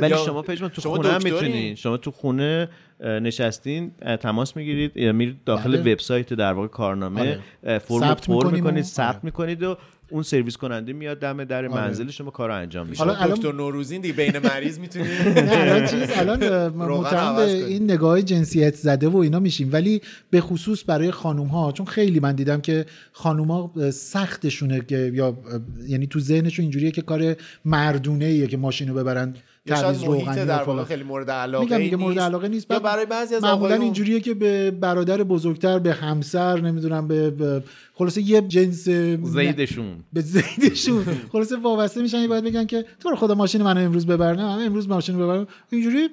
ولی 0.00 0.14
شما 0.26 0.42
پژمان 0.42 0.70
تو 0.70 0.80
خونه؟ 0.80 1.18
می‌تونین 1.18 1.74
شما 1.74 1.96
تو 1.96 2.10
خونه 2.10 2.68
نشستین 3.00 3.90
تماس 4.20 4.56
می‌گیرید 4.56 4.96
یا 4.96 5.12
میرید 5.12 5.44
داخل 5.44 5.76
بله. 5.76 5.92
وبسایت 5.92 6.34
در 6.34 6.52
واقع 6.52 6.68
کارنامه 6.68 7.40
آره. 7.64 7.78
فرم 7.78 8.14
پر 8.14 8.50
می‌کنید 8.50 8.84
ثبت 8.84 9.08
آره. 9.08 9.20
می‌کنید 9.22 9.62
و 9.62 9.76
اون 10.14 10.22
سرویس 10.22 10.56
کننده 10.56 10.92
میاد 10.92 11.18
دم 11.18 11.44
در 11.44 11.68
منزل 11.68 12.10
شما 12.10 12.30
کار 12.30 12.50
انجام 12.50 12.86
میشه. 12.86 13.04
حالا 13.04 13.34
دکتر 13.34 13.52
نوروزین 13.52 14.00
دیگه 14.00 14.14
بین 14.14 14.38
مریض 14.38 14.78
می‌تونید 14.78 15.10
نه 15.38 15.52
الان 15.52 15.86
چیز 15.86 16.10
الان 16.16 16.68
متهم 16.98 17.36
به. 17.36 17.42
این 17.42 17.84
نگاه 17.84 18.22
جنسیت 18.22 18.74
زده 18.74 19.08
و 19.08 19.16
اینا 19.16 19.38
میشیم. 19.38 19.68
ولی 19.72 20.02
به 20.30 20.40
خصوص 20.40 20.84
برای 20.86 21.10
خانوم 21.10 21.46
ها 21.46 21.72
چون 21.72 21.86
خیلی 21.86 22.20
من 22.20 22.34
دیدم 22.34 22.60
که 22.60 22.86
خانوم 23.12 23.50
ها 23.50 23.90
سختشونه 23.90 24.80
که 24.80 25.10
یا 25.14 25.38
یعنی 25.86 26.06
تو 26.06 26.20
ذهنشون 26.20 26.62
اینجوریه 26.62 26.90
که 26.90 27.02
کار 27.02 27.36
مردونه 27.64 28.24
ایه 28.24 28.46
که 28.46 28.56
ماشینو 28.56 28.94
ببرن. 28.94 29.34
یا 29.66 29.76
تعویض 29.76 30.00
شاید 30.00 30.24
محیط 30.26 30.38
در 30.38 30.62
واقع. 30.62 30.84
خیلی 30.84 31.02
مورد 31.02 31.30
علاقه 31.30 31.64
میگم 31.64 31.78
دیگه 31.78 31.96
مورد 31.96 32.14
نیست. 32.14 32.24
علاقه 32.26 32.48
نیست. 32.48 32.70
یا 32.70 32.78
برای 32.78 33.06
بعضی 33.06 33.34
از 33.34 33.42
معمولا 33.42 33.64
آقایون 33.66 33.82
اینجوریه 33.82 34.20
که 34.20 34.34
به 34.34 34.70
برادر 34.70 35.22
بزرگتر 35.22 35.78
به 35.78 35.92
همسر 35.92 36.60
نمی‌دونم 36.60 37.08
به, 37.08 37.30
به 37.30 37.62
خلاصه 37.94 38.22
یه 38.22 38.40
جنس 38.40 38.88
زیدشون. 39.22 40.04
به 40.12 40.20
زیدشون. 40.20 41.04
خلاصه 41.32 41.56
وابسته 41.56 42.02
میشن. 42.02 42.18
یه 42.18 42.28
باید 42.28 42.44
بگن 42.44 42.66
که 42.66 42.84
تو 43.00 43.10
رو 43.10 43.16
خدا 43.16 43.34
ماشین 43.34 43.62
منو 43.62 43.80
امروز 43.80 44.06
ببر 44.06 44.34
نه 44.34 44.56
من 44.56 44.66
امروز 44.66 44.88
ماشین 44.88 45.18
رو 45.18 45.24
ببرم. 45.24 45.46
اینجوری 45.70 46.08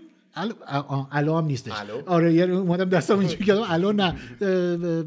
الو 1.12 1.38
هم 1.38 1.46
نیستش. 1.46 1.72
الو؟ 1.76 2.02
آره 2.06 2.34
یعنی 2.34 2.52
اومدم 2.52 2.90
دستم 2.90 3.20
اینجوری 3.20 3.46
کردم. 3.46 3.64
الو 3.70 3.92
نه. 3.92 4.16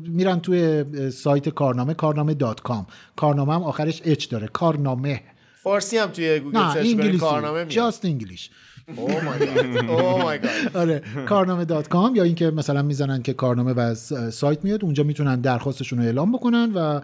میرن 0.08 0.40
توی 0.40 0.84
سایت 1.10 1.48
کارنامه 1.48 1.94
کارنامه 1.94 2.34
dot 2.34 2.60
com. 2.60 2.86
کارنامه 3.16 3.54
هم 3.54 3.62
آخرش 3.62 4.02
H 4.04 4.28
داره. 4.28 4.46
کارنامه. 4.46 5.20
فارسی 5.64 5.98
هم 5.98 6.06
توی 6.06 6.40
گوگل 6.40 6.72
search 6.74 6.86
انگلیسی. 6.86 7.18
کارنامه 7.18 7.58
میاد. 7.58 7.68
just 7.68 8.04
English 8.04 8.50
oh 8.96 9.08
my 9.08 9.38
God 9.38 9.90
oh 9.90 10.18
my 10.18 10.38
God 10.38 10.76
آره 10.76 11.02
کارنامه 11.26 11.64
dot 11.64 11.88
com 11.88 12.16
یا 12.16 12.22
اینکه 12.22 12.50
مثلا 12.50 12.82
می‌زنن 12.82 13.22
که 13.22 13.32
کارنامه 13.32 13.72
و 13.72 13.94
سایت 14.30 14.64
میاد 14.64 14.84
اونجا 14.84 15.02
می‌تونن 15.02 15.40
درخواستشون 15.40 15.98
رو 15.98 16.04
اعلام 16.04 16.32
بکنن 16.32 16.72
و 16.74 17.00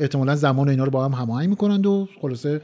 احتمالا 0.00 0.36
زمان 0.36 0.68
اینا 0.68 0.84
رو 0.84 0.90
با 0.90 1.04
هم 1.04 1.12
هماهنگ 1.12 1.48
می‌کنن 1.48 1.84
و 1.84 2.06
خلاصه 2.22 2.60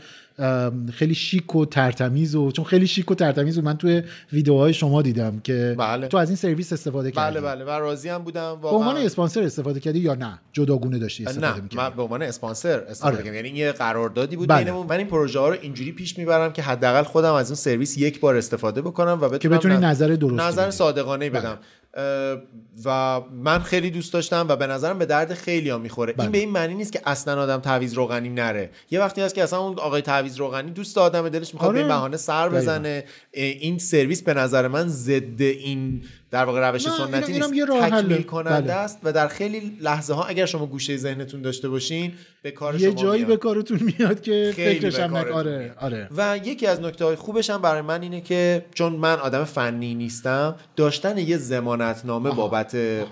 خیلی 0.92 1.14
شیک 1.14 1.56
و 1.56 1.64
ترتمیز 1.64 2.34
و 2.34 2.50
چون 2.50 2.64
خیلی 2.64 2.86
شیک 2.86 3.10
و 3.10 3.14
ترتمیز 3.14 3.58
و 3.58 3.62
من 3.62 3.76
توی 3.76 4.02
ویدیوهای 4.32 4.74
شما 4.74 5.02
دیدم 5.02 5.40
که 5.44 5.74
بله. 5.78 6.08
تو 6.08 6.16
از 6.16 6.28
این 6.28 6.36
سرویس 6.36 6.72
استفاده 6.72 7.10
کردی. 7.10 7.34
بله. 7.34 7.40
بله 7.40 7.64
و 7.64 7.70
راضی 7.70 8.08
هم 8.08 8.18
بودم. 8.18 8.60
به 8.62 8.68
عنوان 8.68 8.86
واقعا 8.86 9.04
اسپانسر 9.04 9.42
استفاده 9.42 9.80
کردی 9.80 9.98
یا 9.98 10.14
نه؟ 10.14 10.38
جداگونه 10.52 10.98
داشتی 10.98 11.24
استفاده 11.26 11.46
نه 11.46 11.62
من 11.76 11.90
به 11.90 12.02
عنوان 12.02 12.22
اسپانسر 12.22 12.80
استفاده 12.80 13.16
آره. 13.16 13.24
کردم. 13.24 13.36
یعنی 13.36 13.48
یه 13.48 13.72
قراردادی 13.72 14.36
بود 14.36 14.48
بله. 14.48 14.72
من 14.72 14.96
این 14.96 15.06
پروژه 15.06 15.38
ها 15.38 15.48
رو 15.48 15.56
اینجوری 15.62 15.92
پیش 15.92 16.18
می‌برم 16.18 16.52
که 16.52 16.62
حداقل 16.62 17.02
خودم 17.02 17.34
از 17.34 17.50
اون 17.50 17.56
سرویس 17.56 17.98
یک 17.98 18.20
بار 18.20 18.36
استفاده 18.36 18.82
بکنم 18.82 19.18
و 19.20 19.28
بتونم 19.28 19.56
بتونی 19.56 19.76
نظر 19.76 20.08
درستی 20.08 20.48
نظر. 20.48 20.70
صادقانه 20.70 21.30
بدم. 21.30 21.58
اه، 21.96 22.36
و 22.84 23.20
من 23.20 23.58
خیلی 23.58 23.90
دوست 23.90 24.12
داشتم 24.12 24.46
و 24.48 24.56
به 24.56 24.66
نظرم 24.66 24.98
به 24.98 25.06
درد 25.06 25.34
خیلی 25.34 25.70
ها 25.70 25.78
می‌خوره 25.78 26.12
بله. 26.12 26.22
این 26.22 26.32
به 26.32 26.38
این 26.38 26.50
معنی 26.50 26.74
نیست 26.74 26.92
که 26.92 27.00
اصلا 27.04 27.42
آدم 27.42 27.60
تعویض 27.60 27.94
روغنی 27.94 28.28
نره 28.28 28.70
یه 28.90 29.00
وقتی 29.00 29.20
هست 29.20 29.34
که 29.34 29.42
اصلا 29.42 29.58
اون 29.58 29.78
آقای 29.78 30.02
تعویض 30.02 30.36
روغنی 30.36 30.70
دوست 30.70 30.98
آدم 30.98 31.28
دلش 31.28 31.54
می‌خواد 31.54 31.68
آره. 31.68 31.78
به 31.78 31.84
این 31.84 31.88
بهانه 31.88 32.16
سر. 32.16 32.48
بزنه 32.48 33.04
این 33.32 33.78
سرویس 33.78 34.22
به 34.22 34.34
نظر 34.34 34.68
من 34.68 34.88
ضد 34.88 35.42
این 35.42 36.02
در 36.34 36.44
واقع 36.44 36.70
روش 36.70 36.88
سنتی 36.88 37.32
نیست 37.32 37.54
یه 37.54 37.64
راه 37.64 37.80
حله. 37.82 38.02
تکمیل 38.02 38.22
کننده 38.22 38.60
بله. 38.60 38.72
است 38.72 38.98
و 39.02 39.12
در 39.12 39.28
خیلی 39.28 39.78
لحظه 39.80 40.14
ها 40.14 40.24
اگر 40.24 40.46
شما 40.46 40.66
گوشه 40.66 40.96
ذهنتون 40.96 41.42
داشته 41.42 41.68
باشین 41.68 42.12
به 42.42 42.50
کار 42.50 42.80
یه 42.80 42.90
شما 42.90 43.02
جایی 43.02 43.24
میاد. 43.24 43.28
به 43.28 43.36
کارتون 43.36 43.92
میاد 43.98 44.20
که 44.20 44.52
خیلی 44.54 44.78
فکرش 44.78 44.96
به 44.96 45.02
هم 45.02 45.14
آره. 45.14 45.74
آره 45.80 46.08
و 46.16 46.38
یکی 46.44 46.66
از 46.66 46.80
نکته 46.80 47.04
های 47.04 47.16
خوبش 47.16 47.50
هم 47.50 47.62
برای 47.62 47.80
من 47.80 48.02
اینه 48.02 48.20
که 48.20 48.64
چون 48.74 48.92
من 48.92 49.18
آدم 49.18 49.44
فنی 49.44 49.94
نیستم 49.94 50.54
داشتن 50.76 51.18
یه 51.18 51.36
زمانتنامه 51.36 52.30
بابت 52.30 52.63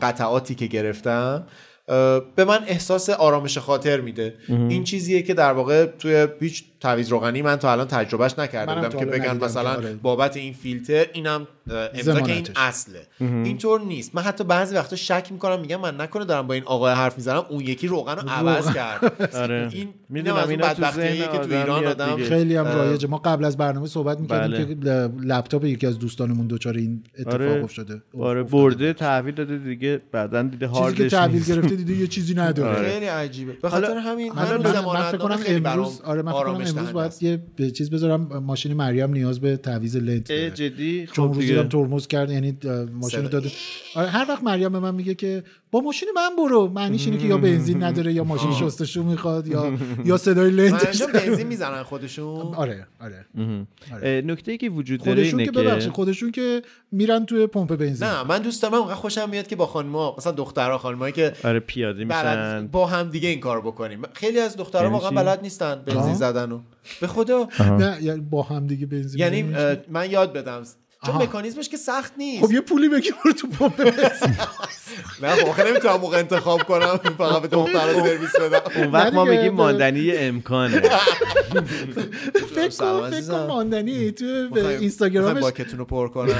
قطعاتی 0.02 0.54
که 0.54 0.66
گرفتم 0.66 1.46
به 2.36 2.44
من 2.44 2.64
احساس 2.66 3.10
آرامش 3.10 3.58
خاطر 3.58 4.00
میده 4.00 4.34
این 4.48 4.84
چیزیه 4.84 5.22
که 5.22 5.34
در 5.34 5.52
واقع 5.52 5.86
توی 5.86 6.28
هیچ 6.40 6.64
تعویض 6.80 7.08
روغنی 7.08 7.42
من 7.42 7.56
تا 7.56 7.72
الان 7.72 7.86
تجربهش 7.88 8.38
نکرده 8.38 8.74
منم 8.74 8.88
بودم 8.88 8.98
که 8.98 9.06
بگن 9.06 9.44
مثلا 9.44 9.70
آره. 9.70 9.92
بابت 9.94 10.36
این 10.36 10.52
فیلتر 10.52 11.06
اینم 11.12 11.46
امضا 11.70 12.20
که 12.20 12.32
این. 12.32 12.46
اصله 12.56 13.06
اینطور 13.20 13.80
نیست 13.80 14.14
من 14.14 14.22
حتی 14.22 14.44
بعضی 14.44 14.74
وقتا 14.74 14.96
شک 14.96 15.28
می‌کنم 15.30 15.60
میگم 15.60 15.80
من 15.80 16.00
نکنه 16.00 16.24
دارم 16.24 16.46
با 16.46 16.54
این 16.54 16.62
آقای 16.66 16.94
حرف 16.94 17.16
می‌زنم 17.16 17.44
اون 17.50 17.60
یکی 17.60 17.86
روغن 17.86 18.16
رو 18.16 18.28
عوض 18.28 18.74
کرد 18.74 19.02
آره. 19.42 19.68
این 19.72 19.88
می‌دونم 20.08 20.36
از 20.36 20.48
بدبختیه 20.48 21.16
که 21.16 21.38
تو 21.38 21.54
ایران 21.54 21.86
آدم. 21.86 22.16
خیلی 22.16 22.56
هم 22.56 22.64
رایجه 22.64 23.08
ما 23.08 23.18
قبل 23.18 23.44
از 23.44 23.56
برنامه 23.56 23.86
صحبت 23.86 24.20
می‌کردیم 24.20 24.80
بله. 24.80 25.08
که 25.08 25.10
لپتاپ 25.26 25.64
یکی 25.64 25.86
از 25.86 25.98
دوستانمون 25.98 26.46
دچار 26.46 26.76
این 26.76 27.02
اتفاق 27.18 27.34
آره 27.34 27.64
افتاده 27.64 28.02
آره. 28.18 28.42
برده 28.42 28.92
تحویل 28.92 29.34
داده 29.34 29.58
دیگه 29.58 30.00
بعدا 30.12 30.42
دیده 30.42 30.66
چیزی 30.66 30.74
که 30.74 30.80
هاردش 30.80 31.10
تحویل. 31.10 31.44
گرفته 31.44 31.76
دیده 31.76 31.94
یه 31.94 32.06
چیزی 32.06 32.34
نداره 32.34 32.90
خیلی 32.90 33.06
عجیبه 33.06 33.52
به 33.52 33.68
خاطر 33.68 33.96
همین 33.96 34.32
من, 34.32 34.44
فکر 34.44 35.16
کنم 35.16 35.38
امروز 35.46 36.00
آره 36.00 36.22
من 36.22 36.32
فکر 36.32 36.40
کنم 36.40 36.50
آرامش 36.50 36.70
امروز 36.70 36.92
باید. 36.92 37.12
یه 37.58 37.70
چیز 37.70 37.90
بذارم 37.90 38.20
ماشین 38.38 38.74
مریم 38.74 39.10
نیاز 39.10 39.40
به 39.40 39.56
تعویض 39.56 39.96
لنت. 39.96 40.32
جدی 40.32 41.06
خب 41.06 41.34
دیدم 41.56 41.68
ترمز 41.68 42.06
کرد 42.06 42.30
یعنی 42.30 42.58
ماشین 42.92 43.22
داده. 43.22 43.50
آره 43.94 44.08
هر 44.08 44.26
وقت 44.28 44.42
مریم 44.42 44.72
به 44.72 44.80
من 44.80 44.94
میگه 44.94 45.14
که 45.14 45.44
با 45.70 45.80
ماشین 45.80 46.08
من 46.16 46.36
برو. 46.38 46.68
معنیش 46.68 47.06
اینه 47.06 47.18
که 47.18 47.26
یا 47.26 47.38
بنزین 47.38 47.82
نداره 47.82 48.12
یا 48.12 48.24
ماشین 48.24 48.52
شستشو 48.52 49.02
می‌خواد 49.02 49.46
یا 49.46 49.72
یا 50.04 50.16
صدای 50.16 50.50
لنتش 50.50 50.84
منجا 50.84 51.06
بنزین 51.06 51.46
می‌زنن 51.46 51.82
خودشون. 51.82 52.54
آره 52.54 52.86
آره. 53.00 53.26
نکته 54.22 54.52
ای 54.52 54.58
که 54.58 54.68
وجود 54.70 55.00
داره 55.00 55.14
خودشون 55.14 55.40
اینه 55.40 55.52
که 55.52 55.60
ببخشید 55.60 55.92
خودشون 55.92 56.30
که 56.30 56.62
میرن 56.92 57.26
توی 57.26 57.46
پمپ 57.46 57.76
بنزین. 57.76 58.08
نه 58.08 58.22
من 58.22 58.38
دوست 58.38 58.62
دارم 58.62 58.74
اونقدر 58.74 58.94
خوشم 58.94 59.30
میاد 59.30 59.46
که 59.46 59.56
با 59.56 59.66
خانم‌ها 59.66 60.14
مثلا 60.18 60.32
دخترها 60.32 60.78
خانمایی 60.78 61.12
که 61.12 61.32
آره 61.44 61.60
پیاده 61.60 62.04
میشن. 62.04 62.66
با 62.66 62.86
هم 62.86 63.10
دیگه 63.10 63.28
این 63.28 63.40
کارو 63.40 63.62
بکنیم. 63.62 64.02
خیلی 64.12 64.38
از 64.38 64.56
دخترها 64.56 64.84
یعنی 64.84 64.94
واقعا؟ 64.94 65.10
بلد 65.10 65.42
نیستن 65.42 65.82
بنزین. 65.86 66.14
زدن 66.14 66.52
و 66.52 66.60
به 67.00 67.06
خدا. 67.06 67.48
نه 67.60 67.98
یعنی 68.02 68.20
با 68.20 68.42
هم 68.42 68.66
دیگه 68.66 68.86
بنزین 68.86 69.20
یعنی 69.20 69.42
من 69.88 70.10
یاد 70.10 70.32
بدم 70.32 70.62
چون 71.06 71.14
آها. 71.14 71.24
مکانیزمش 71.24 71.68
که 71.68 71.76
سخت 71.76 72.12
نیست 72.16 72.44
خب 72.44 72.52
یه 72.52 72.60
پولی 72.60 72.88
بگی 72.88 73.10
برو 73.24 73.32
تو 73.32 73.46
پمپ 73.48 73.76
بنزین 73.76 74.36
نه 75.22 75.28
خب 75.34 75.48
آخه 75.48 75.70
نمی‌تونم 75.70 75.96
موقع 75.96 76.18
انتخاب 76.18 76.62
کنم 76.62 76.96
فقط 77.18 77.42
به 77.42 77.48
دخترها 77.48 78.04
سرویس 78.06 78.36
بدم 78.36 78.60
اون 78.82 78.92
وقت 78.92 79.12
ما 79.14 79.24
میگیم. 79.24 79.52
ماندنی 79.52 80.12
امکانه 80.16 80.82
فکر 82.54 82.68
کن 83.28 83.46
ماندنی 83.46 84.10
تو 84.10 84.24
اینستاگرامش 84.80 85.42
باکتون 85.42 85.78
رو 85.78 85.84
پر 85.84 86.08
کنم 86.08 86.34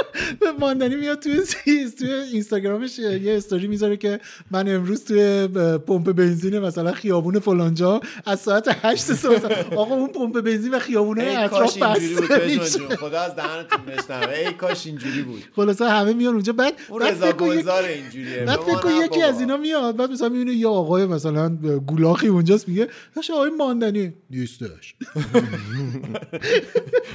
ماندنی 0.60 0.96
میاد 0.96 1.20
توی 1.20 1.40
چیز 1.64 1.94
توی 1.94 2.12
اینستاگرامش 2.12 2.98
یه 2.98 3.36
استوری 3.36 3.66
می‌ذاره 3.66 3.96
که 3.96 4.20
من 4.50 4.68
امروز 4.68 5.04
توی 5.04 5.48
پمپ 5.78 6.12
بنزین 6.12 6.58
مثلا 6.58 6.92
خیابون 6.92 7.38
فلانجا 7.38 8.00
از 8.26 8.40
ساعت 8.40 8.76
8 8.82 9.02
صبح 9.12 9.74
آقا 9.76 9.94
اون 9.94 10.08
پمپ 10.08 10.40
بنزین 10.40 10.74
و 10.74 10.78
خیابونه 10.78 11.22
اطراف 11.22 11.78
بسته. 11.78 12.96
خدا 12.96 13.20
از 13.20 13.36
دهنتون 13.36 13.80
بشنوه 13.96 14.38
ای 14.38 14.52
کاش 14.52 14.86
اینجوری 14.86 15.22
بود. 15.22 15.42
خلاصه 15.56 15.88
همه 15.88 16.12
میان 16.12 16.34
اونجا. 16.34 16.52
بعد 16.52 16.74
اون 16.88 17.02
رضا 17.02 17.32
گلزار 17.32 17.84
اینجوریه. 17.84 18.44
بعد 18.44 18.60
فکر 18.60 19.04
یکی. 19.04 19.22
از 19.22 19.40
اینا 19.40 19.56
میاد. 19.56 19.96
بعد 19.96 20.10
مثلا 20.10 20.28
می‌بینه 20.28 20.52
یه 20.52 20.68
آقای 20.68 21.06
مثلا 21.06 21.48
گولاخی 21.86 22.28
اونجاست 22.28 22.68
میگه 22.68 22.88
داش 23.16 23.30
آقای 23.30 23.50
ماندنی. 23.58 24.12
نیستش. 24.30 24.94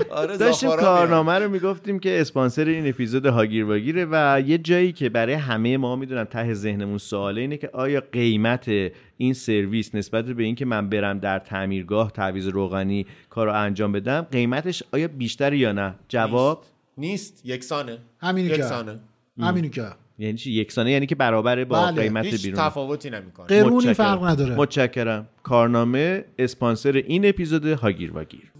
آره 0.10 0.38
داشتیم. 0.38 0.70
کارنامه 0.70 1.34
رو 1.34 1.49
می‌گفتیم 1.52 1.99
که 1.99 2.22
اسپانسر 2.22 2.66
این 2.66 2.90
اپیزود 2.90 3.26
هاگیر 3.26 3.66
واگیره 3.66 4.08
و 4.12 4.41
یه 4.45 4.58
جایی 4.58 4.91
که 4.91 5.10
برای 5.10 5.34
همه 5.34 5.78
ما 5.78 5.95
می‌دونم 5.95 6.24
ته 6.24 6.53
ذهنمون 6.53 6.98
سواله 6.98 7.41
اینه 7.41 7.58
که 7.58 7.70
آیا 7.74 8.03
قیمت 8.12 8.72
این 9.18 9.34
سرویس 9.34 9.95
نسبت 9.95 10.26
به 10.26 10.44
اینکه 10.44 10.66
من 10.66 10.90
برم 10.90 11.20
در 11.20 11.40
تعمیرگاه 11.40 12.12
تعویض 12.12 12.48
روغنی 12.48 13.06
کار 13.30 13.48
رو 13.48 13.53
انجام 13.53 13.91
بدم 13.91 14.28
قیمتش 14.32 14.84
آیا 14.91 15.08
بیشتر 15.08 15.53
یا 15.53 15.72
نه؟ 15.72 15.95
جواب؟ 16.10 16.60
نیست. 16.60 16.70
یکسانه. 17.44 17.98
همینی 18.19 18.49
که. 18.49 18.56
یکسانه. 18.56 18.99
همینی 19.40 19.69
که. 19.69 19.88
یعنی 20.19 20.38
چی؟ 20.38 20.52
یکسانه 20.52 20.91
یعنی 20.91 21.06
که 21.06 21.15
برابر 21.15 21.64
با 21.64 21.86
بله. 21.86 22.02
قیمت 22.02 22.26
هیچ 22.26 22.44
بیرون. 22.44 22.60
تفاوتی 22.61 23.10
نمی‌کنه. 23.10 23.64
قرونی. 23.64 23.94
فرق 23.94 24.23
نداره. 24.23 24.56
متشکرم. 24.56 25.28
کارنامه 25.44 26.26
اسپانسر 26.40 26.91
این 27.07 27.26
اپیزود 27.26 27.65
هاگیر 27.65 28.11
واگیر 28.11 28.51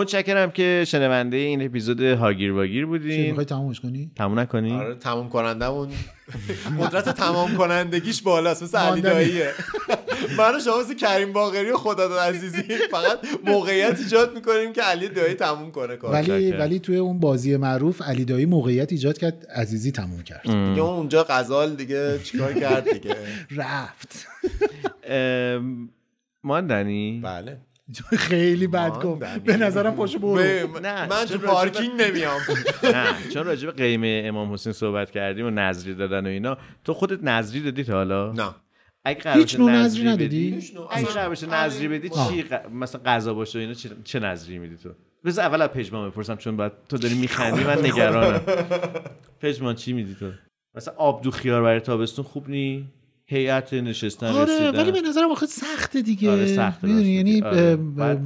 متشکرم 0.00 0.50
که 0.50 0.84
شنونده 0.86 1.36
این 1.36 1.62
اپیزود 1.62 2.00
هاگیر 2.00 2.52
واگیر 2.52 2.86
بودین. 2.86 3.26
می‌خوای 3.26 3.46
تمومش 3.46 3.80
کنی؟ 3.80 4.10
تموم 4.16 4.38
نکنی؟ 4.38 4.72
آره 4.72 4.94
تمام 4.94 5.28
کنندمون 5.28 5.88
قدرت 6.80 7.08
تمام 7.08 7.56
کنندگیش 7.56 8.22
بالاست 8.22 8.62
مثل 8.62 8.78
علی. 8.78 9.00
داییه. 9.00 9.50
من 10.38 10.56
و 10.56 10.60
شما 10.60 10.80
مثل 10.80 10.94
کریم 10.94 11.32
باقری 11.32 11.70
و 11.70 11.76
خداداد 11.76 12.18
عزیزی. 12.18 12.62
فقط 12.90 13.18
موقعیت 13.44 13.98
ایجاد 13.98 14.34
می‌کنیم 14.34 14.72
که 14.72 14.82
علی 14.82 15.08
دایی 15.08 15.34
تموم 15.34 15.70
کنه 15.70 15.96
کار 15.96 16.12
ولی. 16.12 16.52
ولی 16.52 16.78
توی 16.78 16.96
اون 16.96 17.20
بازی 17.20 17.56
معروف 17.56 18.02
علی 18.02 18.24
دایی 18.24 18.46
موقعیت 18.46 18.92
ایجاد 18.92 19.18
کرد 19.18 19.46
عزیزی 19.54 19.92
تموم 19.92 20.22
کرد. 20.22 20.42
دیگه 20.42 20.56
اون 20.80 20.96
اونجا 20.96 21.26
غزال 21.28 21.74
دیگه 21.74 22.18
چیکار 22.24 22.52
کرد 22.52 22.92
دیگه؟ 22.92 23.16
رفت. 23.56 24.26
ام، 25.04 25.88
ماندنی؟ 26.44 27.20
بله. 27.24 27.58
خیلی 28.28 28.66
بد. 28.66 28.90
گفت 29.02 29.20
به 29.44 29.56
نظرم 29.56 29.94
پاشو 29.94 30.18
برو 30.18 30.80
نه، 30.80 31.06
من 31.08 31.24
تو 31.24 31.26
چون 31.26 31.38
پارکینگ 31.38 32.02
نمیام 32.02 32.40
نه 32.94 33.06
چون 33.34 33.44
راجع 33.46 33.66
به 33.66 33.72
قیمه 33.72 34.22
امام 34.26 34.52
حسین 34.52 34.72
صحبت 34.72 35.10
کردیم 35.10 35.46
و 35.46 35.50
نظری 35.50 35.94
دادن 35.94 36.26
و 36.26 36.28
اینا 36.28 36.58
تو 36.84 36.94
خودت 36.94 37.22
نظری 37.24 37.60
دادی 37.60 37.84
تا 37.84 37.92
حالا 37.92 38.32
نه 38.32 38.54
اگه 39.04 39.20
قرار 39.20 39.38
هیچ 39.38 39.58
نوع 39.58 39.70
نظری 39.72 40.02
ندادی؟ 40.04 40.24
بدی 40.26 40.54
هیچ 40.54 40.74
نوع. 40.74 40.86
اگه 40.90 41.00
اصلا- 41.02 41.12
قرار 41.14 41.28
باشه 41.28 41.46
آره. 41.46 41.56
نظری 41.64 41.88
بدی. 41.88 42.08
چی 42.08 42.44
مثلا 42.74 43.00
غذا 43.06 43.34
باشه 43.34 43.58
و 43.58 43.60
اینا 43.62 43.74
چه, 43.74 43.88
چه 44.04 44.20
نظری 44.20 44.58
میدی 44.58 44.76
تو 44.76 44.88
بذار 45.24 45.44
اول 45.44 45.62
از 45.62 45.68
پژمان 45.68 46.10
بپرسم 46.10 46.36
چون 46.36 46.56
بعد 46.56 46.72
تو 46.88 46.96
داری 46.98 47.14
میخندی 47.14 47.64
من 47.64 47.78
نگرانم 47.78 48.40
پژمان 49.42 49.74
چی 49.74 49.92
میدی 49.92 50.14
تو 50.20 50.30
مثلا 50.74 50.94
آبدو 50.96 51.30
خیار 51.30 51.62
برای 51.62 51.80
تابستون 51.80 52.24
خوب 52.24 52.48
نی 52.50 52.88
هیئت 53.32 53.74
نشستن 53.74 54.26
آره 54.26 54.54
رسیدن 54.54 54.80
ولی 54.80 54.92
به 54.92 55.00
نظرم 55.00 55.30
آخه 55.30 55.46
سخته 55.46 56.02
دیگه 56.02 56.30
آره، 56.30 56.56
سخته 56.56 56.88
یعنی. 56.88 57.42
آره. 57.42 57.78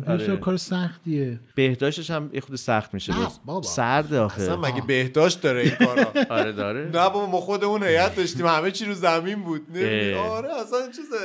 آره. 0.06 0.36
کار 0.36 0.56
سختیه 0.56 1.40
بهداشتش 1.54 2.10
هم 2.10 2.30
یه 2.32 2.40
خود 2.40 2.56
سخت 2.56 2.94
میشه 2.94 3.20
نه،. 3.20 3.28
بابا. 3.44 3.62
سرد 3.62 4.14
آخه 4.14 4.42
اصلا 4.42 4.56
مگه 4.56 4.82
بهداشت 4.86 5.42
داره 5.42 5.60
این 5.60 5.70
کارا 5.86 6.06
آره 6.40 6.52
داره 6.52 6.84
نه 6.84 6.90
بابا 6.90 7.26
ما 7.26 7.40
خودمون 7.40 7.82
هیئت 7.82 8.16
داشتیم 8.16 8.46
همه 8.46 8.70
چی 8.70 8.84
رو 8.84 8.94
زمین 8.94 9.42
بود؟ 9.42 9.62
اه. 9.74 10.14
آره 10.14 10.48
اصلا 10.60 10.78
چیزه 10.86 11.16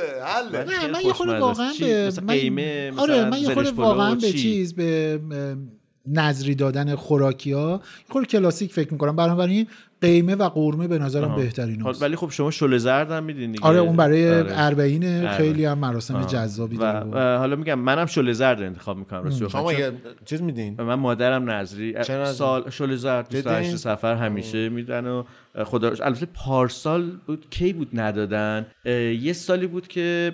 ولی 0.52 0.70
نه 0.70 0.86
من 0.86 1.00
یه 1.04 1.12
خورده. 1.12 1.38
واقعا؟ 1.38 1.72
به 1.80 2.06
مثلا 2.06 2.24
من- 2.24 2.98
آره 2.98 3.30
من 3.30 3.38
یه 3.38 3.54
خورده 3.54 3.70
واقعا 3.70 4.14
به 4.14 4.20
چی؟ 4.20 4.38
چیز 4.38 4.74
به 4.74 5.20
نظری 6.06 6.54
دادن 6.54 6.94
خوراکی 6.94 7.52
ها 7.52 7.80
خورده 8.08 8.28
کلاسیک 8.28 8.72
فکر 8.72 8.92
می‌کنم 8.92 9.16
بنابراین 9.16 9.66
قیمه 10.02 10.34
و 10.34 10.48
قرمه 10.48 10.88
به 10.88 10.98
نظرم. 10.98 11.34
بهترین. 11.36 11.82
ولی 11.82 12.16
خب 12.16 12.30
شما 12.30 12.50
شل 12.50 12.76
زرد 12.78 13.10
هم 13.10 13.24
میدین 13.24 13.52
دیگه 13.52 13.64
آره 13.64 13.78
اون 13.78 13.96
برای 13.96 14.30
آره. 14.34 14.50
اربعین 14.54 15.04
آره. 15.04 15.36
خیلی 15.36 15.64
هم 15.64 15.78
مراسم. 15.78 16.22
جذابی 16.26 16.76
داره 16.76 17.06
و- 17.10 17.38
حالا 17.38 17.56
میگم 17.56 17.78
منم 17.78 18.06
شل 18.06 18.32
زرد 18.32 18.62
انتخاب 18.62 18.96
می‌کنم 18.96 19.22
راستش 19.24 19.52
شما. 19.52 19.68
مگه 19.70 19.92
چیز 20.24 20.42
میدین 20.42 20.80
من 20.82 20.94
مادرم 20.94 21.50
نظری؟ 21.50 21.94
سال 22.32 22.70
شل 22.70 22.94
زرد 22.96 23.28
28 23.28 23.68
جدی؟ 23.68 23.76
سفر 23.76 24.14
همیشه 24.14 24.68
میدن 24.68 25.06
و 25.06 25.22
خدا 25.64 25.92
البته 26.04 26.26
پارسال 26.26 27.10
بود 27.26 27.46
کی 27.50 27.72
بود 27.72 27.88
ندادن 27.92 28.66
یه 29.20 29.32
سالی 29.32 29.66
بود 29.66 29.88
که 29.88 30.32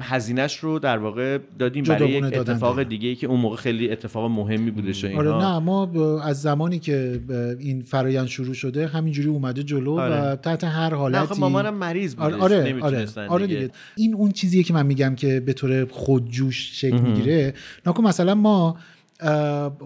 هزینهش 0.00 0.56
رو 0.56 0.78
در 0.78 0.98
واقع 0.98 1.38
دادیم 1.58 1.84
برای 1.84 2.10
یک 2.10 2.24
اتفاق 2.24 2.82
دیگه. 2.82 3.08
ای 3.08 3.14
که 3.14 3.26
اون 3.26 3.40
موقع 3.40 3.56
خیلی 3.56 3.90
اتفاق 3.90 4.30
مهمی 4.30 4.70
بودش 4.70 5.04
و 5.04 5.06
اینا 5.06 5.18
آره 5.18 5.46
نه 5.46 5.58
ما 5.58 6.20
از 6.20 6.42
زمانی 6.42 6.78
که 6.78 7.20
این 7.58 7.82
فرایند 7.82 8.26
شروع 8.26 8.54
شده 8.54 8.86
همینجوری 8.86 9.28
اومده 9.28 9.62
جلو 9.62 9.96
و 9.96 10.00
آره. 10.00 10.36
تحت 10.36 10.64
هر 10.64 10.94
حالتی 10.94 11.32
آخه 11.32 11.40
مامانم 11.40 11.74
مریض 11.74 12.14
بودش 12.14 12.34
آره 12.34 12.40
آره 12.40 12.80
آره, 12.80 13.28
آره 13.28 13.46
دیگه. 13.46 13.60
دیگه 13.60 13.72
این 13.96 14.14
اون 14.14 14.32
چیزیه 14.32 14.62
که 14.62 14.74
من 14.74 14.86
میگم 14.86 15.14
که 15.14 15.40
به 15.40 15.52
طور 15.52 15.84
خودجوش 15.90 16.80
شکل 16.80 17.00
می‌گیره 17.00 17.54
مثلا 18.02 18.34
ما 18.34 18.76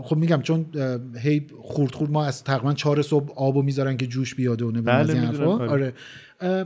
خب 0.02 0.16
میگم 0.16 0.43
چون 0.43 0.66
هی 1.23 1.47
خورد 1.62 1.94
خورد 1.94 2.11
ما 2.11 2.24
از 2.24 2.44
تقریبا 2.44 2.73
چهار 2.73 3.02
صبح 3.02 3.32
آبو 3.36 3.62
می‌ذارن 3.62 3.97
که 3.97 4.06
جوش 4.06 4.35
بیاد 4.35 4.62
و 4.62 4.70
نمی‌دونم 4.70 4.85
بله، 4.85 5.01
از 5.01 5.11
این 5.11 5.24
حرفا. 5.24 5.70
آره. 5.70 5.93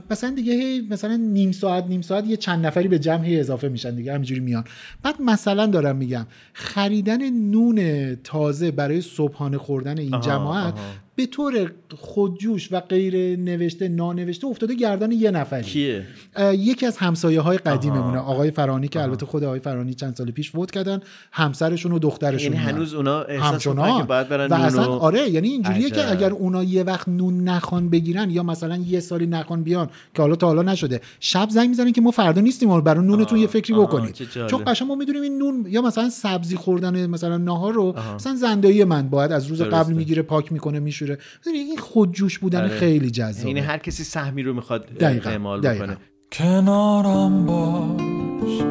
مثلا 0.09 0.29
دیگه 0.35 0.53
هی 0.53 0.87
مثلا 0.89 1.15
نیم 1.15 1.51
ساعت 1.51 1.85
نیم 1.87 2.01
ساعت 2.01 2.27
یه 2.27 2.37
چند 2.37 2.65
نفری 2.65 2.87
به 2.87 2.99
جمع 2.99 3.25
هی 3.25 3.39
اضافه 3.39 3.69
میشن 3.69 3.95
دیگه 3.95 4.13
همینجوری 4.13 4.39
میان 4.39 4.63
بعد 5.03 5.21
مثلا 5.21 5.65
دارم 5.65 5.95
میگم 5.95 6.25
خریدن 6.53 7.29
نون 7.29 8.15
تازه 8.23 8.71
برای 8.71 9.01
صبحانه 9.01 9.57
خوردن 9.57 9.99
این 9.99 10.13
آها، 10.13 10.23
جماعت 10.23 10.73
آها. 10.73 10.83
به 11.19 11.25
طور 11.25 11.71
خودجوش 11.97 12.71
و 12.71 12.79
غیر 12.79 13.39
نوشته 13.39 13.87
نانوشته 13.87 14.47
افتاده 14.47 14.75
گردن 14.75 15.11
یه 15.11 15.31
نفری 15.31 15.63
کیه 15.63 16.05
یکی 16.39 16.85
از 16.85 16.97
همسایه 16.97 17.41
های 17.41 17.57
قدیممونه 17.57 18.17
آها. 18.17 18.33
آقای 18.33 18.51
فرانی 18.51 18.87
که 18.87 19.01
البته 19.01 19.25
خود 19.25 19.43
آقای 19.43 19.59
فرانی 19.59 19.93
چند 19.93 20.15
سال 20.15 20.31
پیش 20.31 20.51
فوت 20.51 20.71
کردن 20.71 20.99
همسرشون 21.31 21.91
و 21.91 21.99
دخترشون 21.99 22.53
یعنی. 22.53 22.65
هنوز 22.65 22.93
اونا 22.93 23.21
احساس 23.21 23.53
همچنان 23.53 24.01
که 24.01 24.03
باید 24.03 24.29
برن 24.29 24.47
و 24.47 24.53
اصلا 24.53 24.85
آره 24.85 25.29
یعنی 25.29 25.47
اینجوریه 25.47 25.85
عجب. 25.85 25.95
که 25.95 26.11
اگر 26.11 26.31
اونا 26.31 26.63
یه 26.63 26.83
وقت 26.83 27.07
نون 27.07 27.43
نخوان 27.43 27.89
بگیرن 27.89 28.29
یا 28.29 28.43
مثلا 28.43 28.77
یه 28.77 28.99
سالی 28.99 29.27
نخوان 29.27 29.63
بیان 29.63 29.89
که 30.13 30.21
حالا 30.21 30.35
تا 30.35 30.47
حالا 30.47 30.61
نشده 30.61 31.01
شب 31.19 31.49
زنگ 31.49 31.69
می‌زنن 31.69 31.91
که 31.91 32.01
ما 32.01 32.11
فردا 32.11 32.41
نیستیم 32.41 32.69
و 32.69 32.81
برای 32.81 33.05
نونتون 33.05 33.39
یه 33.39 33.47
فکری 33.47 33.73
آها، 33.73 33.85
بکنید. 33.85 34.15
چون 34.47 34.63
قشنگ 34.67 34.87
ما 34.87 34.95
می‌دونیم 34.95 35.21
این 35.21 35.37
نون 35.37 35.65
یا 35.69 35.81
مثلا 35.81 36.09
سبزی 36.09 36.55
خوردن 36.55 37.05
مثلا 37.05 37.37
ناهار 37.37 37.73
رو 37.73 37.95
مثلا 38.15 38.35
زندایی 38.35 38.83
من 38.83 39.09
باید 39.09 39.31
از 39.31 39.47
روز 39.47 39.61
قبل. 39.61 39.93
می‌گیره 39.93 40.21
پاک 40.21 40.51
می‌کنه 40.51 40.79
میشوره 40.79 41.08
این 41.45 41.77
خودجوش 41.77 42.39
بودن 42.39 42.59
آره. 42.59 42.69
خیلی 42.69 43.11
جذابه. 43.11 43.47
یعنی 43.47 43.59
هر 43.59 43.77
کسی 43.77 44.03
سهمی 44.03 44.43
رو 44.43 44.53
می‌خواد 44.53 44.85
دقیقاً، 44.85 45.29
اعمال 45.29 45.61
دقیقاً. 45.61 45.85
بکنه. 45.85 45.97
کنارم 46.31 47.45
باش. 47.45 48.61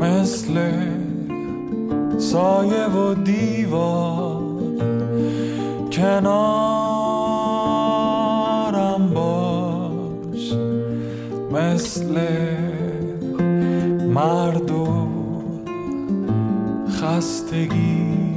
مثل 0.00 0.70
سایه 2.18 2.86
و 2.86 3.14
دیوار. 3.14 4.40
کنارم 5.92 6.70
باش. 9.14 10.52
مثل 11.52 12.18
مرد 14.14 14.70
و 14.70 15.08
خستگی. 16.90 18.29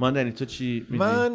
ماندنی 0.00 0.32
تو 0.32 0.44
چی 0.44 0.86
میدی؟ 0.88 1.04
من 1.04 1.32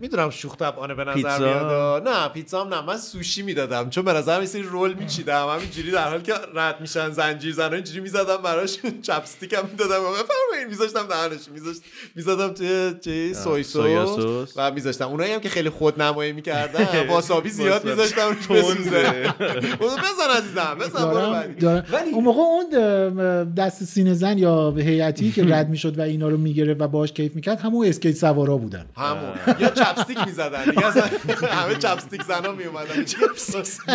می‌دونم 0.00 0.30
شوخ 0.30 0.56
طبعانه 0.56 0.94
به 0.94 1.04
نظر 1.04 1.14
پیتزا؟ 1.14 1.38
میاد 1.38 2.08
نه 2.08 2.28
پیتزا 2.28 2.64
هم 2.64 2.74
نه 2.74 2.86
من 2.86 2.96
سوشی 2.96 3.42
می‌دادم. 3.42 3.90
چون 3.90 4.04
به 4.04 4.12
نظر 4.12 4.40
یه 4.40 4.46
سری 4.46 4.62
رول 4.62 4.94
میچیدم. 4.94 5.46
همینجوری 5.48 5.90
در 5.90 6.08
حال 6.08 6.20
که 6.20 6.32
رد 6.54 6.80
میشن 6.80 7.10
زنجیر 7.10 7.52
زنا 7.54 7.74
اینجوری 7.74 8.00
می‌زدم 8.00 8.36
براش 8.36 8.78
چپستیک 9.06 9.52
هم 9.52 9.64
می‌دادم. 9.70 10.00
بفرمایید 10.00 10.68
میذاشتم 10.68 11.06
دهنش 11.06 11.48
میذاشت 11.52 11.80
می‌زدم 12.14 12.48
توی 12.48 12.94
چی؟ 13.00 13.34
سوی 13.34 13.62
سویا 13.62 14.06
سوس 14.06 14.50
سس. 14.50 14.54
و 14.56 14.70
میذاشتم. 14.70 15.08
اونایی 15.08 15.32
هم 15.32 15.40
که 15.40 15.48
خیلی 15.48 15.70
خود 15.70 16.02
نمایی 16.02 16.32
می‌کردن 16.32 17.08
واسابی 17.10 17.50
زیاد. 17.50 17.84
میذاشتم 17.84 18.28
روش 18.28 18.46
بسوزه. 18.46 19.34
بزن 19.80 20.30
عزیزم 20.36 20.76
بزن 20.80 21.10
برو 21.10 21.82
ولی 21.92 22.10
اون 22.12 22.24
موقع 22.24 22.40
اون 22.40 23.54
دست 23.54 23.84
سینه 23.84 24.14
زن 24.14 24.38
یا 24.38 24.70
هیئتی 24.70 25.32
که 25.32 25.44
رد 25.44 25.68
می‌شد 25.68 25.98
و 25.98 26.02
اینا 26.02 26.28
رو 26.28 26.36
می‌گرفت 26.36 26.80
و 26.80 26.88
باش 26.88 27.12
کیف 27.12 27.34
می‌کرد 27.34 27.60
همون 27.60 27.86
اسکیت 28.08 28.16
سوارا 28.20 28.56
بودن. 28.56 28.86
همون. 28.96 29.60
یا 29.60 29.68
چپستیک 29.68 30.18
می‌زدن. 30.26 30.64
دیگه 30.64 31.46
همه 31.46 31.74
چپستیک 31.74 32.22
زنا 32.22 32.52
میومدن 32.52 33.04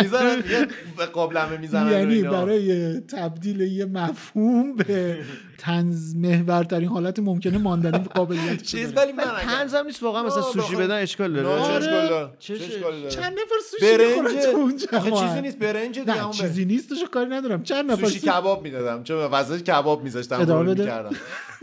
می‌زنن 0.02 0.40
دیگه 0.40 0.66
به 0.96 1.06
قابلمه 1.06 1.56
می‌زنن 1.56 1.92
یعنی 1.92 2.22
برای 2.22 3.00
تبدیل 3.00 3.60
یه 3.60 3.84
مفهوم 3.84 4.76
به 4.76 5.18
تنز 5.58 6.16
محورترین 6.16 6.88
حالت 6.88 7.18
ممکنه 7.18 7.58
ماندنی 7.58 8.04
قابلیت 8.14 8.62
چیز 8.62 8.92
ولی 8.96 9.12
من 9.12 9.24
اگر- 9.24 9.40
تنز 9.44 9.74
هم 9.74 9.86
نیست 9.86 10.02
واقعا 10.02 10.22
مثلا 10.22 10.42
سوشی 10.42 10.76
بدن 10.76 11.02
اشکال 11.02 11.32
داره. 11.32 11.48
چه 11.48 11.52
آره. 11.64 11.74
اشکال 11.74 12.08
داره؟ 12.08 12.30
چه 12.38 12.58
چه 12.58 12.64
اشکالی 12.64 12.98
داره؟ 13.02 13.14
چند 13.14 13.32
نفر 13.32 13.54
سوشی 13.70 13.96
برنج؟ 13.96 14.18
می‌خورن 14.18 14.52
تو 14.52 14.56
اونجا 14.58 14.86
آخه 14.92 15.10
چیزی 15.10 15.40
نیست 15.40 15.58
برنج 15.58 15.98
دیگه 15.98 16.26
نه 16.26 16.30
چیزی 16.32 16.64
نیستش 16.64 17.04
کاری 17.12 17.30
ندارم. 17.30 17.62
چند 17.62 17.90
نفر 17.90 18.06
سوشی 18.06 18.20
کباب 18.20 18.62
می‌دادم. 18.62 19.02
چون 19.02 19.24
واسه 19.24 19.60
کباب 19.60 20.02
میذاشتم. 20.02 20.64
می‌کردم. 20.66 21.16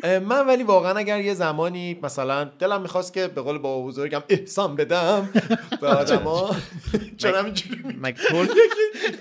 من 0.03 0.48
ولی 0.48 0.64
واقعا 0.64 0.98
اگر 0.98 1.22
یه 1.22 1.34
زمانی 1.34 1.99
مثلا 2.03 2.44
دلم 2.44 2.82
می‌خواست 2.82 3.14
که 3.14 3.28
به 3.28 3.41
قول 3.41 3.57
بابا 3.57 3.88
بزرگم 3.88 4.24
احسان 4.30 4.76
بدم 4.76 5.30
به 5.82 5.88
آدما. 6.02 6.56
چون 7.18 7.34
همینجوری 7.34 7.84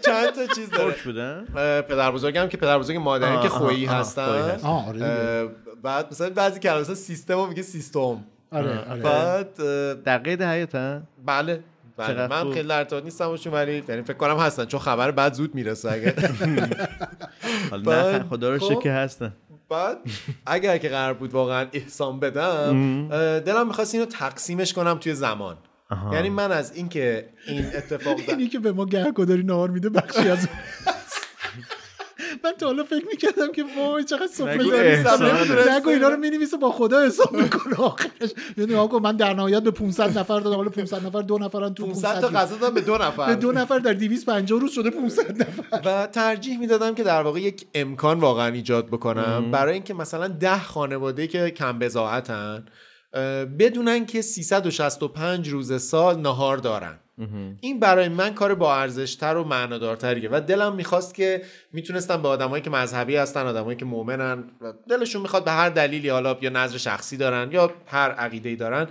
چند 0.07 0.33
تا 0.35 0.55
چیز 0.55 0.71
داره. 0.71 0.95
بودن 1.05 1.45
پدر 1.83 2.11
بزرگم 2.11 2.49
که 2.49 2.57
پدر 2.57 2.79
بزرگ 2.79 2.97
مادرم 2.97 3.37
آه، 3.37 3.43
که 3.43 3.49
خویی 3.49 3.87
هستن. 3.87 4.61
آره 4.63 5.49
بعد 5.83 6.07
مثلا 6.11 6.31
بعضی 6.31 6.61
کلمات 6.61 6.81
مثلا 6.81 6.95
سیستم 6.95 7.35
رو 7.35 7.47
میگه 7.47 7.63
سیستم. 7.63 8.25
آره 8.53 8.91
آره. 8.91 9.01
بعد 9.01 9.55
در 10.03 10.19
قید 10.19 10.43
حیاتن 10.43 11.07
بله 11.27 11.61
بله. 11.97 12.27
من. 12.27 12.53
خیلی 12.53 12.69
در 12.69 12.79
ارتباط 12.79 13.05
نیستم 13.05 13.27
باشون 13.27 13.53
ولی 13.53 13.85
یعنی 13.89 14.03
فکر 14.03 14.17
کنم 14.17 14.37
هستن 14.39 14.65
چون 14.65 14.81
خبر 14.81 15.11
بعد 15.11 15.35
زود 15.35 15.55
می‌رسه 15.55 15.93
اگه. 15.93 16.15
حالا 17.71 18.25
خدا 18.31 18.51
رو 18.51 18.59
خب. 18.59 18.67
شکر 18.67 18.81
که 18.81 18.93
هستن. 18.93 19.33
بعد 19.69 19.99
اگر 20.47 20.79
که 20.79 20.89
قرار 20.89 21.15
بود 21.15 21.33
واقعا 21.33 21.67
احسان 21.73 22.21
بدم 22.21 23.09
دلم 23.39 23.67
می‌خواست 23.67 23.95
اینو 23.95 24.07
تقسیمش 24.07 24.73
کنم 24.73 24.99
توی 24.99 25.15
زمان. 25.15 25.57
یعنی 26.13 26.29
من 26.31 26.53
از 26.53 26.73
اینکه 26.77 27.29
این 27.47 27.67
اتفاق 27.67 28.21
اینی 28.29 28.49
که 28.49 28.59
به 28.59 28.73
ما 28.73 28.85
گهگداری 28.85 29.43
نهار 29.43 29.71
میده 29.71 29.89
بخشی 29.89 30.29
از 30.29 30.49
من 32.45 32.53
تا 32.59 32.67
حالا 32.67 32.85
فکر 32.85 33.05
می‌کردم 33.07 33.53
که 33.53 33.65
وای 33.79 34.05
چقدر 34.05 34.27
سفره 34.27 34.79
احسانه. 34.79 35.77
نگو 35.77 35.89
اینا 35.89 36.09
رو 36.09 36.17
می‌نویسه 36.17 36.57
با 36.57 36.73
خدا 36.73 37.07
حساب 37.07 37.33
می‌کنه. 37.33 37.75
آخرش. 37.75 38.31
یعنی 38.57 38.75
آقا 38.75 38.99
من 38.99 39.17
در 39.17 39.35
نهایت 39.35 39.63
به 39.63 39.71
500 39.71 40.19
نفر 40.19 40.41
دادم. 40.41 40.57
حالا 40.57 40.71
500 40.71 41.07
نفر 41.07 41.23
دو 41.23 41.39
نفرن 41.39 41.75
تو 41.75 41.87
500 41.87 42.21
تا 42.21 42.29
500 42.29 42.37
غذا 42.37 42.57
دادم 42.57 42.75
به 42.75 42.81
دو 42.81 42.99
نفر. 42.99 43.27
به 43.27 43.35
دو 43.35 43.53
نفر 43.53 43.79
در 43.79 43.93
250 43.93 44.61
روز 44.61 44.73
شده 44.73 44.91
500 44.91 45.43
نفر. 45.43 45.81
و 45.85 46.07
ترجیح 46.07 46.59
می‌دادم 46.59 46.95
که 46.95 47.03
در 47.03 47.23
واقع 47.23 47.41
یک 47.41 47.67
امکان 47.75 48.21
واقعا 48.21 48.53
ایجاد 48.53 48.87
بکنم. 48.87 49.51
برای 49.51 49.75
اینکه 49.75 49.95
مثلا 49.95 50.29
ده 50.29 50.63
خانواده 50.63 51.27
که 51.27 51.51
کم 51.51 51.79
بزاعتن 51.79 52.65
بدونن 53.59 54.07
که 54.07 54.23
365 54.23 55.49
روز 55.49 55.83
سال 55.83 56.21
نهار 56.21 56.57
دارن. 56.57 56.99
این 57.61 57.81
برای 57.81 58.09
من 58.09 58.35
کار 58.35 58.55
با 58.55 58.77
ارزشتر 58.77 59.37
و 59.37 59.45
معنادارتریه 59.45 60.29
و 60.33 60.41
دلم 60.41 60.75
می‌خواست 60.75 61.15
که 61.15 61.43
می‌تونستم 61.73 62.23
به 62.23 62.29
آدمایی 62.29 62.63
که 62.63 62.71
مذهبی 62.71 63.17
هستن 63.17 63.47
آدمایی 63.47 63.77
که 63.77 63.85
مؤمنن 63.85 64.45
و 64.61 64.73
دلشون 64.89 65.23
می‌خواد 65.23 65.45
به 65.45 65.51
هر 65.51 65.69
دلیلی 65.69 66.09
حالا 66.09 66.37
یا 66.41 66.51
نظر 66.51 66.79
شخصی 66.79 67.17
دارن 67.17 67.53
یا 67.53 67.71
هر 67.87 68.11
عقیده 68.11 68.57
دارن 68.57 68.89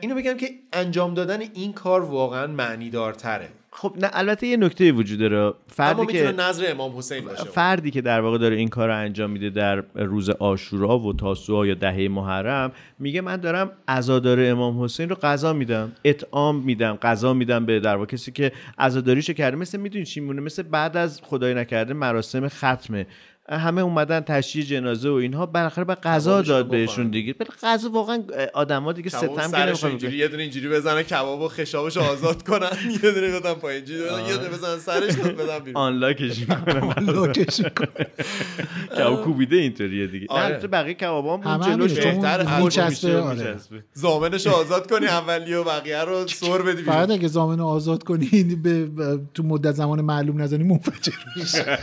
اینو 0.00 0.14
بگم 0.14 0.36
که 0.36 0.50
انجام 0.72 1.14
دادن 1.14 1.40
این 1.40 1.72
کار 1.72 2.04
واقعا 2.04 2.46
معنی 2.46 2.90
دارتره 2.90 3.48
خب 3.72 3.94
نه 4.00 4.10
البته 4.12 4.46
یه 4.46 4.56
نکته 4.56 4.92
وجود 4.92 5.18
داره. 5.18 5.38
اما 5.38 5.54
فردی 5.66 6.00
می‌تونه 6.00 6.22
که 6.22 6.32
نظر 6.32 6.70
امام 6.70 6.98
حسین 6.98 7.24
باشه. 7.24 7.44
فردی 7.44 7.90
که 7.90 8.00
در 8.00 8.20
واقع 8.20 8.38
داره 8.38 8.56
این 8.56 8.68
کار 8.68 8.88
رو 8.88 8.96
انجام 8.96 9.30
میده 9.30 9.50
در 9.50 9.84
روز 9.94 10.30
آشورا 10.30 10.98
و 10.98 11.12
تاسوعا 11.12 11.66
یا 11.66 11.74
دهه 11.74 12.08
محرم 12.08 12.72
میگه 12.98 13.20
من 13.20 13.36
دارم 13.36 13.70
عزادار 13.88 14.38
امام 14.40 14.82
حسین 14.84 15.08
رو 15.08 15.16
قضا 15.22 15.52
میدم 15.52 15.92
اطعام 16.04 16.56
میدم 16.56 16.98
قضا 17.02 17.34
میدم 17.34 17.66
به 17.66 17.80
در 17.80 17.96
واقع 17.96 18.06
کسی 18.06 18.32
که 18.32 18.52
عزاداریشو 18.78 19.32
کرده 19.32 19.56
مثل 19.56 19.80
می‌دونی 19.80 20.04
چی 20.04 20.20
مونه 20.20 20.40
مثل 20.40 20.62
بعد 20.62 20.96
از 20.96 21.20
خدای 21.22 21.54
نکرده 21.54 21.94
مراسم 21.94 22.48
ختمه 22.48 23.06
همه 23.50 23.80
اومدن 23.80 24.20
تشییع 24.20 24.64
جنازه 24.64 25.10
و 25.10 25.12
اینها 25.12 25.46
بالاخره 25.46 25.84
به 25.84 25.94
قضا 25.94 26.42
داد 26.42 26.68
بهشون. 26.68 27.10
دیگه. 27.10 27.32
بله 27.32 27.48
قضا 27.62 27.90
واقعا 27.90 28.22
آدما 28.54 28.92
دیگه 28.92 29.10
ستم 29.10 29.56
نمی‌خوان 29.56 29.90
اینجوری 29.90 30.16
یه 30.16 30.28
دونه 30.28 30.42
اینجوری 30.42 30.68
بزنن 30.68 31.02
کباب 31.02 31.40
و 31.40 31.48
خشابش 31.48 31.96
آزاد 31.96 32.42
کنن. 32.42 32.68
یه 33.04 33.10
دونه 33.10 33.40
بدن 33.40 33.54
پایین. 33.54 33.84
اینجوری 33.86 34.28
یه 34.28 34.36
دونه 34.36 34.48
بزنن 34.48 34.78
سرش 34.78 35.14
رو 35.14 35.24
بدن 35.24 35.58
بیرون. 35.58 35.76
آنلاکش 35.82 36.38
می‌کنن. 36.38 37.04
لاکش 37.14 37.60
می‌کنه. 37.60 38.06
کباب 38.98 39.24
کوبیده 39.24 39.56
اینطوریه 39.56 40.06
دیگه. 40.06 40.26
نه. 40.30 40.38
البته 40.44 40.68
بقیه 40.68 40.94
کبابام 40.94 41.40
همه 41.42 41.68
اون 41.68 41.76
جلوش 41.76 41.92
بهتر 41.92 42.60
میچسبه 42.62 42.88
میشه، 42.90 43.18
آره. 43.18 43.56
زامنش 43.94 44.46
آزاد 44.46 44.90
کنی 44.90 45.06
اولی 45.06 45.54
و 45.54 45.64
بقیه 45.64 46.00
رو 46.00 46.28
سر 46.28 46.62
بدی 46.62 46.82
فقط 46.82 46.96
بیرون 47.06 47.10
اگه 47.18 47.28
زامن 47.28 47.60
آزاد 47.60 48.02
کنی 48.04 48.44
به 48.62 48.86
به- 48.86 49.20
تو 49.34 49.42
مدت 49.42 49.72
زمان 49.74 50.00
معلوم 50.00 50.42
نزنی 50.42 50.64
منفجر 50.64 51.12
میشه. 51.36 51.78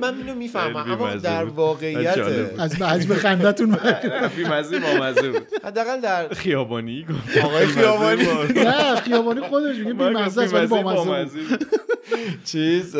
من 0.00 0.25
اینو 0.26 0.38
می‌فهمم 0.38 0.92
اما 0.92 1.14
در. 1.14 1.44
واقعیت. 1.44 2.18
از 2.58 2.82
حجم 2.82 3.14
خندتون 3.14 3.78
بی‌مزه 4.36 4.78
بامزه 4.78 5.30
بود 5.30 5.46
حداقل 5.64 6.00
در 6.00 6.28
خیابانی 6.28 7.06
آقای 7.44 7.66
خیابانی. 7.66 8.22
نه 8.56 8.96
خیابانی 8.96 9.40
خودش 9.40 9.76
میگه 9.76 9.92
بی‌مزه 9.92 10.42
است 10.42 10.54
ولی 10.54 10.66
بامزه. 10.66 11.38
چیز 12.44 12.96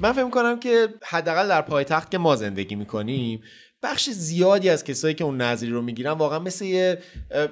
من 0.00 0.12
فکر 0.12 0.30
کنم 0.30 0.60
که 0.60 0.88
حداقل 1.04 1.48
در 1.48 1.62
پایتخت 1.62 2.10
که 2.10 2.18
ما 2.18 2.36
زندگی 2.36 2.74
می‌کنیم 2.74 3.42
بخش 3.82 4.10
زیادی 4.10 4.68
از 4.68 4.84
کسایی 4.84 5.14
که 5.14 5.24
اون 5.24 5.40
نظری 5.40 5.70
رو 5.70 5.82
می‌گیرن 5.82 6.12
واقعا 6.12 6.38
مثل 6.38 6.64
یه 6.64 6.98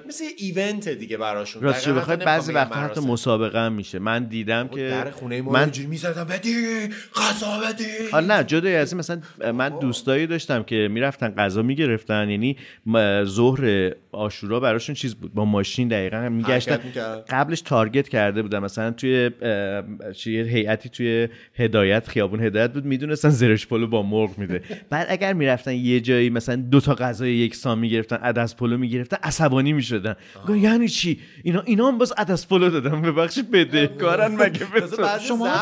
مثل 0.07 0.23
یه 0.23 0.29
ایونت 0.37 0.89
دیگه 0.89 1.17
براشون. 1.17 1.63
راستش 1.63 1.87
بخوای 1.87 2.17
بعضی 2.17 2.53
وقتا 2.53 2.75
حتی. 2.75 3.01
مسابقه 3.01 3.59
هم 3.59 3.73
میشه. 3.73 3.99
من 3.99 4.23
دیدم 4.23 4.67
که 4.67 4.89
در 4.89 5.11
خونه 5.11 5.41
ما 5.41 5.51
من 5.51 5.61
اینجوری 5.61 5.87
می‌زدم 5.87 6.23
بدی 6.23 6.53
غذا 7.15 7.59
بدی. 7.67 7.83
حالا 8.11 8.37
نه 8.37 8.43
جدای 8.43 8.75
از 8.75 8.91
این 8.91 8.99
مثلا 8.99 9.21
من 9.53 9.79
دوستایی 9.79 10.27
داشتم 10.27 10.63
که 10.63 10.87
می‌رفتن 10.91 11.29
غذا 11.29 11.61
می‌گرفتن 11.61 12.29
یعنی 12.29 12.57
ظهر 13.23 13.91
آشورا 14.11 14.59
براشون 14.59 14.95
چیز 14.95 15.15
بود 15.15 15.33
با 15.33 15.45
ماشین 15.45 15.87
دقیقا 15.87 16.29
میگشتن. 16.29 16.79
قبلش 17.29 17.61
تارگت 17.61 18.09
کرده 18.09 18.41
بودن 18.41 18.59
مثلا 18.59 18.91
توی 18.91 19.31
یه 20.25 20.43
هیئتی 20.43 20.89
توی 20.89 21.27
هدایت 21.55 22.07
خیابون 22.07 22.39
هدایت 22.39 22.73
بود 22.73 22.85
می‌دونستن 22.85 23.29
زرش 23.29 23.67
پلو 23.67 23.87
با 23.87 24.03
مرغ 24.03 24.37
میده. 24.37 24.61
بعد 24.89 25.07
اگر 25.09 25.33
می‌رفتن 25.33 25.73
یه 25.73 25.99
جایی 26.21 26.29
مثلا 26.29 26.55
دو 26.55 26.81
تا 26.81 26.95
غذای 26.95 27.33
یکسان 27.33 27.79
می‌گرفتن 27.79 28.15
عدس 28.15 28.55
پلو 28.55 28.77
می‌گرفتن 28.77 29.17
عصبانی 29.23 29.73
می‌شدن 29.73 30.15
یعنی 30.49 30.89
چی 30.89 31.19
اینا 31.43 31.61
اینا 31.61 31.87
هم 31.87 31.97
باز 31.97 32.13
عدس 32.17 32.47
پلو 32.47 32.69
دادن 32.69 33.01
ببخشید 33.01 33.51
بده 33.51 33.87
کارن 33.87 34.35
مگه 34.35 34.65
تو؟ 34.95 35.19
شما؟ 35.19 35.53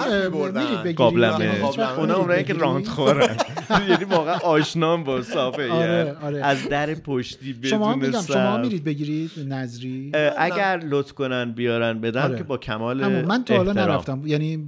قابلمه 0.96 1.46
یعنی 1.46 1.60
اونا 1.98 2.18
اونایی 2.18 2.44
که؟ 2.44 2.54
راند 2.54 2.88
خورن 2.88 3.36
یعنی 3.90 4.04
واقعا 4.04 4.38
آشنام 4.38 5.04
با 5.04 5.22
صافه 5.22 5.72
آره، 5.72 6.16
آره. 6.22 6.46
از 6.46 6.70
در 6.70 6.94
پشتی 6.94 7.54
بدون 7.54 7.70
شما 7.70 7.96
میگم 7.96 8.22
شما. 8.22 8.58
میرید 8.58 8.84
بگیرید 8.84 9.32
نظری 9.48 10.12
اگر 10.38 10.80
لطف 10.84 11.12
کنن 11.12 11.52
بیارن 11.52 12.02
بدن 12.02 12.22
آره. 12.22 12.38
که 12.38 12.44
با 12.44 12.58
کمال 12.58 13.24
من 13.26 13.44
تا 13.44 13.58
حالا. 13.58 13.74
نرفتم 13.74 14.22
یعنی 14.26 14.68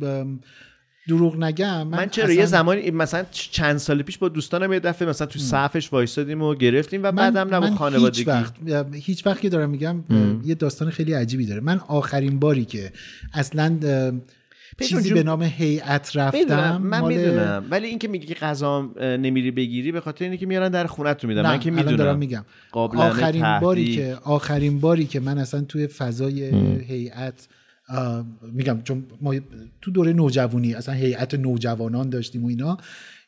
دروغ 1.11 1.43
نگم 1.43 1.87
من, 1.87 1.97
من 1.97 2.09
چرا 2.09 2.23
اصلا- 2.23 2.35
یه 2.35 2.45
زمانی 2.45 2.91
مثلا 2.91 3.25
چند 3.31 3.77
سال 3.77 4.01
پیش 4.01 4.17
با 4.17 4.29
دوستانم 4.29 4.73
یه 4.73 4.79
دفعه 4.79 5.07
مثلا 5.07 5.27
تو 5.27 5.39
صفش 5.39 5.93
وایسادیم 5.93 6.41
و 6.41 6.55
گرفتیم 6.55 7.03
و 7.03 7.11
بعدم 7.11 7.55
نه 7.55 7.75
خانوادگی. 7.75 8.17
هیچ 8.19 8.27
وقت 8.27 8.53
هیچ 8.93 9.25
وقت 9.27 9.41
که 9.41 9.49
دارم 9.49 9.69
میگم 9.69 10.03
یه 10.45 10.55
داستان 10.55 10.89
خیلی 10.89 11.13
عجیبی 11.13 11.45
داره. 11.45 11.61
من 11.61 11.79
آخرین 11.87 12.39
باری 12.39 12.65
که 12.65 12.91
اصلا 13.33 13.77
چیزی 14.81 15.09
جون- 15.09 15.13
به 15.17 15.23
نام 15.23 15.43
هیئت 15.43 16.11
رفتم 16.15 16.37
می‌دونم 16.37 16.81
من 16.81 16.99
مال- 16.99 17.13
می‌دونم. 17.13 17.65
ولی 17.69 17.87
اینکه 17.87 18.07
میگی 18.07 18.33
غذا 18.33 18.81
نمیری 19.01 19.51
بگیری 19.51 19.91
به 19.91 20.01
خاطر 20.01 20.25
اینه 20.25 20.37
که 20.37 20.45
میارن 20.45 20.69
در 20.69 20.87
خونت 20.87 21.23
رو 21.23 21.29
میدن. 21.29 21.41
من 21.41 21.59
که 21.59 21.71
می‌دونم. 21.71 21.95
دارم 21.95 22.17
میگم. 22.17 22.45
آخرین. 22.73 23.59
باری 23.59 23.95
که 23.95 24.17
آخرین 24.23 24.79
باری 24.79 25.05
که 25.05 25.19
من 25.19 25.37
اصلا 25.37 25.61
توی 25.61 25.87
فضای 25.87 26.43
هیئت 26.87 27.47
میگم 28.53 28.81
چون 28.83 29.03
ما 29.21 29.35
تو 29.81 29.91
دوره 29.91 30.13
نوجوانی 30.13 30.73
اصلا 30.73 30.95
هیئت 30.95 31.33
نوجوانان 31.33 32.09
داشتیم 32.09 32.43
و 32.43 32.47
اینا 32.47 32.77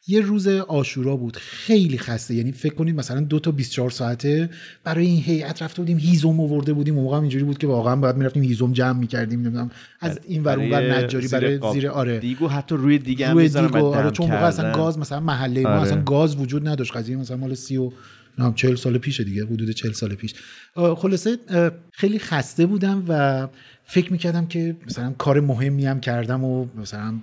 یه 0.07 0.21
روز 0.21 0.47
آشورا 0.47 1.15
بود 1.15 1.37
خیلی 1.37 1.97
خسته. 1.97 2.35
یعنی 2.35 2.51
فکر 2.51 2.73
کنید 2.73 2.95
مثلا 2.95 3.19
دو 3.21 3.39
تا 3.39 3.51
24 3.51 3.89
ساعته 3.89 4.49
برای 4.83 5.05
این 5.05 5.21
هیئت 5.21 5.61
رفته 5.61 5.81
بودیم 5.81 5.97
هیزم 5.97 6.39
آورده 6.39 6.73
بودیم 6.73 6.95
اون 6.95 7.03
موقع 7.03 7.15
هم 7.17 7.21
اینجوری 7.21 7.43
بود 7.43 7.57
که 7.57 7.67
واقعا 7.67 7.95
باید 7.95 8.15
می‌رفتیم 8.17 8.43
هیزم 8.43 8.73
جمع 8.73 8.99
می‌کردیم 8.99 9.41
نمی‌دونم 9.41 9.71
از 9.99 10.19
این 10.27 10.43
ور 10.43 10.59
اون 10.59 10.69
ور 10.71 10.89
برای 10.89 11.03
نجاری 11.03 11.27
برای 11.27 11.57
قاب- 11.57 11.73
زیر 11.73 11.87
آره. 11.89 12.19
دیگو 12.19 12.47
حتی 12.47 12.75
روی 12.75 12.97
دیگه 12.97 13.27
هم 13.27 13.33
روی 13.33 13.49
دیگو 13.49 13.77
آره 13.85 14.11
چون 14.11 14.25
موقع 14.31 14.45
اصلا. 14.45 14.71
گاز 14.71 14.99
مثلا 14.99 15.19
محله 15.19 15.61
ما 15.63 15.69
آره. 15.69 15.81
اصلا 15.81 16.01
گاز 16.03 16.35
وجود 16.35 16.67
نداشت. 16.67 16.95
قضیه 16.97 17.17
مثلا 17.17 17.37
مال 17.37 17.53
سی 17.53 17.77
و 17.77 17.91
نه 18.37 18.53
40 18.55 18.75
سال 18.75 18.97
پیشه 18.97 19.23
دیگه 19.23 19.45
حدود 19.45 19.69
40 19.71 19.91
سال 19.91 20.15
پیش. 20.15 20.33
خلاصه 20.75 21.37
خیلی 21.93 22.19
خسته 22.19 22.65
بودم 22.65 23.05
و 23.07 23.47
فکر 23.85 24.11
می‌کردم 24.11 24.45
که 24.45 24.75
مثلا 24.87 25.13
کار 25.17 25.39
مهمی 25.39 25.85
هم 25.85 25.99
کردم 25.99 26.43
و 26.43 26.65
مثلا 26.75 27.13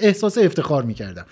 احساس 0.00 0.38
افتخار 0.38 0.82
می‌کردم. 0.82 1.26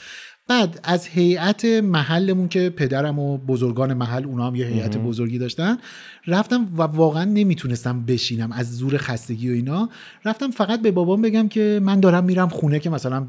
بعد 0.48 0.80
از 0.84 1.06
هیئت 1.06 1.64
محلمون 1.64 2.48
که 2.48 2.70
پدرم 2.70 3.18
و 3.18 3.38
بزرگان 3.38 3.94
محل 3.94 4.24
اونا 4.24 4.46
هم 4.46 4.54
یه 4.54 4.66
هیئت 4.66 4.96
بزرگی 4.96 5.38
داشتن 5.38 5.78
رفتم 6.26 6.68
و 6.76 6.82
واقعا 6.82 7.24
نمی‌تونستم 7.24 8.04
بشینم 8.04 8.52
از 8.52 8.76
زور 8.76 8.96
خستگی 8.96 9.50
و 9.50 9.52
اینا. 9.52 9.88
رفتم 10.24 10.50
فقط 10.50 10.82
به 10.82 10.90
بابام 10.90 11.22
بگم 11.22 11.48
که 11.48 11.80
من 11.82 12.00
دارم 12.00 12.24
میرم 12.24 12.48
خونه 12.48 12.78
که 12.78 12.90
مثلا 12.90 13.26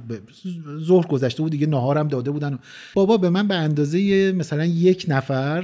ظهر 0.80 1.08
گذشته 1.08 1.44
بود 1.44 1.52
دیگه 1.52 1.68
نهارم 1.68 2.08
داده 2.08 2.32
بودن. 2.32 2.60
بابا 2.94 3.18
به 3.18 3.30
من 3.30 3.48
به 3.48 3.56
اندازه 3.56 4.32
مثلا 4.32 4.66
یک 4.66 5.06
نفر 5.08 5.64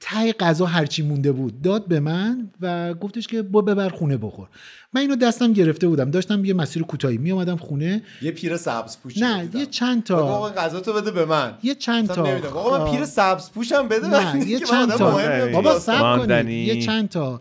ته 0.00 0.32
غذا 0.32 0.66
هرچی 0.66 1.02
مونده 1.02 1.32
بود. 1.32 1.62
داد 1.62 1.88
به 1.88 2.00
من 2.00 2.50
و 2.60 2.94
گفتش 2.94 3.26
که 3.26 3.42
با 3.42 3.60
ببر 3.60 3.88
خونه 3.88 4.16
بخور. 4.16 4.48
من 4.92 5.00
اینو 5.00 5.16
دستم 5.16 5.52
گرفته 5.52 5.88
بودم. 5.88 6.10
داشتم 6.10 6.44
یه 6.44 6.54
مسیر 6.54 6.82
کوتاهی 6.82 7.18
می 7.18 7.30
اومدم 7.30 7.56
خونه. 7.56 8.02
یه 8.22 8.30
پیر 8.30 8.56
سبز 8.56 8.96
پوشی 8.98 9.20
نه 9.20 9.42
دیدم. 9.42 9.58
یه 9.58 9.66
چند 9.66 10.04
بگو 10.04 10.14
آقا 10.14 10.50
تا 10.50 10.62
غذا 10.62 10.80
تو 10.80 10.92
بده 10.92 11.10
به 11.10 11.24
من. 11.24 11.54
یه 11.62 11.74
چند 11.74 12.08
تا. 12.08 12.26
نمی‌دونم. 12.26 12.56
آقا 12.56 12.84
من 12.84 12.90
پیر 12.90 13.04
سبز 13.04 13.50
پوشم 13.50 13.88
بده 13.88 14.08
نه 14.08 14.36
من. 14.36 14.48
یه 14.48 14.60
چند 14.60 14.90
تا. 14.90 15.16
مهمی 15.16 15.52
بابا. 15.52 15.78
سب 15.78 16.16
کنید. 16.16 16.48
یه 16.48 16.80
چند 16.82 17.08
تا. 17.08 17.40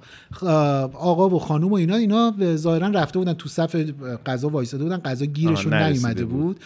آقا 0.93 1.29
و 1.29 1.39
خانوم 1.39 1.71
و 1.71 1.75
اینا 1.75 1.95
اینا 1.95 2.33
ظاهرا 2.55 2.87
رفته 2.87 3.19
بودن 3.19 3.33
تو 3.33 3.49
صف 3.49 3.75
غذا 4.25 4.49
وایساده 4.49 4.83
بودن. 4.83 4.97
غذا 4.97 5.25
گیرشون 5.25 5.73
نیومده 5.73 6.25
بود. 6.25 6.59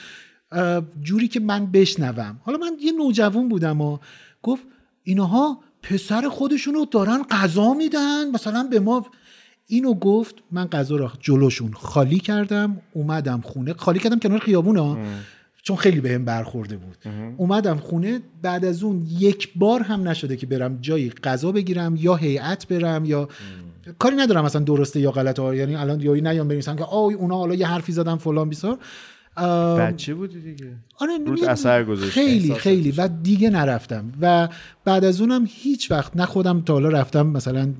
بود. 0.52 0.80
جوری 1.02 1.28
که 1.28 1.40
من 1.40 1.66
بشنوم. 1.66 2.40
حالا 2.44 2.58
من 2.58 2.72
یه 2.82 2.92
نوجوان 2.92 3.50
بودم 3.50 3.82
و 3.82 3.98
گفت 4.44 4.64
اینها 5.04 5.60
پسر 5.84 6.30
خودشونو 6.30 6.86
دارن 6.86 7.24
غذا 7.24 7.74
میدن. 7.74 8.32
مثلا 8.34 8.64
به 8.72 8.80
ما 8.80 9.06
اینو 9.68 9.94
گفت 9.94 10.36
من 10.52 10.66
غذا 10.66 10.96
رو 10.96 11.10
جلوشون 11.20 11.74
خالی 11.74 12.20
کردم 12.20 12.82
اومدم 12.94 13.42
خونه. 13.42 13.74
خالی 13.74 14.00
کردم 14.00 14.20
کنار 14.20 14.40
خیابون 14.40 14.78
ها 14.78 14.98
چون 15.64 15.78
خیلی 15.78 16.00
بهم 16.00 16.26
برخورده 16.26 16.78
بود. 16.78 16.98
اومدم 17.38 17.78
خونه 17.78 18.20
بعد 18.42 18.66
از 18.66 18.84
اون 18.84 19.06
یک 19.10 19.52
بار 19.56 19.82
هم 19.82 20.08
نشده 20.08 20.38
که 20.38 20.46
برم 20.48 20.78
جایی 20.82 21.10
غذا 21.10 21.52
بگیرم 21.52 21.96
یا 21.96 22.16
هیئت 22.16 22.68
برم 22.68 23.06
یا 23.06 23.30
کاری 24.00 24.16
ندارم 24.16 24.46
مثلا 24.46 24.62
درسته 24.62 25.00
یا 25.00 25.12
غلطه. 25.12 25.56
یعنی 25.56 25.76
الان 25.76 26.02
یایی 26.02 26.22
نیام 26.22 26.48
بنویسم 26.48 26.76
که 26.76 26.84
آی 26.84 27.14
اونا 27.14 27.38
حالا 27.38 27.56
یه 27.56 27.68
حرفی 27.68 27.92
زدن 27.92 28.16
فلان 28.16 28.50
بیسار. 28.50 28.78
بچه 29.80 30.14
بودی 30.14 30.42
دیگه 30.42 30.72
آره 31.00 31.12
روت 31.26 31.44
اثر 31.44 31.84
گذاشته. 31.84 32.12
خیلی. 32.12 32.54
خیلی 32.54 32.92
و 32.92 33.08
دیگه 33.24 33.50
نرفتم 33.50 34.12
و 34.22 34.50
بعد 34.86 35.06
از 35.06 35.22
اونم 35.22 35.48
هیچ 35.48 35.92
وقت 35.92 36.18
نه 36.18 36.26
خودم 36.26 36.62
تا 36.62 36.74
حالا 36.74 36.90
رفتم 36.90 37.28
مثلا 37.28 37.74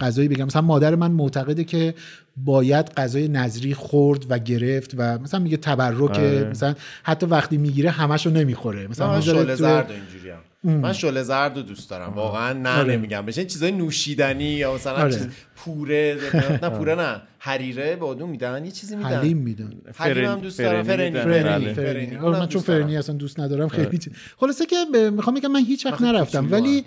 غذایی 0.00 0.28
بگم 0.28 0.44
مثلا 0.44 0.62
مادر 0.62 0.94
من 0.94 1.10
معتقده 1.10 1.64
که 1.64 1.94
باید 2.36 2.90
غذای 2.96 3.28
نظری 3.28 3.74
خورد 3.74 4.26
و 4.28 4.38
گرفت 4.38 4.94
و 4.98 5.18
مثلا 5.18 5.40
میگه 5.40 5.56
تبرک 5.56 6.10
آره. 6.10 6.50
مثلا 6.50 6.74
حتی 7.02 7.26
وقتی 7.26 7.56
می‌گیره 7.56 7.90
همشو 7.90 8.30
نمی‌خوره 8.30 8.86
مثلا 8.86 9.20
زرد 9.20 9.60
و 9.60 9.92
اینجوری 9.92 10.32
من 10.64 10.92
شله 10.92 11.22
زرد 11.22 11.56
رو 11.56 11.62
دوست 11.62 11.90
دارم. 11.90 12.12
واقعا 12.14 12.52
نه 12.52 12.78
آره. 12.78 12.96
نمیگم. 12.96 13.26
بشه 13.26 13.44
چیزای 13.44 13.72
نوشیدنی 13.72 14.44
یا 14.44 14.74
مثلا 14.74 14.92
آره. 14.92 15.12
چیز 15.12 15.26
پوره 15.56 16.18
نه 16.62 16.68
پوره 16.68 16.94
نه. 16.94 17.22
حریره 17.38 17.96
بادوم 17.96 18.30
میدن 18.30 18.64
یه 18.64 18.70
چیزی 18.70 18.96
میدن 18.96 19.08
حلیم 19.08 19.36
میدن 19.36 19.72
حلیم 19.94 20.24
هم 20.24 20.40
دوست 20.40 20.58
دارم. 20.58 20.82
فرنی 20.82 21.10
فرنی. 21.10 21.42
فرنی. 21.42 21.74
فرنی. 21.74 21.74
فرنی. 21.74 22.16
آره، 22.16 22.24
اونم 22.24 22.38
من 22.38 22.46
چون. 22.46 22.62
فرنی 22.62 22.96
اصلا 22.96 23.14
دوست 23.14 23.40
ندارم 23.40 23.68
خیلی 23.68 23.98
چیز. 23.98 24.12
خلاصه 24.36 24.66
که 24.66 24.76
می‌خوام 25.12 25.36
بگم 25.36 25.52
من 25.52 25.64
هیچ 25.64 25.86
وقت 25.86 26.02
نرفتم. 26.02 26.52
ولی 26.52 26.84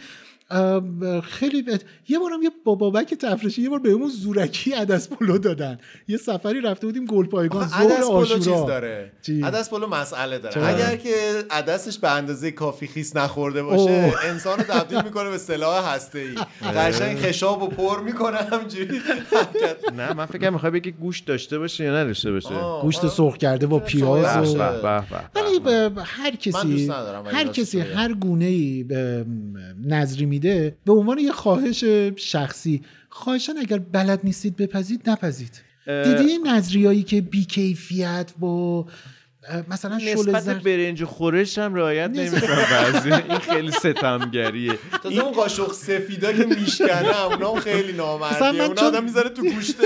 خیلی 1.24 1.62
ب- 1.62 1.82
یه 2.08 2.20
بارم 2.20 2.42
یه 2.44 2.52
بابابک 2.66 3.14
تفریشی 3.14 3.62
یه 3.62 3.70
بار 3.70 3.80
بهمون 3.80 4.10
زورکی 4.10 4.72
عدس 4.72 5.10
پلو 5.10 5.38
دادن 5.38 5.78
یه 6.08 6.18
سفری 6.18 6.62
رفته 6.62 6.88
بودیم 6.88 7.06
گلپایگان 7.06 7.64
آخه 7.64 7.88
ظهر 7.88 7.98
عدس 7.98 8.08
پلو 8.10 8.26
چیز 8.26 8.46
داره 8.48 9.12
چی؟ 9.22 9.42
عدس 9.42 9.70
پلو 9.70 9.88
مسئله 9.88 10.38
داره 10.40 10.54
چرا؟ 10.54 10.68
اگر 10.68 10.96
که 10.96 11.44
عدسش 11.52 11.98
به 12.00 12.12
اندازه 12.12 12.52
کافی 12.52 12.88
خیس 12.88 13.16
نخورده 13.16 13.64
باشه 13.64 13.82
اوه. 13.82 14.26
انسان 14.26 14.58
رو 14.58 14.64
تبدیل 14.64 15.02
می‌کنه 15.02 15.30
به 15.30 15.38
سلاح 15.38 15.94
هسته 15.94 16.20
ای 16.20 16.36
قشنگ 16.72 17.18
خشاب 17.18 17.64
و 17.64 17.68
پر 17.68 18.04
می‌کنه 18.04 18.38
همجوری. 18.38 19.02
نه 19.98 20.14
من 20.14 20.26
فکر 20.26 20.50
می‌خوای 20.50 20.72
بگی 20.72 20.92
گوشت 20.92 21.26
داشته 21.26 21.60
باشه 21.60 21.84
یا 21.84 21.96
نداشته 21.96 22.32
باشه 22.32 22.50
گوشت. 22.82 23.08
سرخ 23.08 23.38
کرده 23.38 23.68
و 23.68 23.80
پیاز. 23.80 24.56
ولی 25.36 25.60
هر 26.04 26.36
کسی 26.36 26.68
دوست 26.68 26.90
ندارم 26.92 27.26
ولی 27.26 27.36
هر 27.36 27.48
کسی. 27.48 27.80
هر 27.80 28.14
گونه 28.14 28.46
ای 28.46 28.84
به 28.84 29.26
نظری 29.86 30.26
میده 30.42 30.78
به 30.86 30.94
عنوان 30.94 31.20
یه 31.20 31.32
خواهش 31.32 31.84
شخصی. 32.16 32.82
خواهشان 33.10 33.58
اگر 33.58 33.78
بلد 33.78 34.20
نیستید 34.24 34.56
بپذید 34.56 35.10
نپذید 35.10 35.62
اه، 35.88 36.04
دیدی 36.04 36.38
نظریایی 36.38 37.04
که 37.04 37.22
بیکیفیت 37.22 38.34
با 38.40 38.86
مثلا 39.70 39.98
نسبت 39.98 40.40
زرد 40.40 40.64
برنج 40.64 41.04
خورش 41.04 41.58
هم 41.58 41.76
رعایت 41.76 42.10
نمی‌کنه 42.10 42.56
بعضی 42.72 43.12
این 43.12 43.38
خیلی 43.38 43.72
ستمگریه. 43.72 44.74
تازه 45.04 45.20
اون 45.20 45.32
قاشق 45.34 45.72
سفیدا 45.72 46.34
که 46.34 46.46
میشکنه 46.46 47.26
اونا 47.26 47.52
هم 47.52 47.60
خیلی 47.60 47.94
نامردیه. 47.94 48.52
من 48.52 48.62
اون 48.62 48.76
چون- 48.76 48.88
آدم 48.88 49.04
می‌ذاره 49.04 49.30
تو 49.30 49.42
گوشته 49.42 49.84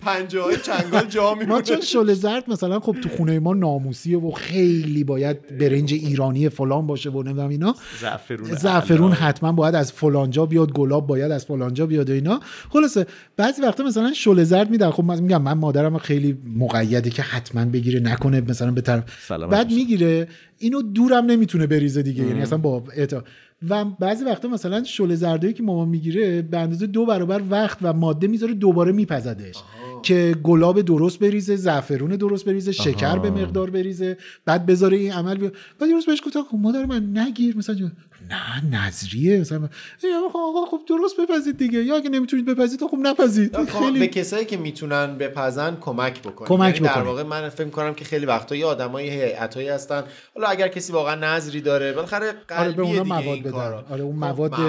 پنجه 0.00 0.40
های 0.40 0.56
چنگال 0.56 1.04
جا 1.06 1.22
ما 1.22 1.34
میمونه 1.34 1.62
چون 1.62 1.80
شل 1.80 2.14
زرد 2.14 2.50
مثلا 2.50 2.80
خب 2.80 2.96
تو 3.02 3.08
خونه 3.08 3.38
ما 3.38 3.54
ناموسیه 3.54 4.18
و 4.18 4.30
خیلی 4.30 5.04
باید 5.04 5.58
برنج 5.58 5.92
ایرانی 5.94 6.48
فلان 6.48 6.86
باشه 6.86 7.10
و 7.10 7.22
نمی‌دونم 7.22 7.48
اینا. 7.48 7.74
زعفرون 8.00 8.54
زعفرون. 8.54 9.12
حتما 9.12 9.52
باید 9.52 9.74
از 9.74 9.92
فلانجا 9.92 10.46
بیاد 10.46 10.72
گلاب 10.72 11.06
باید 11.06 11.32
از 11.32 11.44
فلانجا 11.46 11.86
بیاد 11.86 12.10
و 12.10 12.12
اینا. 12.12 12.40
خلاصه 12.72 13.06
بعضی 13.36 13.62
وقتا 13.62 13.84
مثلا 13.84 14.12
شل 14.12 14.44
زرد 14.44 14.70
میدن. 14.70 14.90
خب 14.90 15.04
من 15.04 15.20
میگم 15.20 15.42
من 15.42 15.52
مادرم 15.52 15.98
خیلی 15.98 16.38
مقیده 16.56 17.10
که 17.10 17.22
حتما 17.22 17.64
بگیره 17.64 18.00
نکنه 18.00 18.29
مثلا 18.30 18.70
به 18.70 18.80
طرف 18.80 19.32
بعد. 19.32 19.72
می‌گیره. 19.72 20.28
اینو 20.58 20.82
دورم 20.82 21.24
نمی‌تونه 21.24 21.66
بریزه 21.66 22.02
دیگه 22.02 22.24
یعنی 22.24 22.42
اصلا 22.42 22.58
با 22.58 22.84
اعتا 22.96 23.24
و 23.68 23.84
بعضی 23.84 24.24
وقتا 24.24 24.48
مثلا 24.48 24.84
شل 24.84 25.14
زردایی 25.14 25.52
که 25.52 25.62
مامان 25.62 25.88
می‌گیره 25.88 26.42
به 26.42 26.58
اندازه 26.58 26.86
دو 26.86 27.06
برابر 27.06 27.42
وقت 27.50 27.78
و 27.82 27.92
ماده 27.92 28.26
می‌ذاره 28.26 28.54
دوباره 28.54 28.92
میپزدش. 28.92 29.56
که 30.02 30.34
گلاب 30.42 30.80
درست 30.80 31.18
بریزه 31.18 31.56
زعفرون 31.56 32.10
درست 32.10 32.44
بریزه 32.44 32.72
شکر 32.72 33.18
به 33.18 33.30
مقدار 33.30 33.70
بریزه 33.70 34.16
بعد 34.44 34.66
بذاره 34.66 34.96
این 34.96 35.12
عمل 35.12 35.34
بیا 35.34 35.52
بعد 35.78 35.88
یه 35.88 35.94
روز 35.94 36.06
بهش 36.06 36.22
گفتم 36.26 36.42
خب 36.42 36.58
مادر 36.58 36.86
من 36.86 37.18
نگیر 37.18 37.56
مثلا 37.56 37.90
نه 38.30 38.76
نظریه. 38.86 39.40
مثلا 39.40 39.58
یا 40.04 40.28
خب 40.32 40.38
آقا 40.38 40.66
خب 40.66 40.80
درست 40.88 41.20
بپزید 41.20 41.58
دیگه. 41.58 41.84
یا 41.84 41.96
اگه 41.96 42.10
نمی‌تونید 42.10 42.46
بپزید 42.46 42.80
خب 42.80 42.96
نپزید. 43.02 43.56
خب، 43.56 43.64
به 43.64 43.72
خیلی 43.72 44.06
کسایی 44.06 44.44
که 44.44 44.56
می‌تونن 44.56 45.18
بپزن 45.18 45.76
کمک 45.80 46.22
بکنن 46.22 46.48
کمک 46.48 46.74
یعنی 46.74 46.78
در 46.78 46.90
بکنید. 46.90 47.06
واقع 47.06 47.22
من 47.22 47.48
فکر 47.48 47.68
کنم 47.68 47.94
که 47.94 48.04
خیلی 48.04 48.26
وقتا 48.26 48.56
یه 48.56 48.66
آدمای 48.66 49.10
هیئتایی 49.10 49.68
هستن. 49.68 50.02
حالا 50.34 50.48
اگر 50.48 50.68
کسی 50.68 50.92
واقعا 50.92 51.14
نظری 51.14 51.60
داره 51.60 51.92
بالاخره 51.92 52.26
آره 52.26 52.36
قلبیه 52.48 52.76
به 52.76 52.82
اونا 52.82 53.04
مواد 53.04 53.38
بدن. 53.38 53.84
آره 53.90 54.02
اون 54.02 54.14
خب، 54.14 54.24
مواد 54.24 54.60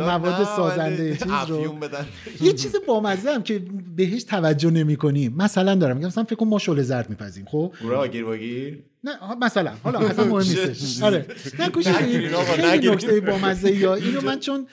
مواد 0.00 0.44
سازنده 0.56 1.16
چیز 1.16 1.48
رو 1.48 1.78
یه 2.40 2.52
چیز 2.52 2.76
بامزه 2.86 3.30
هم 3.30 3.42
که 3.42 3.62
بهش 3.96 4.24
توجه 4.24 4.70
نمی 4.70 4.96
کنیم 4.96 5.34
مثلا 5.36 5.74
دارم 5.74 5.96
میگم 5.96 6.08
مثلا 6.08 6.24
فکر 6.24 6.36
کن 6.36 6.48
ما 6.48 6.58
شل 6.58 6.82
زرد 6.82 7.10
میپزیم 7.10 7.44
خب؟ 7.48 7.72
گروه 7.80 7.96
آگیر 7.96 8.24
نه 9.06 9.12
مثلا. 9.40 9.72
حالا 9.82 9.98
اصلا 10.08 10.24
مهم 10.24 10.38
نیستش. 10.38 11.02
آره. 11.02 11.26
نه. 11.58 11.66
آقا، 12.36 12.52
خیلی. 12.54 12.90
نکته 12.90 13.20
بامزه 13.20 13.74
یا 13.74 13.94
اینو 13.94 14.20
من 14.20 14.40
چون 14.40 14.66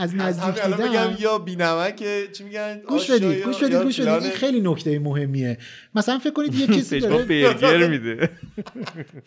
از 0.00 0.14
نزدیک 0.14 0.64
دیدم 0.64 0.76
بگم 0.76 1.10
یا 1.18 1.38
بینمک 1.38 2.04
چی 2.32 2.44
میگن؟ 2.44 2.80
گوش 2.88 3.10
بدید 3.10 3.44
گوش 3.44 3.62
بدید 3.62 3.82
گوش 3.82 4.00
بدید. 4.00 4.22
این 4.22 4.32
خیلی 4.32 4.60
نکته 4.60 4.98
مهمیه. 4.98 5.58
مثلا 5.94 6.18
فکر 6.18 6.32
کنید 6.32 6.54
یه 6.54 6.66
کسی 6.78 7.00
داره 7.00 7.24
برگر 7.24 7.86
میده. 7.88 8.30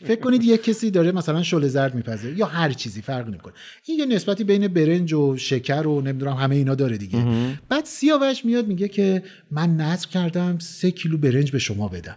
فکر 0.08 0.20
کنید 0.22 0.44
یه 0.44 0.58
کسی 0.58 0.92
داره 0.92 1.12
مثلا 1.12 1.44
شل 1.44 1.68
زرد 1.68 1.96
میپزه 1.96 2.32
یا 2.38 2.46
هر 2.46 2.74
چیزی 2.74 3.02
فرق 3.02 3.28
نمی‌کنه. 3.28 3.54
این 3.86 4.00
یه 4.00 4.06
نسبتی 4.06 4.44
بین 4.44 4.68
برنج 4.68 5.14
و 5.14 5.38
شکر 5.38 5.88
و 5.88 6.02
نمی‌دونم 6.02 6.34
همه 6.34 6.56
اینا 6.56 6.76
داره 6.76 6.98
دیگه. 6.98 7.26
بعد 7.70 7.86
سیاوش 7.86 8.46
میاد 8.46 8.68
میگه 8.68 8.88
که 8.88 9.24
من 9.52 9.78
نظر 9.78 10.08
کردم 10.08 10.58
سه 10.60 10.92
کیلو 10.92 11.18
برنج 11.18 11.52
به 11.52 11.60
شما 11.60 11.88
بدم. 11.88 12.16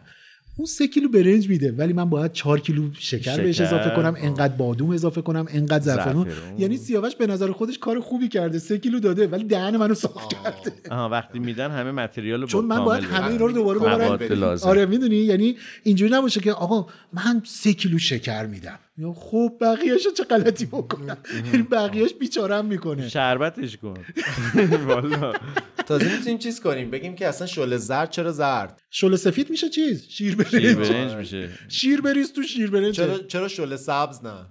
اون 0.56 0.66
سه 0.66 0.86
کیلو 0.86 1.08
برنج 1.08 1.48
میده. 1.48 1.72
ولی 1.72 1.92
من 1.92 2.10
باید 2.10 2.32
چهار 2.32 2.60
کیلو 2.60 2.90
شکر, 2.98 3.36
بهش 3.36 3.56
شکر. 3.56 3.64
اضافه 3.64 3.96
کنم 3.96 4.14
انقدر 4.18 4.54
بادوم 4.54 4.90
اضافه 4.90 5.22
کنم 5.22 5.46
انقدر 5.50 5.84
زعفرون. 5.84 6.26
یعنی 6.58 6.76
سیاوش 6.76 7.16
به 7.16 7.26
نظر 7.26 7.52
خودش 7.52 7.78
کار 7.78 8.00
خوبی 8.00 8.28
کرده. 8.28 8.58
سه 8.58 8.78
کیلو 8.78 9.00
داده 9.00 9.26
ولی 9.26 9.44
دهن 9.44 9.76
منو 9.76 9.94
صاف 9.94 10.28
کرده. 10.28 10.72
آها 10.90 11.08
وقتی 11.08 11.38
میدن 11.38 11.70
همه 11.70 11.92
متریال 11.92 12.40
رو 12.40 12.46
چون 12.46 12.64
من 12.64 12.84
باید 12.84 13.04
همه. 13.04 13.26
اینا 13.26 13.46
رو 13.46 13.52
دوباره 13.52 13.78
ببرم. 13.78 14.58
آره 14.62 14.86
می‌دونی؟ 14.86 15.16
یعنی 15.16 15.56
اینجوری 15.82 16.12
نباشه 16.12 16.40
که 16.40 16.52
آقا 16.52 16.86
من 17.12 17.42
سه 17.44 17.72
کیلو 17.72 17.98
شکر 17.98 18.46
میدم. 18.46 18.78
خب 19.14 19.52
بقیهشو 19.60 20.10
چه 20.10 20.24
غلطی 20.24 20.66
بکنم؟ 20.66 21.16
این 21.52 21.62
بقیهش 21.62 22.14
بیچارم 22.14 22.64
می‌کنه. 22.64 23.08
شربتش 23.08 23.76
کن. 23.76 23.94
والا. 24.88 25.32
تازه 25.86 26.12
می‌تونیم 26.16 26.38
چیز 26.38 26.60
کنیم؟ 26.60 26.90
بگیم 26.90 27.14
که 27.14 27.28
اصلا 27.28 27.46
شل 27.46 27.76
زرد 27.76 28.10
چرا 28.10 28.32
زرد؟ 28.32 28.80
شل 28.90 29.16
سفید 29.16 29.50
میشه 29.50 29.68
چیز؟ 29.68 30.06
شیر 30.08 30.44
شیر 30.50 30.74
برنج 30.74 31.12
میشه. 31.12 31.48
شیر 31.68 32.00
بریز 32.00 32.32
تو 32.32 32.42
شیر 32.42 32.70
برنج. 32.70 32.96
چرا 32.96 33.18
چرا 33.18 33.48
شل 33.48 33.76
سبز 33.76 34.20
نه. 34.24 34.46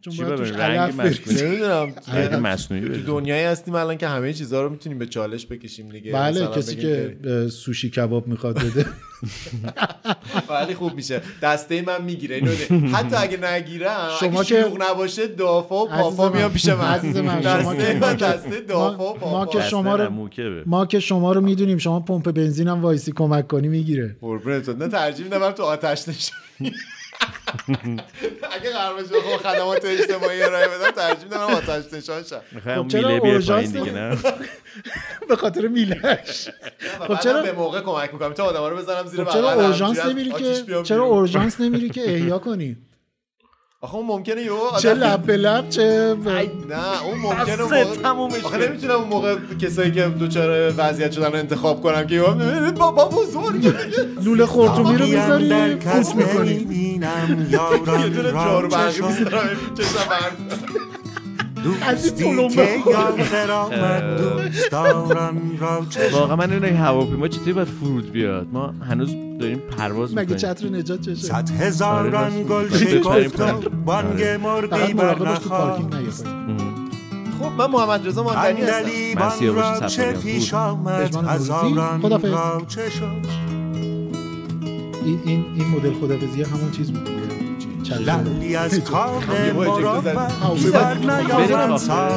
چون 0.00 0.16
باید 0.16 0.34
توش 0.34 0.50
رنگ. 0.50 0.94
مصنوعی. 1.00 2.36
مصنوعی 2.36 2.82
تو 2.82 2.88
بده. 2.88 2.98
دنیایی 3.06 3.44
هستیم 3.44 3.74
الان 3.74 3.96
که 3.98 4.08
همه 4.08 4.32
چیزها 4.32 4.62
رو 4.62 4.70
می‌تونیم 4.70 4.98
به 4.98 5.06
چالش 5.06 5.46
بکشیم 5.46 5.88
دیگه. 5.88 6.12
بله 6.12 6.42
مثلا 6.42 6.54
کسی 6.54 6.76
که 6.76 7.16
سوشی 7.50 7.90
کباب 7.90 8.26
می‌خواد 8.26 8.64
بده. 8.64 8.86
ولی 10.50 10.74
خوب 10.74 10.94
میشه. 10.94 11.22
دسته 11.42 11.82
من 11.82 12.04
می‌گیره 12.04 12.36
اینو. 12.36 12.50
حتی 12.96 13.16
اگه 13.16 13.36
نگیرم 13.68 14.08
شما 14.20 14.28
اگه 14.40 14.48
که- 14.48 14.62
شلوغ 14.62 14.82
نباشه 14.90 15.26
دافا 15.26 15.84
و 15.84 15.88
پاپا 15.88 16.28
من. 16.28 16.36
میان 16.36 16.52
پیش 16.52 16.68
من. 16.68 16.84
عزیز 16.94 17.16
من، 17.16 17.40
دسته 18.14 18.60
دافا 18.60 18.90
و 18.94 18.96
ما- 18.96 19.12
پاپا. 19.12 19.30
ما 19.30 19.46
که 19.46 19.60
شما 19.62 19.96
رو-. 19.96 20.10
ما 20.66 20.86
که 20.86 21.00
شما 21.00 21.32
رو 21.32 21.40
می‌دونیم 21.40 21.78
شما 21.78 22.00
پمپ 22.00 22.30
بنزین 22.32 22.68
هم 22.68 22.82
وایسی 22.82 23.12
کمک 23.12 23.48
کنی 23.48 23.68
می‌گیره. 23.68 24.16
قربونت 24.20 24.68
نه 24.68 24.88
ترجیح 24.88 25.24
میدم 25.24 25.50
تو 25.50 25.62
آتش 25.62 26.08
نشانی 26.08 26.32
اگه 28.56 28.72
قرار 28.72 28.94
باشه 28.94 29.08
بخوام 29.16 29.36
خدمات 29.38 29.84
اجتماعی 29.84 30.42
ارائه 30.42 30.66
بدم 30.68 30.90
ترجیح 30.90 31.24
میدم 31.24 31.38
آتش 31.38 31.92
نشان 31.92 32.22
شم. 32.22 32.40
می‌خوایم 32.52 32.82
خب 32.82 32.88
چرا 32.88 33.08
میله 33.08 33.40
پایین 33.40 33.70
دیگه 33.70 33.92
نه؟ 33.92 34.18
به 35.28 35.36
خاطر 35.36 35.68
میلش 35.68 36.48
خب 37.08 37.20
چرا- 37.20 37.42
به 37.42 37.52
موقع 37.52 37.80
کمک 37.80 38.12
می‌کنم. 38.12 38.32
تا 38.32 38.44
آدما 38.44 38.68
رو 38.68 38.76
بزنم 38.76 39.06
زیر 39.06 39.24
خب 39.24 39.32
چرا 39.32 39.52
اورژانس 39.52 39.98
نمیری 40.06 40.30
که 40.30 40.82
چرا. 40.82 41.04
اورژانس 41.04 41.60
نمیری 41.60 41.90
که 41.90 42.14
احیا 42.14 42.38
کنی؟ 42.38 42.76
آخه 43.80 43.94
اون 43.94 44.06
ممکنه 44.06 44.42
یهو 44.42 44.78
چه 44.78 44.94
لب 44.94 45.22
به 45.22 45.36
لب 45.36 45.68
چه 45.68 46.16
نه 46.68 47.04
اون 47.04 47.18
ممکنه 47.18 47.62
موقع 47.62 47.84
تمومش 47.84 48.44
آخه. 48.44 48.68
نمی‌تونم 48.68 48.94
اون 48.94 49.08
موقع 49.08 49.36
کسایی 49.62 49.92
که 49.92 50.06
دوچار 50.06 50.72
وضعیت 50.76 51.12
شدن 51.12 51.26
رو 51.26 51.34
انتخاب 51.34 51.82
کنم 51.82 52.06
که 52.06 52.14
یهو 52.14 52.70
بابا 52.70 53.10
دیگه 53.52 53.74
لوله 54.24 54.46
خورتومی 54.46 54.96
رو 54.96 55.06
می‌ذاری 55.06 55.74
پوست 55.74 56.14
می‌کنی 56.14 56.52
یه 57.50 58.08
دونه 58.08 58.22
را 58.22 58.44
جارو 58.44 58.68
برقی 58.68 59.00
می‌ذارم 59.00 59.48
چشم 59.78 60.08
برد 60.08 60.97
دوستی 61.62 62.48
که. 62.48 62.78
یاد 62.90 63.50
آمد 63.50 64.16
دوست 64.16 64.70
داران 64.70 65.58
را 65.60 65.86
چشم 65.90 66.14
واقعا 66.16 66.36
من 66.36 66.52
این 66.52 66.76
هواپیما 66.76 67.28
چطوری 67.28 67.52
باید 67.52 67.68
فرود 67.68 68.12
بیاد. 68.12 68.46
ما 68.52 68.74
هنوز 68.90 69.14
داریم 69.40 69.58
پرواز 69.58 70.12
مگه 70.12 70.20
می‌کنیم. 70.20 70.38
چتر 70.38 70.68
نجات 70.68 71.00
چشه؟ 71.00 71.14
صد 71.14 71.50
هزاران 71.50 72.42
گل 72.42 72.52
آره، 72.52 72.78
شکفت 72.78 73.40
و 73.40 73.42
آره. 73.42 73.68
بانگ 73.84 74.22
مرغی 74.22 74.94
نخواست 74.94 75.86
نیفتی 75.94 76.30
خب 77.40 77.52
من 77.58 77.70
محمد 77.70 78.06
رضا 78.06 78.22
ماندنی 78.22 78.60
هستم. 78.60 79.30
سیاوش 79.30 79.62
را 79.80 79.88
چه 79.88 80.12
پیش 80.12 80.50
بود. 80.50 80.60
آمد. 80.60 81.16
هزاران. 81.28 82.02
را 82.02 82.62
چه 82.68 82.90
شد 82.90 83.48
این 85.04 85.20
این 85.24 85.44
این 85.54 85.66
مدل 85.66 85.92
خدافظی 85.92 86.42
همون 86.42 86.70
چیز 86.70 86.90
بود. 86.92 87.27
لعلی 87.96 88.56
از 88.56 88.80
کام 88.80 89.22
نیارم 89.30 89.86
آخر. 89.86 90.14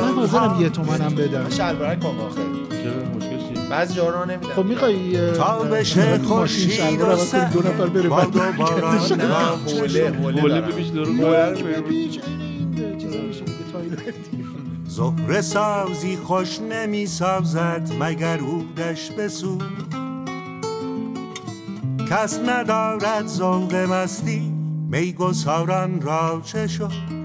من 0.02 0.14
حاضرم 0.14 0.61
یه 0.61 0.69
تومنم 0.69 1.15
بدم. 1.15 1.49
شلوارک 1.49 1.99
کن 1.99 2.07
آخه 2.07 2.41
چرا؟ 2.84 2.93
مشکل 3.15 3.56
چیه؟ 3.56 3.69
بعضی 3.69 3.93
جا 3.93 4.10
رو 4.10 4.26
نمیدم 4.26 4.49
خب 4.49 4.65
می‌خوای 4.65 5.31
تابش 5.31 5.98
خورشید 6.23 7.02
و 7.02 7.15
سر 7.15 7.45
دو 7.45 7.60
نفر 7.60 7.85
بره 7.88 8.10
و 8.10 8.10
باران 8.10 8.31
برگردش. 8.31 9.11
نه 9.11 9.18
دارم. 9.18 9.60
ببیش. 11.53 12.19
زهره 14.88 15.41
سازی 15.41 16.18
خوش 16.18 16.60
نمی 16.60 17.06
سازد 17.06 17.91
مگر 17.99 18.38
عودش 18.38 19.11
بسو 19.11 19.57
کس 22.10 22.39
ندارد 22.39 23.27
ذوق 23.27 23.76
مستی. 23.76 24.51
میگساران 24.91 26.01
را 26.01 26.41
چه 26.45 26.68
شد؟ 26.68 27.20